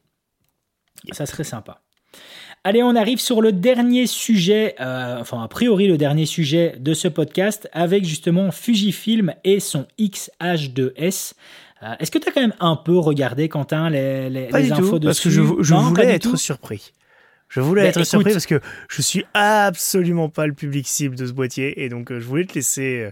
Ça 1.13 1.27
serait 1.27 1.45
sympa. 1.45 1.81
Allez, 2.63 2.83
on 2.83 2.95
arrive 2.95 3.21
sur 3.21 3.41
le 3.41 3.53
dernier 3.53 4.07
sujet, 4.07 4.75
euh, 4.81 5.19
enfin 5.19 5.43
a 5.43 5.49
priori 5.49 5.89
le 5.89 5.97
dernier 5.97 6.27
sujet 6.27 6.75
de 6.79 6.93
ce 6.93 7.09
podcast, 7.09 7.71
avec 7.73 8.05
justement 8.05 8.51
Fujifilm 8.51 9.33
et 9.45 9.61
son 9.61 9.87
X-H2S. 9.97 11.33
Euh, 11.83 11.95
est-ce 11.99 12.11
que 12.11 12.19
tu 12.19 12.29
as 12.29 12.33
quand 12.33 12.43
même 12.43 12.53
un 12.61 12.77
peu 12.77 12.99
regardé, 12.99 13.49
Quentin, 13.49 13.89
les, 13.89 14.29
les, 14.29 14.49
Pas 14.49 14.61
du 14.61 14.71
infos 14.73 14.99
tout, 14.99 15.07
Parce 15.07 15.21
que 15.21 15.31
je, 15.31 15.41
voulais 15.41 16.05
être 16.05 16.37
surpris. 16.37 16.93
Je 17.49 17.61
voulais 17.61 17.87
être 17.87 18.05
surpris 18.05 18.33
parce 18.33 18.45
que 18.45 18.61
je 18.91 19.01
suis 19.01 19.25
absolument 19.33 20.29
pas 20.29 20.47
le 20.47 20.53
public 20.53 20.87
cible 20.87 21.17
de 21.17 21.27
ce 21.27 21.33
boîtier 21.33 21.83
et 21.83 21.89
donc 21.89 22.13
euh, 22.13 22.21
je 22.21 22.27
voulais 22.27 22.45
te 22.45 22.55
laisser. 22.55 23.11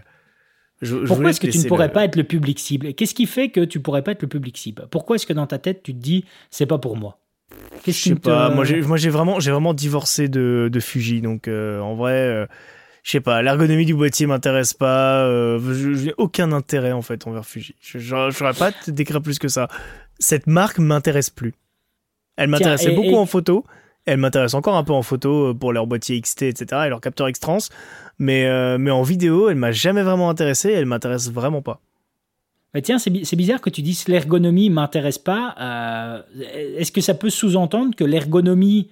Je, 0.83 0.95
Pourquoi 0.95 1.31
est-ce 1.31 1.39
que 1.39 1.47
tu 1.47 1.57
ne 1.57 1.63
pourrais 1.63 1.91
pas 1.91 2.05
être 2.05 2.17
le 2.17 2.23
public 2.23 2.59
cible? 2.59 2.93
Qu'est-ce 2.93 3.15
qui 3.15 3.25
fait 3.25 3.49
que 3.49 3.61
tu 3.61 3.79
pourrais 3.79 4.03
pas 4.03 4.11
être 4.11 4.21
le 4.21 4.29
public 4.29 4.55
cible? 4.55 4.87
Pourquoi 4.91 5.15
est-ce 5.15 5.25
que 5.25 5.33
dans 5.33 5.47
ta 5.47 5.57
tête 5.57 5.81
tu 5.81 5.95
te 5.95 5.99
dis 5.99 6.23
c'est 6.51 6.67
pas 6.67 6.77
pour 6.77 6.95
moi? 6.97 7.17
Je 7.87 7.91
sais 7.91 8.15
pas. 8.15 8.49
Moi, 8.49 8.65
j'ai, 8.65 8.81
moi, 8.81 8.97
j'ai 8.97 9.09
vraiment, 9.09 9.39
j'ai 9.39 9.51
vraiment 9.51 9.73
divorcé 9.73 10.27
de, 10.27 10.69
de 10.71 10.79
Fuji. 10.79 11.21
Donc, 11.21 11.47
euh, 11.47 11.79
en 11.79 11.95
vrai, 11.95 12.13
euh, 12.13 12.45
je 13.03 13.11
sais 13.11 13.21
pas. 13.21 13.41
L'ergonomie 13.41 13.85
du 13.85 13.95
boîtier 13.95 14.25
m'intéresse 14.27 14.73
pas. 14.73 15.23
Euh, 15.23 15.59
je, 15.73 16.07
n'ai 16.07 16.13
aucun 16.17 16.51
intérêt 16.51 16.91
en 16.91 17.01
fait 17.01 17.27
envers 17.27 17.45
Fuji. 17.45 17.75
Je, 17.81 17.99
je, 17.99 18.57
pas 18.59 18.71
te 18.71 18.91
décrire 18.91 19.21
plus 19.21 19.39
que 19.39 19.47
ça. 19.47 19.67
Cette 20.19 20.47
marque 20.47 20.79
m'intéresse 20.79 21.29
plus. 21.29 21.53
Elle 22.37 22.49
m'intéressait 22.49 22.91
beaucoup 22.91 23.17
en 23.17 23.25
photo. 23.25 23.65
Elle 24.05 24.17
m'intéresse 24.17 24.53
encore 24.53 24.75
un 24.75 24.83
peu 24.83 24.93
en 24.93 25.03
photo 25.03 25.53
pour 25.53 25.73
leur 25.73 25.85
boîtier 25.85 26.19
XT, 26.19 26.43
etc. 26.43 26.83
et 26.85 26.89
leur 26.89 27.01
capteur 27.01 27.27
X-Trans. 27.29 27.57
Mais, 28.17 28.77
mais 28.77 28.91
en 28.91 29.01
vidéo, 29.03 29.49
elle 29.49 29.57
m'a 29.57 29.71
jamais 29.71 30.03
vraiment 30.03 30.29
intéressé. 30.29 30.71
Elle 30.71 30.85
m'intéresse 30.85 31.29
vraiment 31.29 31.61
pas 31.61 31.81
tiens, 32.83 32.99
c'est 32.99 33.35
bizarre 33.35 33.61
que 33.61 33.69
tu 33.69 33.81
dises 33.81 34.07
l'ergonomie 34.07 34.69
m'intéresse 34.69 35.17
pas. 35.17 35.55
Euh, 35.59 36.21
est-ce 36.77 36.91
que 36.91 37.01
ça 37.01 37.13
peut 37.13 37.29
sous-entendre 37.29 37.95
que 37.95 38.03
l'ergonomie 38.03 38.89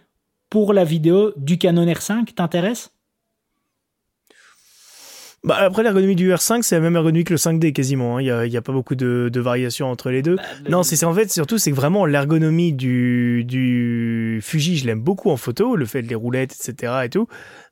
pour 0.49 0.73
la 0.73 0.83
vidéo 0.83 1.33
du 1.37 1.57
Canon 1.57 1.85
R5 1.85 2.33
t'intéresse? 2.33 2.91
Bah 5.43 5.57
après 5.59 5.83
l'ergonomie 5.83 6.15
du 6.15 6.31
R5 6.31 6.63
c'est 6.63 6.75
la 6.75 6.81
même 6.81 6.95
ergonomie 6.95 7.23
que 7.23 7.33
le 7.33 7.37
5D 7.37 7.71
quasiment, 7.71 8.17
hein. 8.17 8.21
il 8.21 8.49
n'y 8.49 8.57
a, 8.57 8.61
pas 8.61 8.73
beaucoup 8.73 8.95
de, 8.95 9.31
variations 9.35 9.87
entre 9.89 10.09
les 10.09 10.23
deux. 10.23 10.35
Bah, 10.35 10.43
non 10.67 10.83
c'est 10.83 11.05
en 11.05 11.13
fait 11.13 11.31
surtout 11.31 11.59
c'est 11.59 11.69
que 11.69 11.75
vraiment 11.75 12.05
l'ergonomie 12.05 12.73
du, 12.73 13.45
du 13.45 14.39
Fuji 14.41 14.77
je 14.77 14.87
l'aime 14.87 14.99
beaucoup 14.99 15.29
en 15.29 15.37
photo, 15.37 15.75
le 15.75 15.85
fait 15.85 16.01
de 16.01 16.07
les 16.07 16.15
roulettes 16.15 16.55
etc 16.59 16.93
et 17.05 17.09
tout, 17.09 17.27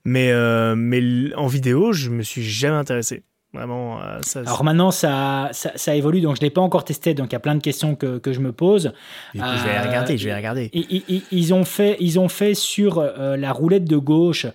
mais, 0.05 0.31
euh, 0.31 0.75
mais 0.77 1.33
en 1.35 1.47
vidéo 1.47 1.91
je 1.91 2.11
me 2.11 2.21
suis 2.21 2.43
jamais 2.43 2.77
intéressé. 2.77 3.23
Vraiment, 3.55 4.01
euh, 4.01 4.19
Alors 4.45 4.63
maintenant, 4.63 4.91
ça, 4.91 5.49
ça, 5.53 5.95
évolue, 5.95 6.21
donc 6.21 6.35
je 6.35 6.41
ne 6.41 6.45
l'ai 6.45 6.49
pas 6.49 6.61
encore 6.61 6.83
testé, 6.83 7.13
donc 7.13 7.31
il 7.31 7.33
y 7.33 7.35
a 7.35 7.39
plein 7.39 7.55
de 7.55 7.61
questions 7.61 7.95
que, 7.95 8.17
que 8.17 8.33
je 8.33 8.39
me 8.41 8.51
pose. 8.51 8.91
je 9.33 9.39
vais 9.39 9.79
regarder, 9.79 10.17
je 10.17 10.25
vais 10.25 10.35
regarder. 10.35 10.69
Ils, 10.73 11.23
ils, 11.31 11.53
ont, 11.53 11.63
fait, 11.63 11.95
ils 11.99 12.19
ont 12.19 12.27
fait 12.27 12.53
sur 12.53 12.99
euh, 12.99 13.37
la 13.37 13.53
roulette 13.53 13.85
de 13.85 13.97
gauche, 13.97 14.45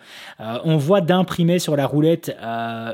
euh, 0.40 0.58
on 0.64 0.76
voit 0.76 1.00
d'imprimer 1.00 1.58
sur 1.58 1.76
la 1.76 1.86
roulette 1.86 2.36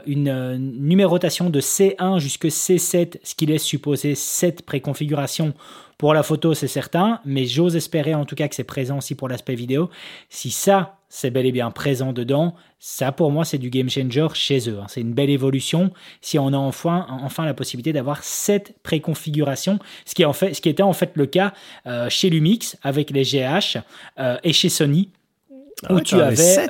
une 0.06 0.56
numérotation 0.78 1.50
de 1.50 1.60
C1 1.60 2.18
jusqu'à 2.18 2.48
C7, 2.48 3.18
ce 3.22 3.34
qui 3.34 3.46
laisse 3.46 3.64
supposer 3.64 4.14
7 4.14 4.62
préconfigurations 4.62 5.54
pour 5.98 6.12
la 6.12 6.22
photo, 6.22 6.52
c'est 6.52 6.68
certain, 6.68 7.20
mais 7.24 7.46
j'ose 7.46 7.74
espérer 7.74 8.14
en 8.14 8.26
tout 8.26 8.34
cas 8.34 8.48
que 8.48 8.54
c'est 8.54 8.64
présent 8.64 8.98
aussi 8.98 9.14
pour 9.14 9.28
l'aspect 9.28 9.54
vidéo. 9.54 9.88
Si 10.28 10.50
ça, 10.50 10.95
c'est 11.08 11.30
bel 11.30 11.46
et 11.46 11.52
bien 11.52 11.70
présent 11.70 12.12
dedans, 12.12 12.54
ça 12.78 13.12
pour 13.12 13.30
moi 13.30 13.44
c'est 13.44 13.58
du 13.58 13.70
game 13.70 13.88
changer 13.88 14.26
chez 14.34 14.68
eux. 14.68 14.78
Hein. 14.80 14.86
C'est 14.88 15.00
une 15.00 15.14
belle 15.14 15.30
évolution 15.30 15.92
si 16.20 16.38
on 16.38 16.48
a 16.48 16.56
enfin, 16.56 17.06
enfin 17.22 17.44
la 17.44 17.54
possibilité 17.54 17.92
d'avoir 17.92 18.22
cette 18.22 18.74
préconfiguration, 18.82 19.78
ce 20.04 20.14
qui, 20.14 20.24
en 20.24 20.32
fait, 20.32 20.54
ce 20.54 20.60
qui 20.60 20.68
était 20.68 20.82
en 20.82 20.92
fait 20.92 21.12
le 21.14 21.26
cas 21.26 21.52
euh, 21.86 22.08
chez 22.08 22.30
Lumix 22.30 22.76
avec 22.82 23.10
les 23.10 23.22
GH 23.22 23.78
euh, 24.18 24.36
et 24.42 24.52
chez 24.52 24.68
Sony, 24.68 25.10
ah 25.84 25.94
où 25.94 26.00
tu 26.00 26.20
avais... 26.20 26.66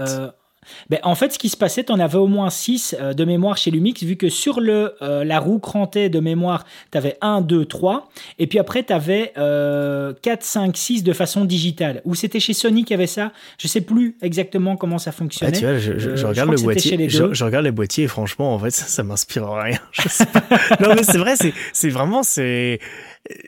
Ben, 0.90 0.98
en 1.02 1.14
fait, 1.14 1.32
ce 1.32 1.38
qui 1.38 1.48
se 1.48 1.56
passait, 1.56 1.84
tu 1.84 1.92
en 1.92 2.00
avais 2.00 2.18
au 2.18 2.26
moins 2.26 2.50
6 2.50 2.96
euh, 2.98 3.14
de 3.14 3.24
mémoire 3.24 3.56
chez 3.56 3.70
Lumix, 3.70 4.02
vu 4.02 4.16
que 4.16 4.28
sur 4.28 4.60
le, 4.60 4.94
euh, 5.02 5.24
la 5.24 5.38
roue 5.38 5.58
crantée 5.58 6.08
de 6.08 6.20
mémoire, 6.20 6.64
tu 6.92 6.98
avais 6.98 7.16
1, 7.20 7.40
2, 7.40 7.64
3, 7.64 8.08
et 8.38 8.46
puis 8.46 8.58
après, 8.58 8.82
tu 8.82 8.92
avais 8.92 9.32
4, 9.34 10.42
5, 10.42 10.76
6 10.76 11.02
de 11.02 11.12
façon 11.12 11.44
digitale. 11.44 12.02
Ou 12.04 12.14
c'était 12.14 12.40
chez 12.40 12.52
Sony 12.52 12.84
qui 12.84 12.94
avait 12.94 13.06
ça 13.06 13.32
Je 13.58 13.68
sais 13.68 13.80
plus 13.80 14.16
exactement 14.22 14.76
comment 14.76 14.98
ça 14.98 15.12
fonctionnait. 15.12 15.52
Ah, 15.54 15.58
tu 15.58 15.64
vois, 15.64 15.78
je, 15.78 16.26
regarde 16.26 16.50
le 16.50 16.56
boîtier, 16.56 17.08
je, 17.08 17.44
regarde 17.44 17.64
les 17.64 17.72
boîtiers 17.72 18.04
et 18.04 18.08
franchement, 18.08 18.54
en 18.54 18.58
fait, 18.58 18.70
ça, 18.70 18.86
ça 18.86 19.02
m'inspire 19.02 19.48
rien. 19.50 19.78
non, 20.80 20.94
mais 20.94 21.02
c'est 21.02 21.18
vrai, 21.18 21.34
c'est 21.72 21.88
vraiment, 21.90 22.22
c'est 22.22 22.80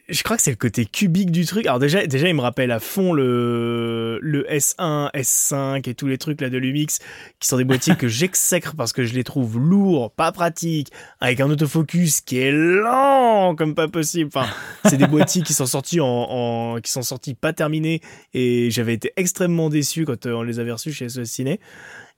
je 0.08 0.22
crois 0.22 0.36
que 0.36 0.42
c'est 0.42 0.50
le 0.50 0.56
côté 0.56 0.86
cubique 0.86 1.30
du 1.30 1.44
truc. 1.44 1.66
Alors 1.66 1.78
déjà, 1.78 2.06
déjà, 2.06 2.28
il 2.28 2.34
me 2.34 2.40
rappelle 2.40 2.70
à 2.70 2.80
fond 2.80 3.12
le, 3.12 4.18
le 4.22 4.44
S1, 4.44 5.10
S5 5.12 5.88
et 5.88 5.94
tous 5.94 6.06
les 6.06 6.18
trucs 6.18 6.40
là 6.40 6.50
de 6.50 6.58
Lumix 6.58 6.98
qui 7.40 7.48
sont 7.48 7.56
des 7.56 7.64
boîtiers 7.64 7.96
que 7.96 8.08
j'exècre 8.08 8.74
parce 8.76 8.92
que 8.92 9.04
je 9.04 9.14
les 9.14 9.24
trouve 9.24 9.58
lourds, 9.58 10.10
pas 10.10 10.32
pratiques, 10.32 10.90
avec 11.20 11.40
un 11.40 11.50
autofocus 11.50 12.20
qui 12.20 12.38
est 12.38 12.52
lent 12.52 13.54
comme 13.56 13.74
pas 13.74 13.88
possible. 13.88 14.30
Enfin, 14.34 14.48
c'est 14.84 14.96
des 14.96 15.06
boîtiers 15.06 15.42
qui 15.42 15.52
sont 15.52 15.66
sortis 15.66 16.00
en, 16.00 16.78
qui 16.82 16.90
sont 16.90 17.02
sortis 17.02 17.34
pas 17.34 17.52
terminés 17.52 18.00
et 18.34 18.70
j'avais 18.70 18.94
été 18.94 19.12
extrêmement 19.16 19.68
déçu 19.68 20.04
quand 20.04 20.26
euh, 20.26 20.32
on 20.32 20.42
les 20.42 20.58
avait 20.58 20.72
reçus 20.72 20.92
chez 20.92 21.08
SOS 21.08 21.24
Ciné. 21.24 21.60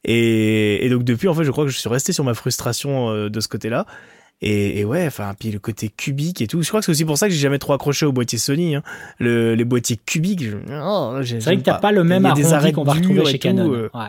Et, 0.05 0.89
donc 0.91 1.05
depuis, 1.05 1.29
en 1.29 1.35
fait, 1.35 1.45
je 1.45 1.51
crois 1.51 1.65
que 1.65 1.71
je 1.71 1.79
suis 1.79 1.89
resté 1.89 2.13
sur 2.13 2.25
ma 2.25 2.35
frustration 2.35 3.11
euh, 3.11 3.29
de 3.29 3.41
ce 3.41 3.49
côté-là. 3.49 3.87
Et, 4.43 4.81
et 4.81 4.85
ouais, 4.85 5.07
enfin, 5.07 5.35
puis 5.39 5.51
le 5.51 5.59
côté 5.59 5.91
cubique 5.91 6.41
et 6.41 6.47
tout. 6.47 6.63
Je 6.63 6.69
crois 6.69 6.81
que 6.81 6.87
c'est 6.87 6.93
aussi 6.93 7.05
pour 7.05 7.19
ça 7.19 7.29
que 7.29 7.35
j'ai 7.35 7.41
jamais 7.41 7.59
trop 7.59 7.75
accroché 7.75 8.07
au 8.07 8.13
boîtier 8.13 8.39
Sony. 8.39 8.75
Hein. 8.75 8.83
Le, 9.19 9.55
les 9.55 9.65
boîtiers 9.65 9.99
cubiques, 10.05 10.43
je... 10.43 10.57
oh, 10.83 11.19
c'est 11.25 11.41
vrai 11.41 11.59
que 11.59 11.63
t'as 11.63 11.79
pas. 11.79 11.93
le 11.93 12.05
même 12.05 12.25
arrondi 12.25 12.73
qu'on 12.73 12.85
va 12.85 12.95
retrouver 12.95 13.25
chez 13.27 13.39
Canon. 13.39 13.73
Euh. 13.73 13.91
Ouais. 13.93 14.09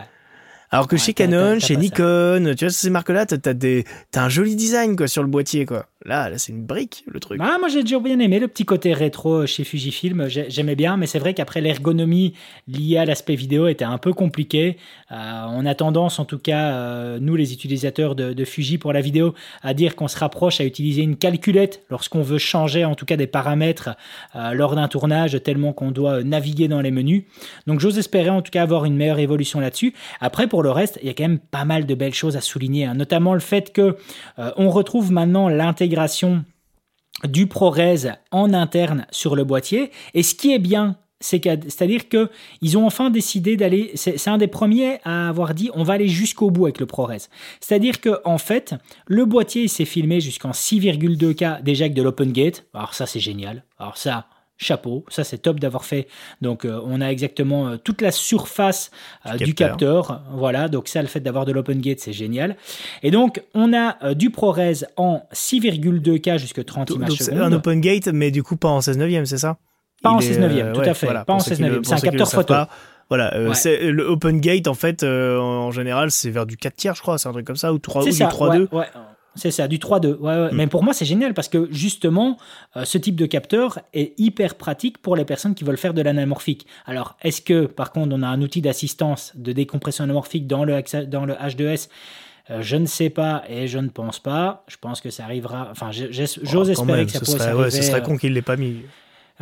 Alors 0.70 0.88
que 0.88 0.96
chez 0.96 1.12
Canon, 1.12 1.58
chez 1.58 1.76
Nikon, 1.76 2.54
tu 2.56 2.64
vois, 2.64 2.72
ces 2.72 2.88
marques-là, 2.88 3.26
t'as, 3.26 3.52
as 3.52 4.24
un 4.24 4.28
joli 4.30 4.56
design, 4.56 4.96
quoi, 4.96 5.06
sur 5.06 5.22
le 5.22 5.28
boîtier, 5.28 5.66
quoi. 5.66 5.86
Là, 6.04 6.28
là, 6.28 6.38
c'est 6.38 6.50
une 6.50 6.64
brique, 6.64 7.04
le 7.06 7.20
truc. 7.20 7.40
Ah, 7.42 7.58
moi, 7.60 7.68
j'ai 7.68 7.82
toujours 7.82 8.00
bien 8.00 8.18
aimé 8.18 8.40
le 8.40 8.48
petit 8.48 8.64
côté 8.64 8.92
rétro 8.92 9.46
chez 9.46 9.62
Fujifilm. 9.62 10.26
J'aimais 10.28 10.74
bien, 10.74 10.96
mais 10.96 11.06
c'est 11.06 11.20
vrai 11.20 11.32
qu'après, 11.32 11.60
l'ergonomie 11.60 12.34
liée 12.66 12.96
à 12.96 13.04
l'aspect 13.04 13.36
vidéo 13.36 13.68
était 13.68 13.84
un 13.84 13.98
peu 13.98 14.12
compliquée. 14.12 14.78
Euh, 15.12 15.44
on 15.50 15.64
a 15.64 15.74
tendance, 15.76 16.18
en 16.18 16.24
tout 16.24 16.38
cas, 16.38 16.74
euh, 16.74 17.18
nous, 17.20 17.36
les 17.36 17.52
utilisateurs 17.52 18.16
de, 18.16 18.32
de, 18.32 18.44
Fuji 18.44 18.78
pour 18.78 18.92
la 18.92 19.00
vidéo, 19.00 19.34
à 19.62 19.74
dire 19.74 19.94
qu'on 19.94 20.08
se 20.08 20.18
rapproche 20.18 20.60
à 20.60 20.64
utiliser 20.64 21.02
une 21.02 21.16
calculette 21.16 21.84
lorsqu'on 21.88 22.22
veut 22.22 22.38
changer, 22.38 22.84
en 22.84 22.96
tout 22.96 23.06
cas, 23.06 23.16
des 23.16 23.28
paramètres 23.28 23.90
euh, 24.34 24.54
lors 24.54 24.74
d'un 24.74 24.88
tournage, 24.88 25.40
tellement 25.44 25.72
qu'on 25.72 25.92
doit 25.92 26.24
naviguer 26.24 26.66
dans 26.66 26.80
les 26.80 26.90
menus. 26.90 27.22
Donc, 27.68 27.78
j'ose 27.78 27.98
espérer, 27.98 28.30
en 28.30 28.42
tout 28.42 28.50
cas, 28.50 28.62
avoir 28.62 28.86
une 28.86 28.96
meilleure 28.96 29.20
évolution 29.20 29.60
là-dessus. 29.60 29.94
Après, 30.20 30.48
pour 30.48 30.64
le 30.64 30.70
reste, 30.72 30.98
il 31.00 31.06
y 31.06 31.10
a 31.10 31.14
quand 31.14 31.22
même 31.22 31.38
pas 31.38 31.64
mal 31.64 31.86
de 31.86 31.94
belles 31.94 32.14
choses 32.14 32.36
à 32.36 32.40
souligner, 32.40 32.86
hein. 32.86 32.94
notamment 32.94 33.34
le 33.34 33.40
fait 33.40 33.72
que 33.72 33.96
on 34.56 34.70
retrouve 34.70 35.12
maintenant 35.12 35.48
l'intégration 35.48 35.91
du 37.24 37.46
ProRes 37.46 38.06
en 38.30 38.52
interne 38.52 39.06
sur 39.10 39.36
le 39.36 39.44
boîtier. 39.44 39.90
Et 40.14 40.22
ce 40.22 40.34
qui 40.34 40.52
est 40.52 40.58
bien, 40.58 40.96
c'est-à-dire 41.20 42.08
qu'ils 42.08 42.78
ont 42.78 42.86
enfin 42.86 43.10
décidé 43.10 43.56
d'aller, 43.56 43.92
c'est 43.94 44.28
un 44.28 44.38
des 44.38 44.48
premiers 44.48 44.98
à 45.04 45.28
avoir 45.28 45.54
dit 45.54 45.70
on 45.74 45.84
va 45.84 45.94
aller 45.94 46.08
jusqu'au 46.08 46.50
bout 46.50 46.64
avec 46.64 46.80
le 46.80 46.86
ProRes. 46.86 47.28
C'est-à-dire 47.60 48.00
que 48.00 48.20
en 48.24 48.38
fait, 48.38 48.74
le 49.06 49.24
boîtier 49.24 49.68
s'est 49.68 49.84
filmé 49.84 50.20
jusqu'en 50.20 50.50
6,2K 50.50 51.62
déjà 51.62 51.84
avec 51.84 51.94
de 51.94 52.02
l'Open 52.02 52.32
Gate. 52.32 52.66
Alors 52.74 52.94
ça 52.94 53.06
c'est 53.06 53.20
génial. 53.20 53.64
Alors 53.78 53.96
ça, 53.96 54.26
chapeau, 54.62 55.04
ça 55.08 55.24
c'est 55.24 55.38
top 55.38 55.60
d'avoir 55.60 55.84
fait. 55.84 56.08
Donc 56.40 56.64
euh, 56.64 56.80
on 56.84 57.00
a 57.00 57.08
exactement 57.08 57.68
euh, 57.68 57.76
toute 57.76 58.00
la 58.00 58.10
surface 58.10 58.90
euh, 59.26 59.36
du, 59.36 59.54
capteur. 59.54 60.22
Voilà, 60.32 60.68
donc 60.68 60.88
ça 60.88 61.02
le 61.02 61.08
fait 61.08 61.20
d'avoir 61.20 61.44
de 61.44 61.52
l'open 61.52 61.80
gate, 61.80 62.00
c'est 62.00 62.12
génial. 62.12 62.56
Et 63.02 63.10
donc 63.10 63.42
on 63.54 63.72
a 63.74 64.14
du 64.14 64.30
ProRes 64.30 64.84
en 64.96 65.22
6,2K 65.32 66.38
jusque 66.38 66.64
30 66.64 66.90
images 66.90 67.12
secondes. 67.12 67.40
Un 67.40 67.52
open 67.52 67.80
gate 67.80 68.08
mais 68.08 68.30
du 68.30 68.42
coup 68.42 68.56
pas 68.56 68.68
en 68.68 68.80
16 68.80 68.98
neuvième, 68.98 69.26
c'est 69.26 69.38
ça? 69.38 69.58
Pas 70.02 70.10
en 70.10 70.20
16 70.20 70.38
neuvième, 70.38 70.72
tout 70.72 70.80
à 70.80 70.94
fait, 70.94 71.06
pas 71.06 71.24
en 71.28 71.38
16 71.38 71.60
neuvième, 71.60 71.84
c'est 71.84 71.94
un 71.94 71.98
capteur 71.98 72.30
photo. 72.30 72.54
Voilà, 73.08 73.54
c'est 73.54 73.90
le 73.90 74.04
open 74.04 74.40
gate 74.40 74.68
en 74.68 74.74
fait 74.74 75.02
en 75.04 75.70
général 75.70 76.10
c'est 76.10 76.30
vers 76.30 76.46
du 76.46 76.56
4 76.56 76.74
tiers 76.74 76.94
je 76.94 77.02
crois, 77.02 77.18
c'est 77.18 77.28
un 77.28 77.32
truc 77.32 77.46
comme 77.46 77.56
ça 77.56 77.72
ou 77.72 77.78
3 77.78 78.04
ou 78.04 78.10
du 78.10 78.18
3 78.18 78.56
ouais, 78.56 78.66
c'est 79.34 79.50
ça, 79.50 79.68
du 79.68 79.78
3-2. 79.78 80.18
Ouais, 80.18 80.36
mm. 80.36 80.50
Mais 80.52 80.66
pour 80.66 80.82
moi, 80.82 80.92
c'est 80.92 81.04
génial 81.04 81.34
parce 81.34 81.48
que 81.48 81.68
justement, 81.70 82.36
euh, 82.76 82.84
ce 82.84 82.98
type 82.98 83.16
de 83.16 83.26
capteur 83.26 83.78
est 83.94 84.18
hyper 84.18 84.54
pratique 84.56 84.98
pour 84.98 85.16
les 85.16 85.24
personnes 85.24 85.54
qui 85.54 85.64
veulent 85.64 85.78
faire 85.78 85.94
de 85.94 86.02
l'anamorphique. 86.02 86.66
Alors, 86.86 87.16
est-ce 87.22 87.42
que, 87.42 87.66
par 87.66 87.92
contre, 87.92 88.14
on 88.14 88.22
a 88.22 88.28
un 88.28 88.42
outil 88.42 88.60
d'assistance 88.60 89.32
de 89.34 89.52
décompression 89.52 90.04
anamorphique 90.04 90.46
dans 90.46 90.64
le, 90.64 90.82
dans 91.06 91.24
le 91.24 91.34
H2S 91.34 91.88
euh, 92.50 92.60
je 92.60 92.76
ne 92.76 92.86
sais 92.86 93.08
pas 93.08 93.44
et 93.48 93.68
je 93.68 93.78
ne 93.78 93.88
pense 93.88 94.18
pas. 94.18 94.64
Je 94.66 94.76
pense 94.76 95.00
que 95.00 95.10
ça 95.10 95.24
arrivera. 95.24 95.68
Enfin, 95.70 95.90
oh, 95.92 96.14
j'ose 96.42 96.70
espérer 96.70 97.06
que 97.06 97.12
ça 97.12 97.20
pourrait 97.20 97.40
arriver. 97.40 97.62
Ouais, 97.62 97.70
ce 97.70 97.82
serait 97.82 98.02
con 98.02 98.16
qu'il 98.16 98.30
ne 98.30 98.34
l'ait 98.34 98.42
pas 98.42 98.56
mis. 98.56 98.78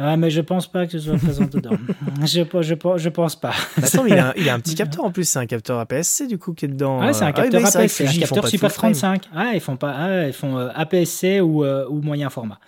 Ah, 0.02 0.16
mais 0.16 0.30
je 0.30 0.40
pense 0.40 0.66
pas 0.66 0.86
que 0.86 0.92
ce 0.92 0.98
soit 0.98 1.18
présent 1.18 1.44
dedans. 1.44 1.76
je, 2.22 2.42
je, 2.42 2.74
je, 2.96 3.08
pense 3.10 3.36
pas. 3.36 3.52
attends, 3.76 4.06
il, 4.06 4.14
a, 4.14 4.32
il 4.36 4.48
a 4.48 4.54
un 4.54 4.60
petit 4.60 4.74
capteur 4.76 5.04
en 5.04 5.10
plus, 5.10 5.24
c'est 5.24 5.38
un 5.38 5.46
capteur 5.46 5.78
APS-C 5.78 6.26
du 6.26 6.38
coup 6.38 6.54
qui 6.54 6.64
est 6.64 6.68
dedans. 6.68 7.00
Ouais, 7.00 7.12
c'est 7.12 7.24
un 7.24 7.28
euh, 7.28 7.32
capteur 7.32 7.60
ah, 7.62 7.78
APS-C, 7.78 8.06
un 8.06 8.20
capteur 8.20 8.48
Super 8.48 8.72
35. 8.72 9.28
Ah, 9.34 9.50
ils 9.52 9.60
font 9.60 9.76
pas, 9.76 9.90
ah, 9.90 10.26
ils 10.26 10.32
font 10.32 10.56
euh, 10.56 10.68
APS-C 10.74 11.40
ou, 11.40 11.64
euh, 11.64 11.86
ou 11.90 12.00
moyen 12.00 12.30
format. 12.30 12.58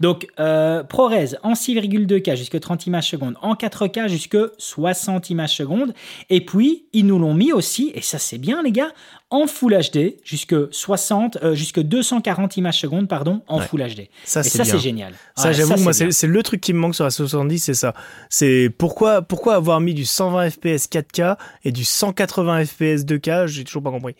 Donc, 0.00 0.26
ProRes 0.36 1.34
en 1.42 1.54
6,2K 1.54 2.36
jusqu'à 2.36 2.60
30 2.60 2.86
images 2.86 3.08
secondes, 3.08 3.36
en 3.40 3.54
4K 3.54 4.08
jusqu'à 4.08 4.48
60 4.58 5.30
images 5.30 5.56
secondes. 5.56 5.94
Et 6.28 6.44
puis, 6.44 6.84
ils 6.92 7.06
nous 7.06 7.18
l'ont 7.18 7.34
mis 7.34 7.52
aussi, 7.52 7.90
et 7.94 8.02
ça 8.02 8.18
c'est 8.18 8.38
bien 8.38 8.62
les 8.62 8.72
gars, 8.72 8.90
en 9.32 9.46
Full 9.46 9.74
HD 9.74 10.16
jusque 10.24 10.54
60, 10.70 11.38
euh, 11.42 11.54
jusque 11.54 11.80
240 11.80 12.58
images 12.58 12.80
secondes, 12.80 13.08
pardon, 13.08 13.42
en 13.48 13.60
Full 13.60 13.80
HD. 13.80 14.08
Ça, 14.24 14.42
c'est 14.42 14.78
génial. 14.78 15.14
Ça, 15.36 15.52
j'avoue, 15.52 15.76
moi, 15.82 15.92
c'est 15.92 16.26
le 16.26 16.42
truc 16.42 16.60
qui 16.60 16.72
me 16.72 16.78
manque 16.78 16.94
sur 16.94 17.04
la 17.04 17.10
70, 17.10 17.58
c'est 17.58 17.74
ça. 17.74 17.94
C'est 18.28 18.70
pourquoi, 18.76 19.22
pourquoi 19.22 19.54
avoir 19.54 19.80
mis 19.80 19.94
du 19.94 20.04
120 20.04 20.50
FPS 20.50 20.88
4K 20.88 21.36
et 21.64 21.72
du 21.72 21.84
180 21.84 22.66
FPS 22.66 23.04
2K, 23.04 23.46
j'ai 23.46 23.64
toujours 23.64 23.82
pas 23.82 23.90
compris. 23.90 24.14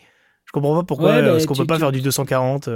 Je 0.45 0.51
comprends 0.51 0.75
pas 0.75 0.83
pourquoi, 0.83 1.21
ouais, 1.21 1.37
est-ce 1.37 1.47
qu'on 1.47 1.55
peut 1.55 1.65
pas 1.65 1.79
faire 1.79 1.91
du 1.91 2.01
240 2.01 2.69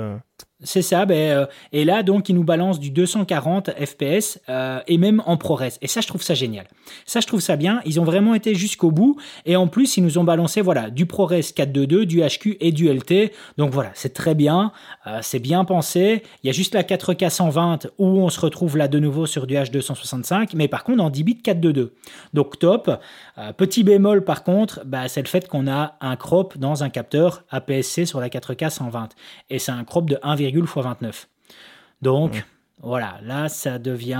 c'est 0.63 0.81
ça, 0.81 1.05
ben, 1.05 1.15
euh, 1.15 1.45
et 1.71 1.85
là 1.85 2.01
donc 2.01 2.29
il 2.29 2.35
nous 2.35 2.43
balance 2.43 2.79
du 2.79 2.89
240 2.89 3.69
FPS 3.69 4.39
euh, 4.49 4.79
et 4.87 4.97
même 4.97 5.21
en 5.27 5.37
ProRes. 5.37 5.77
Et 5.83 5.87
ça 5.87 6.01
je 6.01 6.07
trouve 6.07 6.23
ça 6.23 6.33
génial. 6.33 6.65
Ça 7.05 7.19
je 7.19 7.27
trouve 7.27 7.41
ça 7.41 7.57
bien. 7.57 7.79
Ils 7.85 7.99
ont 7.99 8.03
vraiment 8.03 8.33
été 8.33 8.55
jusqu'au 8.55 8.89
bout 8.89 9.17
et 9.45 9.55
en 9.55 9.67
plus 9.67 9.97
ils 9.97 10.03
nous 10.03 10.17
ont 10.17 10.23
balancé 10.23 10.61
voilà 10.61 10.89
du 10.89 11.05
ProRes 11.05 11.29
422, 11.55 12.07
du 12.07 12.21
HQ 12.21 12.57
et 12.59 12.71
du 12.71 12.91
LT. 12.91 13.31
Donc 13.59 13.71
voilà, 13.71 13.91
c'est 13.93 14.15
très 14.15 14.33
bien, 14.33 14.71
euh, 15.05 15.19
c'est 15.21 15.37
bien 15.37 15.63
pensé. 15.63 16.23
Il 16.43 16.47
y 16.47 16.49
a 16.49 16.53
juste 16.53 16.73
la 16.73 16.81
4K 16.81 17.29
120 17.29 17.89
où 17.99 18.05
on 18.05 18.29
se 18.29 18.39
retrouve 18.39 18.77
là 18.77 18.87
de 18.87 18.97
nouveau 18.97 19.27
sur 19.27 19.45
du 19.45 19.53
H265, 19.53 20.53
mais 20.55 20.67
par 20.67 20.83
contre 20.83 21.03
en 21.03 21.11
10 21.11 21.23
bits 21.23 21.41
422. 21.43 21.93
Donc 22.33 22.57
top. 22.57 22.89
petit 23.57 23.83
bémol 23.83 24.23
par 24.23 24.43
contre, 24.43 24.81
bah, 24.85 25.07
c'est 25.07 25.21
le 25.21 25.27
fait 25.27 25.47
qu'on 25.47 25.67
a 25.67 25.97
un 26.01 26.15
crop 26.15 26.57
dans 26.57 26.83
un 26.83 26.89
capteur 26.89 27.43
APS-C 27.51 28.07
sur 28.07 28.19
la 28.19 28.29
4K 28.29 28.71
120 28.71 29.09
et 29.51 29.59
c'est 29.59 29.71
un 29.71 29.83
crop 29.83 30.09
de 30.09 30.17
1, 30.55 30.59
x 30.63 30.71
29. 30.75 31.27
Donc, 32.01 32.43
voilà, 32.79 33.15
là, 33.23 33.49
ça 33.49 33.79
devient. 33.79 34.13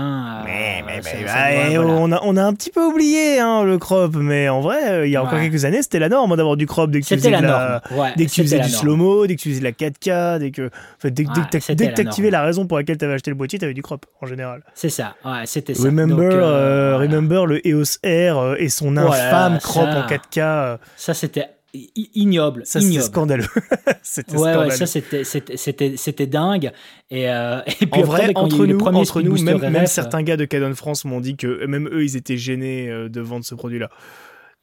on, 1.77 2.11
a, 2.11 2.19
on 2.23 2.37
a 2.37 2.43
un 2.43 2.53
petit 2.53 2.71
peu 2.71 2.83
oublié 2.83 3.39
hein, 3.39 3.63
le 3.63 3.77
crop, 3.77 4.15
mais 4.15 4.49
en 4.49 4.61
vrai, 4.61 4.89
euh, 4.89 5.05
il 5.05 5.11
y 5.11 5.15
a 5.15 5.23
encore 5.23 5.39
quelques 5.39 5.63
années, 5.65 5.83
c'était 5.83 5.99
la 5.99 6.09
norme 6.09 6.31
hein, 6.31 6.37
d'avoir 6.37 6.57
du 6.57 6.65
crop 6.65 6.89
dès 6.89 7.01
que 7.01 7.05
tu 7.05 7.15
faisais, 7.15 7.29
la, 7.29 7.83
dès 8.15 8.25
que 8.25 8.31
tu 8.31 8.41
faisais 8.41 8.59
du 8.59 8.69
slow-mo, 8.69 9.27
dès 9.27 9.35
que 9.35 9.41
tu 9.41 9.49
faisais 9.49 9.59
de 9.59 9.63
la 9.63 9.73
4K, 9.73 10.39
dès 10.39 10.49
que, 10.49 10.71
dès, 11.03 11.25
que 11.25 11.93
tu 11.93 12.01
activais 12.01 12.31
la 12.31 12.41
raison 12.41 12.65
pour 12.65 12.77
laquelle 12.77 12.97
tu 12.97 13.05
avais 13.05 13.13
acheté 13.13 13.29
le 13.29 13.35
boîtier, 13.35 13.59
tu 13.59 13.65
avais 13.65 13.75
du 13.75 13.83
crop 13.83 14.07
en 14.21 14.25
général. 14.25 14.63
C'est 14.73 14.89
ça, 14.89 15.15
ouais, 15.23 15.45
c'était 15.45 15.75
ça. 15.75 15.83
Remember, 15.83 16.25
euh, 16.33 16.41
euh, 16.41 16.97
remember 16.97 17.45
le 17.45 17.65
EOS 17.65 17.99
R 18.03 18.55
et 18.57 18.69
son 18.69 18.97
infâme 18.97 19.59
crop 19.59 19.87
en 19.87 20.07
4K. 20.07 20.79
Ça, 20.95 21.13
c'était 21.13 21.49
ignoble. 21.95 22.65
Ça, 22.65 22.81
c'était 22.81 23.01
scandaleux. 23.01 23.45
c'était 24.01 24.37
ouais, 24.37 24.55
ouais, 24.55 24.71
ça, 24.71 24.85
c'était, 24.85 25.23
c'était, 25.23 25.97
c'était, 25.97 26.27
dingue. 26.27 26.71
Et, 27.09 27.29
euh, 27.29 27.61
et 27.81 27.85
puis 27.85 28.01
en 28.01 28.05
vrai, 28.05 28.31
entre 28.35 28.65
nous, 28.65 28.79
entre 28.79 29.21
nous 29.21 29.41
même, 29.41 29.59
même, 29.59 29.87
certains 29.87 30.23
gars 30.23 30.37
de 30.37 30.45
Canon 30.45 30.73
France 30.75 31.05
m'ont 31.05 31.21
dit 31.21 31.35
que 31.35 31.65
même 31.65 31.87
eux, 31.91 32.03
ils 32.03 32.15
étaient 32.15 32.37
gênés 32.37 32.89
euh, 32.89 33.09
de 33.09 33.21
vendre 33.21 33.45
ce 33.45 33.55
produit-là. 33.55 33.89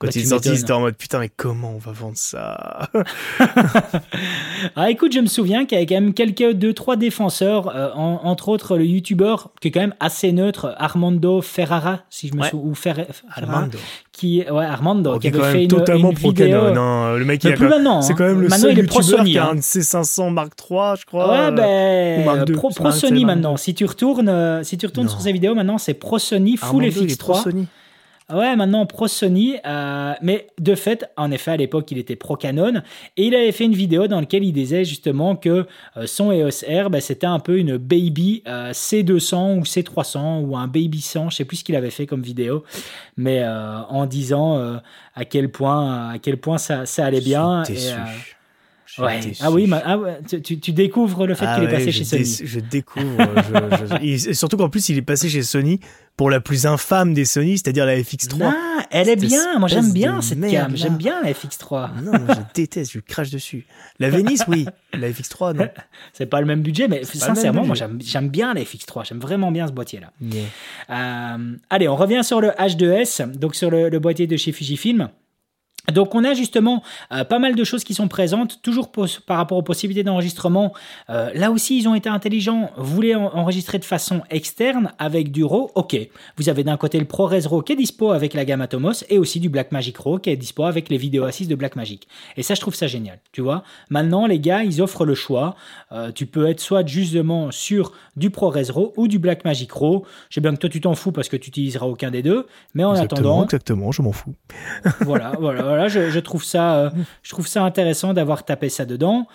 Quand 0.05 0.37
bah, 0.37 0.41
ils 0.45 0.61
étaient 0.61 0.73
en 0.73 0.81
mode 0.81 0.97
putain, 0.97 1.19
mais 1.19 1.31
comment 1.35 1.73
on 1.75 1.79
va 1.79 1.93
vendre 1.93 2.17
ça 2.17 2.89
Ah, 4.77 4.91
écoute, 4.91 5.13
je 5.13 5.21
me 5.21 5.27
souviens 5.27 5.65
qu'il 5.65 5.77
y 5.77 5.79
avait 5.79 5.87
quand 5.87 5.95
même 5.95 6.15
quelques 6.15 6.53
deux, 6.53 6.73
trois 6.73 6.97
défenseurs, 6.97 7.75
euh, 7.75 7.91
entre 7.95 8.49
autres 8.49 8.77
le 8.77 8.85
youtubeur 8.85 9.51
qui 9.61 9.69
est 9.69 9.71
quand 9.71 9.81
même 9.81 9.95
assez 10.01 10.33
neutre, 10.33 10.75
Armando 10.79 11.41
Ferrara, 11.41 12.01
si 12.11 12.29
je 12.29 12.35
me 12.35 12.43
souviens, 12.43 12.71
ou 12.71 12.75
Ferrara, 12.75 13.07
Armando. 13.31 13.79
Qui, 14.13 14.45
ouais, 14.49 14.65
Armando, 14.65 15.19
qui 15.19 15.29
avait 15.29 15.53
fait 15.53 15.63
une, 15.65 15.69
totalement 15.69 16.11
une 16.11 16.17
vidéo. 16.17 16.71
Non, 16.71 17.15
le 17.15 17.25
mec, 17.25 17.43
il 17.45 17.53
a 17.53 18.03
c'est 18.03 18.15
quand 18.15 18.25
même 18.25 18.43
le 18.43 18.51
seul 18.51 18.79
youtubeur 18.79 19.25
qui 19.25 19.39
a 19.39 19.49
un 19.49 19.57
hein. 19.57 19.61
C500 19.61 20.31
Mark 20.31 20.53
III, 20.59 20.79
je 21.01 21.05
crois. 21.07 21.31
Ouais, 21.31 21.51
ben, 21.53 22.45
Pro, 22.53 22.71
Pro 22.71 22.91
Sony 22.91 23.25
maintenant. 23.25 23.57
Si 23.57 23.75
tu 23.75 23.85
retournes, 23.85 24.29
euh, 24.29 24.63
si 24.63 24.79
tu 24.79 24.87
retournes 24.87 25.09
sur 25.09 25.21
ses 25.21 25.33
vidéos 25.33 25.55
maintenant, 25.55 25.79
c'est 25.79 25.95
Pro 25.95 26.19
Sony 26.19 26.57
Full 26.57 26.85
FX3. 26.85 27.67
Sony. 28.29 28.39
Ouais, 28.41 28.57
maintenant 28.57 28.87
pro 28.87 29.07
Sony, 29.07 29.57
euh, 29.67 30.15
mais 30.23 30.47
de 30.59 30.75
fait, 30.75 31.11
en 31.17 31.31
effet, 31.31 31.53
à 31.53 31.57
l'époque, 31.57 31.91
il 31.91 31.99
était 31.99 32.17
pro 32.17 32.37
Canon 32.37 32.83
et 33.17 33.27
il 33.27 33.35
avait 33.35 33.53
fait 33.53 33.65
une 33.65 33.75
vidéo 33.75 34.07
dans 34.07 34.21
laquelle 34.21 34.45
il 34.45 34.53
disait 34.53 34.85
justement 34.85 35.37
que 35.37 35.67
euh, 35.97 36.07
son 36.07 36.33
EOS 36.33 36.65
R, 36.67 36.89
bah, 36.89 37.01
c'était 37.01 37.27
un 37.27 37.39
peu 37.39 37.59
une 37.59 37.77
baby 37.77 38.43
euh, 38.49 38.73
C200 38.73 39.59
ou 39.59 39.63
C300 39.63 40.41
ou 40.43 40.57
un 40.57 40.67
baby 40.67 41.01
100, 41.01 41.31
je 41.31 41.37
sais 41.37 41.45
plus 41.45 41.59
ce 41.59 41.65
qu'il 41.65 41.77
avait 41.77 41.91
fait 41.91 42.07
comme 42.07 42.23
vidéo, 42.23 42.65
mais 43.17 43.45
en 43.47 44.07
disant 44.07 44.81
à 45.15 45.25
quel 45.25 45.51
point, 45.51 46.11
à 46.11 46.19
quel 46.19 46.39
point 46.39 46.59
ça, 46.59 46.87
ça 46.87 47.05
allait 47.05 47.21
bien. 47.21 47.63
Et, 47.65 47.75
Ouais. 48.99 49.21
Ah 49.41 49.51
oui, 49.51 49.69
ah 49.73 49.99
tu, 50.29 50.61
tu, 50.61 50.73
découvres 50.73 51.27
le 51.27 51.35
fait 51.35 51.47
ah 51.49 51.57
qu'il 51.57 51.65
est 51.65 51.73
passé 51.73 51.91
chez 51.91 52.05
Sony. 52.05 52.41
Je 52.45 52.61
découvre. 52.61 53.05
et 54.01 54.19
surtout 54.35 54.57
qu'en 54.57 54.69
plus, 54.69 54.89
il 54.89 54.99
est 54.99 55.03
passé 55.03 55.29
chez 55.29 55.43
Sony 55.43 55.81
pour 56.17 56.31
la 56.31 56.41
plus 56.41 56.67
infâme 56.67 57.13
des 57.13 57.25
Sony, 57.25 57.59
c'est-à-dire 57.59 57.87
la 57.87 57.97
FX3. 57.97 58.43
Ah, 58.43 58.87
elle 58.91 59.09
est 59.09 59.17
bien. 59.17 59.59
Moi, 59.59 59.69
j'aime 59.69 59.93
bien 59.93 60.21
cette 60.23 60.41
gamme. 60.41 60.77
J'aime 60.77 60.97
bien 60.97 61.21
la 61.23 61.33
FX3. 61.33 62.03
Non, 62.03 62.13
moi, 62.13 62.35
je 62.37 62.41
déteste. 62.55 62.93
Je 62.93 63.01
crache 63.01 63.31
dessus. 63.31 63.67
La 63.99 64.11
Venice, 64.11 64.45
oui. 64.49 64.67
La 64.93 65.11
FX3, 65.11 65.57
non. 65.57 65.69
C'est 66.13 66.27
pas 66.27 66.41
le 66.41 66.47
même 66.47 66.63
budget, 66.63 66.89
mais 66.89 67.05
sincèrement, 67.05 67.65
moi, 67.65 67.77
j'aime 68.01 68.29
bien 68.29 68.55
la 68.55 68.63
FX3. 68.63 69.07
J'aime 69.09 69.19
vraiment 69.21 69.51
bien 69.51 69.67
ce 69.67 69.73
boîtier-là. 69.73 70.13
Euh, 70.91 71.57
allez, 71.71 71.89
on 71.89 71.97
revient 71.97 72.23
sur 72.23 72.41
le 72.41 72.51
H2S, 72.51 73.33
donc 73.33 73.55
sur 73.55 73.71
le, 73.71 73.89
le 73.89 73.99
boîtier 73.99 74.27
de 74.27 74.37
chez 74.37 74.53
Fujifilm. 74.53 75.09
Donc 75.93 76.15
on 76.15 76.25
a 76.25 76.35
justement 76.35 76.83
euh, 77.13 77.25
pas 77.25 77.39
mal 77.39 77.55
de 77.55 77.65
choses 77.65 77.85
qui 77.85 77.95
sont 77.95 78.09
présentes, 78.09 78.61
toujours 78.63 78.91
par 79.27 79.37
rapport 79.37 79.59
aux 79.59 79.63
possibilités 79.63 80.05
d'enregistrement. 80.05 80.73
Euh, 81.11 81.31
là 81.35 81.51
aussi, 81.51 81.79
ils 81.79 81.89
ont 81.89 81.95
été 81.95 82.09
intelligents. 82.09 82.71
Vous 82.77 82.95
voulez 82.95 83.15
enregistrer 83.15 83.79
de 83.79 83.85
façon 83.85 84.23
externe 84.31 84.93
avec 84.99 85.31
du 85.31 85.45
RAW 85.45 85.71
Ok. 85.75 85.97
Vous 86.37 86.49
avez 86.49 86.65
d'un 86.65 86.77
côté 86.77 86.99
le 86.99 87.05
ProRes 87.05 87.33
RAW 87.45 87.63
qui 87.63 87.73
est 87.73 87.77
dispo 87.77 88.13
avec 88.13 88.35
la 88.35 88.45
gamme 88.45 88.63
Atomos 88.63 89.05
et 89.09 89.19
aussi 89.19 89.41
du 89.41 89.49
Blackmagic 89.49 89.99
RAW 89.99 90.19
qui 90.19 90.31
est 90.31 90.37
dispo 90.37 90.65
avec 90.65 90.89
les 90.89 90.97
vidéos 90.97 91.25
assises 91.25 91.49
de 91.49 91.55
Blackmagic. 91.55 92.09
Et 92.37 92.43
ça, 92.43 92.55
je 92.55 92.61
trouve 92.61 92.75
ça 92.75 92.87
génial. 92.87 93.19
Tu 93.33 93.43
vois 93.43 93.63
Maintenant, 93.91 94.27
les 94.27 94.41
gars, 94.41 94.65
ils 94.65 94.81
offrent 94.81 95.05
le 95.05 95.15
choix. 95.15 95.55
Euh, 95.93 96.13
tu 96.13 96.27
peux 96.27 96.49
être 96.49 96.61
soit 96.61 96.87
justement 96.87 97.51
sur 97.51 97.93
du 98.17 98.31
ProRes 98.31 98.57
RAW 98.71 98.95
ou 98.97 99.09
du 99.09 99.19
Blackmagic 99.19 99.71
RAW. 99.73 100.05
Je 100.31 100.37
sais 100.37 100.41
bien 100.41 100.53
que 100.55 100.59
toi, 100.59 100.71
tu 100.71 100.81
t'en 100.81 100.95
fous 100.95 101.13
parce 101.13 101.29
que 101.29 101.37
tu 101.37 101.49
n'utiliseras 101.49 101.87
aucun 101.87 102.11
des 102.11 102.23
deux. 102.23 102.47
Mais 102.75 102.85
en 102.85 102.95
attendant... 102.95 103.45
Exactement, 103.45 103.93
je 103.93 104.03
m'en 104.03 104.13
fous. 104.13 104.35
voilà, 105.01 105.33
voilà 105.39 105.74
voilà, 105.75 105.89
je, 105.89 106.19
trouve 106.21 106.45
ça, 106.45 106.77
euh, 106.77 106.91
je 107.23 107.31
trouve 107.31 107.47
ça 107.47 107.63
intéressant 107.65 108.15
d'avoir 108.15 108.45
tapé 108.45 108.69
ça 108.69 108.85
dedans. 108.85 109.27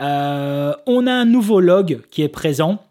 Euh, 0.00 0.74
on 0.86 1.06
a 1.06 1.12
un 1.12 1.24
nouveau 1.24 1.60
log 1.60 2.00
qui 2.10 2.22
est 2.22 2.28
présent 2.28 2.82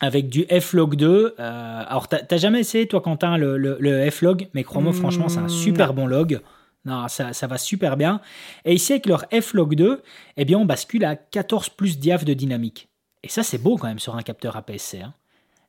avec 0.00 0.28
du 0.28 0.44
Flog 0.60 0.96
2. 0.96 1.34
Euh, 1.38 1.82
alors, 1.86 2.08
t'as 2.08 2.36
jamais 2.36 2.60
essayé, 2.60 2.86
toi, 2.86 3.00
Quentin, 3.00 3.38
le, 3.38 3.56
le, 3.56 4.10
Flog, 4.10 4.48
mais 4.52 4.64
crois-moi, 4.64 4.92
hmm, 4.92 4.96
franchement, 4.96 5.28
c'est 5.28 5.38
un 5.38 5.48
super 5.48 5.94
bon 5.94 6.06
log. 6.06 6.40
Non, 6.84 7.08
ça, 7.08 7.32
ça, 7.32 7.46
va 7.46 7.58
super 7.58 7.96
bien. 7.96 8.20
Et 8.64 8.74
ici, 8.74 8.92
avec 8.92 9.06
leur 9.06 9.24
Flog 9.40 9.74
2, 9.74 10.02
eh 10.36 10.44
bien, 10.44 10.58
on 10.58 10.66
bascule 10.66 11.04
à 11.04 11.16
14 11.16 11.70
plus 11.70 11.98
diaph 11.98 12.24
de 12.24 12.34
dynamique. 12.34 12.88
Et 13.22 13.28
ça, 13.28 13.42
c'est 13.42 13.58
beau 13.58 13.76
quand 13.76 13.88
même 13.88 13.98
sur 13.98 14.14
un 14.14 14.22
capteur 14.22 14.56
APS-C. 14.56 15.00
Hein. 15.00 15.14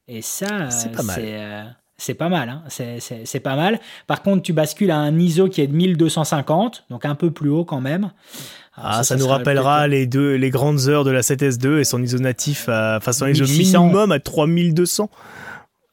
Et 0.08 0.22
ça, 0.22 0.70
c'est 0.70 0.92
pas 0.92 1.04
mal 1.04 1.76
c'est 1.98 2.14
pas 2.14 2.30
mal, 2.30 2.50
hein. 2.50 2.64
c'est 2.70 3.40
pas 3.40 3.56
mal. 3.56 3.80
Par 4.06 4.22
contre, 4.22 4.44
tu 4.44 4.54
bascules 4.54 4.92
à 4.92 4.98
un 4.98 5.18
ISO 5.18 5.48
qui 5.50 5.62
est 5.62 5.68
de 5.68 5.76
1250, 5.76 6.86
donc 6.92 7.06
un 7.06 7.16
peu 7.16 7.32
plus 7.32 7.50
haut 7.50 7.66
quand 7.66 7.82
même. 7.82 8.12
ah, 8.76 9.04
ça, 9.04 9.16
nous 9.16 9.28
rappellera 9.28 9.88
les 9.88 10.06
deux, 10.06 10.36
les 10.36 10.52
grandes 10.52 10.88
heures 10.88 11.04
de 11.04 11.10
la 11.10 11.22
7S2 11.22 11.80
et 11.80 11.84
son 11.84 12.02
ISO 12.02 12.20
natif, 12.20 12.70
à, 12.70 12.98
enfin 12.98 13.14
son 13.14 13.26
ISO 13.26 13.46
minimum 13.46 14.12
à 14.12 14.20
3200. 14.20 15.10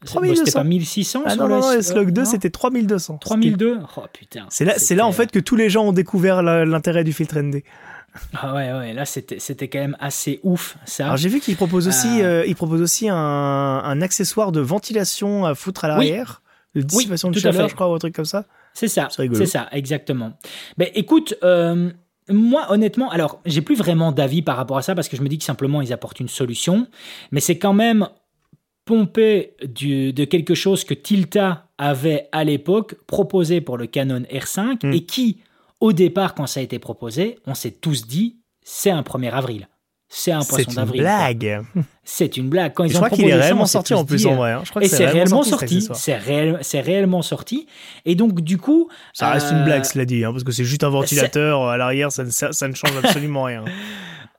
3200. 0.05 0.45
C'était 0.45 0.59
pas 0.59 0.65
1600 0.65 1.23
ah 1.25 1.37
non, 1.37 1.49
non, 1.49 1.73
S-Log 1.73 2.11
2, 2.11 2.27
c'était 2.27 2.51
3200. 2.51 3.19
3002 3.19 3.79
Oh 3.97 4.03
putain. 4.13 4.45
C'est 4.51 4.67
là, 4.67 4.75
là 4.91 5.07
en 5.07 5.13
fait 5.13 5.31
que 5.31 5.39
tous 5.39 5.57
les 5.57 5.71
gens 5.71 5.87
ont 5.87 5.93
découvert 5.93 6.43
l'intérêt 6.43 7.05
du 7.05 7.15
filtre 7.15 7.39
ND. 7.39 7.63
Ah 8.35 8.55
ouais, 8.55 8.73
ouais, 8.73 8.93
là 8.93 9.05
c'était, 9.05 9.39
c'était 9.39 9.69
quand 9.69 9.81
même 9.81 9.97
assez 10.01 10.41
ouf 10.43 10.77
ça. 10.85 11.05
Alors 11.05 11.17
j'ai 11.17 11.29
vu 11.29 11.41
qu'il 11.41 11.57
propose 11.57 11.89
aussi, 11.89 12.23
euh, 12.23 12.43
euh 12.43 12.47
il 12.47 12.55
propose 12.55 12.81
aussi 12.81 13.09
un, 13.09 13.17
un, 13.17 14.01
accessoire 14.03 14.53
de 14.53 14.61
ventilation 14.61 15.45
à 15.45 15.55
foutre 15.55 15.85
à 15.85 15.89
l'arrière, 15.89 16.43
de 16.75 16.83
dissipation 16.83 17.31
de 17.31 17.39
chaleur, 17.39 17.69
je 17.69 17.75
crois, 17.75 17.91
ou 17.91 17.95
un 17.95 17.99
truc 17.99 18.15
comme 18.15 18.25
ça. 18.25 18.45
C'est 18.73 18.89
ça, 18.89 19.09
c'est 19.11 19.47
ça, 19.47 19.69
exactement. 19.73 20.33
Ben 20.79 20.89
écoute, 20.95 21.35
euh, 21.43 21.91
moi 22.29 22.67
honnêtement, 22.71 23.11
alors 23.11 23.41
j'ai 23.47 23.63
plus 23.63 23.77
vraiment 23.77 24.13
d'avis 24.13 24.43
par 24.43 24.57
rapport 24.57 24.77
à 24.77 24.83
ça 24.83 24.95
parce 24.95 25.09
que 25.09 25.17
je 25.17 25.23
me 25.23 25.29
dis 25.29 25.39
que 25.39 25.45
simplement 25.45 25.81
ils 25.83 25.93
apportent 25.93 26.21
une 26.21 26.29
solution, 26.29 26.87
mais 27.31 27.41
c'est 27.41 27.59
quand 27.59 27.75
même 27.75 28.09
pompé 28.85 29.55
du, 29.65 30.13
de 30.13 30.25
quelque 30.25 30.55
chose 30.55 30.85
que 30.85 30.95
Tilta 30.95 31.69
avait 31.79 32.29
à 32.33 32.45
l'époque 32.45 32.97
proposé 33.07 33.61
pour 33.61 33.79
le 33.79 33.87
Canon 33.87 34.21
R5 34.31 34.87
hmm. 34.87 34.93
et 34.93 35.05
qui 35.05 35.39
au 35.85 35.93
départ, 35.93 36.35
quand 36.35 36.47
ça 36.47 36.61
a 36.61 36.63
été 36.63 36.79
proposé, 36.79 37.39
on 37.47 37.55
s'est 37.55 37.71
tous 37.71 38.07
dit, 38.07 38.39
c'est 38.63 38.89
un 38.89 39.03
1er 39.03 39.31
avril. 39.31 39.69
C'est 40.09 40.33
un 40.33 40.43
poisson 40.43 40.73
d'avril. 40.73 41.03
C'est 41.03 41.03
une 41.03 41.03
blague. 41.03 41.63
C'est 42.05 42.37
une 42.39 42.49
blague. 42.49 42.73
Quand 42.73 42.85
ils 42.85 42.91
je 42.93 42.97
crois 42.97 43.11
qu'il 43.11 43.29
est 43.29 43.35
réellement 43.35 43.67
sorti 43.67 43.93
en 43.93 44.05
plus 44.07 44.25
en 44.27 44.37
vrai. 44.37 44.53
Hein. 44.53 44.63
et 44.81 44.89
c'est 44.89 45.07
réellement 45.07 45.43
sorti. 45.43 45.87
C'est 45.93 46.17
réellement 46.81 47.21
sorti. 47.21 47.67
Et 48.07 48.15
donc 48.15 48.41
du 48.41 48.57
coup, 48.57 48.89
ça 49.13 49.31
reste 49.31 49.51
une 49.51 49.65
blague, 49.65 49.83
euh, 49.83 49.85
cela 49.85 50.07
dit, 50.07 50.25
hein, 50.25 50.33
parce 50.33 50.45
que 50.45 50.53
c'est 50.53 50.65
juste 50.65 50.85
un 50.85 50.89
ventilateur 50.91 51.69
à 51.69 51.77
l'arrière, 51.77 52.11
ça, 52.11 52.25
ça, 52.31 52.69
ne 52.69 52.75
change 52.75 52.97
absolument 53.03 53.43
rien. 53.43 53.65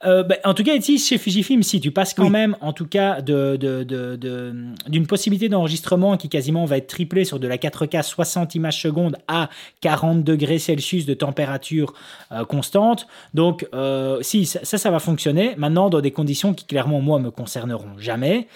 Euh, 0.05 0.23
bah, 0.23 0.35
en 0.43 0.53
tout 0.53 0.63
cas, 0.63 0.75
ici, 0.75 0.99
chez 0.99 1.17
Fujifilm, 1.17 1.63
si 1.63 1.79
tu 1.79 1.91
passes 1.91 2.13
quand 2.13 2.29
même, 2.29 2.55
en 2.61 2.73
tout 2.73 2.85
cas, 2.85 3.21
d'une 3.21 3.57
de, 3.57 3.83
de, 3.83 5.05
possibilité 5.05 5.49
d'enregistrement 5.49 6.17
qui 6.17 6.29
quasiment 6.29 6.65
va 6.65 6.77
être 6.77 6.87
triplée 6.87 7.25
sur 7.25 7.39
de 7.39 7.47
la 7.47 7.57
4K 7.57 8.03
60 8.03 8.55
images 8.55 8.81
secondes 8.81 9.17
à 9.27 9.49
40 9.81 10.23
degrés 10.23 10.59
Celsius 10.59 11.05
de 11.05 11.13
température 11.13 11.93
euh, 12.31 12.45
constante. 12.45 13.07
Donc, 13.33 13.67
euh, 13.73 14.19
si, 14.21 14.45
ça, 14.45 14.63
ça 14.63 14.91
va 14.91 14.99
fonctionner. 14.99 15.55
Maintenant, 15.57 15.89
dans 15.89 16.01
des 16.01 16.11
conditions 16.11 16.53
qui, 16.53 16.65
clairement, 16.65 17.01
moi, 17.01 17.19
me 17.19 17.31
concerneront 17.31 17.97
jamais. 17.97 18.47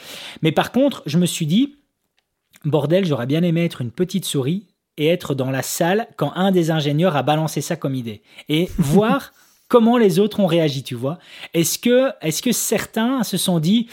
Mais 0.42 0.52
par 0.52 0.72
contre, 0.72 1.02
je 1.06 1.18
me 1.18 1.26
suis 1.26 1.46
dit, 1.46 1.76
bordel, 2.66 3.06
j'aurais 3.06 3.28
bien 3.28 3.44
aimé 3.44 3.66
être 3.66 3.82
une 3.82 3.92
petite 3.92 4.26
souris 4.26 4.68
et 4.98 5.08
être 5.08 5.34
dans 5.34 5.50
la 5.50 5.64
salle 5.64 6.08
quand 6.18 6.34
un 6.36 6.52
des 6.52 6.72
ingénieurs 6.72 7.16
a 7.16 7.24
balancé 7.24 7.62
ça 7.62 7.76
comme 7.76 7.96
idée. 7.96 8.22
Et 8.50 8.70
voir 8.78 9.32
comment 9.70 9.98
les 9.98 10.20
autres 10.20 10.42
ont 10.42 10.48
réagi, 10.48 10.84
tu 10.84 10.96
vois. 10.96 11.20
Est-ce 11.54 11.80
que, 11.80 12.10
est-ce 12.22 12.42
que 12.42 12.52
certains 12.52 13.24
se 13.24 13.38
sont 13.38 13.60
dit, 13.60 13.88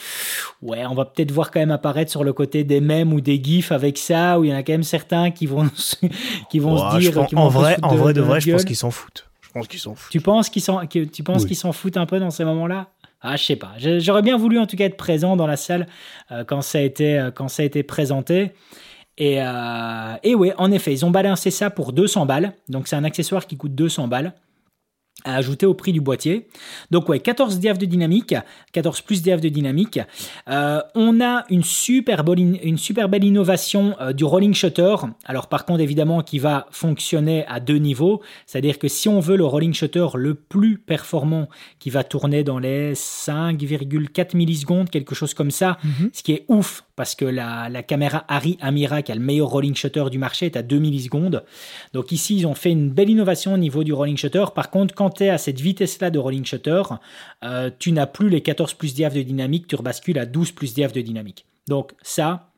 ouais, 0.62 0.85
on 0.86 0.94
va 0.94 1.05
peut-être 1.05 1.31
voir 1.31 1.53
quand 1.53 1.61
même 1.61 1.70
apparaître 1.70 2.11
sur 2.11 2.24
le 2.24 2.32
côté 2.32 2.65
des 2.65 2.81
mèmes 2.81 3.12
ou 3.12 3.20
des 3.20 3.40
gifs 3.40 3.70
avec 3.70 3.98
ça, 3.98 4.40
où 4.40 4.44
il 4.44 4.51
y 4.51 4.53
en 4.53 4.57
a 4.57 4.65
quand 4.65 4.73
même 4.73 4.82
certains 4.82 5.31
qui 5.31 5.47
vont, 5.47 5.69
qui 6.51 6.59
vont 6.59 6.78
se 6.78 6.98
dire, 6.98 7.16
en 7.36 7.48
vrai, 7.48 7.77
en 7.82 7.94
vrai 7.94 8.12
de, 8.15 8.20
vrai, 8.20 8.40
je 8.40 8.51
pense 8.51 8.65
qu'ils 8.65 8.74
s'en 8.74 8.90
foutent. 8.90 9.28
Je 9.43 9.51
pense 9.51 9.69
qu'ils 9.69 9.81
s'en 9.81 9.94
foutent. 9.94 10.11
Tu 10.11 10.20
penses 10.20 10.51
qu'ils 10.51 10.62
s'en, 10.62 10.86
tu 10.86 11.23
penses 11.23 11.44
qu'ils 11.44 11.57
s'en 11.57 11.73
foutent 11.73 11.98
un 11.98 12.07
peu 12.07 12.19
dans 12.19 12.31
ces 12.31 12.44
moments-là? 12.44 12.89
Ah, 13.20 13.36
je 13.36 13.44
sais 13.44 13.57
pas. 13.57 13.73
J'aurais 13.78 14.23
bien 14.23 14.36
voulu 14.36 14.59
en 14.59 14.66
tout 14.66 14.77
cas 14.77 14.85
être 14.85 14.97
présent 14.97 15.36
dans 15.36 15.47
la 15.47 15.57
salle 15.57 15.86
euh, 16.31 16.44
quand 16.44 16.61
ça 16.61 16.78
a 16.78 16.82
été 16.82 17.19
euh, 17.19 17.31
quand 17.31 17.48
ça 17.48 17.62
a 17.62 17.66
été 17.66 17.82
présenté. 17.82 18.53
Et, 19.19 19.43
euh, 19.43 20.15
et 20.23 20.35
ouais, 20.35 20.53
en 20.59 20.70
effet, 20.70 20.93
ils 20.93 21.05
ont 21.07 21.11
balancé 21.11 21.51
ça 21.51 21.70
pour 21.70 21.94
200 21.94 22.27
balles. 22.27 22.53
Donc 22.69 22.86
c'est 22.86 22.97
un 22.97 23.05
accessoire 23.05 23.47
qui 23.47 23.57
coûte 23.57 23.74
200 23.74 24.09
balles 24.09 24.35
à 25.24 25.36
ajouter 25.36 25.66
au 25.66 25.74
prix 25.74 25.93
du 25.93 26.01
boîtier. 26.01 26.47
Donc 26.90 27.09
ouais, 27.09 27.18
14 27.18 27.59
diaph 27.59 27.78
de 27.78 27.86
dynamique, 27.86 28.34
14 28.72 29.01
plus 29.01 29.22
diaph 29.22 29.40
de 29.40 29.48
dynamique. 29.48 29.98
Euh, 30.48 30.80
on 30.94 31.20
a 31.20 31.44
une 31.51 31.64
super, 31.64 32.22
belle, 32.22 32.59
une 32.62 32.78
super 32.78 33.09
belle 33.09 33.24
innovation 33.24 33.97
euh, 34.01 34.12
du 34.12 34.24
rolling 34.24 34.55
shutter. 34.55 34.94
Alors 35.24 35.48
par 35.48 35.64
contre 35.64 35.80
évidemment 35.80 36.22
qui 36.22 36.38
va 36.38 36.66
fonctionner 36.70 37.44
à 37.47 37.60
deux 37.60 37.78
niveaux, 37.78 38.22
c'est-à-dire 38.47 38.78
que 38.78 38.88
si 38.88 39.09
on 39.09 39.20
veut 39.20 39.36
le 39.36 39.44
rolling 39.44 39.74
shutter 39.74 40.06
le 40.14 40.34
plus 40.34 40.78
performant 40.78 41.48
qui 41.78 41.90
va 41.90 42.05
tourner 42.05 42.44
dans 42.44 42.59
les 42.59 42.94
5,4 42.94 44.36
millisecondes, 44.36 44.90
quelque 44.90 45.14
chose 45.14 45.34
comme 45.34 45.51
ça, 45.51 45.78
mhm. 45.82 46.10
ce 46.12 46.22
qui 46.22 46.32
est 46.32 46.44
ouf 46.48 46.85
parce 46.97 47.14
que 47.14 47.24
la, 47.24 47.70
caméra 47.82 48.24
Harry 48.28 48.59
Amira 48.60 49.02
qui 49.02 49.12
a 49.12 49.14
le 49.14 49.20
meilleur 49.20 49.48
rolling 49.48 49.74
shutter 49.74 50.05
du 50.10 50.18
marché 50.18 50.47
est 50.47 50.56
à 50.56 50.62
2 50.62 50.78
millisecondes. 50.78 51.44
Donc 51.93 52.10
ici 52.10 52.36
ils 52.36 52.47
ont 52.47 52.55
fait 52.55 52.73
une 52.73 52.90
belle 52.90 53.10
innovation 53.10 53.55
au 53.55 53.59
niveau 53.59 53.85
du 53.85 53.93
rolling 53.93 54.16
shutter. 54.16 54.47
Par 54.55 54.70
contre 54.70 54.94
quand 54.94 55.20
à 55.20 55.39
cette 55.39 55.60
vitesse-là 55.60 56.10
de 56.10 56.18
rolling 56.18 56.44
shutter, 56.44 56.82
euh, 57.44 57.70
tu 57.78 57.93
n'as 57.93 58.06
plus 58.06 58.28
les 58.28 58.43
14 58.43 58.74
plus 58.74 58.94
diaph 58.94 59.14
de 59.14 59.23
dynamique, 59.23 59.66
tu 59.68 59.77
rebascules 59.77 60.18
à 60.18 60.27
12 60.27 60.52
plus 60.52 60.74
diaph 60.74 60.93
de 60.93 61.01
dynamique. 61.01 61.47
Donc 61.68 61.93
ça, 62.02 62.51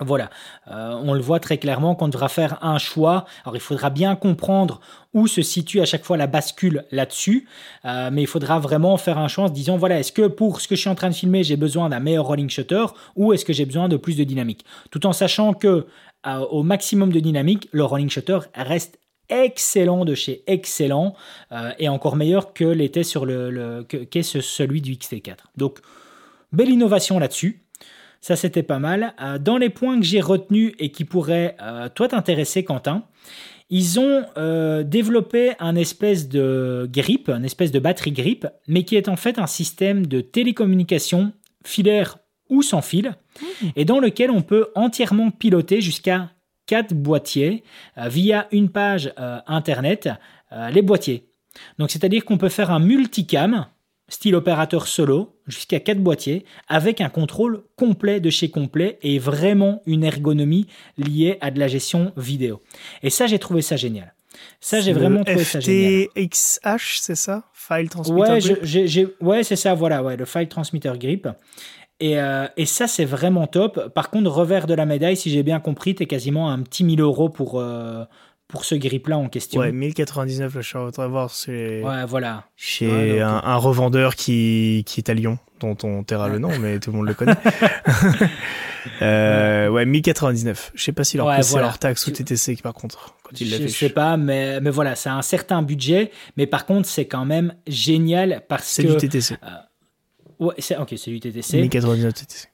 voilà, 0.00 0.30
euh, 0.68 0.98
on 1.02 1.14
le 1.14 1.20
voit 1.20 1.38
très 1.38 1.58
clairement 1.58 1.94
qu'on 1.94 2.08
devra 2.08 2.28
faire 2.28 2.58
un 2.62 2.78
choix. 2.78 3.26
Alors 3.44 3.56
il 3.56 3.60
faudra 3.60 3.90
bien 3.90 4.16
comprendre 4.16 4.80
où 5.12 5.26
se 5.26 5.42
situe 5.42 5.80
à 5.80 5.84
chaque 5.84 6.04
fois 6.04 6.16
la 6.16 6.26
bascule 6.26 6.84
là-dessus, 6.90 7.46
euh, 7.84 8.10
mais 8.12 8.22
il 8.22 8.26
faudra 8.26 8.58
vraiment 8.58 8.96
faire 8.96 9.18
un 9.18 9.28
choix 9.28 9.44
en 9.44 9.48
se 9.48 9.52
disant 9.52 9.76
voilà, 9.76 10.00
est-ce 10.00 10.12
que 10.12 10.26
pour 10.26 10.60
ce 10.60 10.68
que 10.68 10.74
je 10.74 10.80
suis 10.80 10.90
en 10.90 10.96
train 10.96 11.10
de 11.10 11.14
filmer, 11.14 11.44
j'ai 11.44 11.56
besoin 11.56 11.88
d'un 11.88 12.00
meilleur 12.00 12.26
rolling 12.26 12.50
shutter 12.50 12.86
ou 13.14 13.32
est-ce 13.32 13.44
que 13.44 13.52
j'ai 13.52 13.66
besoin 13.66 13.88
de 13.88 13.96
plus 13.96 14.16
de 14.16 14.24
dynamique? 14.24 14.64
Tout 14.90 15.06
en 15.06 15.12
sachant 15.12 15.54
que 15.54 15.86
au 16.26 16.62
maximum 16.62 17.12
de 17.12 17.20
dynamique, 17.20 17.68
le 17.70 17.84
rolling 17.84 18.08
shutter 18.08 18.38
reste 18.54 18.98
excellent 19.28 20.04
de 20.04 20.14
chez 20.14 20.42
excellent 20.46 21.14
euh, 21.52 21.72
et 21.78 21.88
encore 21.88 22.16
meilleur 22.16 22.52
que 22.52 22.64
l'était 22.64 23.04
sur 23.04 23.26
le, 23.26 23.84
qu'est 23.84 24.22
celui 24.22 24.80
du 24.80 24.94
XT4. 24.94 25.36
Donc 25.56 25.80
belle 26.52 26.70
innovation 26.70 27.18
là-dessus. 27.18 27.63
Ça 28.24 28.36
c'était 28.36 28.62
pas 28.62 28.78
mal. 28.78 29.12
Euh, 29.20 29.38
dans 29.38 29.58
les 29.58 29.68
points 29.68 30.00
que 30.00 30.06
j'ai 30.06 30.22
retenus 30.22 30.72
et 30.78 30.90
qui 30.90 31.04
pourraient 31.04 31.56
euh, 31.60 31.90
toi 31.94 32.08
t'intéresser 32.08 32.64
Quentin, 32.64 33.04
ils 33.68 33.98
ont 33.98 34.24
développé 34.84 35.54
un 35.58 35.74
espèce 35.74 36.28
de 36.28 36.88
grip, 36.92 37.28
un 37.30 37.42
espèce 37.42 37.72
de 37.72 37.78
batterie 37.78 38.12
grip, 38.12 38.46
mais 38.68 38.84
qui 38.84 38.94
est 38.94 39.08
en 39.08 39.16
fait 39.16 39.38
un 39.38 39.46
système 39.46 40.06
de 40.06 40.20
télécommunication 40.20 41.32
filaire 41.64 42.18
ou 42.50 42.62
sans 42.62 42.82
fil, 42.82 43.16
mmh. 43.40 43.66
et 43.74 43.84
dans 43.84 44.00
lequel 44.00 44.30
on 44.30 44.42
peut 44.42 44.68
entièrement 44.74 45.30
piloter 45.30 45.80
jusqu'à 45.80 46.30
quatre 46.66 46.94
boîtiers 46.94 47.62
euh, 47.98 48.08
via 48.08 48.48
une 48.52 48.70
page 48.70 49.12
euh, 49.18 49.38
internet, 49.46 50.08
euh, 50.52 50.70
les 50.70 50.82
boîtiers. 50.82 51.28
Donc 51.78 51.90
c'est-à-dire 51.90 52.24
qu'on 52.24 52.38
peut 52.38 52.48
faire 52.48 52.70
un 52.70 52.80
multicam, 52.80 53.66
style 54.08 54.34
opérateur 54.34 54.86
solo, 54.86 55.36
jusqu'à 55.46 55.80
quatre 55.80 56.00
boîtiers, 56.00 56.44
avec 56.68 57.00
un 57.00 57.08
contrôle 57.08 57.62
complet 57.76 58.20
de 58.20 58.30
chez 58.30 58.50
complet 58.50 58.98
et 59.02 59.18
vraiment 59.18 59.82
une 59.86 60.04
ergonomie 60.04 60.66
liée 60.98 61.38
à 61.40 61.50
de 61.50 61.58
la 61.58 61.68
gestion 61.68 62.12
vidéo. 62.16 62.60
Et 63.02 63.10
ça, 63.10 63.26
j'ai 63.26 63.38
trouvé 63.38 63.62
ça 63.62 63.76
génial. 63.76 64.14
Ça, 64.60 64.80
j'ai 64.80 64.92
vraiment 64.92 65.24
trouvé 65.24 65.44
ça 65.44 65.60
génial. 65.60 66.08
FTXH, 66.16 66.98
c'est 67.00 67.14
ça? 67.14 67.44
File 67.52 67.88
Transmitter 67.88 68.30
ouais, 68.30 69.06
ouais 69.20 69.42
c'est 69.42 69.56
ça, 69.56 69.74
voilà, 69.74 70.02
ouais, 70.02 70.16
le 70.16 70.24
File 70.24 70.48
Transmitter 70.48 70.92
Grip. 70.98 71.28
Euh, 72.02 72.48
et, 72.56 72.66
ça, 72.66 72.86
c'est 72.86 73.04
vraiment 73.04 73.46
top. 73.46 73.88
Par 73.94 74.10
contre, 74.10 74.30
revers 74.30 74.66
de 74.66 74.74
la 74.74 74.84
médaille, 74.84 75.16
si 75.16 75.30
j'ai 75.30 75.42
bien 75.42 75.60
compris, 75.60 75.94
tu 75.94 76.02
es 76.02 76.06
quasiment 76.06 76.50
un 76.50 76.60
petit 76.60 76.84
1000 76.84 77.00
euros 77.00 77.28
pour, 77.28 77.60
euh, 77.60 78.04
pour 78.54 78.64
ce 78.64 78.74
grip-là 78.76 79.18
en 79.18 79.28
question. 79.28 79.60
Ouais, 79.60 79.72
1099, 79.72 80.54
là, 80.54 80.60
je 80.62 80.66
suis 80.66 80.78
en 80.78 80.90
train 80.90 81.04
de 81.06 81.10
voir, 81.10 81.30
c'est 81.30 81.82
Ouais, 81.82 82.06
voilà. 82.06 82.44
chez 82.56 82.86
Ouais, 82.90 83.10
donc- 83.18 83.20
un, 83.22 83.42
un 83.44 83.56
revendeur 83.56 84.14
qui, 84.14 84.84
qui 84.86 85.00
est 85.00 85.10
à 85.10 85.14
Lyon, 85.14 85.38
dont 85.60 85.76
on 85.82 86.02
taira 86.04 86.28
le 86.28 86.38
nom, 86.38 86.50
mais 86.60 86.78
tout 86.78 86.90
le 86.92 86.96
monde 86.96 87.06
le 87.08 87.14
connaît. 87.14 87.34
euh, 89.02 89.68
ouais, 89.68 89.84
1099. 89.86 90.72
Je 90.74 90.82
sais 90.82 90.92
pas 90.92 91.04
si 91.04 91.16
leur 91.16 91.26
Ouais, 91.26 91.42
c'est 91.42 91.50
voilà. 91.52 91.66
leur 91.68 91.78
taxe 91.78 92.06
ou 92.06 92.10
TTC, 92.10 92.56
par 92.62 92.74
contre, 92.74 93.14
quand 93.22 93.40
ils 93.40 93.48
Je 93.48 93.66
sais 93.68 93.88
pas, 93.88 94.16
mais, 94.16 94.60
mais 94.60 94.70
voilà, 94.70 94.94
c'est 94.94 95.08
un 95.10 95.22
certain 95.22 95.62
budget. 95.62 96.10
Mais 96.36 96.46
par 96.46 96.66
contre, 96.66 96.88
c'est 96.88 97.06
quand 97.06 97.24
même 97.24 97.54
génial 97.66 98.42
parce 98.48 98.64
C'est 98.66 98.84
que. 98.84 98.88
du 98.92 98.96
TTC. 98.96 99.36
Ouais, 100.40 100.54
c'est, 100.58 100.76
ok, 100.76 100.94
c'est 100.96 101.10
du 101.10 101.20
TTC. 101.20 101.60
1099 101.60 102.12
TTC. 102.14 102.48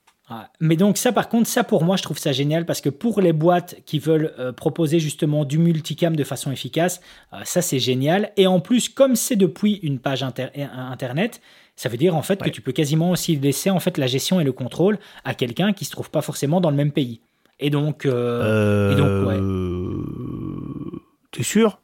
Mais 0.61 0.77
donc 0.77 0.97
ça, 0.97 1.13
par 1.13 1.29
contre, 1.29 1.49
ça 1.49 1.65
pour 1.65 1.83
moi, 1.85 1.97
je 1.97 2.03
trouve 2.03 2.19
ça 2.19 2.33
génial 2.33 2.65
parce 2.67 2.81
que 2.81 2.89
pour 2.89 3.21
les 3.21 3.33
boîtes 3.33 3.77
qui 3.87 3.99
veulent 3.99 4.33
euh, 4.39 4.53
proposer 4.53 4.99
justement 5.01 5.45
du 5.45 5.59
multicam 5.59 6.15
de 6.17 6.25
façon 6.25 6.53
efficace, 6.53 7.01
euh, 7.33 7.39
ça 7.45 7.63
c'est 7.63 7.79
génial. 7.81 8.31
Et 8.37 8.47
en 8.47 8.61
plus, 8.61 8.89
comme 8.89 9.17
c'est 9.17 9.37
depuis 9.37 9.75
une 9.83 9.99
page 9.99 10.23
inter- 10.23 10.49
euh, 10.57 10.67
internet, 10.91 11.41
ça 11.77 11.89
veut 11.89 11.97
dire 11.97 12.15
en 12.15 12.23
fait 12.23 12.41
Ouais. 12.43 12.49
que 12.49 12.55
tu 12.55 12.61
peux 12.61 12.73
quasiment 12.73 13.11
aussi 13.11 13.37
laisser 13.37 13.71
en 13.71 13.81
fait 13.81 13.99
la 13.99 14.07
gestion 14.07 14.39
et 14.41 14.45
le 14.45 14.53
contrôle 14.53 14.99
à 15.25 15.35
quelqu'un 15.35 15.73
qui 15.73 15.85
se 15.85 15.91
trouve 15.91 16.11
pas 16.11 16.23
forcément 16.23 16.61
dans 16.61 16.71
le 16.71 16.77
même 16.77 16.93
pays. 16.93 17.21
Et 17.59 17.71
donc, 17.71 18.07
Euh... 18.07 18.93
et 18.93 18.97
donc, 18.97 19.29
ouais. 19.29 21.01
T'es 21.33 21.43
sûr? 21.43 21.79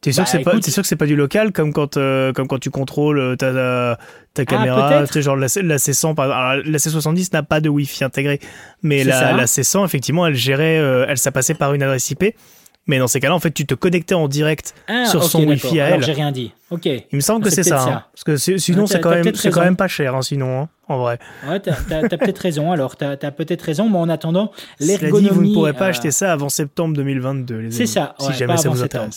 T'es 0.00 0.12
sûr, 0.12 0.22
Bah, 0.22 0.24
que 0.26 0.30
c'est 0.30 0.44
pas, 0.44 0.50
écoute- 0.52 0.62
t'es 0.62 0.70
sûr 0.70 0.82
que 0.82 0.88
c'est 0.88 0.94
pas 0.96 1.06
du 1.06 1.16
local 1.16 1.50
comme 1.52 1.72
quand, 1.72 1.96
euh, 1.96 2.32
comme 2.32 2.46
quand 2.46 2.60
tu 2.60 2.70
contrôles 2.70 3.18
euh, 3.18 3.34
ta, 3.36 3.52
ta, 3.52 3.98
ta 4.32 4.44
caméra, 4.44 5.02
Ah, 5.12 5.20
genre 5.20 5.34
la, 5.36 5.48
C- 5.48 5.62
la 5.62 5.76
C100, 5.78 6.14
par 6.14 6.26
exemple. 6.26 6.40
Alors, 6.40 6.62
la 6.64 6.78
C70 6.78 7.32
n'a 7.32 7.42
pas 7.42 7.60
de 7.60 7.68
Wi-Fi 7.68 8.04
intégré, 8.04 8.38
mais 8.82 9.02
la, 9.02 9.32
la 9.32 9.46
C100, 9.46 9.84
effectivement, 9.84 10.24
elle 10.26 10.36
gérait, 10.36 10.78
euh, 10.78 11.04
elle, 11.08 11.18
ça 11.18 11.32
passait 11.32 11.54
par 11.54 11.74
une 11.74 11.82
adresse 11.82 12.08
IP. 12.10 12.34
Mais 12.86 12.98
dans 12.98 13.06
ces 13.08 13.20
cas-là, 13.20 13.34
en 13.34 13.38
fait, 13.40 13.50
tu 13.50 13.66
te 13.66 13.74
connectais 13.74 14.14
en 14.14 14.28
direct. 14.28 14.72
Ah, 14.86 15.04
sur 15.04 15.22
son. 15.24 15.44
Wi-Fi 15.44 15.78
à 15.80 15.88
elle. 15.90 16.02
j'ai 16.02 16.12
rien 16.12 16.32
dit. 16.32 16.52
Ok. 16.70 16.86
Il 16.86 17.02
me 17.12 17.20
semble 17.20 17.44
que 17.44 17.50
C'est 17.50 17.62
c'est 17.62 17.68
ça, 17.70 17.82
hein. 17.82 17.84
ça. 17.84 18.06
Parce 18.14 18.24
que 18.24 18.36
sinon, 18.58 18.84
Ah, 18.84 18.86
c'est 18.92 19.00
quand 19.00 19.10
même, 19.10 19.24
quand 19.52 19.60
même 19.60 19.76
pas 19.76 19.88
cher, 19.88 20.14
hein, 20.14 20.22
sinon, 20.22 20.62
hein, 20.62 20.68
en 20.88 20.96
vrai. 20.98 21.18
Ouais, 21.46 21.60
t'as, 21.60 21.74
t'as 21.74 22.16
peut-être 22.16 22.38
raison. 22.38 22.72
Alors, 22.72 22.96
t'as, 22.96 23.16
t'as 23.18 23.30
peut-être 23.32 23.60
raison, 23.62 23.90
mais 23.90 23.98
en 23.98 24.08
attendant, 24.08 24.52
Cela 24.80 24.96
dit, 24.96 25.02
l'ergonomie. 25.02 25.28
vous 25.34 25.44
ne 25.44 25.52
pourrez 25.54 25.72
pas 25.74 25.86
euh, 25.86 25.90
acheter 25.90 26.12
ça 26.12 26.32
avant 26.32 26.48
septembre 26.48 26.94
2022, 26.94 27.58
les 27.58 27.70
C'est 27.72 27.84
ça, 27.86 28.14
Si 28.20 28.32
jamais 28.32 28.56
ça 28.56 28.70
vous 28.70 28.76
septembre. 28.76 29.12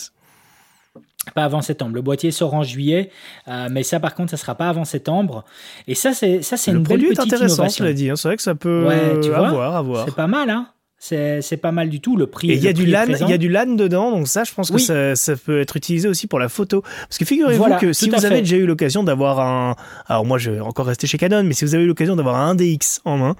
Pas 1.34 1.44
avant 1.44 1.62
septembre. 1.62 1.94
Le 1.94 2.02
boîtier 2.02 2.32
sort 2.32 2.52
en 2.54 2.64
juillet, 2.64 3.10
euh, 3.46 3.68
mais 3.70 3.84
ça, 3.84 4.00
par 4.00 4.14
contre, 4.14 4.30
ça 4.32 4.36
sera 4.36 4.56
pas 4.56 4.68
avant 4.68 4.84
septembre. 4.84 5.44
Et 5.86 5.94
ça, 5.94 6.12
c'est 6.14 6.42
ça, 6.42 6.56
c'est 6.56 6.72
Le 6.72 6.78
une 6.78 6.82
belle 6.82 6.98
produit 6.98 7.06
est 7.06 7.10
petite 7.16 7.32
intéressant, 7.32 7.54
innovation. 7.62 7.92
dit. 7.92 8.10
hein. 8.10 8.16
C'est 8.16 8.28
vrai 8.28 8.36
que 8.36 8.42
ça 8.42 8.54
peut 8.56 8.86
Ouais, 8.88 9.20
tu 9.20 9.28
vois, 9.28 9.46
avoir, 9.46 9.76
avoir. 9.76 10.04
C'est 10.06 10.16
pas 10.16 10.26
mal, 10.26 10.50
hein. 10.50 10.66
C'est, 10.98 11.40
c'est 11.42 11.56
pas 11.56 11.72
mal 11.72 11.88
du 11.90 12.00
tout. 12.00 12.16
Le 12.16 12.26
prix. 12.28 12.50
Et 12.52 12.54
il 12.54 12.62
y 12.62 12.68
a 12.68 12.72
du 12.72 12.84
est 12.84 12.86
LAN, 12.86 13.06
il 13.08 13.28
y 13.28 13.32
a 13.32 13.38
du 13.38 13.48
LAN 13.48 13.74
dedans, 13.76 14.10
donc 14.12 14.28
ça, 14.28 14.44
je 14.44 14.52
pense 14.54 14.70
que 14.70 14.76
Oui. 14.76 14.80
ça, 14.82 15.16
ça 15.16 15.34
peut 15.36 15.60
être 15.60 15.76
utilisé 15.76 16.08
aussi 16.08 16.26
pour 16.28 16.38
la 16.38 16.48
photo. 16.48 16.82
Parce 17.08 17.18
que 17.18 17.24
figurez-vous 17.24 17.58
Voilà, 17.58 17.76
que 17.78 17.92
si 17.92 18.08
vous 18.10 18.24
avez 18.24 18.38
déjà 18.40 18.56
eu 18.56 18.66
l'occasion 18.66 19.02
d'avoir 19.02 19.40
un, 19.40 19.74
alors 20.06 20.24
moi 20.24 20.38
je 20.38 20.50
vais 20.52 20.60
encore 20.60 20.86
rester 20.86 21.06
chez 21.08 21.18
Canon, 21.18 21.42
mais 21.44 21.54
si 21.54 21.64
vous 21.64 21.74
avez 21.74 21.82
eu 21.84 21.88
l'occasion 21.88 22.14
d'avoir 22.16 22.36
un 22.36 22.54
DX 22.54 23.00
en 23.04 23.16
main, 23.18 23.36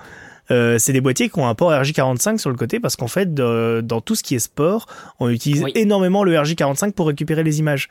euh, 0.51 0.79
c'est 0.79 0.93
des 0.93 1.01
boîtiers 1.01 1.29
qui 1.29 1.39
ont 1.39 1.47
un 1.49 1.55
port 1.55 1.71
RJ45 1.73 2.39
sur 2.39 2.51
le 2.51 2.57
côté 2.57 2.81
parce 2.81 2.97
qu'en 2.97 3.09
fait, 3.09 3.33
dans 3.35 4.01
tout 4.01 4.15
ce 4.15 4.23
qui 4.23 4.35
est 4.35 4.39
sport, 4.41 4.87
on 5.21 5.29
utilise 5.29 5.63
Oui. 5.63 5.73
énormément 5.75 6.25
le 6.25 6.35
RJ45 6.35 6.93
pour 6.93 7.07
récupérer 7.07 7.43
les 7.43 7.59
images. 7.61 7.89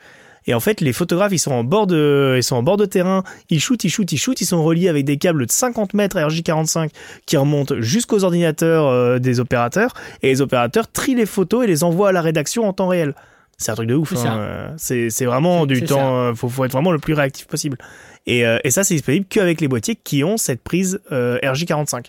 Et 0.48 0.54
en 0.54 0.60
fait, 0.60 0.80
les 0.80 0.92
photographes, 0.92 1.30
ils 1.32 1.38
sont 1.38 1.52
en 1.52 1.62
bord 1.62 1.86
de, 1.86 2.34
ils 2.36 2.42
sont 2.42 2.56
en 2.56 2.64
bord 2.64 2.76
de 2.76 2.84
terrain, 2.84 3.22
ils 3.48 3.60
shootent, 3.60 3.84
ils 3.84 3.90
shootent, 3.90 4.10
ils 4.10 4.18
shootent, 4.18 4.40
ils 4.40 4.46
sont 4.46 4.62
reliés 4.64 4.88
avec 4.88 5.04
des 5.04 5.16
câbles 5.16 5.46
de 5.46 5.52
50 5.52 5.94
mètres 5.94 6.18
RJ45 6.18 6.90
qui 7.26 7.36
remontent 7.36 7.76
jusqu'aux 7.78 8.24
ordinateurs 8.24 8.86
euh, 8.88 9.20
des 9.20 9.38
opérateurs, 9.38 9.94
et 10.20 10.26
les 10.28 10.40
opérateurs 10.40 10.90
trient 10.90 11.14
les 11.14 11.26
photos 11.26 11.62
et 11.62 11.68
les 11.68 11.84
envoient 11.84 12.08
à 12.08 12.12
la 12.12 12.22
rédaction 12.22 12.66
en 12.66 12.72
temps 12.72 12.88
réel. 12.88 13.14
C'est 13.56 13.70
un 13.70 13.74
truc 13.76 13.86
de 13.88 13.94
ouf. 13.94 14.14
C'est 14.16 14.26
hein, 14.26 14.74
C'est 14.76 15.24
vraiment 15.26 15.64
du 15.66 15.84
temps. 15.84 16.16
euh, 16.16 16.34
Faut, 16.34 16.48
faut 16.48 16.64
être 16.64 16.72
vraiment 16.72 16.90
le 16.90 16.98
plus 16.98 17.14
réactif 17.14 17.46
possible. 17.46 17.78
Et, 18.26 18.44
euh, 18.44 18.58
et 18.64 18.72
ça, 18.72 18.82
c'est 18.82 18.94
disponible 18.94 19.26
qu'avec 19.28 19.60
les 19.60 19.68
boîtiers 19.68 19.94
qui 19.94 20.24
ont 20.24 20.36
cette 20.36 20.62
prise 20.64 21.00
euh, 21.12 21.38
RJ45. 21.44 22.06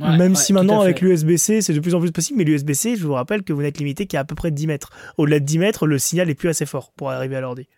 Ouais, 0.00 0.16
Même 0.16 0.32
ouais, 0.32 0.38
si 0.38 0.52
maintenant, 0.52 0.80
avec 0.80 1.00
l'USB-C, 1.00 1.62
c'est 1.62 1.72
de 1.72 1.80
plus 1.80 1.94
en 1.94 2.00
plus 2.00 2.10
possible, 2.10 2.38
mais 2.38 2.44
l'USB-C, 2.44 2.96
je 2.96 3.06
vous 3.06 3.12
rappelle 3.12 3.44
que 3.44 3.52
vous 3.52 3.62
n'êtes 3.62 3.78
limité 3.78 4.06
qu'à 4.06 4.20
à 4.20 4.24
peu 4.24 4.34
près 4.34 4.50
10 4.50 4.66
mètres. 4.66 4.90
Au-delà 5.18 5.38
de 5.38 5.44
10 5.44 5.58
mètres, 5.58 5.86
le 5.86 5.98
signal 5.98 6.28
est 6.30 6.34
plus 6.34 6.48
assez 6.48 6.66
fort 6.66 6.92
pour 6.92 7.10
arriver 7.10 7.36
à 7.36 7.40
l'ordi. 7.40 7.68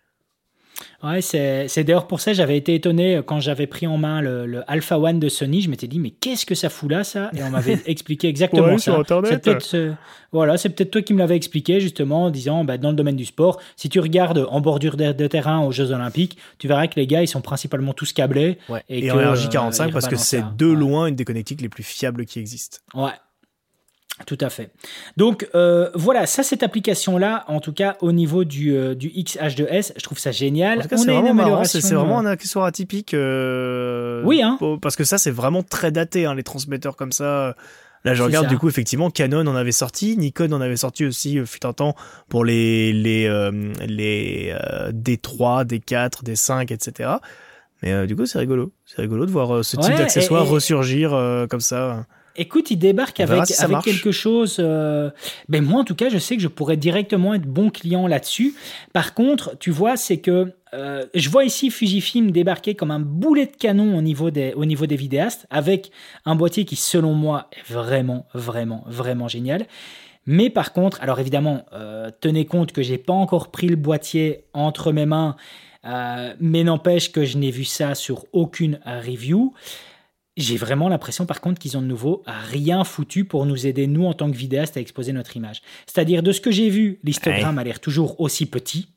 Ouais, 1.03 1.21
c'est, 1.21 1.67
c'est 1.67 1.83
d'ailleurs 1.83 2.07
pour 2.07 2.19
ça 2.19 2.33
j'avais 2.33 2.57
été 2.57 2.75
étonné 2.75 3.17
euh, 3.17 3.21
quand 3.21 3.39
j'avais 3.39 3.67
pris 3.67 3.87
en 3.87 3.97
main 3.97 4.21
le, 4.21 4.45
le 4.45 4.63
Alpha 4.69 4.99
One 4.99 5.19
de 5.19 5.29
Sony. 5.29 5.61
Je 5.61 5.69
m'étais 5.69 5.87
dit, 5.87 5.99
mais 5.99 6.11
qu'est-ce 6.11 6.45
que 6.45 6.55
ça 6.55 6.69
fout 6.69 6.91
là, 6.91 7.03
ça? 7.03 7.31
Et 7.35 7.43
on 7.43 7.49
m'avait 7.49 7.79
expliqué 7.85 8.27
exactement 8.27 8.63
Ouais, 8.67 8.77
ça. 8.77 8.97
C'est 9.25 9.41
peut-être, 9.41 9.73
euh, 9.75 9.93
voilà, 10.31 10.57
c'est 10.57 10.69
peut-être 10.69 10.91
toi 10.91 11.01
qui 11.01 11.13
me 11.13 11.19
l'avais 11.19 11.35
expliqué 11.35 11.79
justement 11.79 12.25
en 12.25 12.29
disant, 12.29 12.63
bah, 12.63 12.77
dans 12.77 12.89
le 12.89 12.95
domaine 12.95 13.15
du 13.15 13.25
sport, 13.25 13.59
si 13.75 13.89
tu 13.89 13.99
regardes 13.99 14.45
en 14.49 14.61
bordure 14.61 14.97
de, 14.97 15.11
de 15.13 15.27
terrain 15.27 15.59
aux 15.61 15.71
Jeux 15.71 15.91
Olympiques, 15.91 16.37
tu 16.59 16.67
verras 16.67 16.87
que 16.87 16.95
les 16.99 17.07
gars, 17.07 17.21
ils 17.21 17.27
sont 17.27 17.41
principalement 17.41 17.93
tous 17.93 18.13
câblés. 18.13 18.57
Et, 18.89 19.05
Et 19.05 19.11
en 19.11 19.15
que, 19.15 19.19
euh, 19.19 19.33
RJ45, 19.33 19.87
ils 19.87 19.93
parce 19.93 20.07
que 20.07 20.15
c'est 20.15 20.43
de 20.57 20.65
Ouais. 20.67 20.75
loin 20.75 21.05
une 21.07 21.15
des 21.15 21.25
connectiques 21.25 21.61
les 21.61 21.69
plus 21.69 21.83
fiables 21.83 22.25
qui 22.25 22.39
existent. 22.39 22.79
Ouais. 22.93 23.11
Tout 24.27 24.37
à 24.41 24.49
fait. 24.49 24.69
Donc 25.15 25.47
euh, 25.55 25.89
voilà, 25.95 26.25
ça, 26.27 26.43
cette 26.43 26.61
application-là, 26.61 27.45
en 27.47 27.61
tout 27.61 27.71
cas 27.71 27.95
au 28.01 28.11
niveau 28.11 28.43
du, 28.43 28.75
euh, 28.75 28.93
du 28.93 29.07
XH2S, 29.07 29.93
je 29.95 30.03
trouve 30.03 30.19
ça 30.19 30.31
génial. 30.31 30.79
En 30.79 30.81
tout 30.81 30.89
cas, 30.89 30.97
On 30.97 30.99
c'est 30.99 31.13
une 31.15 31.21
vraiment 31.21 31.33
marrant. 31.33 31.63
C'est 31.63 31.79
vraiment 31.93 32.17
euh, 32.17 32.23
un 32.23 32.25
accessoire 32.25 32.65
atypique. 32.65 33.13
euh, 33.13 34.21
Oui, 34.25 34.41
hein. 34.41 34.59
Parce 34.81 34.97
que 34.97 35.05
ça, 35.05 35.17
c'est 35.17 35.31
vraiment 35.31 35.63
très 35.63 35.91
daté, 35.91 36.25
hein, 36.25 36.35
les 36.35 36.43
transmetteurs 36.43 36.97
comme 36.97 37.13
ça. 37.13 37.55
Là, 38.03 38.13
je 38.15 38.21
regarde, 38.23 38.45
ça. 38.47 38.49
du 38.49 38.57
coup, 38.57 38.67
effectivement, 38.67 39.09
Canon 39.09 39.47
en 39.47 39.55
avait 39.55 39.71
sorti, 39.71 40.17
Nikon 40.17 40.51
en 40.51 40.59
avait 40.61 40.75
sorti 40.75 41.05
aussi, 41.05 41.39
euh, 41.39 41.45
fut 41.45 41.65
un 41.65 41.71
temps, 41.73 41.95
pour 42.27 42.43
les, 42.43 42.91
les, 42.91 43.29
les 43.87 44.53
euh, 44.53 44.91
D3, 44.91 45.65
D4, 45.65 46.23
D5, 46.25 46.73
etc. 46.73 47.11
Mais 47.81 48.05
du 48.07 48.15
coup, 48.17 48.25
c'est 48.25 48.39
rigolo. 48.39 48.73
C'est 48.85 49.01
rigolo 49.01 49.25
de 49.25 49.31
voir 49.31 49.63
ce 49.63 49.77
type 49.77 49.89
Ouais, 49.91 49.97
d'accessoire 49.97 50.45
et- 50.45 50.49
ressurgir 50.49 51.11
comme 51.49 51.61
ça. 51.61 52.05
Écoute, 52.37 52.69
il 52.69 52.77
débarque 52.77 53.19
avec, 53.19 53.47
si 53.47 53.65
quelque 53.83 54.11
chose. 54.11 54.57
euh, 54.59 55.09
Ben 55.49 55.63
moi, 55.63 55.81
en 55.81 55.83
tout 55.83 55.95
cas, 55.95 56.09
je 56.09 56.19
sais 56.19 56.35
que 56.35 56.41
je 56.41 56.47
pourrais 56.47 56.77
directement 56.77 57.33
être 57.33 57.47
bon 57.47 57.69
client 57.71 58.07
là-dessus. 58.07 58.53
Par 58.93 59.13
contre, 59.13 59.57
tu 59.59 59.71
vois, 59.71 59.97
c'est 59.97 60.17
que 60.17 60.53
euh, 60.73 61.05
je 61.15 61.29
vois 61.29 61.45
ici 61.45 61.71
Fujifilm 61.71 62.31
débarquer 62.31 62.75
comme 62.75 62.91
un 62.91 62.99
boulet 62.99 63.45
de 63.47 63.55
canon 63.55 63.97
au 63.97 64.01
niveau 64.01 64.29
des, 64.29 64.53
au 64.53 64.65
niveau 64.65 64.85
des 64.85 64.97
vidéastes, 64.97 65.47
avec 65.49 65.91
un 66.25 66.35
boîtier 66.35 66.65
qui, 66.65 66.75
selon 66.75 67.13
moi, 67.13 67.49
est 67.53 67.71
vraiment, 67.71 68.27
vraiment, 68.33 68.83
vraiment 68.87 69.27
génial. 69.27 69.65
Mais 70.27 70.49
par 70.49 70.73
contre, 70.73 71.01
alors 71.01 71.19
évidemment, 71.19 71.63
euh, 71.73 72.11
tenez 72.19 72.45
compte 72.45 72.73
que 72.73 72.81
j'ai 72.81 72.97
pas 72.97 73.13
encore 73.13 73.49
pris 73.49 73.67
le 73.67 73.77
boîtier 73.77 74.43
entre 74.53 74.91
mes 74.91 75.05
mains, 75.05 75.37
euh, 75.85 76.33
mais 76.41 76.65
n'empêche 76.65 77.13
que 77.13 77.23
je 77.23 77.37
n'ai 77.37 77.49
vu 77.49 77.63
ça 77.63 77.95
sur 77.95 78.25
aucune 78.33 78.79
review. 78.85 79.53
J'ai 80.37 80.55
vraiment 80.55 80.87
l'impression, 80.87 81.25
par 81.25 81.41
contre, 81.41 81.59
qu'ils 81.59 81.75
ont 81.77 81.81
de 81.81 81.87
nouveau 81.87 82.23
rien 82.25 82.83
foutu 82.83 83.25
pour 83.25 83.45
nous 83.45 83.65
aider, 83.65 83.87
nous, 83.87 84.05
en 84.05 84.13
tant 84.13 84.29
que 84.31 84.37
vidéastes, 84.37 84.77
à 84.77 84.79
exposer 84.79 85.11
notre 85.11 85.35
image. 85.35 85.61
C'est-à-dire, 85.87 86.21
de 86.23 86.31
ce 86.31 86.39
que 86.39 86.51
j'ai 86.51 86.69
vu, 86.69 86.99
l'histogramme 87.03 87.57
a 87.57 87.63
l'air 87.63 87.79
toujours 87.79 88.21
aussi 88.21 88.45
petit, 88.45 88.87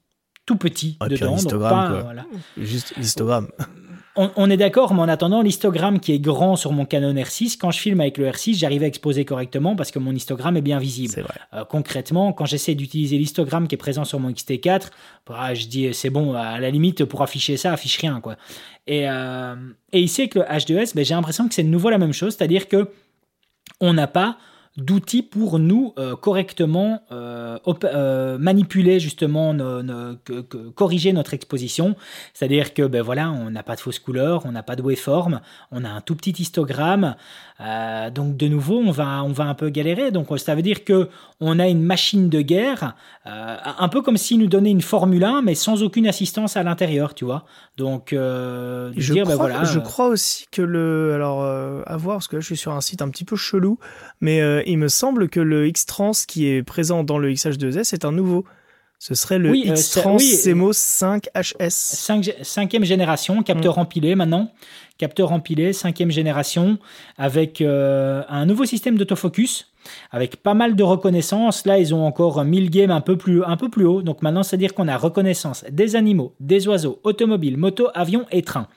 tout 0.47 0.57
petit 0.57 0.97
Ah, 1.01 1.07
puis 1.07 1.15
un 1.15 1.19
dedans. 1.19 1.31
donc 1.31 1.39
histogramme, 1.41 1.71
pas, 1.73 1.89
quoi. 1.91 2.03
voilà. 2.03 2.27
Juste 2.59 2.95
l'histogramme. 2.97 3.49
On, 4.17 4.31
on 4.37 4.51
est 4.51 4.57
d'accord, 4.57 4.93
mais 4.93 5.03
en 5.03 5.09
attendant, 5.09 5.41
l'histogramme 5.41 6.01
qui 6.01 6.13
est 6.13 6.19
grand 6.19 6.57
sur 6.57 6.73
mon 6.73 6.85
Canon 6.85 7.15
R6, 7.15 7.57
quand 7.59 7.71
je 7.71 7.79
filme 7.79 8.01
avec 8.01 8.19
le 8.19 8.29
R6, 8.29 8.57
j'arrive 8.57 8.83
à 8.83 8.87
exposer 8.87 9.25
correctement 9.25 9.77
parce 9.77 9.93
que 9.93 10.01
mon 10.01 10.13
histogramme 10.13 10.57
est 10.57 10.63
bien 10.63 10.79
visible. 10.81 11.23
Vrai. 11.23 11.35
Euh, 11.55 11.65
concrètement, 11.65 12.33
quand 12.33 12.45
j'essaie 12.45 12.75
d'utiliser 12.75 13.19
l'histogramme 13.19 13.69
qui 13.69 13.77
est 13.77 13.79
présent 13.79 14.05
sur 14.05 14.19
mon 14.19 14.31
XT4, 14.31 14.89
bah, 15.27 15.55
je 15.55 15.67
dis 15.67 15.95
c'est 15.95 16.11
bon, 16.11 16.35
à 16.35 16.59
la 16.59 16.71
limite, 16.71 17.05
pour 17.05 17.23
afficher 17.23 17.57
ça, 17.57 17.73
affiche 17.73 17.99
rien. 17.99 18.21
quoi. 18.21 18.37
Et, 18.89 19.09
euh, 19.09 19.55
et 19.93 20.01
ici, 20.01 20.23
avec 20.23 20.35
le 20.35 20.43
H2S, 20.43 20.95
ben, 20.97 21.05
j'ai 21.05 21.15
l'impression 21.15 21.47
que 21.47 21.55
c'est 21.55 21.63
de 21.63 21.69
nouveau 21.69 21.91
la 21.91 21.99
même 21.99 22.13
chose, 22.13 22.35
c'est-à-dire 22.37 22.67
que 22.69 22.91
on 23.81 23.93
n'a 23.93 24.09
pas 24.09 24.39
d'outils 24.81 25.23
pour 25.23 25.59
nous 25.59 25.93
euh, 25.99 26.17
correctement 26.17 27.03
euh, 27.13 27.59
euh, 27.85 28.39
manipuler 28.39 28.99
justement 28.99 29.55
corriger 30.75 31.13
notre 31.13 31.35
exposition. 31.35 31.95
C'est-à-dire 32.35 32.75
que 32.75 32.83
ben 32.87 33.03
voilà 33.03 33.31
on 33.31 33.51
n'a 33.51 33.63
pas 33.63 33.77
de 33.77 33.81
fausse 33.81 33.99
couleur 33.99 34.43
on 34.47 34.53
n'a 34.53 34.63
pas 34.63 34.77
de 34.77 34.83
waveform 34.83 35.41
on 35.71 35.85
a 35.85 35.89
un 35.89 36.01
tout 36.01 36.17
petit 36.17 36.35
histogramme 36.39 37.15
euh, 37.61 38.09
donc 38.11 38.37
de 38.39 38.49
nouveau 38.49 38.79
on 38.79 38.91
va 38.91 39.23
on 39.23 39.33
va 39.33 39.45
un 39.45 39.55
peu 39.55 39.69
galérer 39.69 40.11
donc 40.11 40.29
ça 40.39 40.55
veut 40.55 40.63
dire 40.63 40.83
que 40.85 41.09
on 41.41 41.59
a 41.59 41.69
une 41.69 41.83
machine 41.83 42.29
de 42.31 42.41
guerre 42.41 42.95
euh, 43.27 43.57
un 43.79 43.89
peu 43.89 44.01
comme 44.01 44.17
s'il 44.17 44.39
nous 44.39 44.47
donnait 44.47 44.71
une 44.71 44.81
Formule 44.81 45.25
1 45.25 45.43
mais 45.43 45.55
sans 45.55 45.83
aucune 45.83 46.07
assistance 46.07 46.57
à 46.57 46.63
l'intérieur 46.63 47.13
tu 47.15 47.25
vois 47.27 47.45
donc 47.77 48.13
euh, 48.13 48.93
Je, 48.97 49.13
dire 49.13 49.25
crois, 49.25 49.35
ben 49.37 49.39
voilà 49.43 49.65
je 49.65 49.79
crois 49.79 50.07
aussi 50.09 50.47
que 50.51 50.63
le. 50.63 51.13
Alors, 51.15 51.43
à 51.45 51.97
voir, 51.97 52.17
parce 52.17 52.29
que 52.29 52.37
là, 52.37 52.41
je 52.41 52.47
suis 52.47 52.57
sur 52.57 52.73
un 52.73 52.81
site 52.81 53.03
un 53.03 53.09
petit 53.09 53.25
peu 53.25 53.37
chelou, 53.37 53.79
mais 54.21 54.41
il 54.67 54.77
me 54.79 54.89
semble 54.89 55.29
que 55.29 55.41
le 55.41 55.67
X-Trans 55.69 56.13
qui 56.29 56.47
est 56.49 56.63
présent 56.63 57.05
dans 57.05 57.19
le 57.19 57.31
XH2S 57.31 57.95
est 57.95 58.05
un 58.05 58.13
nouveau. 58.13 58.45
Ce 58.99 59.15
serait 59.15 59.39
le 59.39 59.51
Oui, 59.51 59.65
X-Trans 59.67 60.17
oui. 60.19 60.37
CMOS 60.45 60.73
5HS. 60.75 61.71
Cinq- 61.71 62.35
cinquième 62.43 62.85
génération, 62.85 63.43
capteur 63.43 63.79
Mm. 63.79 63.81
empilé 63.81 64.15
maintenant. 64.15 64.53
Capteur 65.01 65.33
empilé, 65.33 65.73
cinquième 65.73 66.11
génération, 66.11 66.77
avec 67.17 67.63
euh, 67.63 68.23
un 68.29 68.45
nouveau 68.45 68.67
système 68.67 68.99
d'autofocus. 68.99 69.73
avec 70.11 70.37
pas 70.37 70.53
mal 70.53 70.77
de 70.77 70.83
reconnaissance. 70.83 71.65
Là, 71.65 71.79
ils 71.79 71.95
ont 71.95 72.05
encore 72.05 72.45
1000 72.45 72.69
games 72.69 72.91
un 72.91 73.01
peu 73.01 73.17
plus, 73.17 73.43
un 73.43 73.57
peu 73.57 73.71
plus 73.71 73.87
haut. 73.87 74.03
Donc 74.03 74.21
maintenant, 74.21 74.43
c'est-à-dire 74.43 74.75
qu'on 74.75 74.89
a 74.89 74.99
reconnaissance 74.99 75.65
des 75.71 75.97
animaux, 75.97 76.35
des 76.39 76.69
oiseaux, 76.69 77.01
automobiles, 77.03 77.57
motos, 77.57 77.89
avions 77.95 78.27
et 78.31 78.43
trains. 78.43 78.69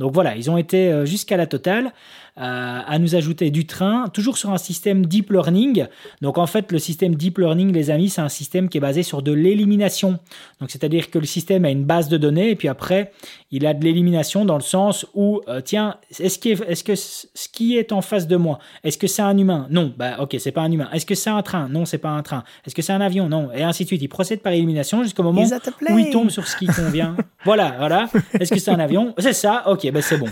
Donc 0.00 0.12
voilà, 0.14 0.34
ils 0.34 0.50
ont 0.50 0.56
été 0.56 0.90
euh, 0.90 1.04
jusqu'à 1.04 1.36
la 1.36 1.46
totale. 1.46 1.92
Euh, 2.40 2.80
à 2.86 3.00
nous 3.00 3.16
ajouter 3.16 3.50
du 3.50 3.66
train, 3.66 4.08
toujours 4.12 4.38
sur 4.38 4.50
un 4.50 4.58
système 4.58 5.06
deep 5.06 5.30
learning. 5.30 5.86
Donc 6.22 6.38
en 6.38 6.46
fait, 6.46 6.70
le 6.70 6.78
système 6.78 7.16
deep 7.16 7.38
learning, 7.38 7.72
les 7.72 7.90
amis, 7.90 8.10
c'est 8.10 8.20
un 8.20 8.28
système 8.28 8.68
qui 8.68 8.78
est 8.78 8.80
basé 8.80 9.02
sur 9.02 9.22
de 9.22 9.32
l'élimination. 9.32 10.20
Donc 10.60 10.70
c'est-à-dire 10.70 11.10
que 11.10 11.18
le 11.18 11.26
système 11.26 11.64
a 11.64 11.70
une 11.70 11.82
base 11.82 12.08
de 12.08 12.16
données 12.16 12.50
et 12.50 12.54
puis 12.54 12.68
après, 12.68 13.10
il 13.50 13.66
a 13.66 13.74
de 13.74 13.82
l'élimination 13.82 14.44
dans 14.44 14.54
le 14.54 14.62
sens 14.62 15.04
où, 15.14 15.40
euh, 15.48 15.60
tiens, 15.60 15.96
est-ce 16.16 16.48
est, 16.48 16.82
que 16.84 16.94
ce 16.94 17.48
qui 17.52 17.76
est 17.76 17.90
en 17.90 18.02
face 18.02 18.28
de 18.28 18.36
moi, 18.36 18.60
est-ce 18.84 18.98
que 18.98 19.08
c'est 19.08 19.22
un 19.22 19.36
humain? 19.36 19.66
Non, 19.70 19.92
bah 19.96 20.18
ok, 20.20 20.36
c'est 20.38 20.52
pas 20.52 20.62
un 20.62 20.70
humain. 20.70 20.88
Est-ce 20.92 21.06
que 21.06 21.16
c'est 21.16 21.30
un 21.30 21.42
train? 21.42 21.68
Non, 21.68 21.86
c'est 21.86 21.98
pas 21.98 22.10
un 22.10 22.22
train. 22.22 22.44
Est-ce 22.64 22.74
que 22.74 22.82
c'est 22.82 22.92
un 22.92 23.00
avion? 23.00 23.28
Non, 23.28 23.50
et 23.52 23.64
ainsi 23.64 23.82
de 23.82 23.88
suite. 23.88 24.02
Il 24.02 24.08
procède 24.08 24.42
par 24.42 24.52
élimination 24.52 25.02
jusqu'au 25.02 25.24
moment 25.24 25.42
où 25.90 25.98
il 25.98 26.10
tombe 26.10 26.30
sur 26.30 26.46
ce 26.46 26.56
qui 26.56 26.66
convient. 26.66 27.16
voilà, 27.44 27.74
voilà. 27.78 28.08
Est-ce 28.38 28.54
que 28.54 28.60
c'est 28.60 28.70
un 28.70 28.78
avion? 28.78 29.12
C'est 29.18 29.32
ça. 29.32 29.64
Ok, 29.66 29.90
ben 29.90 30.02
c'est 30.02 30.18
bon. 30.18 30.28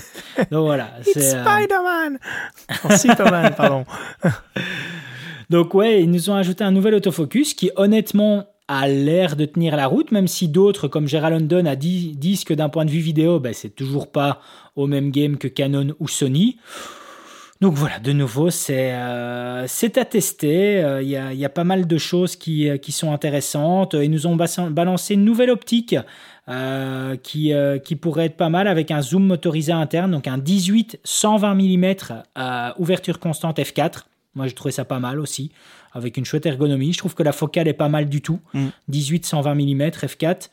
Donc 0.52 0.66
voilà. 0.66 0.90
C'est 1.02 1.34
euh, 1.34 1.42
Spider-Man. 1.42 1.95
Superman, 2.96 3.54
pardon. 3.56 3.84
Donc 5.50 5.74
ouais, 5.74 6.02
ils 6.02 6.10
nous 6.10 6.30
ont 6.30 6.34
ajouté 6.34 6.64
un 6.64 6.72
nouvel 6.72 6.94
autofocus 6.94 7.54
qui 7.54 7.70
honnêtement 7.76 8.46
a 8.68 8.88
l'air 8.88 9.36
de 9.36 9.44
tenir 9.44 9.76
la 9.76 9.86
route, 9.86 10.10
même 10.10 10.26
si 10.26 10.48
d'autres 10.48 10.88
comme 10.88 11.06
Gerald 11.06 11.40
London 11.40 11.66
a 11.66 11.76
dit, 11.76 12.16
disent 12.16 12.44
que 12.44 12.54
d'un 12.54 12.68
point 12.68 12.84
de 12.84 12.90
vue 12.90 12.98
vidéo, 12.98 13.38
ben, 13.38 13.52
c'est 13.52 13.70
toujours 13.70 14.10
pas 14.10 14.40
au 14.74 14.88
même 14.88 15.10
game 15.10 15.36
que 15.36 15.46
Canon 15.46 15.94
ou 16.00 16.08
Sony. 16.08 16.58
Donc 17.60 17.74
voilà, 17.74 17.98
de 18.00 18.12
nouveau, 18.12 18.50
c'est 18.50 18.92
euh, 18.92 19.64
à 19.64 20.04
tester. 20.04 20.84
Euh, 20.84 21.00
il 21.00 21.08
y, 21.08 21.16
a, 21.16 21.32
y, 21.32 21.44
a, 21.44 21.48
pas 21.48 21.64
mal 21.64 21.86
de 21.86 21.96
choses 21.96 22.36
qui, 22.36 22.68
qui 22.80 22.92
sont 22.92 23.12
intéressantes. 23.12 23.94
Ils 23.94 24.10
nous 24.10 24.26
ont 24.26 24.36
balancé 24.36 25.14
une 25.14 25.24
nouvelle 25.24 25.50
optique 25.50 25.96
euh, 26.48 27.16
qui, 27.16 27.52
euh, 27.52 27.78
qui 27.78 27.96
pourrait 27.96 28.26
être 28.26 28.36
pas 28.36 28.48
mal 28.48 28.68
avec 28.68 28.92
un 28.92 29.02
zoom 29.02 29.26
motorisé 29.26 29.72
interne, 29.72 30.12
donc 30.12 30.28
un 30.28 30.38
18 30.38 31.00
120 31.02 31.54
mm 31.54 31.94
à 32.36 32.74
ouverture 32.78 33.18
constante 33.18 33.58
f4. 33.58 34.04
Moi, 34.36 34.46
je 34.46 34.54
trouvais 34.54 34.70
ça 34.70 34.84
pas 34.84 35.00
mal 35.00 35.18
aussi, 35.18 35.50
avec 35.92 36.16
une 36.16 36.24
chouette 36.24 36.46
ergonomie. 36.46 36.92
Je 36.92 36.98
trouve 36.98 37.14
que 37.14 37.24
la 37.24 37.32
focale 37.32 37.66
est 37.66 37.72
pas 37.72 37.88
mal 37.88 38.08
du 38.08 38.20
tout. 38.20 38.38
18 38.88 39.26
120 39.26 39.54
mm 39.54 39.82
f4. 39.88 40.50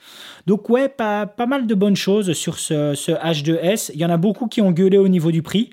Donc 0.47 0.69
ouais, 0.69 0.89
pas, 0.89 1.27
pas 1.27 1.45
mal 1.45 1.67
de 1.67 1.75
bonnes 1.75 1.95
choses 1.95 2.33
sur 2.33 2.57
ce, 2.57 2.95
ce 2.95 3.11
H2S. 3.11 3.91
Il 3.93 3.99
y 3.99 4.05
en 4.05 4.09
a 4.09 4.17
beaucoup 4.17 4.47
qui 4.47 4.61
ont 4.61 4.71
gueulé 4.71 4.97
au 4.97 5.09
niveau 5.09 5.31
du 5.31 5.43
prix. 5.43 5.69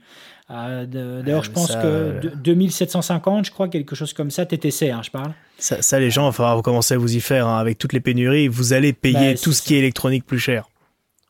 Euh, 0.51 1.23
d'ailleurs, 1.23 1.45
je 1.45 1.51
pense 1.51 1.73
que 1.73 2.21
2750, 2.37 3.45
je 3.45 3.51
crois, 3.51 3.69
quelque 3.69 3.95
chose 3.95 4.13
comme 4.13 4.31
ça, 4.31 4.47
TTC, 4.47 4.91
hein, 4.91 5.01
je 5.03 5.11
parle. 5.11 5.33
Ça, 5.59 6.01
les 6.01 6.11
gens, 6.11 6.25
il 6.25 6.27
va 6.27 6.33
falloir 6.33 6.63
commencer 6.63 6.95
à 6.95 6.99
vous 6.99 7.15
y 7.15 7.21
faire. 7.21 7.47
Hein. 7.47 7.59
avec 7.59 7.79
toutes 7.79 7.93
les 7.93 8.01
pénuries, 8.01 8.49
vous 8.49 8.73
allez 8.73 8.93
payer 8.93 9.35
bah, 9.35 9.41
tout 9.41 9.53
ce 9.53 9.63
qui 9.63 9.75
est 9.75 9.79
électronique 9.79 10.27
plus 10.27 10.39
cher. 10.39 10.69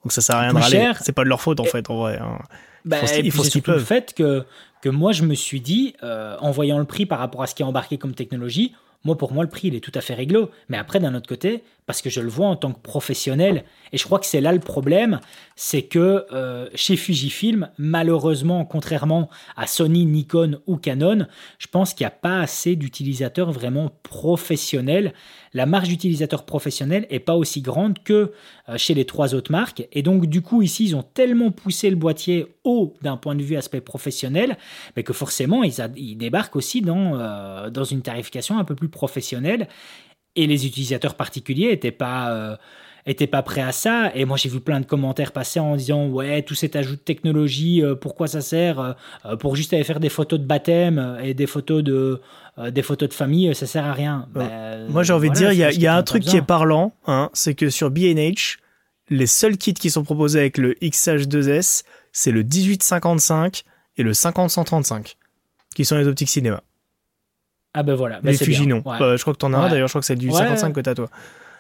Donc 0.05 0.13
ça 0.13 0.21
sert 0.21 0.37
à 0.37 0.41
rien 0.41 0.55
de 0.55 0.59
râler. 0.59 0.93
C'est 1.03 1.13
pas 1.13 1.25
de 1.25 1.29
leur 1.29 1.41
faute, 1.41 1.61
en 1.61 1.65
fait, 1.65 1.91
en 1.91 1.99
vrai. 1.99 2.19
Hein. 2.19 2.39
il 2.85 2.95
faut, 2.95 3.07
bah, 3.07 3.19
il 3.23 3.33
faut 3.33 3.45
ce 3.45 3.71
le 3.71 3.79
fait 3.79 4.15
que, 4.15 4.45
que 4.81 4.89
moi, 4.89 5.13
je 5.13 5.25
me 5.25 5.35
suis 5.35 5.61
dit, 5.61 5.95
euh, 6.03 6.37
en 6.41 6.51
voyant 6.51 6.79
le 6.79 6.87
prix 6.87 7.05
par 7.05 7.19
rapport 7.19 7.43
à 7.43 7.47
ce 7.47 7.55
qui 7.55 7.63
est 7.63 7.67
embarqué 7.67 7.99
comme 7.99 8.15
technologie, 8.15 8.73
moi, 9.05 9.17
pour 9.17 9.33
moi, 9.33 9.45
le 9.45 9.51
prix, 9.51 9.69
il 9.69 9.75
est 9.75 9.81
tout 9.81 9.93
à 9.95 10.01
fait 10.01 10.15
réglo. 10.15 10.51
Mais 10.69 10.77
après, 10.77 11.01
d'un 11.01 11.15
autre 11.15 11.29
côté, 11.29 11.63
parce 11.91 12.03
que 12.03 12.11
je 12.11 12.21
le 12.21 12.29
vois 12.29 12.47
en 12.47 12.55
tant 12.55 12.71
que 12.71 12.79
professionnel, 12.79 13.65
et 13.93 13.99
je 13.99 14.05
crois 14.05 14.21
que 14.21 14.27
c'est 14.27 14.41
là 14.41 14.53
le 14.53 14.61
problème, 14.61 15.19
c'est 15.57 15.83
que 15.83 16.25
euh, 16.33 16.69
chez 16.77 16.95
Fujifilm, 16.95 17.69
malheureusement, 17.79 18.65
contrairement 18.65 19.29
à 19.57 19.67
Sony, 19.67 20.07
Nikon 20.07 20.61
ou 20.69 20.77
Canon, 20.77 21.27
je 21.59 21.67
pense 21.67 21.93
qu'il 21.93 22.05
n'y 22.05 22.13
a 22.13 22.13
pas 22.13 22.43
assez 22.43 22.77
d'utilisateurs 22.77 23.51
vraiment 23.51 23.91
professionnels. 24.05 25.13
La 25.53 25.67
marge 25.67 25.89
d'utilisateurs 25.89 26.47
professionnels 26.47 27.09
est 27.11 27.19
pas 27.19 27.35
aussi 27.35 27.61
grande 27.61 27.99
que 28.05 28.31
euh, 28.69 28.79
chez 28.79 28.95
les 28.95 29.05
trois 29.05 29.35
autres 29.35 29.51
marques. 29.51 29.89
Et 29.91 30.03
donc, 30.03 30.27
du 30.27 30.43
coup, 30.43 30.63
ici, 30.63 30.85
ils 30.85 30.95
ont 30.95 31.03
tellement 31.03 31.51
poussé 31.51 31.91
le 31.91 31.97
boîtier 31.97 32.47
haut 32.63 32.95
d'un 33.03 33.17
point 33.17 33.35
de 33.35 33.43
vue 33.43 33.57
aspect 33.57 33.81
professionnel, 33.81 34.57
mais 34.97 35.03
que 35.03 35.13
forcément, 35.13 35.65
ils, 35.65 36.17
débarquent 36.17 36.55
aussi 36.55 36.85
euh, 36.87 37.71
dans 37.71 37.85
une 37.85 38.03
tarification 38.03 38.61
un 38.61 38.65
peu 38.65 38.77
plus 38.77 38.89
professionnelle. 38.89 39.67
Et 40.37 40.47
les 40.47 40.67
utilisateurs 40.67 41.17
particuliers 41.17 41.69
n'étaient 41.69 41.91
pas 41.91 42.59
était 43.07 43.27
pas 43.27 43.43
prêt 43.43 43.61
à 43.61 43.73
ça. 43.73 44.11
Et 44.15 44.25
moi, 44.25 44.37
j'ai 44.37 44.49
vu 44.49 44.61
plein 44.61 44.81
de 44.81 44.87
commentaires 44.87 45.33
passer 45.33 45.61
en 45.61 45.77
disant 45.77 46.07
Ouais, 46.09 46.43
tout 46.43 46.55
cet 46.55 46.77
ajout 46.77 46.97
de 46.97 47.01
technologie, 47.01 47.83
euh, 47.83 47.95
pourquoi 47.95 48.27
ça 48.29 48.41
sert 48.41 48.81
euh, 49.25 49.37
Pour 49.37 49.57
juste 49.57 49.73
aller 49.73 49.85
faire 49.85 50.01
des 50.01 50.09
photos 50.09 50.39
de 50.39 50.45
baptême 50.45 51.19
et 51.23 51.35
des 51.35 51.47
photos 51.47 51.83
de, 51.83 52.21
euh, 52.59 52.71
des 52.71 52.83
photos 52.83 53.09
de 53.09 53.15
famille, 53.15 53.55
ça 53.55 53.67
sert 53.67 53.85
à 53.85 53.93
rien. 53.93 54.27
Ben, 54.33 54.89
moi, 54.89 55.03
j'ai 55.03 55.13
envie 55.13 55.31
de 55.31 55.35
dire 55.35 55.53
il 55.53 55.81
y 55.81 55.87
a, 55.87 55.97
un 55.97 56.03
truc 56.03 56.23
qui 56.23 56.37
est 56.37 56.43
parlant 56.43 56.93
hein, 57.07 57.31
c'est 57.33 57.55
que 57.55 57.71
sur 57.71 57.91
BH, 57.91 58.59
les 59.09 59.27
seuls 59.27 59.57
kits 59.57 59.75
qui 59.75 59.91
sont 59.91 60.05
proposés 60.05 60.41
avec 60.41 60.59
le 60.59 60.75
XH2S, 60.75 61.85
c'est 62.13 62.31
le 62.31 62.43
1855 62.43 63.65
et 63.97 64.03
le 64.03 64.13
50-135, 64.13 65.17
qui 65.75 65.85
sont 65.85 65.97
les 65.97 66.07
optiques 66.07 66.29
cinéma. 66.29 66.63
Ah 67.75 67.83
ben 67.83 67.95
voilà. 67.95 68.21
Ben 68.21 68.33
les 68.33 68.39
Fujinon. 68.39 68.83
je 68.85 69.21
crois 69.21 69.35
que 69.35 69.39
tu 69.39 69.47
en 69.47 69.53
as 69.53 69.59
un 69.59 69.69
d'ailleurs, 69.69 69.89
je 69.89 69.93
crois 69.93 70.01
que 70.01 70.07
c'est 70.07 70.15
le 70.15 70.21
1855 70.21 70.73
que 70.73 70.81
tu 70.81 70.91
as 70.91 70.95
toi. 70.95 71.09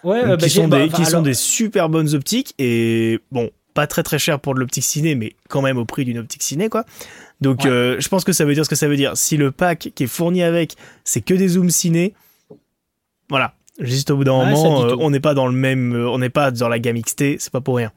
Ouais, 0.02 0.24
bah, 0.24 0.36
qui 0.36 0.48
sont, 0.48 0.68
des, 0.68 0.88
qui 0.88 1.04
sont 1.04 1.20
des 1.20 1.34
super 1.34 1.88
bonnes 1.90 2.14
optiques 2.14 2.54
et 2.58 3.20
bon, 3.30 3.50
pas 3.74 3.86
très 3.86 4.02
très 4.02 4.18
cher 4.18 4.40
pour 4.40 4.54
de 4.54 4.60
l'optique 4.60 4.84
ciné, 4.84 5.14
mais 5.14 5.34
quand 5.48 5.62
même 5.62 5.76
au 5.78 5.84
prix 5.84 6.04
d'une 6.04 6.18
optique 6.18 6.42
ciné, 6.42 6.68
quoi. 6.68 6.84
Donc, 7.40 7.64
euh, 7.64 7.96
je 8.00 8.08
pense 8.08 8.24
que 8.24 8.32
ça 8.32 8.44
veut 8.44 8.54
dire 8.54 8.64
ce 8.64 8.70
que 8.70 8.76
ça 8.76 8.88
veut 8.88 8.96
dire. 8.96 9.16
Si 9.16 9.36
le 9.36 9.50
pack 9.50 9.90
qui 9.94 10.04
est 10.04 10.06
fourni 10.06 10.42
avec, 10.42 10.76
c'est 11.04 11.20
que 11.20 11.34
des 11.34 11.48
zooms 11.48 11.70
ciné, 11.70 12.14
voilà. 13.28 13.54
Juste 13.78 14.10
au 14.10 14.16
bout 14.16 14.24
d'un 14.24 14.32
moment, 14.32 14.84
euh, 14.84 14.96
on 14.98 15.10
n'est 15.10 15.20
pas 15.20 15.32
dans 15.32 15.46
le 15.46 15.54
même, 15.54 15.94
euh, 15.94 16.10
on 16.10 16.18
n'est 16.18 16.28
pas 16.28 16.50
dans 16.50 16.68
la 16.68 16.78
gamme 16.78 17.00
XT, 17.00 17.38
c'est 17.38 17.50
pas 17.52 17.62
pour 17.62 17.76
rien. 17.76 17.92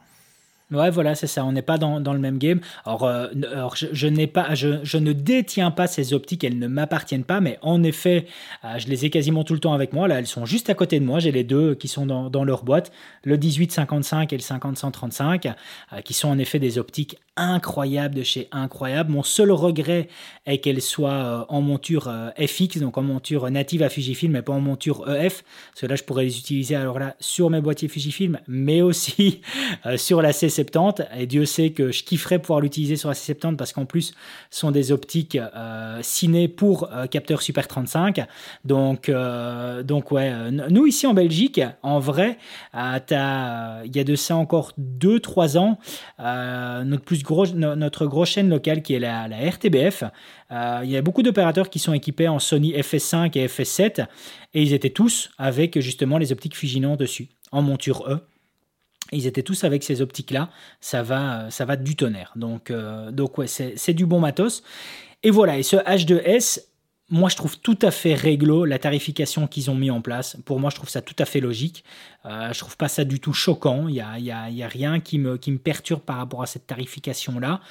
Ouais, 0.73 0.89
voilà, 0.89 1.13
c'est 1.13 1.27
ça. 1.27 1.45
On 1.45 1.51
n'est 1.51 1.61
pas 1.61 1.77
dans, 1.77 1.99
le 1.99 2.19
même 2.19 2.37
game. 2.37 2.59
Alors, 2.85 3.03
euh, 3.03 3.27
je, 3.73 4.07
n'ai 4.07 4.27
pas, 4.27 4.55
je, 4.55 4.97
ne 4.97 5.13
détiens 5.13 5.71
pas 5.71 5.87
ces 5.87 6.13
optiques, 6.13 6.43
elles 6.43 6.57
ne 6.57 6.67
m'appartiennent 6.67 7.23
pas, 7.23 7.41
mais 7.41 7.59
en 7.61 7.83
effet, 7.83 8.25
euh, 8.65 8.77
je 8.77 8.87
les 8.87 9.05
ai 9.05 9.09
quasiment 9.09 9.43
tout 9.43 9.53
le 9.53 9.59
temps 9.59 9.73
avec 9.73 9.93
moi. 9.93 10.07
Là, 10.07 10.19
elles 10.19 10.27
sont 10.27 10.45
juste 10.45 10.69
à 10.69 10.73
côté 10.73 10.99
de 10.99 11.05
moi. 11.05 11.19
J'ai 11.19 11.31
les 11.31 11.43
deux 11.43 11.75
qui 11.75 11.87
sont 11.87 12.05
dans, 12.05 12.43
leur 12.43 12.63
boîte, 12.63 12.91
le 13.23 13.37
1855 13.37 14.33
et 14.33 14.37
le 14.37 14.41
50-135, 14.41 15.53
euh, 15.93 16.01
qui 16.01 16.13
sont 16.13 16.29
en 16.29 16.39
effet 16.39 16.59
des 16.59 16.77
optiques 16.77 17.17
incroyables 17.35 18.15
de 18.15 18.23
chez 18.23 18.47
incroyable. 18.51 19.11
Mon 19.11 19.23
seul 19.23 19.51
regret 19.51 20.07
est 20.45 20.59
qu'elles 20.59 20.81
soient 20.81 21.47
en 21.49 21.61
monture 21.61 22.11
FX, 22.37 22.77
donc 22.79 22.97
en 22.97 23.01
monture 23.01 23.49
native 23.49 23.81
à 23.81 23.89
Fujifilm, 23.89 24.33
mais 24.33 24.41
pas 24.43 24.53
en 24.53 24.59
monture 24.59 25.09
EF, 25.09 25.43
parce 25.71 25.81
que 25.81 25.85
là, 25.87 25.95
je 25.95 26.03
pourrais 26.03 26.25
les 26.25 26.37
utiliser 26.37 26.75
alors 26.75 26.99
là 26.99 27.15
sur 27.19 27.49
mes 27.49 27.59
boîtiers 27.59 27.87
Fujifilm, 27.87 28.39
mais 28.47 28.81
aussi 28.81 29.41
sur 29.97 30.21
la 30.21 30.31
CC 30.31 30.62
et 31.15 31.27
Dieu 31.27 31.45
sait 31.45 31.71
que 31.71 31.91
je 31.91 32.03
kifferais 32.03 32.39
pouvoir 32.39 32.59
l'utiliser 32.59 32.95
sur 32.95 33.09
la 33.09 33.15
C70 33.15 33.55
parce 33.55 33.73
qu'en 33.73 33.85
plus 33.85 34.13
ce 34.49 34.59
sont 34.59 34.71
des 34.71 34.91
optiques 34.91 35.37
euh, 35.37 35.99
ciné 36.01 36.47
pour 36.47 36.89
euh, 36.91 37.07
capteur 37.07 37.41
Super 37.41 37.67
35 37.67 38.25
donc 38.65 39.09
euh, 39.09 39.83
donc 39.83 40.11
ouais 40.11 40.31
nous 40.51 40.85
ici 40.85 41.07
en 41.07 41.13
Belgique 41.13 41.61
en 41.81 41.99
vrai 41.99 42.37
il 42.73 43.95
y 43.95 43.99
a 43.99 44.03
de 44.03 44.15
ça 44.15 44.35
encore 44.35 44.73
2-3 44.79 45.57
ans 45.57 45.79
notre 46.83 47.03
plus 47.03 47.23
gros 47.23 47.47
notre 47.47 48.05
grosse 48.05 48.29
chaîne 48.29 48.49
locale 48.49 48.81
qui 48.81 48.93
est 48.93 48.99
la, 48.99 49.27
la 49.27 49.49
RTBF 49.49 50.03
il 50.51 50.89
y 50.89 50.97
a 50.97 51.01
beaucoup 51.01 51.23
d'opérateurs 51.23 51.69
qui 51.69 51.79
sont 51.79 51.93
équipés 51.93 52.27
en 52.27 52.39
Sony 52.39 52.73
FS5 52.73 53.37
et 53.37 53.47
FS7 53.47 54.05
et 54.53 54.61
ils 54.61 54.73
étaient 54.73 54.89
tous 54.89 55.29
avec 55.37 55.79
justement 55.79 56.17
les 56.17 56.31
optiques 56.31 56.55
Fujinon 56.55 56.95
dessus 56.95 57.29
en 57.51 57.61
monture 57.61 58.07
E 58.07 58.32
ils 59.15 59.27
étaient 59.27 59.43
tous 59.43 59.63
avec 59.63 59.83
ces 59.83 60.01
optiques-là. 60.01 60.49
Ça 60.81 61.03
va, 61.03 61.49
ça 61.49 61.65
va 61.65 61.75
du 61.75 61.95
tonnerre. 61.95 62.31
Donc, 62.35 62.71
euh, 62.71 63.11
donc 63.11 63.37
ouais, 63.37 63.47
c'est 63.47 63.93
du 63.93 64.05
bon 64.05 64.19
matos. 64.19 64.63
Et 65.23 65.31
voilà, 65.31 65.57
et 65.57 65.63
ce 65.63 65.77
H2S, 65.77 66.65
moi 67.09 67.29
je 67.29 67.35
trouve 67.35 67.57
tout 67.59 67.77
à 67.81 67.91
fait 67.91 68.13
réglo 68.13 68.65
la 68.65 68.79
tarification 68.79 69.47
qu'ils 69.47 69.71
ont 69.71 69.75
mis 69.75 69.91
en 69.91 70.01
place. 70.01 70.37
Pour 70.45 70.59
moi, 70.59 70.69
je 70.69 70.75
trouve 70.75 70.89
ça 70.89 71.01
tout 71.01 71.15
à 71.19 71.25
fait 71.25 71.39
logique. 71.39 71.83
Euh, 72.25 72.51
je 72.51 72.59
trouve 72.59 72.77
pas 72.77 72.89
ça 72.89 73.03
du 73.03 73.19
tout 73.19 73.33
choquant. 73.33 73.87
Il 73.87 73.93
n'y 73.93 74.01
a, 74.01 74.19
y 74.19 74.31
a, 74.31 74.49
y 74.49 74.63
a, 74.63 74.67
rien 74.67 74.99
qui 74.99 75.19
me, 75.19 75.37
qui 75.37 75.51
me 75.51 75.59
perturbe 75.59 76.01
par 76.01 76.17
rapport 76.17 76.41
à 76.41 76.45
cette 76.45 76.67
tarification-là. 76.67 77.61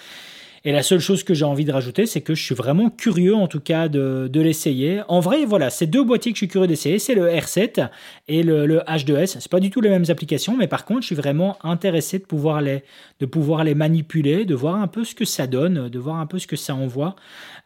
Et 0.65 0.71
la 0.71 0.83
seule 0.83 1.01
chose 1.01 1.25
que 1.25 1.35
j'ai 1.35 1.45
envie 1.45 1.65
de 1.65 1.73
rajouter, 1.73 2.07
c'est 2.07 2.21
que 2.21 2.35
je 2.35 2.43
suis 2.43 2.55
vraiment 2.55 2.89
curieux 2.89 3.35
en 3.35 3.49
tout 3.49 3.61
cas 3.61 3.89
de, 3.89 4.31
l'essayer. 4.35 5.03
En 5.09 5.21
vrai, 5.21 5.45
voilà, 5.45 5.71
c'est 5.71 5.87
deux 5.87 6.05
boîtiers 6.05 6.33
que 6.33 6.37
je 6.37 6.41
suis 6.41 6.49
curieux 6.49 6.69
d'essayer, 6.69 6.99
c'est 6.99 7.15
le 7.15 7.29
R7 7.29 7.89
et 8.29 8.43
le, 8.43 8.79
H2S. 8.81 9.39
C'est 9.41 9.51
pas 9.51 9.61
du 9.61 9.71
tout 9.71 9.81
les 9.81 9.89
mêmes 9.89 10.05
applications, 10.09 10.57
mais 10.57 10.69
par 10.69 10.85
contre, 10.85 11.01
je 11.03 11.07
suis 11.07 11.15
vraiment 11.17 11.57
intéressé 11.65 12.19
de 12.19 12.25
pouvoir 12.25 12.61
les, 12.61 12.85
de 13.21 13.27
pouvoir 13.27 13.65
les 13.65 13.75
manipuler, 13.75 14.45
de 14.45 14.55
voir 14.55 14.77
un 14.77 14.89
peu 14.89 15.05
ce 15.05 15.15
que 15.15 15.25
ça 15.25 15.47
donne, 15.47 15.89
de 15.89 15.99
voir 15.99 16.17
un 16.17 16.27
peu 16.27 16.39
ce 16.39 16.47
que 16.47 16.57
ça 16.57 16.75
envoie. 16.75 17.17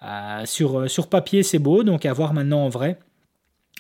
Euh, 0.03 0.47
sur, 0.47 0.91
sur 0.91 1.09
papier, 1.09 1.43
c'est 1.43 1.59
beau, 1.59 1.83
donc 1.83 2.07
à 2.07 2.13
voir 2.13 2.33
maintenant 2.33 2.65
en 2.65 2.69
vrai 2.69 2.99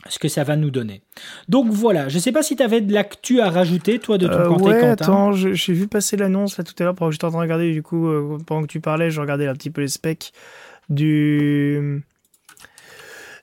ce 0.08 0.18
que 0.18 0.28
ça 0.28 0.44
va 0.44 0.56
nous 0.56 0.70
donner. 0.70 1.02
Donc 1.48 1.70
voilà, 1.70 2.08
je 2.08 2.16
ne 2.16 2.20
sais 2.20 2.32
pas 2.32 2.42
si 2.42 2.56
tu 2.56 2.62
avais 2.62 2.80
de 2.80 2.92
l'actu 2.92 3.40
à 3.40 3.50
rajouter, 3.50 3.98
toi, 3.98 4.18
de 4.18 4.26
ton 4.26 4.34
euh, 4.34 4.48
côté, 4.48 4.64
ouais, 4.64 4.84
attends, 4.84 5.32
j'ai 5.32 5.72
vu 5.72 5.88
passer 5.88 6.16
l'annonce 6.16 6.58
là 6.58 6.64
tout 6.64 6.74
à 6.78 6.84
l'heure, 6.84 6.94
pendant 6.94 7.10
que 7.10 7.14
j'étais 7.14 7.24
en 7.24 7.30
train 7.30 7.38
de 7.38 7.42
regarder, 7.42 7.72
du 7.72 7.82
coup, 7.82 8.06
euh, 8.06 8.38
pendant 8.46 8.62
que 8.62 8.68
tu 8.68 8.80
parlais, 8.80 9.10
je 9.10 9.20
regardais 9.20 9.46
un 9.46 9.54
petit 9.54 9.70
peu 9.70 9.80
les 9.80 9.88
specs 9.88 10.32
du 10.88 12.02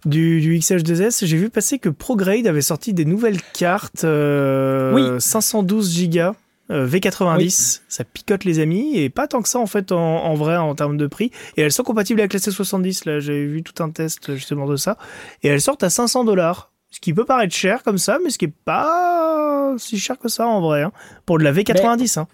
du, 0.05 0.41
du 0.41 0.57
XH2S, 0.57 1.25
j'ai 1.25 1.38
vu 1.38 1.49
passer 1.49 1.80
que 1.80 1.88
ProGrade 1.88 2.45
avait 2.45 2.61
sorti 2.61 2.93
des 2.93 3.05
nouvelles 3.05 3.41
cartes 3.53 4.03
euh, 4.03 5.17
512 5.19 6.09
Go. 6.09 6.31
V90, 6.73 7.81
ça 7.87 8.03
picote 8.03 8.43
les 8.43 8.59
amis 8.59 8.97
et 8.97 9.09
pas 9.09 9.27
tant 9.27 9.41
que 9.41 9.49
ça 9.49 9.59
en 9.59 9.67
fait 9.67 9.91
en, 9.91 9.97
en, 9.99 10.33
vrai 10.33 10.57
en 10.57 10.75
termes 10.75 10.97
de 10.97 11.07
prix. 11.07 11.31
Et 11.57 11.61
elles 11.61 11.71
sont 11.71 11.83
compatibles 11.83 12.19
avec 12.19 12.33
la 12.33 12.39
C70 12.39 13.07
là 13.07 13.19
j'ai 13.19 13.45
vu 13.45 13.63
tout 13.63 13.81
un 13.83 13.89
test 13.89 14.35
justement 14.35 14.65
de 14.65 14.75
ça. 14.75 14.97
Et 15.43 15.47
elles 15.47 15.61
sortent 15.61 15.83
à 15.83 15.89
500 15.89 16.23
dollars 16.23 16.71
ce 16.89 16.99
qui 16.99 17.13
peut 17.13 17.25
paraître 17.25 17.55
cher 17.55 17.83
comme 17.83 17.97
ça 17.97 18.19
mais 18.23 18.29
ce 18.29 18.37
qui 18.37 18.45
est 18.45 18.53
pas 18.65 19.73
si 19.77 19.97
cher 19.97 20.17
que 20.19 20.29
ça 20.29 20.45
en 20.47 20.61
vrai 20.61 20.83
hein, 20.83 20.91
pour 21.25 21.39
de 21.39 21.43
la 21.43 21.51
V90 21.51 22.19
hein. 22.19 22.27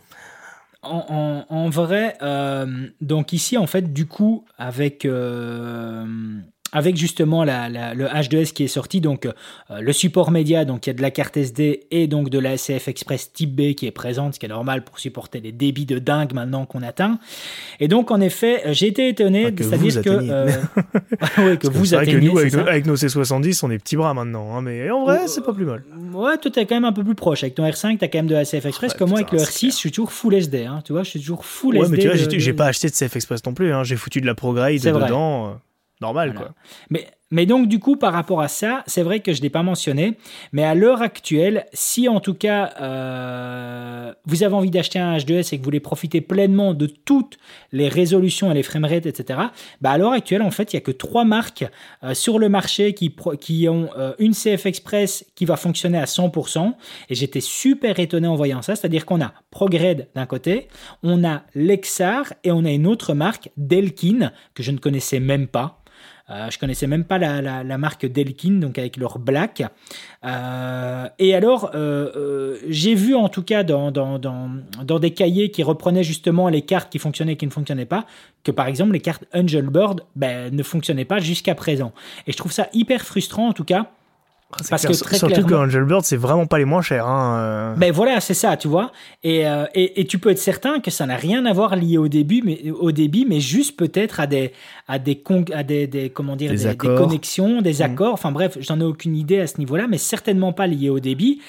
En, 0.81 1.45
en, 1.49 1.53
en, 1.53 1.69
vrai, 1.69 2.15
euh, 2.21 2.87
donc 3.01 3.33
ici, 3.33 3.57
en 3.57 3.67
fait, 3.67 3.91
du 3.91 4.05
coup, 4.05 4.45
avec 4.57 5.03
euh, 5.03 6.05
avec 6.71 6.97
justement 6.97 7.43
la, 7.43 7.69
la, 7.69 7.93
le 7.93 8.05
H2S 8.05 8.53
qui 8.53 8.63
est 8.63 8.67
sorti, 8.67 9.01
donc 9.01 9.25
euh, 9.25 9.31
le 9.81 9.93
support 9.93 10.31
média, 10.31 10.65
donc 10.65 10.85
il 10.85 10.89
y 10.89 10.91
a 10.91 10.93
de 10.93 11.01
la 11.01 11.11
carte 11.11 11.37
SD 11.37 11.87
et 11.91 12.07
donc 12.07 12.29
de 12.29 12.39
la 12.39 12.57
SCF 12.57 12.87
Express 12.87 13.31
Type 13.33 13.55
B 13.55 13.73
qui 13.73 13.87
est 13.87 13.91
présente, 13.91 14.35
ce 14.35 14.39
qui 14.39 14.45
est 14.45 14.49
normal 14.49 14.83
pour 14.83 14.99
supporter 14.99 15.39
les 15.39 15.51
débits 15.51 15.85
de 15.85 15.99
dingue 15.99 16.33
maintenant 16.33 16.65
qu'on 16.65 16.83
atteint. 16.83 17.19
Et 17.79 17.87
donc 17.87 18.11
en 18.11 18.21
effet, 18.21 18.61
j'ai 18.73 18.87
été 18.87 19.07
étonné, 19.07 19.53
c'est-à-dire 19.57 20.01
que, 20.01 20.09
euh, 20.09 20.47
ouais, 21.37 21.57
que 21.57 21.67
vous 21.67 21.95
atteignez. 21.95 22.19
Que 22.19 22.25
nous, 22.25 22.37
avec, 22.37 22.53
avec, 22.53 22.85
nos 22.85 22.95
C70, 22.95 23.61
on 23.63 23.71
est 23.71 23.79
petits 23.79 23.95
bras 23.95 24.13
maintenant, 24.13 24.55
hein, 24.55 24.61
mais 24.61 24.89
en 24.91 25.05
vrai, 25.05 25.27
c'est 25.27 25.43
pas 25.43 25.53
plus 25.53 25.65
mal. 25.65 25.83
Ouais, 26.13 26.37
toi 26.37 26.51
t'es 26.51 26.65
quand 26.65 26.75
même 26.75 26.85
un 26.85 26.93
peu 26.93 27.03
plus 27.03 27.15
proche. 27.15 27.43
Avec 27.43 27.55
ton 27.55 27.67
R5, 27.67 27.97
t'as 27.97 28.07
quand 28.07 28.19
même 28.19 28.27
de 28.27 28.35
la 28.35 28.45
SCF 28.45 28.65
Express. 28.65 28.93
Ouais, 28.93 28.97
comme 28.97 29.09
moi, 29.09 29.19
avec 29.19 29.31
le 29.31 29.39
R6, 29.39 29.71
je 29.71 29.75
suis 29.75 29.91
toujours 29.91 30.11
full 30.11 30.35
SD. 30.35 30.65
Hein, 30.65 30.81
tu 30.85 30.93
vois, 30.93 31.03
je 31.03 31.09
suis 31.09 31.19
toujours 31.19 31.45
full 31.45 31.77
ouais, 31.77 31.85
SD. 31.85 31.95
mais 31.95 32.01
tu 32.01 32.07
vois, 32.07 32.37
j'ai 32.37 32.53
pas 32.53 32.65
acheté 32.65 32.89
de 32.89 32.93
CF 32.93 33.15
Express 33.15 33.45
non 33.45 33.53
plus. 33.53 33.73
Hein, 33.73 33.83
j'ai 33.83 33.95
foutu 33.95 34.21
de 34.21 34.25
la 34.25 34.35
ProGrade 34.35 34.73
dedans. 34.75 35.47
Vrai 35.47 35.59
normal 36.01 36.31
voilà. 36.31 36.47
quoi. 36.47 36.55
Mais, 36.89 37.07
mais 37.31 37.45
donc 37.45 37.67
du 37.67 37.79
coup 37.79 37.95
par 37.95 38.13
rapport 38.13 38.41
à 38.41 38.47
ça, 38.47 38.83
c'est 38.87 39.03
vrai 39.03 39.19
que 39.19 39.33
je 39.33 39.39
ne 39.39 39.43
l'ai 39.43 39.49
pas 39.49 39.61
mentionné, 39.61 40.17
mais 40.51 40.63
à 40.63 40.73
l'heure 40.73 41.01
actuelle, 41.01 41.65
si 41.73 42.09
en 42.09 42.19
tout 42.19 42.33
cas 42.33 42.73
euh, 42.81 44.13
vous 44.25 44.43
avez 44.43 44.55
envie 44.55 44.71
d'acheter 44.71 44.97
un 44.97 45.15
H2S 45.15 45.53
et 45.53 45.57
que 45.57 45.61
vous 45.61 45.65
voulez 45.65 45.79
profiter 45.79 46.21
pleinement 46.21 46.73
de 46.73 46.87
toutes 46.87 47.37
les 47.71 47.87
résolutions 47.87 48.49
et 48.51 48.53
les 48.55 48.63
framerates, 48.63 49.05
etc., 49.05 49.39
bah 49.81 49.91
à 49.91 49.97
l'heure 49.97 50.13
actuelle 50.13 50.41
en 50.41 50.51
fait 50.51 50.73
il 50.73 50.77
n'y 50.77 50.79
a 50.79 50.81
que 50.81 50.91
trois 50.91 51.23
marques 51.23 51.65
euh, 52.03 52.13
sur 52.13 52.39
le 52.39 52.49
marché 52.49 52.93
qui, 52.93 53.15
qui 53.39 53.69
ont 53.69 53.89
euh, 53.97 54.13
une 54.17 54.33
CF 54.33 54.65
Express 54.65 55.25
qui 55.35 55.45
va 55.45 55.55
fonctionner 55.55 55.99
à 55.99 56.05
100%, 56.05 56.73
et 57.09 57.15
j'étais 57.15 57.41
super 57.41 57.99
étonné 57.99 58.27
en 58.27 58.35
voyant 58.35 58.61
ça, 58.61 58.75
c'est-à-dire 58.75 59.05
qu'on 59.05 59.21
a 59.21 59.33
ProGrade 59.51 60.07
d'un 60.15 60.25
côté, 60.25 60.67
on 61.03 61.23
a 61.23 61.43
Lexar 61.53 62.33
et 62.43 62.51
on 62.51 62.65
a 62.65 62.71
une 62.71 62.87
autre 62.87 63.13
marque, 63.13 63.51
Delkin, 63.57 64.31
que 64.55 64.63
je 64.63 64.71
ne 64.71 64.77
connaissais 64.77 65.19
même 65.19 65.47
pas. 65.47 65.78
Euh, 66.29 66.49
je 66.49 66.59
connaissais 66.59 66.87
même 66.87 67.03
pas 67.05 67.17
la, 67.17 67.41
la, 67.41 67.63
la, 67.63 67.77
marque 67.77 68.05
Delkin, 68.05 68.59
donc 68.59 68.77
avec 68.77 68.97
leur 68.97 69.17
black. 69.17 69.63
Euh, 70.23 71.07
et 71.17 71.33
alors, 71.33 71.71
euh, 71.73 72.11
euh, 72.15 72.57
j'ai 72.67 72.93
vu 72.93 73.15
en 73.15 73.29
tout 73.29 73.43
cas 73.43 73.63
dans, 73.63 73.91
dans, 73.91 74.19
dans, 74.19 74.49
dans, 74.83 74.99
des 74.99 75.11
cahiers 75.11 75.49
qui 75.49 75.63
reprenaient 75.63 76.03
justement 76.03 76.49
les 76.49 76.61
cartes 76.61 76.91
qui 76.91 76.99
fonctionnaient 76.99 77.33
et 77.33 77.37
qui 77.37 77.47
ne 77.47 77.51
fonctionnaient 77.51 77.85
pas, 77.85 78.05
que 78.43 78.51
par 78.51 78.67
exemple 78.67 78.91
les 78.93 78.99
cartes 78.99 79.25
Angelbird 79.33 80.01
ben, 80.15 80.53
ne 80.53 80.63
fonctionnaient 80.63 81.05
pas 81.05 81.19
jusqu'à 81.19 81.55
présent. 81.55 81.93
Et 82.27 82.31
je 82.31 82.37
trouve 82.37 82.51
ça 82.51 82.69
hyper 82.73 83.01
frustrant 83.01 83.47
en 83.47 83.53
tout 83.53 83.63
cas 83.63 83.91
parce 84.69 84.85
que 84.85 84.93
très 84.93 85.17
surtout 85.17 85.45
que 85.45 85.53
Angel 85.53 85.83
Bird, 85.83 86.03
c'est 86.03 86.17
vraiment 86.17 86.47
pas 86.47 86.57
les 86.57 86.65
moins 86.65 86.81
chers. 86.81 87.05
Hein. 87.05 87.39
euh. 87.39 87.75
Ben 87.75 87.91
voilà, 87.91 88.19
c'est 88.19 88.33
ça, 88.33 88.57
tu 88.57 88.67
vois. 88.67 88.91
Et, 89.23 89.47
euh, 89.47 89.65
et, 89.75 90.01
et, 90.01 90.05
tu 90.07 90.17
peux 90.17 90.31
être 90.31 90.39
certain 90.39 90.79
que 90.79 90.89
ça 90.89 91.05
n'a 91.05 91.17
rien 91.17 91.45
à 91.45 91.53
voir 91.53 91.75
lié 91.75 91.99
au 91.99 92.07
début, 92.07 92.41
mais 92.43 92.71
au 92.71 92.91
débit, 92.91 93.25
mais 93.29 93.39
juste 93.39 93.77
peut-être 93.77 94.19
à 94.19 94.25
des 94.25 94.51
à 94.87 94.97
des 94.97 95.21
à 95.53 95.63
des, 95.63 95.85
des, 95.85 96.09
comment 96.09 96.35
dire 96.35 96.49
des, 96.51 96.57
des, 96.57 96.69
des 96.69 96.75
connexions, 96.75 97.61
des 97.61 97.83
accords. 97.83 98.13
Enfin 98.13 98.31
bref, 98.31 98.57
j'en 98.59 98.79
ai 98.79 98.85
aucune 98.85 99.15
idée 99.15 99.39
à 99.39 99.47
ce 99.47 99.59
niveau-là, 99.59 99.87
mais 99.87 99.99
certainement 99.99 100.51
pas 100.51 100.65
lié 100.65 100.89
au 100.89 100.99
débit. 100.99 101.41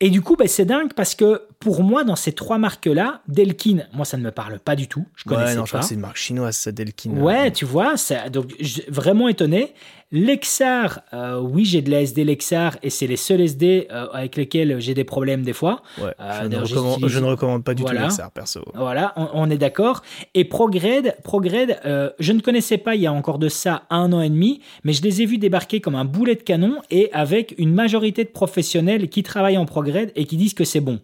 Et 0.00 0.10
du 0.10 0.22
coup, 0.22 0.36
ben, 0.36 0.48
c'est 0.48 0.64
dingue 0.64 0.92
parce 0.92 1.14
que 1.14 1.42
pour 1.60 1.84
moi, 1.84 2.02
dans 2.02 2.16
ces 2.16 2.32
trois 2.32 2.58
marques-là, 2.58 3.22
Delkin, 3.28 3.84
moi, 3.92 4.04
ça 4.04 4.16
ne 4.16 4.22
me 4.22 4.32
parle 4.32 4.58
pas 4.58 4.74
du 4.74 4.88
tout. 4.88 5.06
Je 5.14 5.24
connaissais 5.24 5.52
ouais, 5.52 5.54
non, 5.54 5.62
pas. 5.62 5.66
je 5.66 5.70
crois 5.70 5.80
que 5.80 5.86
c'est 5.86 5.94
une 5.94 6.00
marque 6.00 6.16
chinoise, 6.16 6.56
ça, 6.56 6.72
Delkin. 6.72 7.10
Ouais, 7.12 7.52
tu 7.52 7.64
vois, 7.64 7.96
ça, 7.96 8.28
donc 8.28 8.52
vraiment 8.88 9.28
étonné. 9.28 9.72
Lexar, 10.16 11.00
euh, 11.12 11.40
oui, 11.40 11.64
j'ai 11.64 11.82
de 11.82 11.90
la 11.90 12.00
SD 12.00 12.22
Lexar 12.22 12.76
et 12.84 12.90
c'est 12.90 13.08
les 13.08 13.16
seuls 13.16 13.40
SD 13.40 13.88
euh, 13.90 14.06
avec 14.12 14.36
lesquels 14.36 14.78
j'ai 14.78 14.94
des 14.94 15.02
problèmes 15.02 15.42
des 15.42 15.52
fois. 15.52 15.82
Ouais, 15.98 16.14
euh, 16.20 16.42
je, 16.42 16.46
ne 16.46 16.56
recommande, 16.58 17.08
je, 17.08 17.18
ne 17.18 17.24
recommande, 17.26 17.64
pas 17.64 17.74
du 17.74 17.82
voilà. 17.82 18.02
tout 18.02 18.06
Lexar, 18.06 18.30
perso. 18.30 18.64
Voilà, 18.74 19.12
on, 19.16 19.28
on 19.34 19.50
est 19.50 19.58
d'accord. 19.58 20.02
Et 20.34 20.44
Prograde, 20.44 21.16
Prograde 21.24 21.80
je 22.20 22.32
ne 22.32 22.40
connaissais 22.40 22.78
pas 22.78 22.94
il 22.94 23.00
y 23.00 23.08
a 23.08 23.12
encore 23.12 23.40
de 23.40 23.48
ça 23.48 23.82
un 23.90 24.12
an 24.12 24.20
et 24.20 24.30
demi, 24.30 24.60
mais 24.84 24.92
je 24.92 25.02
les 25.02 25.20
ai 25.20 25.26
vus 25.26 25.38
débarquer 25.38 25.80
comme 25.80 25.96
un 25.96 26.04
boulet 26.04 26.36
de 26.36 26.42
canon 26.42 26.76
et 26.92 27.10
avec 27.12 27.56
une 27.58 27.74
majorité 27.74 28.22
de 28.22 28.28
professionnels 28.28 29.08
qui 29.08 29.24
travaillent 29.24 29.58
en 29.58 29.66
Prograde 29.66 30.12
et 30.14 30.26
qui 30.26 30.36
disent 30.36 30.54
que 30.54 30.64
c'est 30.64 30.80
bon. 30.80 31.00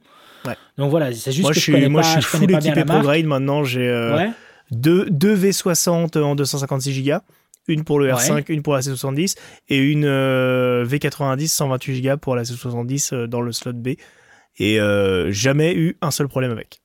Ouais. 0.47 0.55
Donc 0.79 0.91
voilà, 0.91 1.13
c'est 1.13 1.33
juste 1.33 1.43
moi, 1.43 1.51
que 1.51 1.59
je, 1.59 1.65
je 1.65 1.73
connais 1.73 1.89
moi, 1.89 2.03
pas, 2.03 2.15
je 2.15 2.21
suis 2.21 2.39
full 2.39 2.55
équipé 2.55 2.85
Prograde 2.85 3.25
maintenant. 3.25 3.65
J'ai 3.65 3.89
euh, 3.89 4.17
ouais. 4.17 4.31
deux, 4.71 5.11
deux 5.11 5.37
V60 5.37 6.17
en 6.17 6.37
256 6.37 7.03
Go 7.03 7.17
une 7.71 7.85
pour 7.85 7.99
le 8.01 8.09
R5, 8.11 8.33
Ouais. 8.35 8.45
une 8.49 8.63
pour 8.63 8.75
la 8.75 8.81
C70 8.81 9.37
et 9.69 9.79
une 9.79 10.05
euh, 10.05 10.85
V90 10.85 11.49
128 11.49 12.03
Go 12.03 12.17
pour 12.19 12.37
la 12.37 12.43
C70 12.43 13.15
euh, 13.15 13.27
dans 13.27 13.41
le 13.41 13.53
slot 13.53 13.73
B. 13.75 13.91
Et 14.59 14.81
euh, 14.81 15.31
jamais 15.33 15.75
eu 15.75 15.97
un 16.03 16.11
seul 16.11 16.29
problème 16.29 16.51
avec. 16.51 16.81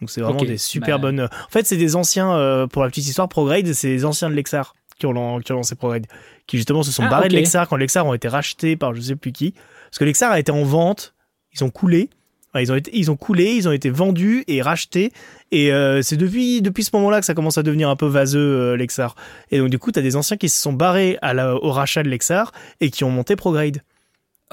Donc 0.00 0.10
c'est 0.10 0.20
vraiment 0.20 0.42
des 0.42 0.56
super 0.58 0.98
bah- 0.98 1.02
bonnes. 1.08 1.20
En 1.20 1.50
fait, 1.50 1.66
c'est 1.66 1.76
des 1.76 1.94
anciens, 1.96 2.32
euh, 2.34 2.66
pour 2.66 2.82
la 2.82 2.88
petite 2.88 3.06
histoire, 3.06 3.28
ProGrade, 3.28 3.72
c'est 3.72 3.88
des 3.88 4.04
anciens 4.04 4.30
de 4.30 4.34
Lexar 4.34 4.74
qui 4.98 5.06
ont, 5.06 5.12
lan- 5.12 5.40
qui 5.40 5.52
ont 5.52 5.56
lancé 5.56 5.74
ProGrade, 5.74 6.06
qui 6.46 6.56
justement 6.56 6.82
se 6.82 6.90
sont 6.92 7.04
Ah, 7.04 7.08
barrés 7.10 7.28
de. 7.28 7.34
Lexar 7.34 7.68
quand 7.68 7.76
Lexar 7.76 8.06
ont 8.06 8.14
été 8.14 8.28
rachetés 8.28 8.76
par 8.76 8.94
je 8.94 9.00
sais 9.00 9.16
plus 9.16 9.32
qui. 9.32 9.52
Parce 9.90 9.98
que 9.98 10.04
Lexar 10.04 10.30
a 10.32 10.38
été 10.40 10.50
en 10.52 10.64
vente, 10.64 11.14
ils 11.52 11.62
ont 11.64 11.70
coulé. 11.70 12.08
Ils 12.54 13.10
ont, 13.10 13.16
coulé, 13.16 13.52
ils 13.52 13.66
ont 13.68 13.72
été 13.72 13.88
vendus 13.88 14.44
et 14.46 14.60
rachetés. 14.60 15.12
Et 15.50 15.72
euh, 15.72 16.02
c'est 16.02 16.16
depuis, 16.16 16.60
depuis 16.60 16.84
ce 16.84 16.90
moment-là 16.94 17.20
que 17.20 17.26
ça 17.26 17.34
commence 17.34 17.56
à 17.56 17.62
devenir 17.62 17.88
un 17.88 17.96
peu 17.96 18.06
vaseux, 18.06 18.40
euh, 18.40 18.76
Lexar. 18.76 19.14
Et 19.50 19.58
donc, 19.58 19.70
du 19.70 19.78
coup, 19.78 19.90
tu 19.90 19.98
as 19.98 20.02
des 20.02 20.16
anciens 20.16 20.36
qui 20.36 20.48
se 20.48 20.60
sont 20.60 20.72
barrés 20.72 21.18
au 21.62 21.70
rachat 21.70 22.02
de 22.02 22.08
Lexar 22.08 22.52
et 22.80 22.90
qui 22.90 23.04
ont 23.04 23.10
monté 23.10 23.36
ProGrade. 23.36 23.82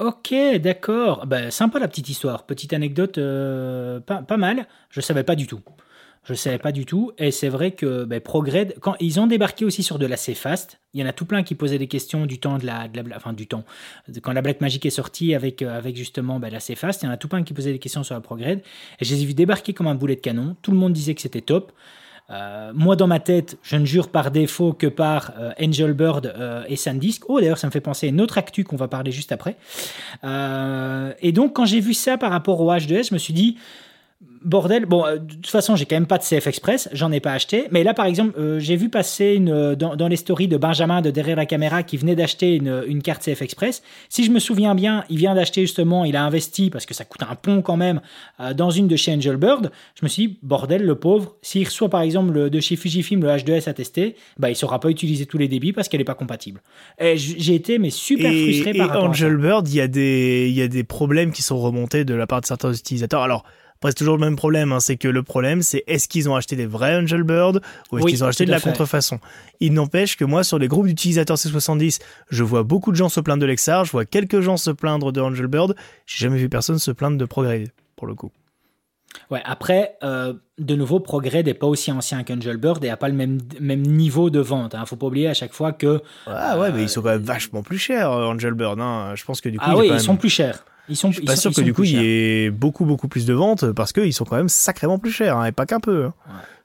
Ok, 0.00 0.34
d'accord. 0.62 1.26
Bah, 1.26 1.50
sympa 1.50 1.78
la 1.78 1.88
petite 1.88 2.08
histoire. 2.08 2.46
Petite 2.46 2.72
anecdote, 2.72 3.18
euh, 3.18 4.00
pas, 4.00 4.22
pas 4.22 4.38
mal. 4.38 4.66
Je 4.88 5.02
savais 5.02 5.24
pas 5.24 5.34
du 5.36 5.46
tout. 5.46 5.60
Je 6.24 6.34
savais 6.34 6.58
pas 6.58 6.72
du 6.72 6.84
tout. 6.84 7.12
Et 7.18 7.30
c'est 7.30 7.48
vrai 7.48 7.70
que 7.70 8.04
bah, 8.04 8.20
Prograde, 8.20 8.74
quand 8.80 8.94
ils 9.00 9.18
ont 9.18 9.26
débarqué 9.26 9.64
aussi 9.64 9.82
sur 9.82 9.98
de 9.98 10.06
la 10.06 10.16
C-Fast, 10.16 10.80
il 10.92 11.00
y 11.00 11.04
en 11.04 11.06
a 11.06 11.12
tout 11.12 11.24
plein 11.24 11.42
qui 11.42 11.54
posaient 11.54 11.78
des 11.78 11.86
questions 11.86 12.26
du 12.26 12.38
temps 12.38 12.58
de 12.58 12.66
la, 12.66 12.88
de 12.88 13.00
la 13.00 13.16
enfin 13.16 13.32
du 13.32 13.46
temps, 13.46 13.64
quand 14.22 14.32
la 14.32 14.42
Black 14.42 14.60
Magic 14.60 14.84
est 14.84 14.90
sortie 14.90 15.34
avec, 15.34 15.62
euh, 15.62 15.76
avec 15.76 15.96
justement 15.96 16.38
bah, 16.38 16.50
la 16.50 16.60
C-Fast, 16.60 17.02
il 17.02 17.06
y 17.06 17.08
en 17.08 17.12
a 17.12 17.16
tout 17.16 17.28
plein 17.28 17.42
qui 17.42 17.54
posaient 17.54 17.72
des 17.72 17.78
questions 17.78 18.02
sur 18.02 18.14
la 18.14 18.20
Prograde. 18.20 18.60
Et 19.00 19.04
je 19.04 19.14
les 19.14 19.22
ai 19.22 19.24
vus 19.24 19.34
débarquer 19.34 19.72
comme 19.72 19.86
un 19.86 19.94
boulet 19.94 20.16
de 20.16 20.20
canon. 20.20 20.56
Tout 20.62 20.72
le 20.72 20.76
monde 20.76 20.92
disait 20.92 21.14
que 21.14 21.22
c'était 21.22 21.40
top. 21.40 21.72
Euh, 22.30 22.70
moi, 22.74 22.96
dans 22.96 23.06
ma 23.06 23.18
tête, 23.18 23.58
je 23.62 23.76
ne 23.76 23.84
jure 23.84 24.08
par 24.08 24.30
défaut 24.30 24.72
que 24.72 24.86
par 24.86 25.32
euh, 25.38 25.52
Angel 25.60 25.92
Bird 25.92 26.26
euh, 26.26 26.62
et 26.68 26.76
SanDisk. 26.76 27.24
Oh, 27.28 27.40
d'ailleurs, 27.40 27.58
ça 27.58 27.66
me 27.66 27.72
fait 27.72 27.80
penser 27.80 28.06
à 28.06 28.10
une 28.10 28.20
autre 28.20 28.38
actu 28.38 28.62
qu'on 28.62 28.76
va 28.76 28.88
parler 28.88 29.10
juste 29.10 29.32
après. 29.32 29.56
Et 31.22 31.32
donc, 31.32 31.54
quand 31.54 31.64
j'ai 31.64 31.80
vu 31.80 31.94
ça 31.94 32.18
par 32.18 32.30
rapport 32.30 32.60
au 32.60 32.70
H2S, 32.72 33.08
je 33.08 33.14
me 33.14 33.18
suis 33.18 33.32
dit, 33.32 33.58
bordel, 34.44 34.86
bon, 34.86 35.04
euh, 35.06 35.16
de 35.18 35.34
toute 35.34 35.46
façon, 35.48 35.76
j'ai 35.76 35.84
quand 35.86 35.96
même 35.96 36.06
pas 36.06 36.18
de 36.18 36.22
CF 36.22 36.46
Express, 36.46 36.88
j'en 36.92 37.12
ai 37.12 37.20
pas 37.20 37.32
acheté. 37.32 37.64
Mais 37.70 37.82
là, 37.84 37.94
par 37.94 38.06
exemple, 38.06 38.38
euh, 38.38 38.58
j'ai 38.60 38.76
vu 38.76 38.88
passer 38.88 39.34
une, 39.34 39.50
euh, 39.50 39.74
dans, 39.76 39.96
dans 39.96 40.08
les 40.08 40.16
stories 40.16 40.48
de 40.48 40.56
Benjamin 40.56 41.02
de 41.02 41.10
derrière 41.10 41.36
la 41.36 41.46
caméra 41.46 41.82
qui 41.82 41.96
venait 41.96 42.16
d'acheter 42.16 42.56
une, 42.56 42.82
une 42.86 43.02
carte 43.02 43.22
CF 43.22 43.42
Express. 43.42 43.82
Si 44.08 44.24
je 44.24 44.30
me 44.30 44.38
souviens 44.38 44.74
bien, 44.74 45.04
il 45.10 45.18
vient 45.18 45.34
d'acheter 45.34 45.60
justement, 45.62 46.04
il 46.04 46.16
a 46.16 46.24
investi 46.24 46.70
parce 46.70 46.86
que 46.86 46.94
ça 46.94 47.04
coûte 47.04 47.22
un 47.22 47.34
pont 47.34 47.62
quand 47.62 47.76
même 47.76 48.00
euh, 48.40 48.54
dans 48.54 48.70
une 48.70 48.88
de 48.88 48.96
chez 48.96 49.12
Angel 49.12 49.36
Bird. 49.36 49.70
Je 49.98 50.04
me 50.04 50.08
suis 50.08 50.26
dit, 50.28 50.38
bordel, 50.42 50.82
le 50.84 50.94
pauvre, 50.94 51.36
s'il 51.42 51.64
reçoit 51.66 51.88
par 51.90 52.00
exemple 52.00 52.32
le, 52.32 52.50
de 52.50 52.60
chez 52.60 52.76
Fujifilm 52.76 53.22
le 53.22 53.28
H2S 53.28 53.68
à 53.68 53.74
tester, 53.74 54.16
bah, 54.38 54.50
il 54.50 54.56
saura 54.56 54.80
pas 54.80 54.90
utiliser 54.90 55.26
tous 55.26 55.38
les 55.38 55.48
débits 55.48 55.72
parce 55.72 55.88
qu'elle 55.88 56.00
est 56.00 56.04
pas 56.04 56.14
compatible. 56.14 56.60
J'ai 56.98 57.54
été 57.54 57.78
mais 57.78 57.90
super 57.90 58.30
et, 58.32 58.44
frustré 58.44 58.70
et 58.70 58.78
par 58.78 58.88
rapport 58.88 59.02
à 59.02 59.06
ça. 59.06 59.10
Angel 59.10 59.36
Bird, 59.36 59.68
il 59.68 59.74
y, 59.76 59.80
a 59.80 59.88
des- 59.88 60.46
il 60.48 60.54
y 60.54 60.62
a 60.62 60.68
des 60.68 60.84
problèmes 60.84 61.32
qui 61.32 61.42
sont 61.42 61.58
remontés 61.58 62.04
de 62.04 62.14
la 62.14 62.26
part 62.26 62.40
de 62.40 62.46
certains 62.46 62.72
utilisateurs. 62.72 63.22
Alors, 63.22 63.44
après, 63.80 63.90
c'est 63.92 63.94
toujours 63.96 64.16
le 64.16 64.20
même 64.20 64.36
problème. 64.36 64.72
hein, 64.72 64.80
c'est 64.80 64.96
que 64.96 65.08
le 65.08 65.22
problème, 65.22 65.62
c'est 65.62 65.82
est-ce 65.86 66.06
qu'ils 66.08 66.28
ont 66.28 66.34
acheté 66.36 66.54
des 66.54 66.66
vrais 66.66 66.96
Angel 66.96 67.22
Bird 67.22 67.62
ou 67.90 67.96
est-ce 67.98 68.04
Oui, 68.04 68.12
qu'ils 68.12 68.22
ont 68.24 68.26
acheté 68.26 68.44
de 68.44 68.50
la 68.50 68.58
fait. 68.60 68.68
contrefaçon 68.68 69.18
Il 69.60 69.72
n'empêche 69.72 70.16
que 70.16 70.24
moi, 70.24 70.44
sur 70.44 70.58
les 70.58 70.68
groupes 70.68 70.86
d'utilisateurs 70.86 71.36
C70, 71.38 71.98
je 72.30 72.44
vois 72.44 72.62
beaucoup 72.62 72.90
de 72.92 72.96
gens 72.96 73.08
se 73.08 73.20
plaindre 73.20 73.40
de 73.40 73.46
Lexar, 73.46 73.84
je 73.86 73.92
vois 73.92 74.04
quelques 74.04 74.40
gens 74.40 74.56
se 74.58 74.70
plaindre 74.70 75.12
de 75.12 75.20
Angel 75.20 75.46
Bird. 75.46 75.74
J'ai 76.06 76.24
jamais 76.26 76.38
vu 76.38 76.48
personne 76.50 76.78
se 76.78 76.90
plaindre 76.90 77.16
de 77.16 77.24
Prograde, 77.24 77.68
pour 77.96 78.06
le 78.06 78.14
coup. 78.14 78.30
Ouais, 79.30 79.40
après, 79.44 79.96
euh, 80.04 80.34
de 80.58 80.76
nouveau, 80.76 81.00
Prograde 81.00 81.46
n'est 81.46 81.54
pas 81.54 81.66
aussi 81.66 81.90
ancien 81.90 82.22
qu'Angel 82.22 82.58
Bird 82.58 82.84
et 82.84 82.88
n'a 82.88 82.96
pas 82.96 83.08
le 83.08 83.14
même, 83.14 83.38
même 83.60 83.82
niveau 83.82 84.30
de 84.30 84.38
vente. 84.38 84.74
Hein. 84.76 84.84
Faut 84.86 84.94
pas 84.96 85.06
oublier 85.06 85.26
à 85.26 85.34
chaque 85.34 85.52
fois 85.52 85.72
que. 85.72 86.00
Ah 86.26 86.58
ouais, 86.60 86.70
mais 86.70 86.82
ils 86.82 86.88
sont 86.88 87.02
quand 87.02 87.08
même 87.08 87.22
vachement 87.22 87.62
plus 87.64 87.78
chers, 87.78 88.10
euh, 88.12 88.26
Angel 88.26 88.54
Bird. 88.54 88.78
Hein. 88.78 89.14
Je 89.16 89.24
pense 89.24 89.40
que 89.40 89.48
du 89.48 89.58
coup, 89.58 89.64
ah 89.66 89.70
il 89.70 89.74
y 89.74 89.76
a 89.76 89.80
oui, 89.80 89.86
ils 89.88 89.90
même- 89.92 89.98
sont 90.00 90.16
plus 90.16 90.28
chers. 90.30 90.64
Ils 90.90 90.96
sont, 90.96 91.10
Je 91.10 91.18
suis 91.18 91.24
pas 91.24 91.36
sûr 91.36 91.54
que 91.54 91.60
du 91.60 91.72
coup 91.72 91.84
il 91.84 91.92
y 91.92 92.44
ait 92.44 92.50
beaucoup 92.50 92.84
beaucoup 92.84 93.08
plus 93.08 93.24
de 93.24 93.32
ventes 93.32 93.72
parce 93.72 93.92
qu'ils 93.92 94.12
sont 94.12 94.24
quand 94.24 94.36
même 94.36 94.48
sacrément 94.48 94.98
plus 94.98 95.12
chers 95.12 95.36
hein, 95.36 95.46
et 95.46 95.52
pas 95.52 95.64
qu'un 95.66 95.80
peu. 95.80 96.06
hein. 96.06 96.14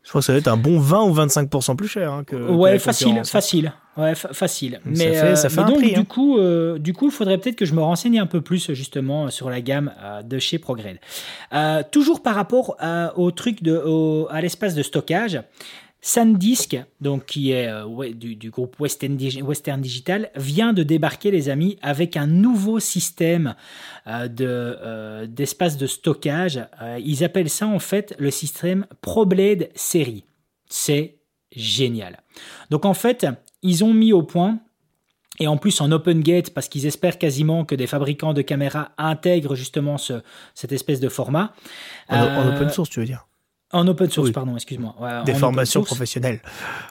Je 0.04 0.10
crois 0.10 0.22
que 0.22 0.26
ça 0.26 0.34
va 0.34 0.38
être 0.38 0.48
un 0.48 0.58
bon 0.58 0.80
20 0.80 1.04
ou 1.06 1.16
25% 1.16 1.76
plus 1.76 1.88
cher 1.88 2.14
hein, 2.14 2.24
que. 2.24 2.36
Ouais, 2.36 2.78
facile, 2.78 3.22
facile. 3.26 3.74
Ouais, 3.98 4.14
facile. 4.14 4.80
Mais, 4.86 5.36
ça 5.36 5.50
fait, 5.50 5.64
donc, 5.64 5.82
du, 5.82 5.96
hein. 5.96 6.04
coup, 6.04 6.38
du 6.78 6.94
coup, 6.94 7.08
il 7.08 7.12
faudrait 7.12 7.40
peut-être 7.40 7.56
que 7.56 7.66
je 7.66 7.74
me 7.74 7.82
renseigne 7.82 8.20
un 8.20 8.28
peu 8.28 8.42
plus 8.42 8.72
justement 8.74 9.32
sur 9.32 9.50
la 9.50 9.62
gamme 9.62 9.92
de 10.24 10.38
chez 10.38 10.60
ProGrade. 10.60 11.00
toujours 11.92 12.22
par 12.22 12.36
rapport 12.36 12.78
au 13.16 13.32
truc 13.32 13.64
de, 13.64 14.26
à 14.30 14.42
l'espace 14.42 14.76
de 14.76 14.84
stockage, 14.84 15.42
SanDisk, 16.06 16.78
donc 17.02 17.26
qui 17.26 17.52
est 17.52 17.68
euh, 17.68 18.14
du, 18.14 18.52
groupe 18.52 18.80
Western, 18.80 19.16
Digital, 19.16 20.30
vient 20.36 20.72
de 20.72 20.84
débarquer, 20.84 21.32
les 21.32 21.50
amis, 21.50 21.80
avec 21.82 22.16
un 22.16 22.28
nouveau 22.28 22.80
système 22.80 23.56
euh, 24.06 24.28
de, 24.28 24.46
euh, 24.48 25.26
d'espace 25.26 25.78
de 25.78 25.88
stockage. 25.88 26.64
ils 27.00 27.24
appellent 27.24 27.50
ça 27.50 27.66
en 27.66 27.80
fait 27.80 28.16
le 28.20 28.30
système 28.30 28.86
ProBlade 29.02 29.70
série. 29.74 30.26
C'est 30.70 31.16
génial. 31.56 32.22
Donc 32.70 32.86
en 32.86 32.94
fait, 32.94 33.26
ils 33.64 33.84
ont 33.84 33.94
mis 33.94 34.14
au 34.14 34.22
point 34.22 34.60
et 35.40 35.48
en 35.48 35.58
plus 35.58 35.82
en 35.82 35.92
open 35.92 36.22
gate, 36.22 36.52
parce 36.52 36.70
qu'ils 36.70 36.86
espèrent 36.86 37.18
quasiment 37.18 37.66
que 37.66 37.74
des 37.74 37.88
fabricants 37.88 38.34
de 38.34 38.44
caméras 38.44 38.92
intègrent 39.00 39.56
justement 39.56 39.98
ce, 39.98 40.22
cette 40.54 40.72
espèce 40.72 41.00
de 41.00 41.10
format. 41.10 41.52
en 42.10 42.48
open 42.48 42.70
source, 42.70 42.92
tu 42.92 43.00
veux 43.00 43.08
dire? 43.08 43.26
En 43.76 43.88
open 43.88 44.10
source, 44.10 44.32
pardon, 44.32 44.56
excuse-moi. 44.56 44.96
des 45.26 45.34
formations 45.34 45.84
professionnelles. 45.84 46.40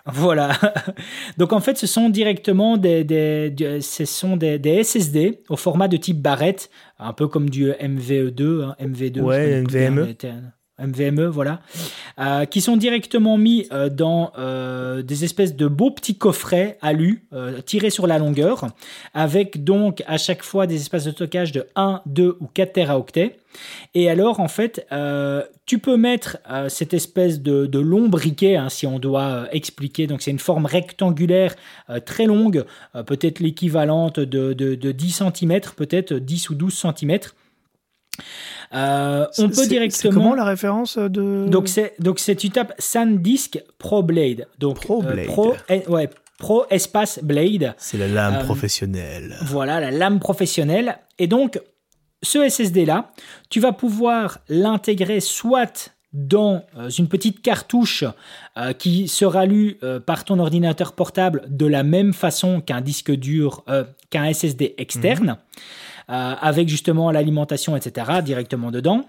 Voilà. 0.07 0.53
Donc 1.39 1.53
en 1.53 1.61
fait, 1.61 1.79
ce 1.79 1.87
sont 1.87 2.11
directement 2.11 2.77
des, 2.77 3.05
des, 3.05 3.81
ce 3.81 4.05
sont 4.05 4.37
des, 4.37 4.83
SSD 4.85 5.41
au 5.49 5.57
format 5.57 5.89
de 5.89 5.97
type 5.97 6.21
barrette, 6.21 6.71
un 6.99 7.13
peu 7.13 7.27
comme 7.27 7.49
du 7.49 7.71
MVE2, 7.71 8.63
hein, 8.63 8.77
MV2. 8.81 9.21
Ouais, 9.21 9.63
NVMe. 9.63 10.15
MVME, 10.81 11.27
voilà, 11.27 11.61
euh, 12.19 12.47
qui 12.47 12.61
sont 12.61 12.77
directement 12.77 13.39
mis 13.39 13.69
euh, 13.73 13.89
dans 13.89 14.33
euh, 14.39 15.03
des 15.03 15.25
espèces 15.25 15.55
de 15.55 15.69
beaux 15.69 15.93
petits 15.93 16.17
coffrets 16.17 16.79
alu 16.83 17.25
tirés 17.65 17.91
sur 17.91 18.07
la 18.07 18.19
longueur, 18.19 18.67
avec 19.13 19.65
donc 19.65 20.03
à 20.07 20.19
chaque 20.19 20.43
fois 20.43 20.67
des 20.67 20.77
espaces 20.77 21.05
de 21.05 21.13
stockage 21.13 21.53
de 21.53 21.67
1, 21.77 22.03
2 22.07 22.37
ou 22.41 22.47
4 22.47 22.73
teraoctets. 22.73 23.37
Et 23.95 24.11
alors, 24.11 24.41
en 24.41 24.49
fait, 24.49 24.87
tu 25.67 25.79
peux 25.79 25.97
mettre 25.97 26.39
cette 26.69 26.95
espèce 26.95 27.41
de, 27.41 27.79
long 27.79 28.09
briquet, 28.09 28.57
hein, 28.57 28.69
si 28.69 28.87
on 28.87 28.99
doit 28.99 29.47
expliquer. 29.53 30.07
Donc, 30.07 30.23
c'est 30.23 30.31
une 30.31 30.39
forme 30.39 30.67
rectangulaire 30.67 31.55
très 32.05 32.27
longue, 32.27 32.65
peut-être 33.07 33.41
l'équivalente 33.41 34.19
de, 34.19 34.53
de, 34.53 34.75
de 34.75 34.93
10 34.93 35.23
cm, 35.35 35.61
peut-être 35.77 36.15
10 36.15 36.51
ou 36.51 36.55
12 36.55 36.87
cm. 36.99 37.19
Euh, 38.73 39.27
on 39.39 39.49
peut 39.49 39.67
directement. 39.67 40.13
comment 40.13 40.35
la 40.35 40.45
référence 40.45 40.99
de 40.99 41.47
Donc 41.49 41.69
c'est 41.69 41.95
donc 42.01 42.19
c'est 42.19 42.35
tu 42.35 42.51
tapes 42.51 42.73
SanDisk 42.79 43.63
Pro 43.79 44.03
Blade. 44.03 44.49
Donc 44.59 44.81
Pro 44.81 45.03
euh, 45.05 45.13
Blade. 45.13 45.27
Pro, 45.27 45.55
ouais, 45.89 46.11
Pro 46.39 46.65
Espace 46.71 47.21
Blade. 47.23 47.75
C'est 47.79 47.99
la 47.99 48.09
lame 48.09 48.35
euh, 48.37 48.45
professionnelle. 48.45 49.37
Voilà 49.43 49.81
la 49.81 49.91
lame 49.91 50.19
professionnelle. 50.19 50.99
Et 51.19 51.27
donc 51.27 51.61
ce 52.23 52.49
SSD 52.49 52.85
là, 52.85 53.13
tu 53.51 53.61
vas 53.61 53.73
pouvoir 53.73 54.41
l'intégrer 54.49 55.21
soit 55.21 55.91
dans 56.13 56.63
une 56.97 57.09
petite 57.09 57.43
cartouche 57.43 58.05
qui 58.79 59.09
sera 59.09 59.47
lue 59.47 59.81
par 60.07 60.25
ton 60.25 60.39
ordinateur 60.39 60.93
portable 60.93 61.43
de 61.49 61.67
la 61.67 61.83
même 61.83 62.13
façon 62.13 62.61
qu'un 62.61 62.81
disque 62.81 63.11
dur, 63.11 63.65
qu'un 64.11 64.33
SSD 64.33 64.77
externe. 64.79 65.27
Mhm. 65.27 65.37
Euh, 66.11 66.35
avec 66.39 66.69
justement 66.69 67.11
l'alimentation, 67.11 67.77
etc., 67.77 68.19
directement 68.23 68.71
dedans. 68.71 69.07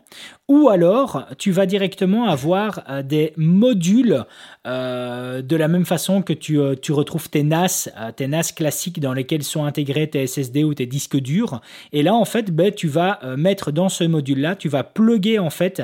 Ou 0.47 0.69
alors, 0.69 1.25
tu 1.37 1.51
vas 1.51 1.65
directement 1.65 2.29
avoir 2.29 2.83
euh, 2.89 3.03
des 3.03 3.33
modules 3.35 4.23
euh, 4.65 5.41
de 5.41 5.55
la 5.57 5.67
même 5.67 5.85
façon 5.85 6.21
que 6.21 6.31
tu, 6.31 6.57
tu 6.81 6.93
retrouves 6.93 7.29
tes 7.29 7.43
NAS, 7.43 7.89
tes 8.15 8.27
NAS 8.27 8.53
classiques 8.55 9.01
dans 9.01 9.11
lesquels 9.11 9.43
sont 9.43 9.65
intégrés 9.65 10.09
tes 10.09 10.25
SSD 10.25 10.63
ou 10.63 10.73
tes 10.73 10.85
disques 10.85 11.17
durs. 11.17 11.59
Et 11.91 12.01
là, 12.01 12.13
en 12.13 12.23
fait, 12.23 12.49
ben, 12.49 12.71
tu 12.71 12.87
vas 12.87 13.19
mettre 13.35 13.71
dans 13.71 13.89
ce 13.89 14.05
module-là, 14.05 14.55
tu 14.55 14.69
vas 14.69 14.83
plugger 14.83 15.37
en 15.37 15.49
fait 15.49 15.83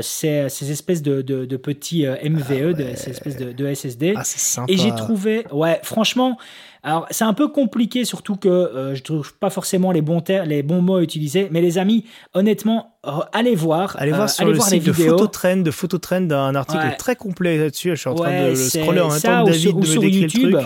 ces, 0.00 0.48
ces, 0.48 0.70
espèces 0.70 1.02
de, 1.02 1.22
de, 1.22 1.56
petits 1.56 2.06
MVE, 2.06 2.76
ah 2.78 2.96
ces 2.96 3.10
espèces 3.10 3.36
de, 3.36 3.74
SSD. 3.74 4.14
Ah, 4.16 4.22
Et 4.68 4.76
j'ai 4.76 4.94
trouvé, 4.94 5.44
ouais, 5.50 5.80
franchement, 5.82 6.38
alors, 6.84 7.06
c'est 7.10 7.24
un 7.24 7.32
peu 7.32 7.46
compliqué, 7.46 8.04
surtout 8.04 8.34
que 8.34 8.48
euh, 8.48 8.94
je 8.96 9.02
trouve 9.02 9.34
pas 9.34 9.50
forcément 9.50 9.92
les 9.92 10.02
bons, 10.02 10.22
les 10.44 10.64
bons 10.64 10.82
mots 10.82 10.96
à 10.96 11.02
utiliser. 11.02 11.46
Mais 11.52 11.60
les 11.60 11.78
amis, 11.78 12.06
honnêtement, 12.34 12.98
allez 13.32 13.54
voir. 13.54 13.94
Allez 13.98 14.10
voir 14.10 14.24
euh, 14.24 14.28
sur 14.28 14.46
le 14.46 14.58
site 14.58 14.84
de 14.84 14.92
Phototrend, 14.92 15.58
de 15.58 15.70
Phototrend, 15.70 16.30
un 16.30 16.54
article 16.56 16.96
très 16.98 17.14
complet 17.14 17.56
là-dessus. 17.56 17.90
Je 17.90 17.94
suis 17.94 18.10
en 18.10 18.14
train 18.14 18.46
de 18.46 18.48
le 18.48 18.54
scroller 18.56 19.00
en 19.00 19.10
même 19.10 19.20
temps 19.20 19.44
David 19.44 19.78
de 19.78 19.86
sur 19.86 20.04
YouTube. 20.04 20.58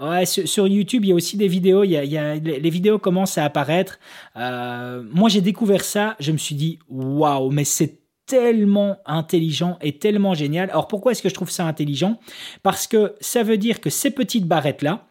Ouais, 0.00 0.26
sur, 0.26 0.66
YouTube, 0.66 1.04
il 1.04 1.10
y 1.10 1.12
a 1.12 1.14
aussi 1.14 1.36
des 1.36 1.48
vidéos. 1.48 1.84
Il 1.84 1.92
y 1.92 2.18
a, 2.18 2.34
les 2.34 2.70
vidéos 2.70 2.98
commencent 2.98 3.38
à 3.38 3.44
apparaître. 3.44 3.98
Euh, 4.36 5.02
moi, 5.12 5.30
j'ai 5.30 5.40
découvert 5.40 5.84
ça. 5.84 6.16
Je 6.20 6.32
me 6.32 6.36
suis 6.36 6.56
dit, 6.56 6.78
waouh, 6.88 7.50
mais 7.50 7.64
c'est 7.64 8.00
tellement 8.26 8.98
intelligent 9.06 9.78
et 9.82 9.98
tellement 9.98 10.34
génial. 10.34 10.70
Alors 10.70 10.88
pourquoi 10.88 11.12
est-ce 11.12 11.22
que 11.22 11.28
je 11.28 11.34
trouve 11.34 11.50
ça 11.50 11.66
intelligent? 11.66 12.18
Parce 12.62 12.86
que 12.86 13.14
ça 13.20 13.42
veut 13.42 13.58
dire 13.58 13.80
que 13.80 13.90
ces 13.90 14.10
petites 14.10 14.46
barrettes-là, 14.46 15.06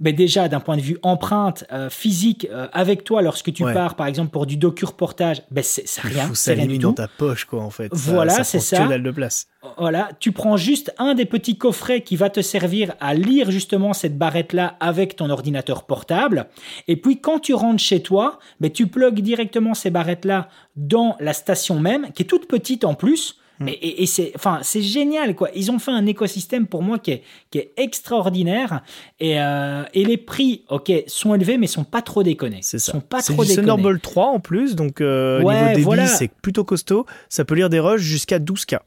mais 0.00 0.12
déjà 0.12 0.48
d'un 0.48 0.60
point 0.60 0.76
de 0.76 0.82
vue 0.82 0.98
empreinte 1.02 1.64
euh, 1.72 1.90
physique 1.90 2.46
euh, 2.50 2.68
avec 2.72 3.04
toi 3.04 3.22
lorsque 3.22 3.52
tu 3.52 3.64
pars 3.64 3.94
par 3.94 4.06
exemple 4.06 4.30
pour 4.30 4.46
du 4.46 4.56
docu 4.56 4.84
reportage 4.84 5.42
ben 5.50 5.62
c'est 5.64 5.84
rien 6.00 6.30
c'est 6.34 6.54
rien 6.54 6.66
du 6.66 6.78
dans 6.78 6.92
ta 6.92 7.08
poche 7.08 7.44
quoi 7.44 7.62
en 7.62 7.70
fait. 7.70 7.90
Voilà 7.92 8.44
c'est 8.44 8.60
ça, 8.60 8.88
ça. 8.88 8.98
de 8.98 9.10
place. 9.10 9.46
Voilà 9.76 10.10
tu 10.20 10.32
prends 10.32 10.56
juste 10.56 10.94
un 10.98 11.14
des 11.14 11.24
petits 11.24 11.58
coffrets 11.58 12.02
qui 12.02 12.16
va 12.16 12.30
te 12.30 12.40
servir 12.40 12.94
à 13.00 13.14
lire 13.14 13.50
justement 13.50 13.92
cette 13.92 14.16
barrette 14.16 14.52
là 14.52 14.76
avec 14.80 15.16
ton 15.16 15.30
ordinateur 15.30 15.84
portable. 15.84 16.46
Et 16.86 16.96
puis 16.96 17.20
quand 17.20 17.40
tu 17.40 17.54
rentres 17.54 17.82
chez 17.82 18.02
toi 18.02 18.38
ben 18.60 18.70
tu 18.70 18.86
plugues 18.86 19.20
directement 19.20 19.74
ces 19.74 19.90
barrettes 19.90 20.24
là 20.24 20.48
dans 20.76 21.16
la 21.20 21.32
station 21.32 21.80
même 21.80 22.12
qui 22.12 22.22
est 22.22 22.26
toute 22.26 22.46
petite 22.46 22.84
en 22.84 22.94
plus 22.94 23.38
Mm. 23.60 23.68
Et, 23.80 24.06
c'est, 24.06 24.32
enfin, 24.34 24.60
c'est 24.62 24.82
génial, 24.82 25.34
quoi. 25.34 25.48
Ils 25.54 25.70
ont 25.70 25.78
fait 25.78 25.90
un 25.90 26.06
écosystème 26.06 26.66
pour 26.66 26.82
moi 26.82 26.98
qui 26.98 27.12
est, 27.12 27.22
qui 27.50 27.58
est 27.58 27.72
extraordinaire. 27.76 28.82
Et, 29.20 29.40
euh, 29.40 29.82
et 29.94 30.04
les 30.04 30.16
prix, 30.16 30.64
ok, 30.68 30.92
sont 31.06 31.34
élevés, 31.34 31.58
mais 31.58 31.66
sont 31.66 31.84
pas 31.84 32.02
trop 32.02 32.22
déconnés. 32.22 32.60
C'est 32.62 32.78
ça. 32.78 32.92
Sont 32.92 33.00
pas 33.00 33.20
c'est 33.20 33.32
trop 33.32 33.44
du 33.44 33.54
Thunderbolt 33.54 34.02
3 34.02 34.26
en 34.26 34.40
plus, 34.40 34.76
donc 34.76 35.00
euh, 35.00 35.40
niveau 35.74 35.94
débit, 35.94 36.08
c'est 36.08 36.30
plutôt 36.30 36.64
costaud. 36.64 37.06
Ça 37.28 37.44
peut 37.44 37.54
lire 37.54 37.68
des 37.68 37.80
rushs 37.80 38.02
jusqu'à 38.02 38.38
12K. 38.38 38.78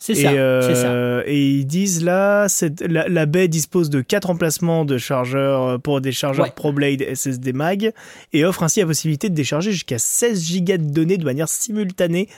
C'est 0.00 0.14
ça, 0.14 0.32
euh, 0.32 1.22
ça, 1.22 1.28
Et 1.30 1.46
ils 1.46 1.66
disent 1.66 2.02
là, 2.02 2.46
la, 2.88 3.06
la, 3.06 3.26
baie 3.26 3.48
dispose 3.48 3.90
de 3.90 4.00
4 4.00 4.30
emplacements 4.30 4.86
de 4.86 4.96
chargeurs 4.96 5.62
euh, 5.62 5.78
pour 5.78 6.00
des 6.00 6.10
chargeurs 6.10 6.54
ProBlade 6.54 7.04
SSD 7.14 7.52
Mag 7.52 7.92
et 8.32 8.46
offre 8.46 8.62
ainsi 8.62 8.80
la 8.80 8.86
possibilité 8.86 9.28
de 9.28 9.34
décharger 9.34 9.72
jusqu'à 9.72 9.98
16 9.98 10.62
Go 10.62 10.76
de 10.78 10.90
données 10.90 11.18
de 11.18 11.24
manière 11.24 11.50
simultanée 11.50 12.30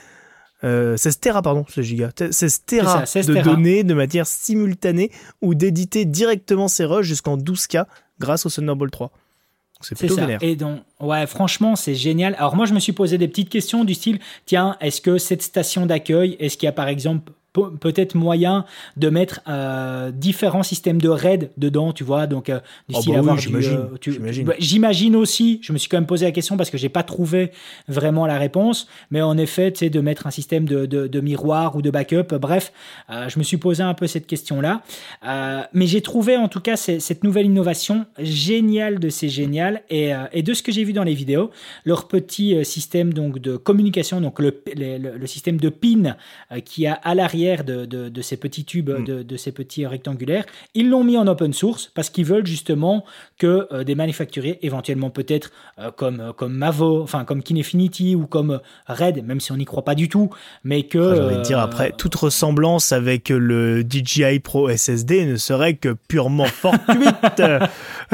euh, 0.63 0.97
16 0.97 1.19
Tera, 1.19 1.41
pardon, 1.41 1.65
ce 1.67 1.81
giga. 1.81 2.11
16 2.17 2.63
Tera 2.65 3.03
de 3.03 3.41
données 3.41 3.83
de 3.83 3.93
matière 3.93 4.27
simultanée 4.27 5.11
ou 5.41 5.55
d'éditer 5.55 6.05
directement 6.05 6.67
ces 6.67 6.85
rushs 6.85 7.05
jusqu'en 7.05 7.37
12K 7.37 7.85
grâce 8.19 8.45
au 8.45 8.49
Thunderbolt 8.49 8.91
3. 8.91 9.11
C'est 9.81 9.97
plutôt 9.97 10.15
ça. 10.15 10.27
Et 10.41 10.55
donc, 10.55 10.81
ouais, 11.01 11.27
franchement, 11.27 11.75
c'est 11.75 11.95
génial. 11.95 12.35
Alors 12.35 12.55
moi, 12.55 12.65
je 12.65 12.73
me 12.73 12.79
suis 12.79 12.93
posé 12.93 13.17
des 13.17 13.27
petites 13.27 13.49
questions 13.49 13.83
du 13.83 13.93
style, 13.93 14.19
tiens, 14.45 14.77
est-ce 14.79 15.01
que 15.01 15.17
cette 15.17 15.41
station 15.41 15.85
d'accueil, 15.85 16.37
est-ce 16.39 16.57
qu'il 16.57 16.67
y 16.67 16.69
a 16.69 16.73
par 16.73 16.87
exemple 16.87 17.33
peut-être 17.53 18.15
moyen 18.15 18.65
de 18.97 19.09
mettre 19.09 19.41
euh, 19.47 20.11
différents 20.11 20.63
systèmes 20.63 20.99
de 20.99 21.09
RAID 21.09 21.51
dedans, 21.57 21.93
tu 21.93 22.03
vois, 22.03 22.25
donc 22.25 22.49
euh, 22.49 22.59
du 22.89 22.95
oh, 22.95 23.01
style 23.01 23.13
bah 23.13 23.19
avoir 23.19 23.37
j'imagine, 23.37 23.87
euh, 24.07 24.43
bah, 24.43 24.53
j'imagine 24.57 25.15
aussi, 25.15 25.59
je 25.61 25.71
me 25.71 25.77
suis 25.77 25.87
quand 25.87 25.97
même 25.97 26.07
posé 26.07 26.25
la 26.25 26.31
question 26.31 26.57
parce 26.57 26.71
que 26.71 26.77
j'ai 26.77 26.89
pas 26.89 27.03
trouvé 27.03 27.51
vraiment 27.87 28.25
la 28.25 28.39
réponse, 28.39 28.87
mais 29.11 29.21
en 29.21 29.37
effet, 29.37 29.71
tu 29.71 29.79
sais, 29.79 29.89
de 29.89 30.01
mettre 30.01 30.25
un 30.25 30.31
système 30.31 30.65
de, 30.65 30.85
de, 30.85 31.21
miroir 31.21 31.75
ou 31.75 31.81
de 31.81 31.89
backup, 31.89 32.35
bref, 32.39 32.73
je 33.09 33.37
me 33.37 33.43
suis 33.43 33.57
posé 33.57 33.83
un 33.83 33.93
peu 33.93 34.07
cette 34.07 34.25
question-là, 34.25 34.81
mais 35.73 35.87
j'ai 35.87 36.01
trouvé 36.01 36.35
en 36.35 36.47
tout 36.47 36.59
cas 36.59 36.75
cette 36.75 37.23
nouvelle 37.23 37.45
innovation 37.45 38.05
géniale 38.17 38.99
de 38.99 39.09
ces 39.09 39.29
génial 39.29 39.83
et, 39.89 40.11
et 40.33 40.41
de 40.41 40.53
ce 40.53 40.63
que 40.63 40.71
j'ai 40.71 40.83
vu 40.83 40.93
dans 40.93 41.03
les 41.03 41.13
vidéos, 41.13 41.51
leur 41.85 42.07
petit 42.07 42.65
système 42.65 43.13
donc 43.13 43.39
de 43.39 43.55
communication, 43.57 44.19
donc 44.21 44.39
le, 44.39 44.61
le, 44.75 45.17
le 45.17 45.27
système 45.27 45.57
de 45.57 45.69
PIN 45.69 46.15
qui 46.65 46.87
a 46.87 46.93
à 46.93 47.15
l'arrière 47.15 47.42
de, 47.43 48.21
ces 48.21 48.37
petits 48.37 48.65
tubes, 48.65 48.89
mm. 48.89 49.23
de, 49.23 49.37
ces 49.37 49.51
petits 49.51 49.85
rectangulaires. 49.85 50.45
Ils 50.73 50.89
l'ont 50.89 51.03
mis 51.03 51.17
en 51.17 51.27
open 51.27 51.53
source 51.53 51.91
parce 51.93 52.09
qu'ils 52.09 52.25
veulent 52.25 52.45
justement 52.45 53.05
que 53.37 53.67
euh, 53.71 53.83
des 53.83 53.95
manufacturiers, 53.95 54.59
éventuellement 54.65 55.09
peut-être 55.09 55.51
euh, 55.79 55.91
comme, 55.91 56.19
euh, 56.19 56.33
comme 56.33 56.53
Mavo, 56.53 57.01
enfin 57.01 57.25
comme 57.25 57.43
Kinefinity 57.43 58.15
ou 58.15 58.25
comme 58.25 58.59
Red, 58.87 59.25
même 59.25 59.39
si 59.39 59.51
on 59.51 59.57
n'y 59.57 59.65
croit 59.65 59.85
pas 59.85 59.95
du 59.95 60.09
tout, 60.09 60.29
mais 60.63 60.83
que... 60.83 61.37
De 61.37 61.41
dire 61.43 61.59
après, 61.59 61.91
toute 61.91 62.15
ressemblance 62.15 62.91
avec 62.91 63.29
le 63.29 63.81
DJI 63.81 64.39
Pro 64.39 64.69
SSD 64.69 65.25
ne 65.25 65.35
serait 65.35 65.75
que 65.75 65.95
purement 66.07 66.45
fortuite. 66.45 67.41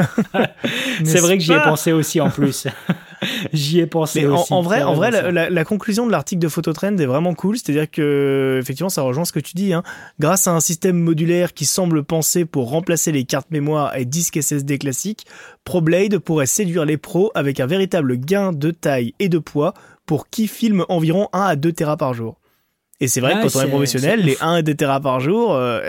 C'est 1.04 1.20
vrai 1.20 1.38
que 1.38 1.44
j'y 1.44 1.52
ai 1.52 1.60
pensé 1.60 1.92
aussi 1.92 2.20
en 2.20 2.30
plus. 2.30 2.66
J'y 3.52 3.80
ai 3.80 3.86
pensé 3.86 4.22
Mais 4.22 4.28
en, 4.28 4.40
aussi. 4.40 4.52
en 4.52 4.62
vrai, 4.62 4.82
en 4.82 4.98
la, 5.00 5.10
ça. 5.12 5.30
la- 5.30 5.50
la 5.50 5.64
conclusion 5.64 6.06
de 6.06 6.12
l'article 6.12 6.40
de 6.42 6.48
Phototrend 6.48 6.96
est 6.98 7.06
vraiment 7.06 7.34
cool. 7.34 7.56
C'est-à-dire 7.56 7.90
que, 7.90 8.58
effectivement, 8.60 8.88
ça 8.88 9.02
rejoint 9.02 9.24
ce 9.24 9.32
que 9.32 9.40
tu 9.40 9.54
dis. 9.54 9.72
Hein. 9.72 9.82
Grâce 10.18 10.46
à 10.48 10.52
un 10.52 10.60
système 10.60 10.98
modulaire 10.98 11.52
qui 11.54 11.64
semble 11.66 12.02
pensé 12.04 12.44
pour 12.44 12.70
remplacer 12.70 13.12
les 13.12 13.24
cartes 13.24 13.50
mémoire 13.50 13.96
et 13.96 14.04
disques 14.04 14.40
SSD 14.42 14.78
classiques, 14.78 15.26
ProBlade 15.64 16.18
pourrait 16.18 16.46
séduire 16.46 16.84
les 16.84 16.96
pros 16.96 17.30
avec 17.34 17.60
un 17.60 17.66
véritable 17.66 18.16
gain 18.16 18.52
de 18.52 18.70
taille 18.70 19.14
et 19.18 19.28
de 19.28 19.38
poids 19.38 19.74
pour 20.06 20.28
qui 20.28 20.48
filme 20.48 20.84
environ 20.88 21.28
1 21.32 21.40
à 21.40 21.56
2 21.56 21.72
Tera 21.72 21.96
par 21.96 22.14
jour. 22.14 22.38
Et 23.00 23.08
c'est 23.08 23.20
vrai 23.20 23.34
que 23.34 23.50
quand 23.52 23.58
on 23.60 23.62
est 23.62 23.68
professionnel, 23.68 24.20
les 24.20 24.32
ouf. 24.34 24.42
1 24.42 24.52
à 24.56 24.62
2 24.62 24.74
Tera 24.74 25.00
par 25.00 25.20
jour, 25.20 25.54
euh, 25.54 25.80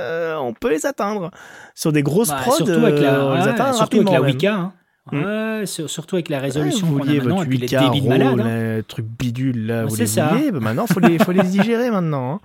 euh, 0.00 0.36
on 0.36 0.52
peut 0.52 0.70
les 0.70 0.84
atteindre. 0.86 1.30
Sur 1.74 1.92
des 1.92 2.02
grosses 2.02 2.28
Bah, 2.28 2.40
prods, 2.42 2.56
surtout 2.56 2.72
avec 2.72 2.98
la, 3.00 3.14
euh, 3.20 3.30
on 3.32 3.34
les 3.36 3.48
atteint 3.48 3.72
surtout 3.72 4.00
avec 4.00 4.10
la. 4.12 4.20
8K. 4.20 4.46
hein. 4.48 4.72
Mm. 5.12 5.24
Ouais, 5.24 5.66
sur- 5.66 5.88
surtout 5.90 6.16
avec 6.16 6.28
la 6.28 6.38
résolution 6.40 6.86
Ouais, 6.86 6.92
vous 6.92 6.98
vouliez 6.98 7.18
votre 7.20 7.42
et 7.44 7.46
puis 7.46 7.58
les 7.58 7.66
8K 7.66 7.84
débits 7.92 8.00
de 8.02 8.08
RAW, 8.08 8.18
malade. 8.18 8.40
hein. 8.40 8.76
le 8.76 8.82
truc 8.82 9.06
bidule 9.06 9.66
là, 9.66 9.84
vous 9.84 9.96
les 9.96 10.06
ça. 10.06 10.28
vouliez, 10.28 10.50
bah 10.52 10.60
maintenant 10.60 10.86
faut 10.86 11.00
les, 11.00 11.18
faut 11.18 11.32
les 11.32 11.42
digérer 11.42 11.90
maintenant. 11.90 12.34
hein. 12.34 12.40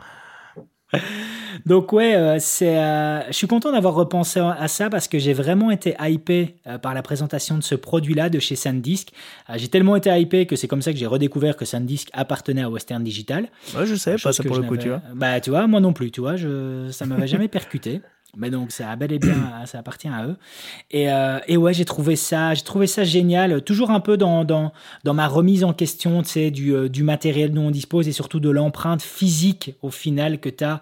Donc 1.65 1.93
ouais, 1.93 2.15
euh, 2.15 2.37
c'est, 2.39 2.77
euh, 2.77 3.21
je 3.27 3.33
suis 3.33 3.47
content 3.47 3.71
d'avoir 3.71 3.93
repensé 3.95 4.39
à 4.39 4.67
ça 4.67 4.89
parce 4.89 5.07
que 5.07 5.17
j'ai 5.19 5.33
vraiment 5.33 5.71
été 5.71 5.95
hypé 5.99 6.55
euh, 6.67 6.77
par 6.77 6.93
la 6.93 7.01
présentation 7.01 7.57
de 7.57 7.63
ce 7.63 7.75
produit-là 7.75 8.29
de 8.29 8.39
chez 8.39 8.55
SanDisk. 8.55 9.09
Euh, 9.49 9.53
j'ai 9.57 9.67
tellement 9.67 9.95
été 9.95 10.09
hypé 10.17 10.45
que 10.45 10.55
c'est 10.55 10.67
comme 10.67 10.81
ça 10.81 10.91
que 10.91 10.97
j'ai 10.99 11.07
redécouvert 11.07 11.55
que 11.57 11.65
SanDisk 11.65 12.09
appartenait 12.13 12.61
à 12.63 12.69
Western 12.69 13.03
Digital. 13.03 13.47
Ouais, 13.75 13.85
je 13.85 13.95
savais 13.95 14.15
pas 14.17 14.21
Chose 14.31 14.35
ça 14.37 14.43
pour 14.43 14.57
le 14.57 14.63
coup, 14.63 14.77
tu 14.77 14.89
vois. 14.89 15.01
Bah 15.15 15.39
tu 15.39 15.49
vois, 15.49 15.65
moi 15.67 15.79
non 15.79 15.93
plus, 15.93 16.11
tu 16.11 16.21
vois, 16.21 16.35
je, 16.35 16.89
ça 16.91 17.05
m'avait 17.05 17.27
jamais 17.27 17.47
percuté. 17.59 18.01
Mais 18.37 18.49
donc 18.49 18.71
ça 18.71 18.89
a 18.89 18.95
bel 18.95 19.11
et 19.11 19.19
bien, 19.19 19.35
ça 19.65 19.79
appartient 19.79 20.07
à 20.07 20.25
eux. 20.25 20.37
Et, 20.91 21.11
euh, 21.11 21.39
et 21.47 21.57
ouais, 21.57 21.73
j'ai 21.73 21.85
trouvé 21.85 22.15
ça, 22.15 22.53
j'ai 22.53 22.63
trouvé 22.63 22.87
ça 22.87 23.03
génial. 23.03 23.61
Toujours 23.61 23.91
un 23.91 23.99
peu 23.99 24.17
dans 24.17 24.43
dans, 24.43 24.71
dans 25.03 25.13
ma 25.13 25.27
remise 25.27 25.63
en 25.63 25.73
question, 25.73 26.21
tu 26.23 26.29
sais, 26.29 26.51
du 26.51 26.73
euh, 26.73 26.89
du 26.89 27.03
matériel 27.03 27.51
dont 27.51 27.67
on 27.67 27.71
dispose 27.71 28.07
et 28.07 28.11
surtout 28.11 28.39
de 28.39 28.49
l'empreinte 28.49 29.01
physique 29.01 29.75
au 29.81 29.89
final 29.89 30.39
que 30.39 30.49
tu 30.49 30.63
as. 30.63 30.81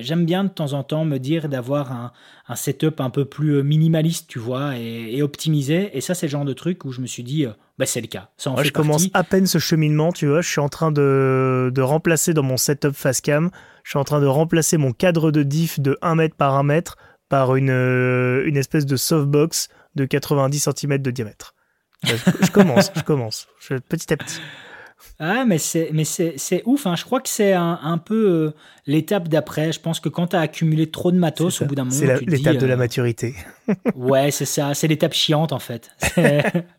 J'aime 0.00 0.26
bien 0.26 0.44
de 0.44 0.50
temps 0.50 0.72
en 0.72 0.82
temps 0.82 1.04
me 1.04 1.18
dire 1.18 1.48
d'avoir 1.48 1.92
un, 1.92 2.12
un 2.48 2.56
setup 2.56 3.00
un 3.00 3.10
peu 3.10 3.24
plus 3.24 3.56
euh, 3.56 3.62
minimaliste, 3.62 4.28
tu 4.28 4.38
vois, 4.38 4.78
et, 4.78 5.16
et 5.16 5.22
optimisé. 5.22 5.90
Et 5.96 6.00
ça, 6.00 6.14
c'est 6.14 6.26
le 6.26 6.30
genre 6.30 6.44
de 6.44 6.52
truc 6.52 6.84
où 6.84 6.92
je 6.92 7.00
me 7.00 7.06
suis 7.06 7.22
dit, 7.22 7.44
euh, 7.46 7.50
bah 7.78 7.86
c'est 7.86 8.00
le 8.00 8.06
cas. 8.06 8.30
Ça 8.36 8.50
en 8.50 8.54
Moi, 8.54 8.62
fait 8.62 8.68
je 8.68 8.72
commence 8.72 9.06
à 9.14 9.22
peine 9.24 9.46
ce 9.46 9.58
cheminement, 9.58 10.12
tu 10.12 10.26
vois. 10.26 10.40
Je 10.40 10.48
suis 10.48 10.60
en 10.60 10.68
train 10.68 10.90
de, 10.92 11.70
de 11.74 11.82
remplacer 11.82 12.32
dans 12.34 12.42
mon 12.42 12.56
setup 12.56 12.94
Facecam, 12.94 13.50
je 13.84 13.90
suis 13.90 13.98
en 13.98 14.04
train 14.04 14.20
de 14.20 14.26
remplacer 14.26 14.76
mon 14.78 14.92
cadre 14.92 15.30
de 15.30 15.42
diff 15.42 15.78
de 15.80 15.98
1 16.02 16.14
mètre 16.16 16.36
par 16.36 16.54
1 16.54 16.62
mètre 16.62 16.96
par 17.28 17.56
une, 17.56 17.70
euh, 17.70 18.44
une 18.46 18.56
espèce 18.56 18.86
de 18.86 18.96
softbox 18.96 19.68
de 19.94 20.04
90 20.04 20.68
cm 20.76 20.98
de 20.98 21.10
diamètre. 21.10 21.54
Je, 22.04 22.14
je 22.42 22.50
commence, 22.50 22.92
je 22.94 23.02
commence, 23.02 23.48
je- 23.58 23.74
petit 23.76 24.12
à 24.12 24.16
petit. 24.16 24.40
Ah, 25.18 25.44
mais 25.46 25.58
c'est, 25.58 25.90
mais 25.92 26.04
c'est, 26.04 26.34
c'est 26.36 26.62
ouf. 26.66 26.86
Hein. 26.86 26.94
Je 26.96 27.04
crois 27.04 27.20
que 27.20 27.28
c'est 27.28 27.52
un, 27.52 27.78
un 27.82 27.98
peu 27.98 28.28
euh, 28.30 28.50
l'étape 28.86 29.28
d'après. 29.28 29.72
Je 29.72 29.80
pense 29.80 30.00
que 30.00 30.08
quand 30.08 30.28
tu 30.28 30.36
as 30.36 30.40
accumulé 30.40 30.90
trop 30.90 31.10
de 31.12 31.18
matos, 31.18 31.60
au 31.60 31.66
bout 31.66 31.74
d'un 31.74 31.84
moment, 31.84 31.96
C'est 31.96 32.06
la- 32.06 32.18
tu 32.18 32.24
dis, 32.26 32.36
l'étape 32.36 32.56
de 32.56 32.66
la 32.66 32.74
euh, 32.74 32.76
maturité. 32.78 33.34
Ouais, 33.94 34.30
c'est 34.30 34.44
ça. 34.46 34.72
C'est 34.74 34.88
l'étape 34.88 35.12
chiante, 35.12 35.52
en 35.52 35.58
fait. 35.58 35.90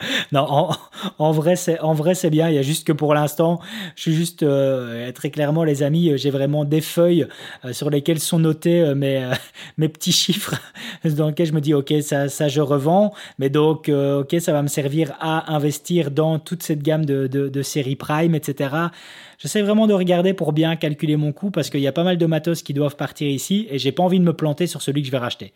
Non, 0.32 0.46
en, 0.48 0.70
en 1.18 1.32
vrai, 1.32 1.56
c'est 1.56 1.78
en 1.80 1.92
vrai, 1.92 2.14
c'est 2.14 2.30
bien. 2.30 2.48
Il 2.48 2.54
y 2.54 2.58
a 2.58 2.62
juste 2.62 2.86
que 2.86 2.92
pour 2.92 3.14
l'instant, 3.14 3.60
je 3.96 4.02
suis 4.02 4.14
juste 4.14 4.42
euh, 4.42 5.12
très 5.12 5.30
clairement, 5.30 5.64
les 5.64 5.82
amis, 5.82 6.10
euh, 6.10 6.16
j'ai 6.16 6.30
vraiment 6.30 6.64
des 6.64 6.80
feuilles 6.80 7.26
euh, 7.64 7.72
sur 7.72 7.90
lesquelles 7.90 8.20
sont 8.20 8.38
notés 8.38 8.80
euh, 8.80 8.94
mes 8.94 9.24
euh, 9.24 9.34
mes 9.78 9.88
petits 9.88 10.12
chiffres, 10.12 10.54
dans 11.04 11.28
lesquels 11.28 11.46
je 11.46 11.52
me 11.52 11.60
dis, 11.60 11.74
ok, 11.74 11.92
ça, 12.02 12.28
ça, 12.28 12.48
je 12.48 12.60
revends, 12.60 13.12
mais 13.38 13.50
donc, 13.50 13.88
euh, 13.88 14.20
ok, 14.20 14.36
ça 14.40 14.52
va 14.52 14.62
me 14.62 14.68
servir 14.68 15.12
à 15.20 15.52
investir 15.54 16.10
dans 16.10 16.38
toute 16.38 16.62
cette 16.62 16.82
gamme 16.82 17.04
de 17.04 17.26
de, 17.26 17.48
de 17.48 17.62
séries 17.62 17.96
Prime, 17.96 18.34
etc. 18.34 18.90
J'essaie 19.40 19.62
vraiment 19.62 19.86
de 19.86 19.94
regarder 19.94 20.34
pour 20.34 20.52
bien 20.52 20.76
calculer 20.76 21.16
mon 21.16 21.32
coût 21.32 21.50
parce 21.50 21.70
qu'il 21.70 21.80
y 21.80 21.86
a 21.86 21.92
pas 21.92 22.04
mal 22.04 22.18
de 22.18 22.26
matos 22.26 22.62
qui 22.62 22.74
doivent 22.74 22.96
partir 22.96 23.26
ici 23.28 23.66
et 23.70 23.78
j'ai 23.78 23.90
pas 23.90 24.02
envie 24.02 24.20
de 24.20 24.24
me 24.24 24.34
planter 24.34 24.66
sur 24.66 24.82
celui 24.82 25.00
que 25.00 25.06
je 25.06 25.12
vais 25.12 25.18
racheter. 25.18 25.54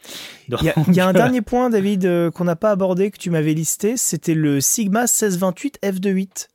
Il 0.49 0.57
y 0.63 0.71
a, 0.71 0.75
il 0.89 0.95
y 0.95 1.01
a 1.01 1.07
un 1.07 1.13
dernier 1.13 1.43
point, 1.43 1.69
David, 1.69 2.07
euh, 2.07 2.31
qu'on 2.31 2.45
n'a 2.45 2.57
pas 2.57 2.71
abordé, 2.71 3.11
que 3.11 3.19
tu 3.19 3.29
m'avais 3.29 3.53
listé, 3.53 3.99
c'était 3.99 4.35
le 4.35 4.63
Sigma 4.63 5.01
1628 5.03 5.81
f2.8. 5.83 6.49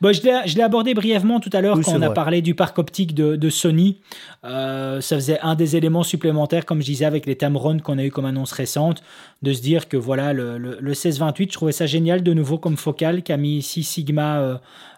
Bon, 0.00 0.12
je 0.12 0.22
l'ai 0.56 0.62
abordé 0.62 0.94
brièvement 0.94 1.40
tout 1.40 1.50
à 1.52 1.60
l'heure 1.60 1.76
Oui, 1.76 1.84
quand 1.84 1.92
on 1.92 2.02
a 2.02 2.06
vrai. 2.06 2.14
parlé 2.14 2.42
du 2.42 2.54
parc 2.54 2.78
optique 2.78 3.14
de, 3.14 3.36
de 3.36 3.50
Sony. 3.50 4.00
Euh, 4.44 5.00
ça 5.00 5.16
faisait 5.16 5.40
un 5.40 5.54
des 5.54 5.76
éléments 5.76 6.04
supplémentaires, 6.04 6.64
comme 6.66 6.80
je 6.80 6.86
disais, 6.86 7.04
avec 7.04 7.26
les 7.26 7.36
Tamron 7.36 7.78
qu'on 7.78 7.98
a 7.98 8.04
eu 8.04 8.10
comme 8.10 8.26
annonce 8.26 8.52
récente, 8.52 9.02
de 9.42 9.52
se 9.52 9.62
dire 9.62 9.88
que 9.88 9.96
voilà, 9.96 10.32
le, 10.32 10.58
le, 10.58 10.78
le 10.80 10.90
1628, 10.90 11.50
je 11.50 11.56
trouvais 11.56 11.72
ça 11.72 11.86
génial 11.86 12.22
de 12.22 12.32
nouveau 12.32 12.58
comme 12.58 12.76
focal, 12.76 13.22
qui 13.22 13.32
a 13.32 13.36
mis 13.36 13.56
ici 13.56 13.82
Sigma 13.82 14.38
euh, 14.38 14.56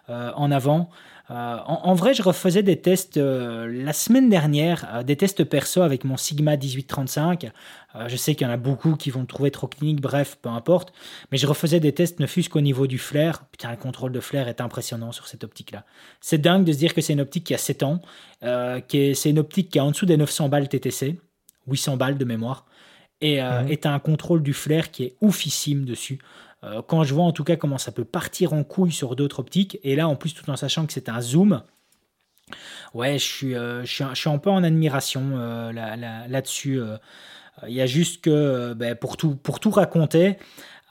euh, 0.09 0.31
en 0.35 0.51
avant. 0.51 0.89
Euh, 1.31 1.57
en, 1.65 1.81
en 1.89 1.93
vrai, 1.93 2.13
je 2.15 2.23
refaisais 2.23 2.63
des 2.63 2.77
tests 2.81 3.17
euh, 3.17 3.67
la 3.71 3.93
semaine 3.93 4.29
dernière, 4.29 4.87
euh, 4.95 5.03
des 5.03 5.15
tests 5.15 5.43
perso 5.43 5.81
avec 5.81 6.03
mon 6.03 6.17
Sigma 6.17 6.57
1835. 6.57 7.51
Euh, 7.95 8.07
je 8.09 8.15
sais 8.15 8.33
qu'il 8.35 8.47
y 8.47 8.49
en 8.49 8.53
a 8.53 8.57
beaucoup 8.57 8.95
qui 8.95 9.11
vont 9.11 9.21
le 9.21 9.27
trouver 9.27 9.51
trop 9.51 9.67
clinique, 9.67 10.01
bref, 10.01 10.37
peu 10.41 10.49
importe. 10.49 10.91
Mais 11.31 11.37
je 11.37 11.45
refaisais 11.45 11.79
des 11.79 11.91
tests, 11.93 12.19
ne 12.19 12.25
fût-ce 12.25 12.49
qu'au 12.49 12.61
niveau 12.61 12.87
du 12.87 12.97
flair. 12.97 13.43
Putain, 13.51 13.69
le 13.71 13.77
contrôle 13.77 14.11
de 14.11 14.19
flair 14.19 14.47
est 14.47 14.59
impressionnant 14.59 15.11
sur 15.11 15.27
cette 15.27 15.43
optique-là. 15.43 15.85
C'est 16.19 16.39
dingue 16.39 16.63
de 16.65 16.71
se 16.73 16.77
dire 16.79 16.93
que 16.95 17.01
c'est 17.01 17.13
une 17.13 17.21
optique 17.21 17.43
qui 17.43 17.53
a 17.53 17.57
7 17.59 17.83
ans, 17.83 18.01
qui 18.87 18.97
est- 18.97 19.13
c'est 19.13 19.29
une 19.29 19.39
optique 19.39 19.69
qui 19.69 19.77
est 19.77 19.81
en 19.81 19.91
dessous 19.91 20.05
des 20.07 20.17
900 20.17 20.49
balles 20.49 20.67
TTC, 20.67 21.19
800 21.67 21.97
balles 21.97 22.17
de 22.17 22.25
mémoire, 22.25 22.65
et 23.21 23.41
euh, 23.43 23.63
Mhm. 23.63 23.71
est 23.71 23.85
un 23.85 23.99
contrôle 23.99 24.41
du 24.41 24.53
flair 24.53 24.91
qui 24.91 25.03
est 25.03 25.15
oufissime 25.21 25.85
dessus. 25.85 26.19
Euh, 26.63 26.81
quand 26.81 27.03
je 27.03 27.13
vois 27.13 27.23
en 27.23 27.31
tout 27.31 27.43
cas 27.43 27.55
comment 27.55 27.77
ça 27.77 27.91
peut 27.91 28.03
partir 28.05 28.53
en 28.53 28.63
couille 28.63 28.91
sur 28.91 29.15
d'autres 29.15 29.39
optiques, 29.39 29.79
et 29.83 29.95
là 29.95 30.07
en 30.07 30.15
plus 30.15 30.33
tout 30.33 30.49
en 30.49 30.55
sachant 30.55 30.85
que 30.85 30.93
c'est 30.93 31.09
un 31.09 31.21
zoom, 31.21 31.63
ouais, 32.93 33.17
je 33.17 33.23
suis, 33.25 33.55
euh, 33.55 33.83
je 33.85 34.03
suis, 34.13 34.29
un, 34.29 34.37
peu 34.37 34.49
en 34.49 34.63
admiration 34.63 35.37
euh, 35.37 35.71
là- 35.71 35.95
là- 35.95 36.27
là-dessus. 36.27 36.79
euh. 36.79 36.97
Il 37.67 37.73
y 37.73 37.81
a 37.81 37.85
juste 37.85 38.21
que, 38.21 38.73
ben, 38.73 38.95
pour, 38.95 39.17
tout, 39.17 39.35
pour 39.35 39.59
tout 39.59 39.69
raconter, 39.71 40.37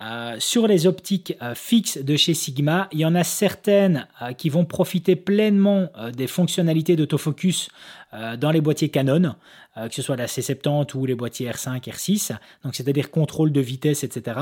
euh, 0.01 0.37
sur 0.39 0.69
les 0.69 0.87
optiques 0.87 1.37
euh, 1.43 1.55
fixes 1.57 1.99
de 1.99 2.16
chez 2.16 2.33
Sigma, 2.33 2.89
il 2.93 3.01
y 3.01 3.05
en 3.05 3.16
a 3.16 3.25
certaines 3.25 4.07
euh, 4.23 4.33
qui 4.33 4.49
vont 4.49 4.65
profiter 4.65 5.16
pleinement 5.16 5.89
euh, 5.99 6.12
des 6.12 6.29
fonctionnalités 6.29 6.95
d'autofocus 6.95 7.69
euh, 8.15 8.37
dans 8.37 8.53
les 8.53 8.61
boîtiers 8.61 8.91
Canon, 8.91 9.35
que 9.77 9.95
ce 9.95 10.03
soit 10.03 10.16
la 10.16 10.27
C70 10.27 10.97
ou 10.97 11.07
les 11.07 11.15
boîtiers 11.15 11.49
R5, 11.49 11.81
R6, 11.85 12.33
donc 12.65 12.75
c'est-à-dire 12.75 13.12
contrôle 13.12 13.53
de 13.53 13.61
vitesse, 13.61 14.03
etc. 14.03 14.41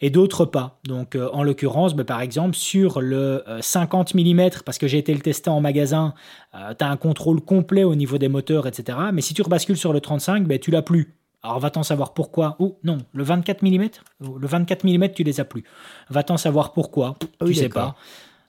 Et 0.00 0.08
d'autres 0.08 0.46
pas. 0.46 0.80
Donc 0.84 1.14
en 1.32 1.42
l'occurrence, 1.42 1.94
ben, 1.94 2.04
par 2.04 2.22
exemple, 2.22 2.56
sur 2.56 3.02
le 3.02 3.46
euh, 3.46 3.60
50 3.60 4.14
mm, 4.14 4.62
parce 4.64 4.78
que 4.78 4.86
j'ai 4.86 4.96
été 4.96 5.12
le 5.12 5.20
tester 5.20 5.50
en 5.50 5.60
magasin, 5.60 6.14
tu 6.54 6.84
as 6.84 6.88
un 6.88 6.96
contrôle 6.96 7.42
complet 7.42 7.84
au 7.84 7.94
niveau 7.94 8.16
des 8.16 8.28
moteurs, 8.28 8.66
etc. 8.66 8.96
Mais 9.12 9.20
si 9.20 9.34
tu 9.34 9.42
rebascules 9.42 9.76
sur 9.76 9.92
le 9.92 10.00
35, 10.00 10.46
ben, 10.46 10.58
tu 10.58 10.70
l'as 10.70 10.80
plus. 10.80 11.14
Alors 11.42 11.58
va-t'en 11.58 11.82
savoir 11.82 12.14
pourquoi. 12.14 12.56
Oh 12.60 12.78
non, 12.84 12.98
le 13.12 13.24
24 13.24 13.62
mm, 13.62 13.88
le 14.38 14.46
24 14.46 14.84
mm 14.84 15.08
tu 15.12 15.24
les 15.24 15.40
as 15.40 15.44
plus. 15.44 15.64
Va-t'en 16.08 16.36
savoir 16.36 16.72
pourquoi. 16.72 17.16
Ah 17.20 17.26
tu 17.40 17.46
oui, 17.46 17.54
sais 17.54 17.62
d'accord. 17.68 17.94
pas. 17.94 17.96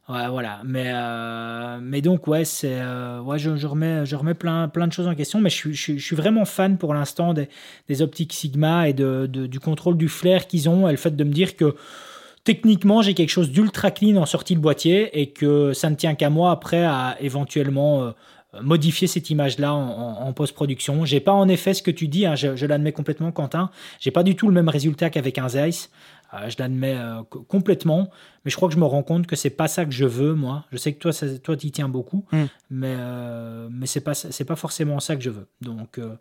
Ouais, 0.10 0.28
voilà. 0.28 0.60
Mais, 0.65 0.91
euh, 0.94 1.80
mais 1.82 2.02
donc, 2.02 2.28
ouais, 2.28 2.44
c'est, 2.44 2.78
euh, 2.82 3.22
ouais 3.22 3.40
je, 3.40 3.56
je 3.56 3.65
remets, 3.68 4.06
je 4.06 4.15
remets 4.18 4.34
plein, 4.34 4.68
plein 4.68 4.86
de 4.86 4.91
choses 4.91 5.07
en 5.07 5.15
question, 5.15 5.40
mais 5.40 5.49
je 5.49 5.56
suis, 5.56 5.74
je 5.74 5.82
suis, 5.82 5.98
je 5.99 6.06
suis 6.06 6.15
vraiment 6.15 6.44
fan 6.44 6.78
pour 6.78 6.94
l'instant 6.94 7.34
des, 7.34 7.48
des 7.88 8.02
optiques 8.02 8.34
Sigma 8.34 8.90
et 8.90 8.94
de, 8.94 9.28
de- 9.32 9.48
du 9.48 9.61
contrôle 9.61 9.95
du 9.98 10.10
flair 10.10 10.45
qu'ils 10.45 10.68
ont 10.68 10.90
et 10.90 10.91
le 10.91 10.98
fait 10.98 11.15
de 11.15 11.24
me 11.24 11.32
dire 11.32 11.56
que 11.56 11.76
techniquement, 12.44 13.02
j'ai 13.02 13.14
quelque 13.14 13.30
chose 13.30 13.49
d'ultra 13.49 13.91
clean 13.91 14.18
en 14.18 14.26
sortie 14.26 14.56
de 14.56 14.60
boîtier 14.60 15.20
et 15.22 15.28
que 15.32 15.72
ça 15.72 15.90
ne 15.90 15.95
tient 15.95 16.15
qu'à 16.15 16.30
moi 16.30 16.52
après 16.52 16.84
à 16.84 17.15
éventuellement 17.22 18.03
euh, 18.03 18.11
modifier 18.62 19.08
cette 19.08 19.30
image-là 19.30 19.74
en, 19.74 19.80
en- 19.82 20.28
en 20.28 20.34
post-production. 20.34 21.06
J'ai 21.06 21.20
pas 21.20 21.32
en 21.34 21.48
effet 21.48 21.74
ce 21.74 21.82
que 21.82 21.92
tu 21.92 22.08
dis, 22.08 22.26
hein, 22.26 22.36
je, 22.36 22.56
je 22.56 22.66
l'admets 22.66 22.92
complètement, 22.92 23.32
Quentin. 23.32 23.70
J'ai 24.00 24.12
pas 24.12 24.24
du 24.24 24.36
tout 24.36 24.48
le 24.48 24.54
même 24.54 24.70
résultat 24.70 25.10
qu'avec 25.10 25.38
un 25.38 25.50
Zeiss. 25.50 25.90
Euh, 26.36 26.50
je 26.50 26.56
l'admets 26.60 26.96
euh, 26.98 27.22
co- 27.30 27.42
complètement, 27.44 28.10
mais 28.44 28.50
je 28.52 28.56
crois 28.56 28.68
que 28.68 28.74
je 28.74 28.80
me 28.80 28.86
rends 28.86 29.04
compte 29.04 29.28
que 29.28 29.36
c'est 29.36 29.52
pas 29.52 29.68
ça 29.68 29.86
que 29.86 29.92
je 29.92 30.06
veux, 30.06 30.34
moi. 30.34 30.66
Je 30.72 30.78
sais 30.78 30.92
que 30.94 31.00
toi, 31.00 31.12
ça, 31.14 31.28
toi, 31.40 31.56
t'y 31.56 31.72
tiens 31.72 31.90
beaucoup, 31.90 32.26
Mm. 32.32 32.44
mais 32.72 32.96
euh, 32.98 33.68
mais 33.72 33.86
c'est 33.86 34.02
pas 34.02 34.14
c'est 34.16 34.46
pas 34.46 34.56
forcément 34.56 35.00
ça 35.00 35.16
que 35.16 35.22
je 35.22 35.30
veux. 35.30 35.48
Donc 35.62 36.00
euh, 36.00 36.16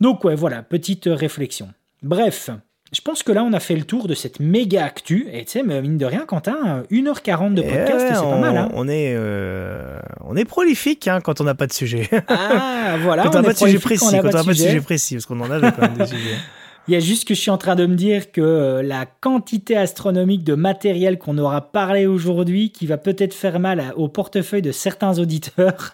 donc 0.00 0.24
ouais, 0.24 0.34
voilà, 0.34 0.62
petite 0.62 1.04
réflexion. 1.06 1.72
Bref. 2.02 2.48
Je 2.92 3.00
pense 3.02 3.22
que 3.22 3.30
là, 3.30 3.44
on 3.44 3.52
a 3.52 3.60
fait 3.60 3.76
le 3.76 3.84
tour 3.84 4.08
de 4.08 4.14
cette 4.14 4.40
méga 4.40 4.84
actu. 4.84 5.28
Et 5.32 5.44
tu 5.44 5.52
sais, 5.52 5.62
mine 5.62 5.96
de 5.96 6.04
rien, 6.06 6.24
Quentin, 6.26 6.82
1h40 6.90 7.54
de 7.54 7.62
Eh 7.62 7.68
podcast, 7.68 7.92
ouais, 7.92 8.14
c'est 8.14 8.20
pas 8.20 8.38
mal. 8.38 8.56
Hein 8.56 8.68
on 8.74 8.88
est, 8.88 9.14
euh, 9.16 10.00
on 10.24 10.34
est 10.36 10.44
prolifique 10.44 11.06
hein, 11.06 11.20
quand 11.20 11.40
on 11.40 11.44
n'a 11.44 11.54
pas 11.54 11.68
de 11.68 11.72
sujet. 11.72 12.08
ah, 12.26 12.96
voilà. 13.00 13.22
quand 13.24 13.30
on 13.36 13.42
n'a 13.42 13.42
pas 13.44 13.52
de 13.52 13.58
sujet 13.58 13.78
précis, 13.78 14.04
quand 14.10 14.18
on 14.28 14.32
n'a 14.32 14.42
pas 14.42 14.42
de 14.42 14.52
sujet 14.54 14.80
précis, 14.80 15.14
parce 15.14 15.26
qu'on 15.26 15.40
en 15.40 15.50
avait 15.50 15.70
quand 15.70 15.82
même 15.82 15.96
des 15.98 16.06
sujets. 16.06 16.36
Il 16.88 16.94
y 16.94 16.96
a 16.96 17.00
juste 17.00 17.28
que 17.28 17.34
je 17.34 17.40
suis 17.40 17.50
en 17.52 17.58
train 17.58 17.76
de 17.76 17.86
me 17.86 17.94
dire 17.94 18.32
que 18.32 18.40
euh, 18.40 18.82
la 18.82 19.06
quantité 19.06 19.76
astronomique 19.76 20.42
de 20.42 20.54
matériel 20.54 21.18
qu'on 21.18 21.38
aura 21.38 21.70
parlé 21.70 22.06
aujourd'hui, 22.06 22.72
qui 22.72 22.86
va 22.86 22.96
peut-être 22.96 23.34
faire 23.34 23.60
mal 23.60 23.78
à- 23.78 23.96
au 23.98 24.08
portefeuille 24.08 24.62
de 24.62 24.72
certains 24.72 25.18
auditeurs 25.20 25.92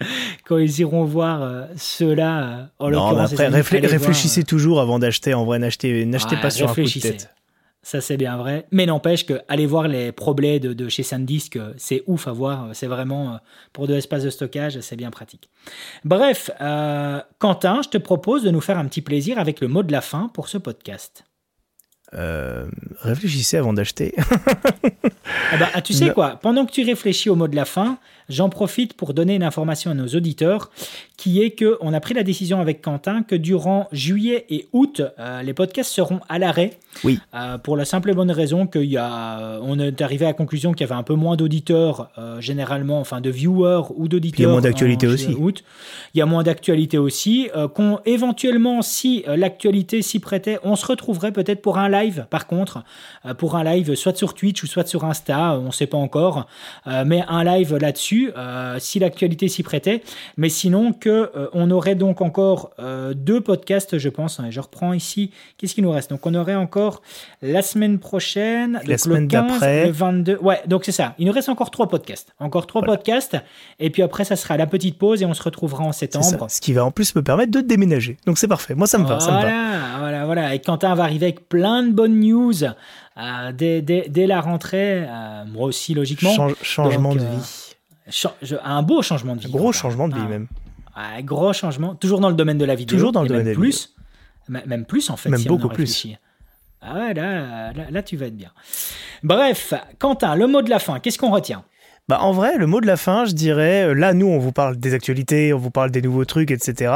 quand 0.46 0.58
ils 0.58 0.80
iront 0.80 1.04
voir 1.04 1.42
euh, 1.42 1.64
ceux-là. 1.76 2.42
euh, 2.42 2.64
en 2.78 2.90
Non, 2.90 3.08
l'occurrence, 3.10 3.32
après, 3.32 3.48
réflé- 3.50 3.80
voir, 3.80 3.90
réfléchissez 3.92 4.44
toujours 4.44 4.80
avant 4.80 4.98
d'acheter. 4.98 5.34
En 5.34 5.44
vrai, 5.44 5.58
n'achetez 5.58 6.04
n'achetez 6.06 6.36
Ouais, 6.36 6.42
pas 6.42 6.50
sur 6.50 6.70
un 6.70 6.74
coup 6.74 6.82
de 6.82 7.00
tête. 7.00 7.30
Ça, 7.82 8.00
c'est 8.00 8.16
bien 8.16 8.36
vrai. 8.36 8.66
Mais 8.70 8.86
n'empêche 8.86 9.24
que 9.24 9.40
aller 9.48 9.64
voir 9.64 9.88
les 9.88 10.10
problèmes 10.12 10.58
de, 10.58 10.72
de 10.74 10.88
chez 10.88 11.02
SanDisk, 11.04 11.58
c'est 11.78 12.02
ouf 12.06 12.26
à 12.28 12.32
voir. 12.32 12.70
C'est 12.74 12.88
vraiment, 12.88 13.38
pour 13.72 13.86
de 13.86 13.94
l'espace 13.94 14.24
de 14.24 14.30
stockage, 14.30 14.80
c'est 14.80 14.96
bien 14.96 15.10
pratique. 15.10 15.48
Bref, 16.04 16.50
euh, 16.60 17.20
Quentin, 17.38 17.80
je 17.82 17.88
te 17.88 17.96
propose 17.98 18.42
de 18.42 18.50
nous 18.50 18.60
faire 18.60 18.78
un 18.78 18.84
petit 18.86 19.00
plaisir 19.00 19.38
avec 19.38 19.60
le 19.60 19.68
mot 19.68 19.82
de 19.82 19.92
la 19.92 20.00
fin 20.02 20.28
pour 20.34 20.48
ce 20.48 20.58
podcast. 20.58 21.24
Euh, 22.14 22.66
réfléchissez 23.00 23.56
avant 23.58 23.72
d'acheter. 23.72 24.14
Eh 24.84 25.56
ben, 25.58 25.68
tu 25.84 25.92
sais 25.92 26.10
quoi? 26.12 26.38
Pendant 26.42 26.66
que 26.66 26.72
tu 26.72 26.82
réfléchis 26.84 27.30
au 27.30 27.36
mot 27.36 27.48
de 27.48 27.56
la 27.56 27.64
fin, 27.64 27.98
j'en 28.28 28.48
profite 28.48 28.94
pour 28.94 29.14
donner 29.14 29.34
une 29.34 29.42
information 29.42 29.90
à 29.90 29.94
nos 29.94 30.06
auditeurs, 30.08 30.70
qui 31.16 31.42
est 31.42 31.50
que 31.50 31.76
on 31.80 31.92
a 31.92 32.00
pris 32.00 32.14
la 32.14 32.22
décision 32.22 32.60
avec 32.60 32.82
Quentin 32.82 33.22
que 33.22 33.34
durant 33.34 33.88
juillet 33.92 34.46
et 34.50 34.68
août, 34.72 35.02
euh, 35.18 35.42
les 35.42 35.54
podcasts 35.54 35.90
seront 35.90 36.20
à 36.28 36.38
l'arrêt. 36.38 36.78
Oui. 37.04 37.18
Euh, 37.34 37.58
pour 37.58 37.76
la 37.76 37.84
simple 37.84 38.10
et 38.10 38.14
bonne 38.14 38.30
raison 38.30 38.66
qu'il 38.66 38.84
y 38.84 38.96
a, 38.96 39.60
on 39.62 39.78
est 39.78 40.00
arrivé 40.00 40.24
à 40.24 40.28
la 40.28 40.34
conclusion 40.34 40.72
qu'il 40.72 40.86
y 40.86 40.90
avait 40.90 40.98
un 40.98 41.02
peu 41.02 41.14
moins 41.14 41.36
d'auditeurs, 41.36 42.10
généralement, 42.40 43.00
enfin 43.00 43.20
de 43.20 43.30
viewers 43.30 43.82
ou 43.94 44.08
d'auditeurs. 44.08 44.40
Il 44.40 44.42
y 44.42 44.46
a 44.46 44.50
moins 44.50 44.60
d'actualité 44.60 45.06
aussi. 45.06 45.34
Août. 45.34 45.62
Il 46.14 46.18
y 46.18 46.22
a 46.22 46.26
moins 46.26 46.42
d'actualité 46.42 46.98
aussi. 46.98 47.48
qu'on 47.74 48.00
éventuellement, 48.04 48.82
si 48.82 49.24
l'actualité 49.26 50.02
s'y 50.02 50.18
prêtait, 50.18 50.58
on 50.62 50.76
se 50.76 50.86
retrouverait 50.86 51.32
peut-être 51.32 51.62
pour 51.62 51.78
un 51.78 51.88
live 51.88 52.26
par 52.30 52.46
contre, 52.46 52.84
euh, 53.24 53.34
pour 53.34 53.56
un 53.56 53.64
live 53.64 53.94
soit 53.94 54.16
sur 54.16 54.34
Twitch 54.34 54.62
ou 54.62 54.66
soit 54.66 54.86
sur 54.86 55.04
Insta, 55.04 55.58
on 55.58 55.66
ne 55.66 55.70
sait 55.70 55.86
pas 55.86 55.98
encore, 55.98 56.46
euh, 56.86 57.04
mais 57.06 57.24
un 57.28 57.44
live 57.44 57.76
là-dessus, 57.76 58.17
euh, 58.26 58.76
si 58.78 58.98
l'actualité 58.98 59.48
s'y 59.48 59.62
prêtait. 59.62 60.02
Mais 60.36 60.48
sinon, 60.48 60.92
que 60.92 61.30
on 61.52 61.70
aurait 61.70 61.94
donc 61.94 62.20
encore 62.20 62.70
deux 63.14 63.40
podcasts, 63.40 63.98
je 63.98 64.08
pense. 64.08 64.40
Hein, 64.40 64.48
je 64.50 64.60
reprends 64.60 64.92
ici. 64.92 65.30
Qu'est-ce 65.56 65.74
qu'il 65.74 65.84
nous 65.84 65.90
reste? 65.90 66.10
Donc, 66.10 66.26
on 66.26 66.34
aurait 66.34 66.54
encore 66.54 67.02
la 67.42 67.62
semaine 67.62 67.98
prochaine, 67.98 68.80
la 68.86 68.98
semaine 68.98 69.28
d'après, 69.28 69.86
le 69.86 69.92
22. 69.92 70.38
Ouais, 70.42 70.60
donc 70.66 70.84
c'est 70.84 70.92
ça. 70.92 71.14
Il 71.18 71.26
nous 71.26 71.32
reste 71.32 71.48
encore 71.48 71.70
trois 71.70 71.88
podcasts. 71.88 72.34
Encore 72.38 72.66
trois 72.66 72.82
podcasts. 72.82 73.36
Et 73.78 73.90
puis 73.90 74.02
après, 74.02 74.24
ça 74.24 74.36
sera 74.36 74.56
la 74.56 74.66
petite 74.66 74.98
pause 74.98 75.22
et 75.22 75.26
on 75.26 75.34
se 75.34 75.42
retrouvera 75.42 75.84
en 75.84 75.92
septembre. 75.92 76.46
Ce 76.48 76.60
qui 76.60 76.72
va 76.72 76.84
en 76.84 76.90
plus 76.90 77.14
me 77.14 77.22
permettre 77.22 77.52
de 77.52 77.60
déménager. 77.60 78.16
Donc 78.26 78.38
c'est 78.38 78.48
parfait. 78.48 78.74
Moi, 78.74 78.86
ça 78.86 78.98
me 78.98 79.06
va. 79.06 79.20
Ça 79.20 79.32
me 79.32 79.42
va. 79.42 79.98
voilà, 79.98 80.26
voilà. 80.26 80.54
Et 80.54 80.60
Quentin 80.60 80.94
va 80.94 81.04
arriver 81.04 81.26
avec 81.26 81.48
plein 81.48 81.82
de 81.82 81.92
bonne 81.92 82.18
news 82.20 82.64
euh, 82.64 83.52
dès, 83.52 84.26
la 84.26 84.40
rentrée. 84.40 85.04
Euh, 85.06 85.44
moi 85.46 85.66
aussi, 85.66 85.94
logiquement. 85.94 86.32
changement 86.62 87.14
de 87.14 87.20
euh, 87.20 87.30
vie. 87.36 87.67
Un 88.62 88.82
beau 88.82 89.02
changement 89.02 89.36
de 89.36 89.40
vie. 89.40 89.46
Un 89.46 89.50
gros 89.50 89.72
changement 89.72 90.08
de 90.08 90.14
vie, 90.14 90.26
même. 90.26 90.48
Un 90.94 91.22
gros 91.22 91.52
changement. 91.52 91.94
Toujours 91.94 92.20
dans 92.20 92.28
le 92.28 92.34
domaine 92.34 92.58
de 92.58 92.64
la 92.64 92.74
vidéo. 92.74 92.96
Toujours 92.96 93.12
dans 93.12 93.22
le 93.22 93.28
domaine 93.28 93.46
de 93.46 93.54
plus, 93.54 93.94
Même 94.48 94.84
plus, 94.84 95.10
en 95.10 95.16
fait. 95.16 95.28
Même 95.30 95.44
beaucoup 95.44 95.68
plus. 95.68 96.08
Ah 96.80 96.94
ouais, 96.94 97.14
là, 97.14 97.72
là, 97.90 98.02
tu 98.02 98.16
vas 98.16 98.26
être 98.26 98.36
bien. 98.36 98.52
Bref, 99.24 99.74
Quentin, 99.98 100.36
le 100.36 100.46
mot 100.46 100.62
de 100.62 100.70
la 100.70 100.78
fin, 100.78 101.00
qu'est-ce 101.00 101.18
qu'on 101.18 101.32
retient? 101.32 101.64
Bah, 102.08 102.20
en 102.22 102.32
vrai, 102.32 102.56
le 102.56 102.66
mot 102.66 102.80
de 102.80 102.86
la 102.86 102.96
fin, 102.96 103.26
je 103.26 103.32
dirais, 103.32 103.84
euh, 103.84 103.92
là, 103.92 104.14
nous, 104.14 104.26
on 104.26 104.38
vous 104.38 104.50
parle 104.50 104.78
des 104.78 104.94
actualités, 104.94 105.52
on 105.52 105.58
vous 105.58 105.70
parle 105.70 105.90
des 105.90 106.00
nouveaux 106.00 106.24
trucs, 106.24 106.50
etc. 106.50 106.90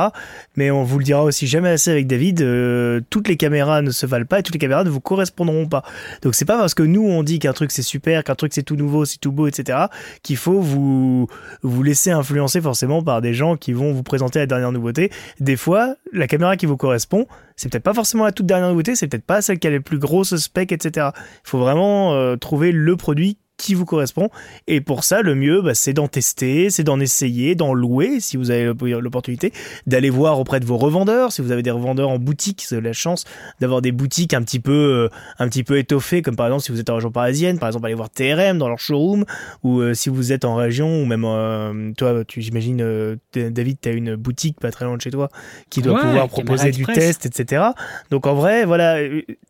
Mais 0.57 0.71
on 0.71 0.85
vous 0.85 0.99
le 0.99 1.05
dira 1.05 1.23
aussi 1.23 1.47
jamais 1.47 1.69
assez 1.69 1.91
avec 1.91 2.07
David, 2.07 2.41
euh, 2.41 3.03
toutes 3.11 3.29
les 3.29 3.37
caméras 3.37 3.83
ne 3.83 3.91
se 3.91 4.07
valent 4.07 4.25
pas 4.25 4.39
et 4.39 4.43
toutes 4.43 4.55
les 4.55 4.59
caméras 4.59 4.85
ne 4.85 4.91
vous 4.91 5.01
correspondront 5.01 5.67
pas. 5.67 5.83
Donc 6.23 6.35
c'est 6.35 6.47
pas 6.47 6.57
parce 6.57 6.73
que 6.73 6.83
nous, 6.83 7.07
on 7.07 7.23
dit 7.23 7.41
qu'un 7.41 7.53
truc 7.53 7.73
c'est 7.73 7.83
super, 7.83 8.25
qu'un 8.25 8.35
truc 8.35 8.55
c'est 8.55 8.63
tout 8.63 8.77
nouveau, 8.77 9.05
c'est 9.05 9.19
tout 9.19 9.33
beau, 9.33 9.49
etc., 9.49 9.81
qu'il 10.23 10.39
faut 10.39 10.61
vous, 10.61 11.27
vous 11.63 11.83
laisser 11.83 12.11
influencer 12.11 12.63
forcément 12.63 13.03
par 13.03 13.21
des 13.21 13.35
gens 13.35 13.59
qui 13.59 13.75
vont 13.75 13.93
vous 13.93 14.03
présenter 14.03 14.39
la 14.39 14.47
dernière 14.47 14.73
nouveauté. 14.73 15.11
Des 15.41 15.57
fois, 15.57 15.95
la 16.15 16.27
caméra 16.27 16.57
qui 16.57 16.65
vous 16.65 16.79
correspond, 16.79 17.27
c'est 17.57 17.71
peut-être 17.71 17.85
pas 17.85 17.93
forcément 17.93 18.25
la 18.25 18.33
toute 18.33 18.47
dernière 18.47 18.71
nouveauté, 18.71 18.97
c'est 18.97 19.09
peut-être 19.09 19.27
pas 19.27 19.43
celle 19.43 19.59
qui 19.59 19.67
a 19.67 19.71
les 19.71 19.81
plus 19.81 19.99
grosses 19.99 20.37
specs, 20.37 20.73
etc. 20.73 21.09
Il 21.15 21.49
faut 21.51 21.59
vraiment 21.59 22.15
euh, 22.15 22.37
trouver 22.37 22.73
le 22.73 22.97
produit 22.97 23.37
qui 23.63 23.75
vous 23.75 23.85
correspond. 23.85 24.29
Et 24.67 24.81
pour 24.81 25.05
ça, 25.05 25.23
le 25.23 25.37
mieux, 25.37 25.63
bah, 25.63 25.75
c'est 25.75 25.93
d'en 25.93 26.09
tester, 26.09 26.69
c'est 26.69 26.83
d'en 26.83 26.99
essayer, 26.99 27.55
d'en 27.55 27.75
louer 27.75 28.19
si 28.19 28.37
vous 28.37 28.51
avez 28.51 28.65
l'opportunité, 28.65 29.53
d'aller 29.87 30.11
voir 30.11 30.41
auprès 30.41 30.59
de 30.59 30.67
vos 30.67 30.77
revendeurs. 30.77 31.33
Si 31.33 31.43
vous 31.43 31.53
avez 31.53 31.63
des 31.63 31.71
revendeurs 31.71 32.11
en 32.11 32.19
boutique, 32.19 32.67
avez 32.73 32.83
la 32.83 32.93
chance 32.93 33.25
d'avoir 33.61 33.83
des 33.83 33.93
boutiques 33.93 34.35
un 34.35 34.43
petit 34.43 34.59
peu, 34.59 34.73
euh, 34.73 35.09
un 35.39 35.49
petit 35.49 35.63
peu 35.63 35.79
étoffées, 35.79 36.23
comme 36.23 36.37
par 36.37 36.47
exemple 36.47 36.65
si 36.65 36.73
vous 36.73 36.81
êtes 36.81 36.91
en 36.91 36.97
région 36.97 37.13
parisienne, 37.13 37.59
par 37.59 37.69
exemple 37.69 37.87
aller 37.87 37.95
voir 37.95 38.11
TRM 38.11 38.59
dans 38.59 38.69
leur 38.69 38.79
showroom, 38.79 39.25
ou 39.63 39.81
euh, 39.81 39.95
si 39.95 40.09
vous 40.09 40.33
êtes 40.33 40.45
en 40.45 40.57
région, 40.57 41.03
ou 41.03 41.05
même 41.05 41.25
euh, 41.25 41.93
toi, 41.97 42.25
tu 42.25 42.43
j'imagine, 42.43 43.17
David, 43.35 43.79
tu 43.81 43.89
as 43.89 43.93
une 43.93 44.17
boutique 44.17 44.59
pas 44.59 44.71
très 44.71 44.85
loin 44.85 44.97
de 44.97 45.03
chez 45.03 45.11
toi 45.11 45.29
qui 45.71 45.83
doit 45.83 46.01
pouvoir 46.01 46.29
proposer 46.29 46.73
du 46.73 46.85
test, 46.85 47.27
etc. 47.27 47.63
Donc 48.11 48.27
en 48.27 48.35
vrai, 48.35 48.65
voilà, 48.65 48.99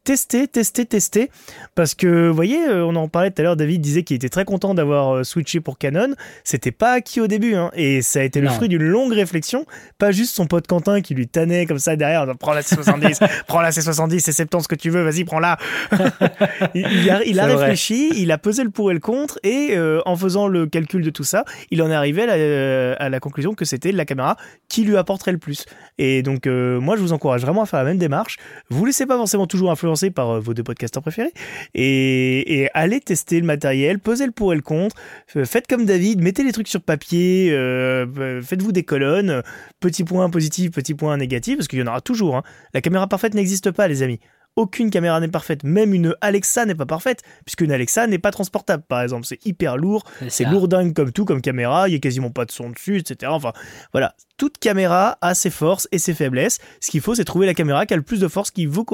tester, 0.05 0.48
tester, 0.48 0.84
tester, 0.84 1.30
parce 1.74 1.94
que 1.94 2.28
vous 2.28 2.34
voyez, 2.34 2.59
on 2.68 2.94
en 2.97 3.09
parlait 3.09 3.30
tout 3.30 3.40
à 3.40 3.44
l'heure, 3.44 3.56
David 3.56 3.80
disait 3.80 4.02
qui 4.03 4.15
était 4.15 4.29
très 4.29 4.45
content 4.45 4.74
d'avoir 4.74 5.16
euh, 5.16 5.24
switché 5.24 5.61
pour 5.61 5.79
Canon. 5.79 6.15
C'était 6.45 6.73
pas 6.73 6.93
acquis 6.93 7.20
au 7.20 7.27
début, 7.27 7.55
hein, 7.55 7.70
et 7.74 8.03
ça 8.03 8.20
a 8.20 8.23
été 8.23 8.41
le 8.41 8.49
fruit 8.49 8.69
d'une 8.69 8.83
longue 8.83 9.12
réflexion. 9.12 9.66
Pas 9.99 10.12
juste 10.12 10.35
son 10.35 10.47
pote 10.47 10.66
Quentin 10.66 11.01
qui 11.01 11.15
lui 11.15 11.29
tannait 11.29 11.66
comme 11.66 11.79
ça 11.79 11.97
derrière, 11.97 12.27
prends 12.39 12.53
la 12.53 12.62
C70, 12.62 13.27
prends 13.47 13.61
la 13.61 13.70
C70, 13.70 14.19
c'est 14.19 14.33
70 14.33 14.62
ce 14.62 14.69
que 14.69 14.74
tu 14.74 14.91
veux, 14.91 15.03
vas-y, 15.03 15.24
prends-la. 15.24 15.59
il, 16.74 17.41
a, 17.41 17.47
réfléchi, 17.47 18.11
il 18.16 18.31
a 18.33 18.39
pesé 18.39 18.65
le 18.65 18.70
pour 18.70 18.91
et 18.91 18.95
le 18.95 19.01
contre, 19.01 19.39
et 19.43 19.70
euh, 19.73 20.01
en 20.07 20.16
faisant 20.16 20.49
le 20.49 20.66
calcul 20.66 21.03
de 21.03 21.11
tout 21.11 21.24
ça, 21.24 21.45
il 21.70 21.83
en 21.83 21.91
est 21.91 21.95
arrivé 21.95 22.23
à 22.23 23.09
la, 23.09 23.20
conclusion 23.20 23.55
que 23.55 23.65
c'était 23.65 23.93
la 23.93 24.05
caméra 24.05 24.37
qui 24.69 24.85
lui 24.85 24.97
apporterait 24.97 25.33
le 25.33 25.39
plus. 25.39 25.65
Et 25.99 26.23
donc, 26.23 26.47
euh, 26.47 26.81
moi, 26.81 26.97
je 26.97 27.03
vous 27.03 27.12
encourage 27.12 27.43
vraiment 27.43 27.62
à 27.62 27.66
faire 27.66 27.79
la 27.81 27.85
même 27.85 27.99
démarche. 27.99 28.37
Vous 28.69 28.85
laissez 28.85 29.07
pas 29.07 29.16
forcément 29.16 29.47
toujours 29.47 29.70
influencer 29.70 30.11
par 30.11 30.41
vos 30.41 30.55
deux 30.55 30.62
podcasteurs 30.62 31.03
préférés, 31.03 31.33
et, 31.74 32.61
et 32.61 32.70
allez 32.74 33.01
tester 33.01 33.41
le 33.41 33.47
matériel 33.47 33.91
pesez 33.98 34.27
le 34.27 34.32
pour 34.32 34.52
et 34.52 34.56
le 34.56 34.62
contre, 34.62 34.97
faites 35.27 35.66
comme 35.66 35.85
David, 35.85 36.20
mettez 36.20 36.44
les 36.44 36.52
trucs 36.52 36.69
sur 36.69 36.81
papier, 36.81 37.51
euh, 37.52 38.43
faites-vous 38.43 38.73
des 38.73 38.85
colonnes, 38.85 39.43
petit 39.81 40.05
point 40.05 40.28
positif, 40.31 40.70
petit 40.73 40.94
point 40.94 41.16
négatif, 41.16 41.56
parce 41.56 41.69
qu'il 41.69 41.78
y 41.78 41.82
en 41.82 41.86
aura 41.86 42.01
toujours. 42.01 42.36
Hein. 42.36 42.43
La 42.74 42.81
caméra 42.81 43.06
parfaite 43.06 43.35
n'existe 43.35 43.70
pas, 43.70 43.89
les 43.89 44.02
amis. 44.02 44.20
Aucune 44.55 44.90
caméra 44.90 45.19
n'est 45.19 45.28
parfaite, 45.28 45.64
même 45.64 45.94
une 45.94 46.14
Alexa 46.20 46.66
n'est 46.66 46.74
pas 46.74 46.85
parfaite, 46.85 47.23
puisqu'une 47.47 47.73
Alexa 47.73 48.06
n'est 48.06 48.19
pas 48.19 48.31
transportable, 48.31 48.85
par 48.86 49.01
exemple. 49.01 49.24
C'est 49.24 49.44
hyper 49.47 49.78
lourd, 49.78 50.05
c'est 50.28 50.44
lourdingue 50.44 50.93
comme 50.93 51.10
tout, 51.10 51.24
comme 51.24 51.40
caméra, 51.40 51.89
il 51.89 51.93
n'y 51.93 51.97
a 51.97 52.01
quasiment 52.01 52.31
pas 52.31 52.44
de 52.44 52.52
son 52.52 52.69
dessus, 52.69 52.98
etc. 52.98 53.32
Enfin, 53.35 53.52
voilà. 53.93 54.14
Toute 54.36 54.59
caméra 54.59 55.16
a 55.23 55.35
ses 55.35 55.48
forces 55.48 55.89
et 55.90 55.98
ses 55.98 56.12
faiblesses. 56.12 56.59
Ce 56.81 56.90
qu'il 56.90 57.01
faut, 57.01 57.14
c'est 57.14 57.24
trouver 57.24 57.47
la 57.47 57.55
caméra 57.55 57.86
qui 57.86 57.94
a 57.94 57.97
le 57.97 58.02
plus 58.02 58.20
de 58.20 58.28
force 58.28 58.51
qui 58.51 58.66
vous 58.66 58.85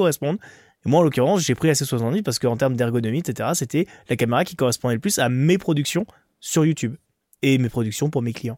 corresponde 0.83 0.91
moi, 0.91 0.99
en 1.01 1.03
l'occurrence, 1.03 1.41
j'ai 1.41 1.55
pris 1.55 1.67
la 1.67 1.73
C70 1.73 2.23
parce 2.23 2.39
qu'en 2.39 2.57
termes 2.57 2.75
d'ergonomie, 2.75 3.19
etc., 3.19 3.49
c'était 3.53 3.85
la 4.09 4.15
caméra 4.15 4.45
qui 4.45 4.55
correspondait 4.55 4.95
le 4.95 4.99
plus 4.99 5.19
à 5.19 5.29
mes 5.29 5.57
productions 5.57 6.05
sur 6.39 6.65
YouTube 6.65 6.95
et 7.41 7.57
mes 7.57 7.69
productions 7.69 8.09
pour 8.09 8.21
mes 8.21 8.33
clients. 8.33 8.57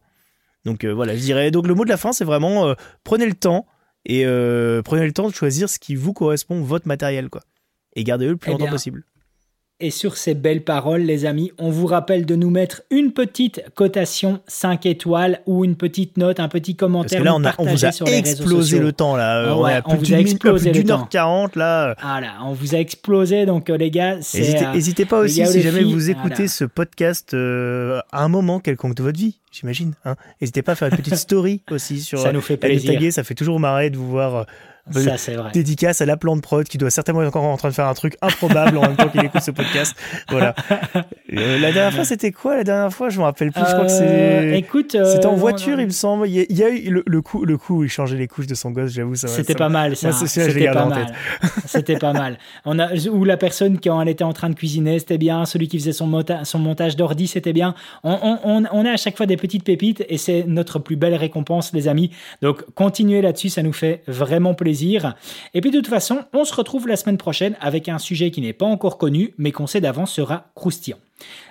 Donc 0.64 0.84
euh, 0.84 0.92
voilà, 0.92 1.16
je 1.16 1.20
dirais. 1.20 1.50
Donc 1.50 1.66
le 1.66 1.74
mot 1.74 1.84
de 1.84 1.90
la 1.90 1.96
fin, 1.96 2.12
c'est 2.12 2.24
vraiment 2.24 2.68
euh, 2.68 2.74
prenez 3.04 3.26
le 3.26 3.34
temps 3.34 3.66
et 4.04 4.24
euh, 4.26 4.82
prenez 4.82 5.04
le 5.04 5.12
temps 5.12 5.28
de 5.28 5.34
choisir 5.34 5.68
ce 5.68 5.78
qui 5.78 5.96
vous 5.96 6.12
correspond, 6.12 6.60
votre 6.62 6.86
matériel, 6.86 7.28
quoi. 7.28 7.42
Et 7.94 8.04
gardez-le 8.04 8.32
le 8.32 8.36
plus 8.36 8.50
eh 8.50 8.52
longtemps 8.52 8.70
possible. 8.70 9.04
Et 9.84 9.90
sur 9.90 10.16
ces 10.16 10.34
belles 10.34 10.62
paroles, 10.62 11.00
les 11.00 11.26
amis, 11.26 11.50
on 11.58 11.68
vous 11.68 11.86
rappelle 11.86 12.24
de 12.24 12.36
nous 12.36 12.50
mettre 12.50 12.82
une 12.90 13.12
petite 13.12 13.64
cotation 13.74 14.38
5 14.46 14.86
étoiles 14.86 15.40
ou 15.46 15.64
une 15.64 15.74
petite 15.74 16.16
note, 16.18 16.38
un 16.38 16.46
petit 16.46 16.76
commentaire. 16.76 17.20
Parce 17.20 17.36
que 17.36 17.42
là, 17.44 17.54
on, 17.58 17.64
vous 17.64 17.84
a 17.84 17.88
explosé 18.12 18.78
le 18.78 18.92
temps. 18.92 19.16
Là. 19.16 19.42
Ah 19.44 19.82
on, 19.86 19.96
vous 19.96 20.14
a 20.14 20.18
explosé 20.18 20.72
le 20.72 20.84
temps. 20.84 21.08
40 21.10 21.56
là. 21.56 21.96
Voilà, 22.00 22.34
on 22.44 22.52
vous 22.52 22.76
a 22.76 22.78
explosé. 22.78 23.44
Donc, 23.44 23.70
euh, 23.70 23.76
les 23.76 23.90
gars, 23.90 24.18
N'hésitez 24.72 25.04
pas 25.04 25.18
aussi, 25.18 25.44
si 25.44 25.60
jamais 25.62 25.82
vous 25.82 26.10
écoutez 26.10 26.46
ce 26.46 26.64
podcast 26.64 27.34
euh, 27.34 28.00
à 28.12 28.22
un 28.22 28.28
moment 28.28 28.60
quelconque 28.60 28.94
de 28.94 29.02
votre 29.02 29.18
vie, 29.18 29.40
j'imagine. 29.50 29.94
Hein. 30.04 30.14
N'hésitez 30.40 30.62
pas 30.62 30.72
à 30.72 30.74
faire 30.76 30.90
une 30.90 30.96
petite 30.96 31.16
story 31.16 31.60
aussi 31.72 32.00
sur. 32.02 32.20
Ça 32.20 32.30
nous 32.30 32.40
fait 32.40 32.56
plaisir. 32.56 33.12
ça 33.12 33.24
fait 33.24 33.34
toujours 33.34 33.58
marrer 33.58 33.90
de 33.90 33.96
vous 33.96 34.08
voir 34.08 34.46
ça, 34.90 35.16
c'est 35.16 35.34
vrai. 35.34 35.50
Dédicace 35.52 36.00
à 36.00 36.06
la 36.06 36.16
plante 36.16 36.42
prod 36.42 36.66
qui 36.66 36.76
doit 36.76 36.90
certainement 36.90 37.22
être 37.22 37.28
encore 37.28 37.44
en 37.44 37.56
train 37.56 37.68
de 37.68 37.74
faire 37.74 37.86
un 37.86 37.94
truc 37.94 38.16
improbable 38.20 38.78
en 38.78 38.82
même 38.82 38.96
temps 38.96 39.08
qu'il 39.08 39.24
écoute 39.24 39.40
ce 39.40 39.52
podcast. 39.52 39.96
Voilà. 40.28 40.54
Euh, 41.34 41.58
la 41.58 41.72
dernière 41.72 41.94
fois, 41.94 42.04
c'était 42.04 42.30
quoi 42.30 42.56
la 42.56 42.64
dernière 42.64 42.92
fois? 42.92 43.08
Je 43.08 43.18
me 43.18 43.24
rappelle 43.24 43.52
plus. 43.52 43.62
je 43.62 43.72
crois 43.72 43.86
que 43.86 43.90
c'est. 43.90 44.04
Euh, 44.04 44.54
écoute. 44.54 44.94
Euh, 44.94 45.10
c'était 45.14 45.24
en 45.24 45.34
voiture, 45.34 45.80
il 45.80 45.86
me 45.86 45.90
semble. 45.90 46.28
Il 46.28 46.34
y 46.34 46.62
a, 46.62 46.68
eu 46.68 47.02
le, 47.06 47.22
coup, 47.22 47.46
le 47.46 47.56
coup 47.56 47.78
où 47.78 47.84
il 47.84 47.88
changeait 47.88 48.18
les 48.18 48.28
couches 48.28 48.46
de 48.46 48.54
son 48.54 48.70
gosse, 48.70 48.92
j'avoue. 48.92 49.14
ça 49.14 49.28
C'était 49.28 49.54
pas 49.54 49.70
mal, 49.70 49.96
ça. 49.96 50.12
C'était 50.12 50.70
pas 50.70 50.84
mal. 50.84 51.06
C'était 51.64 51.96
pas 51.96 52.12
mal. 52.12 52.36
On 52.66 52.78
a, 52.78 52.94
ou 53.08 53.24
la 53.24 53.38
personne 53.38 53.78
qui 53.78 53.88
elle 53.88 54.08
était 54.08 54.24
en 54.24 54.34
train 54.34 54.50
de 54.50 54.54
cuisiner, 54.54 54.98
c'était 54.98 55.16
bien. 55.16 55.46
Celui 55.46 55.68
qui 55.68 55.78
faisait 55.78 55.92
son, 55.92 56.22
son 56.44 56.58
montage 56.58 56.96
d'ordi, 56.96 57.28
c'était 57.28 57.54
bien. 57.54 57.74
On, 58.04 58.38
on, 58.44 58.64
on, 58.70 58.84
a 58.84 58.90
à 58.90 58.96
chaque 58.98 59.16
fois 59.16 59.24
des 59.24 59.38
petites 59.38 59.64
pépites 59.64 60.04
et 60.10 60.18
c'est 60.18 60.44
notre 60.46 60.80
plus 60.80 60.96
belle 60.96 61.14
récompense, 61.14 61.72
les 61.72 61.88
amis. 61.88 62.10
Donc, 62.42 62.62
continuez 62.74 63.22
là-dessus, 63.22 63.48
ça 63.48 63.62
nous 63.62 63.72
fait 63.72 64.02
vraiment 64.06 64.52
plaisir. 64.52 64.71
Et 65.54 65.60
puis 65.60 65.70
de 65.70 65.78
toute 65.78 65.88
façon, 65.88 66.24
on 66.32 66.44
se 66.44 66.54
retrouve 66.54 66.88
la 66.88 66.96
semaine 66.96 67.18
prochaine 67.18 67.56
avec 67.60 67.88
un 67.88 67.98
sujet 67.98 68.30
qui 68.30 68.40
n'est 68.40 68.52
pas 68.52 68.66
encore 68.66 68.98
connu, 68.98 69.34
mais 69.38 69.52
qu'on 69.52 69.66
sait 69.66 69.80
d'avance 69.80 70.12
sera 70.12 70.50
croustillant. 70.54 70.98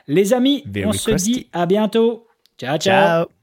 Les 0.08 0.34
amis, 0.34 0.64
on 0.86 0.92
se 0.92 1.12
dit 1.12 1.48
à 1.54 1.66
bientôt. 1.66 2.28
ciao. 2.58 2.78
ciao. 2.78 3.41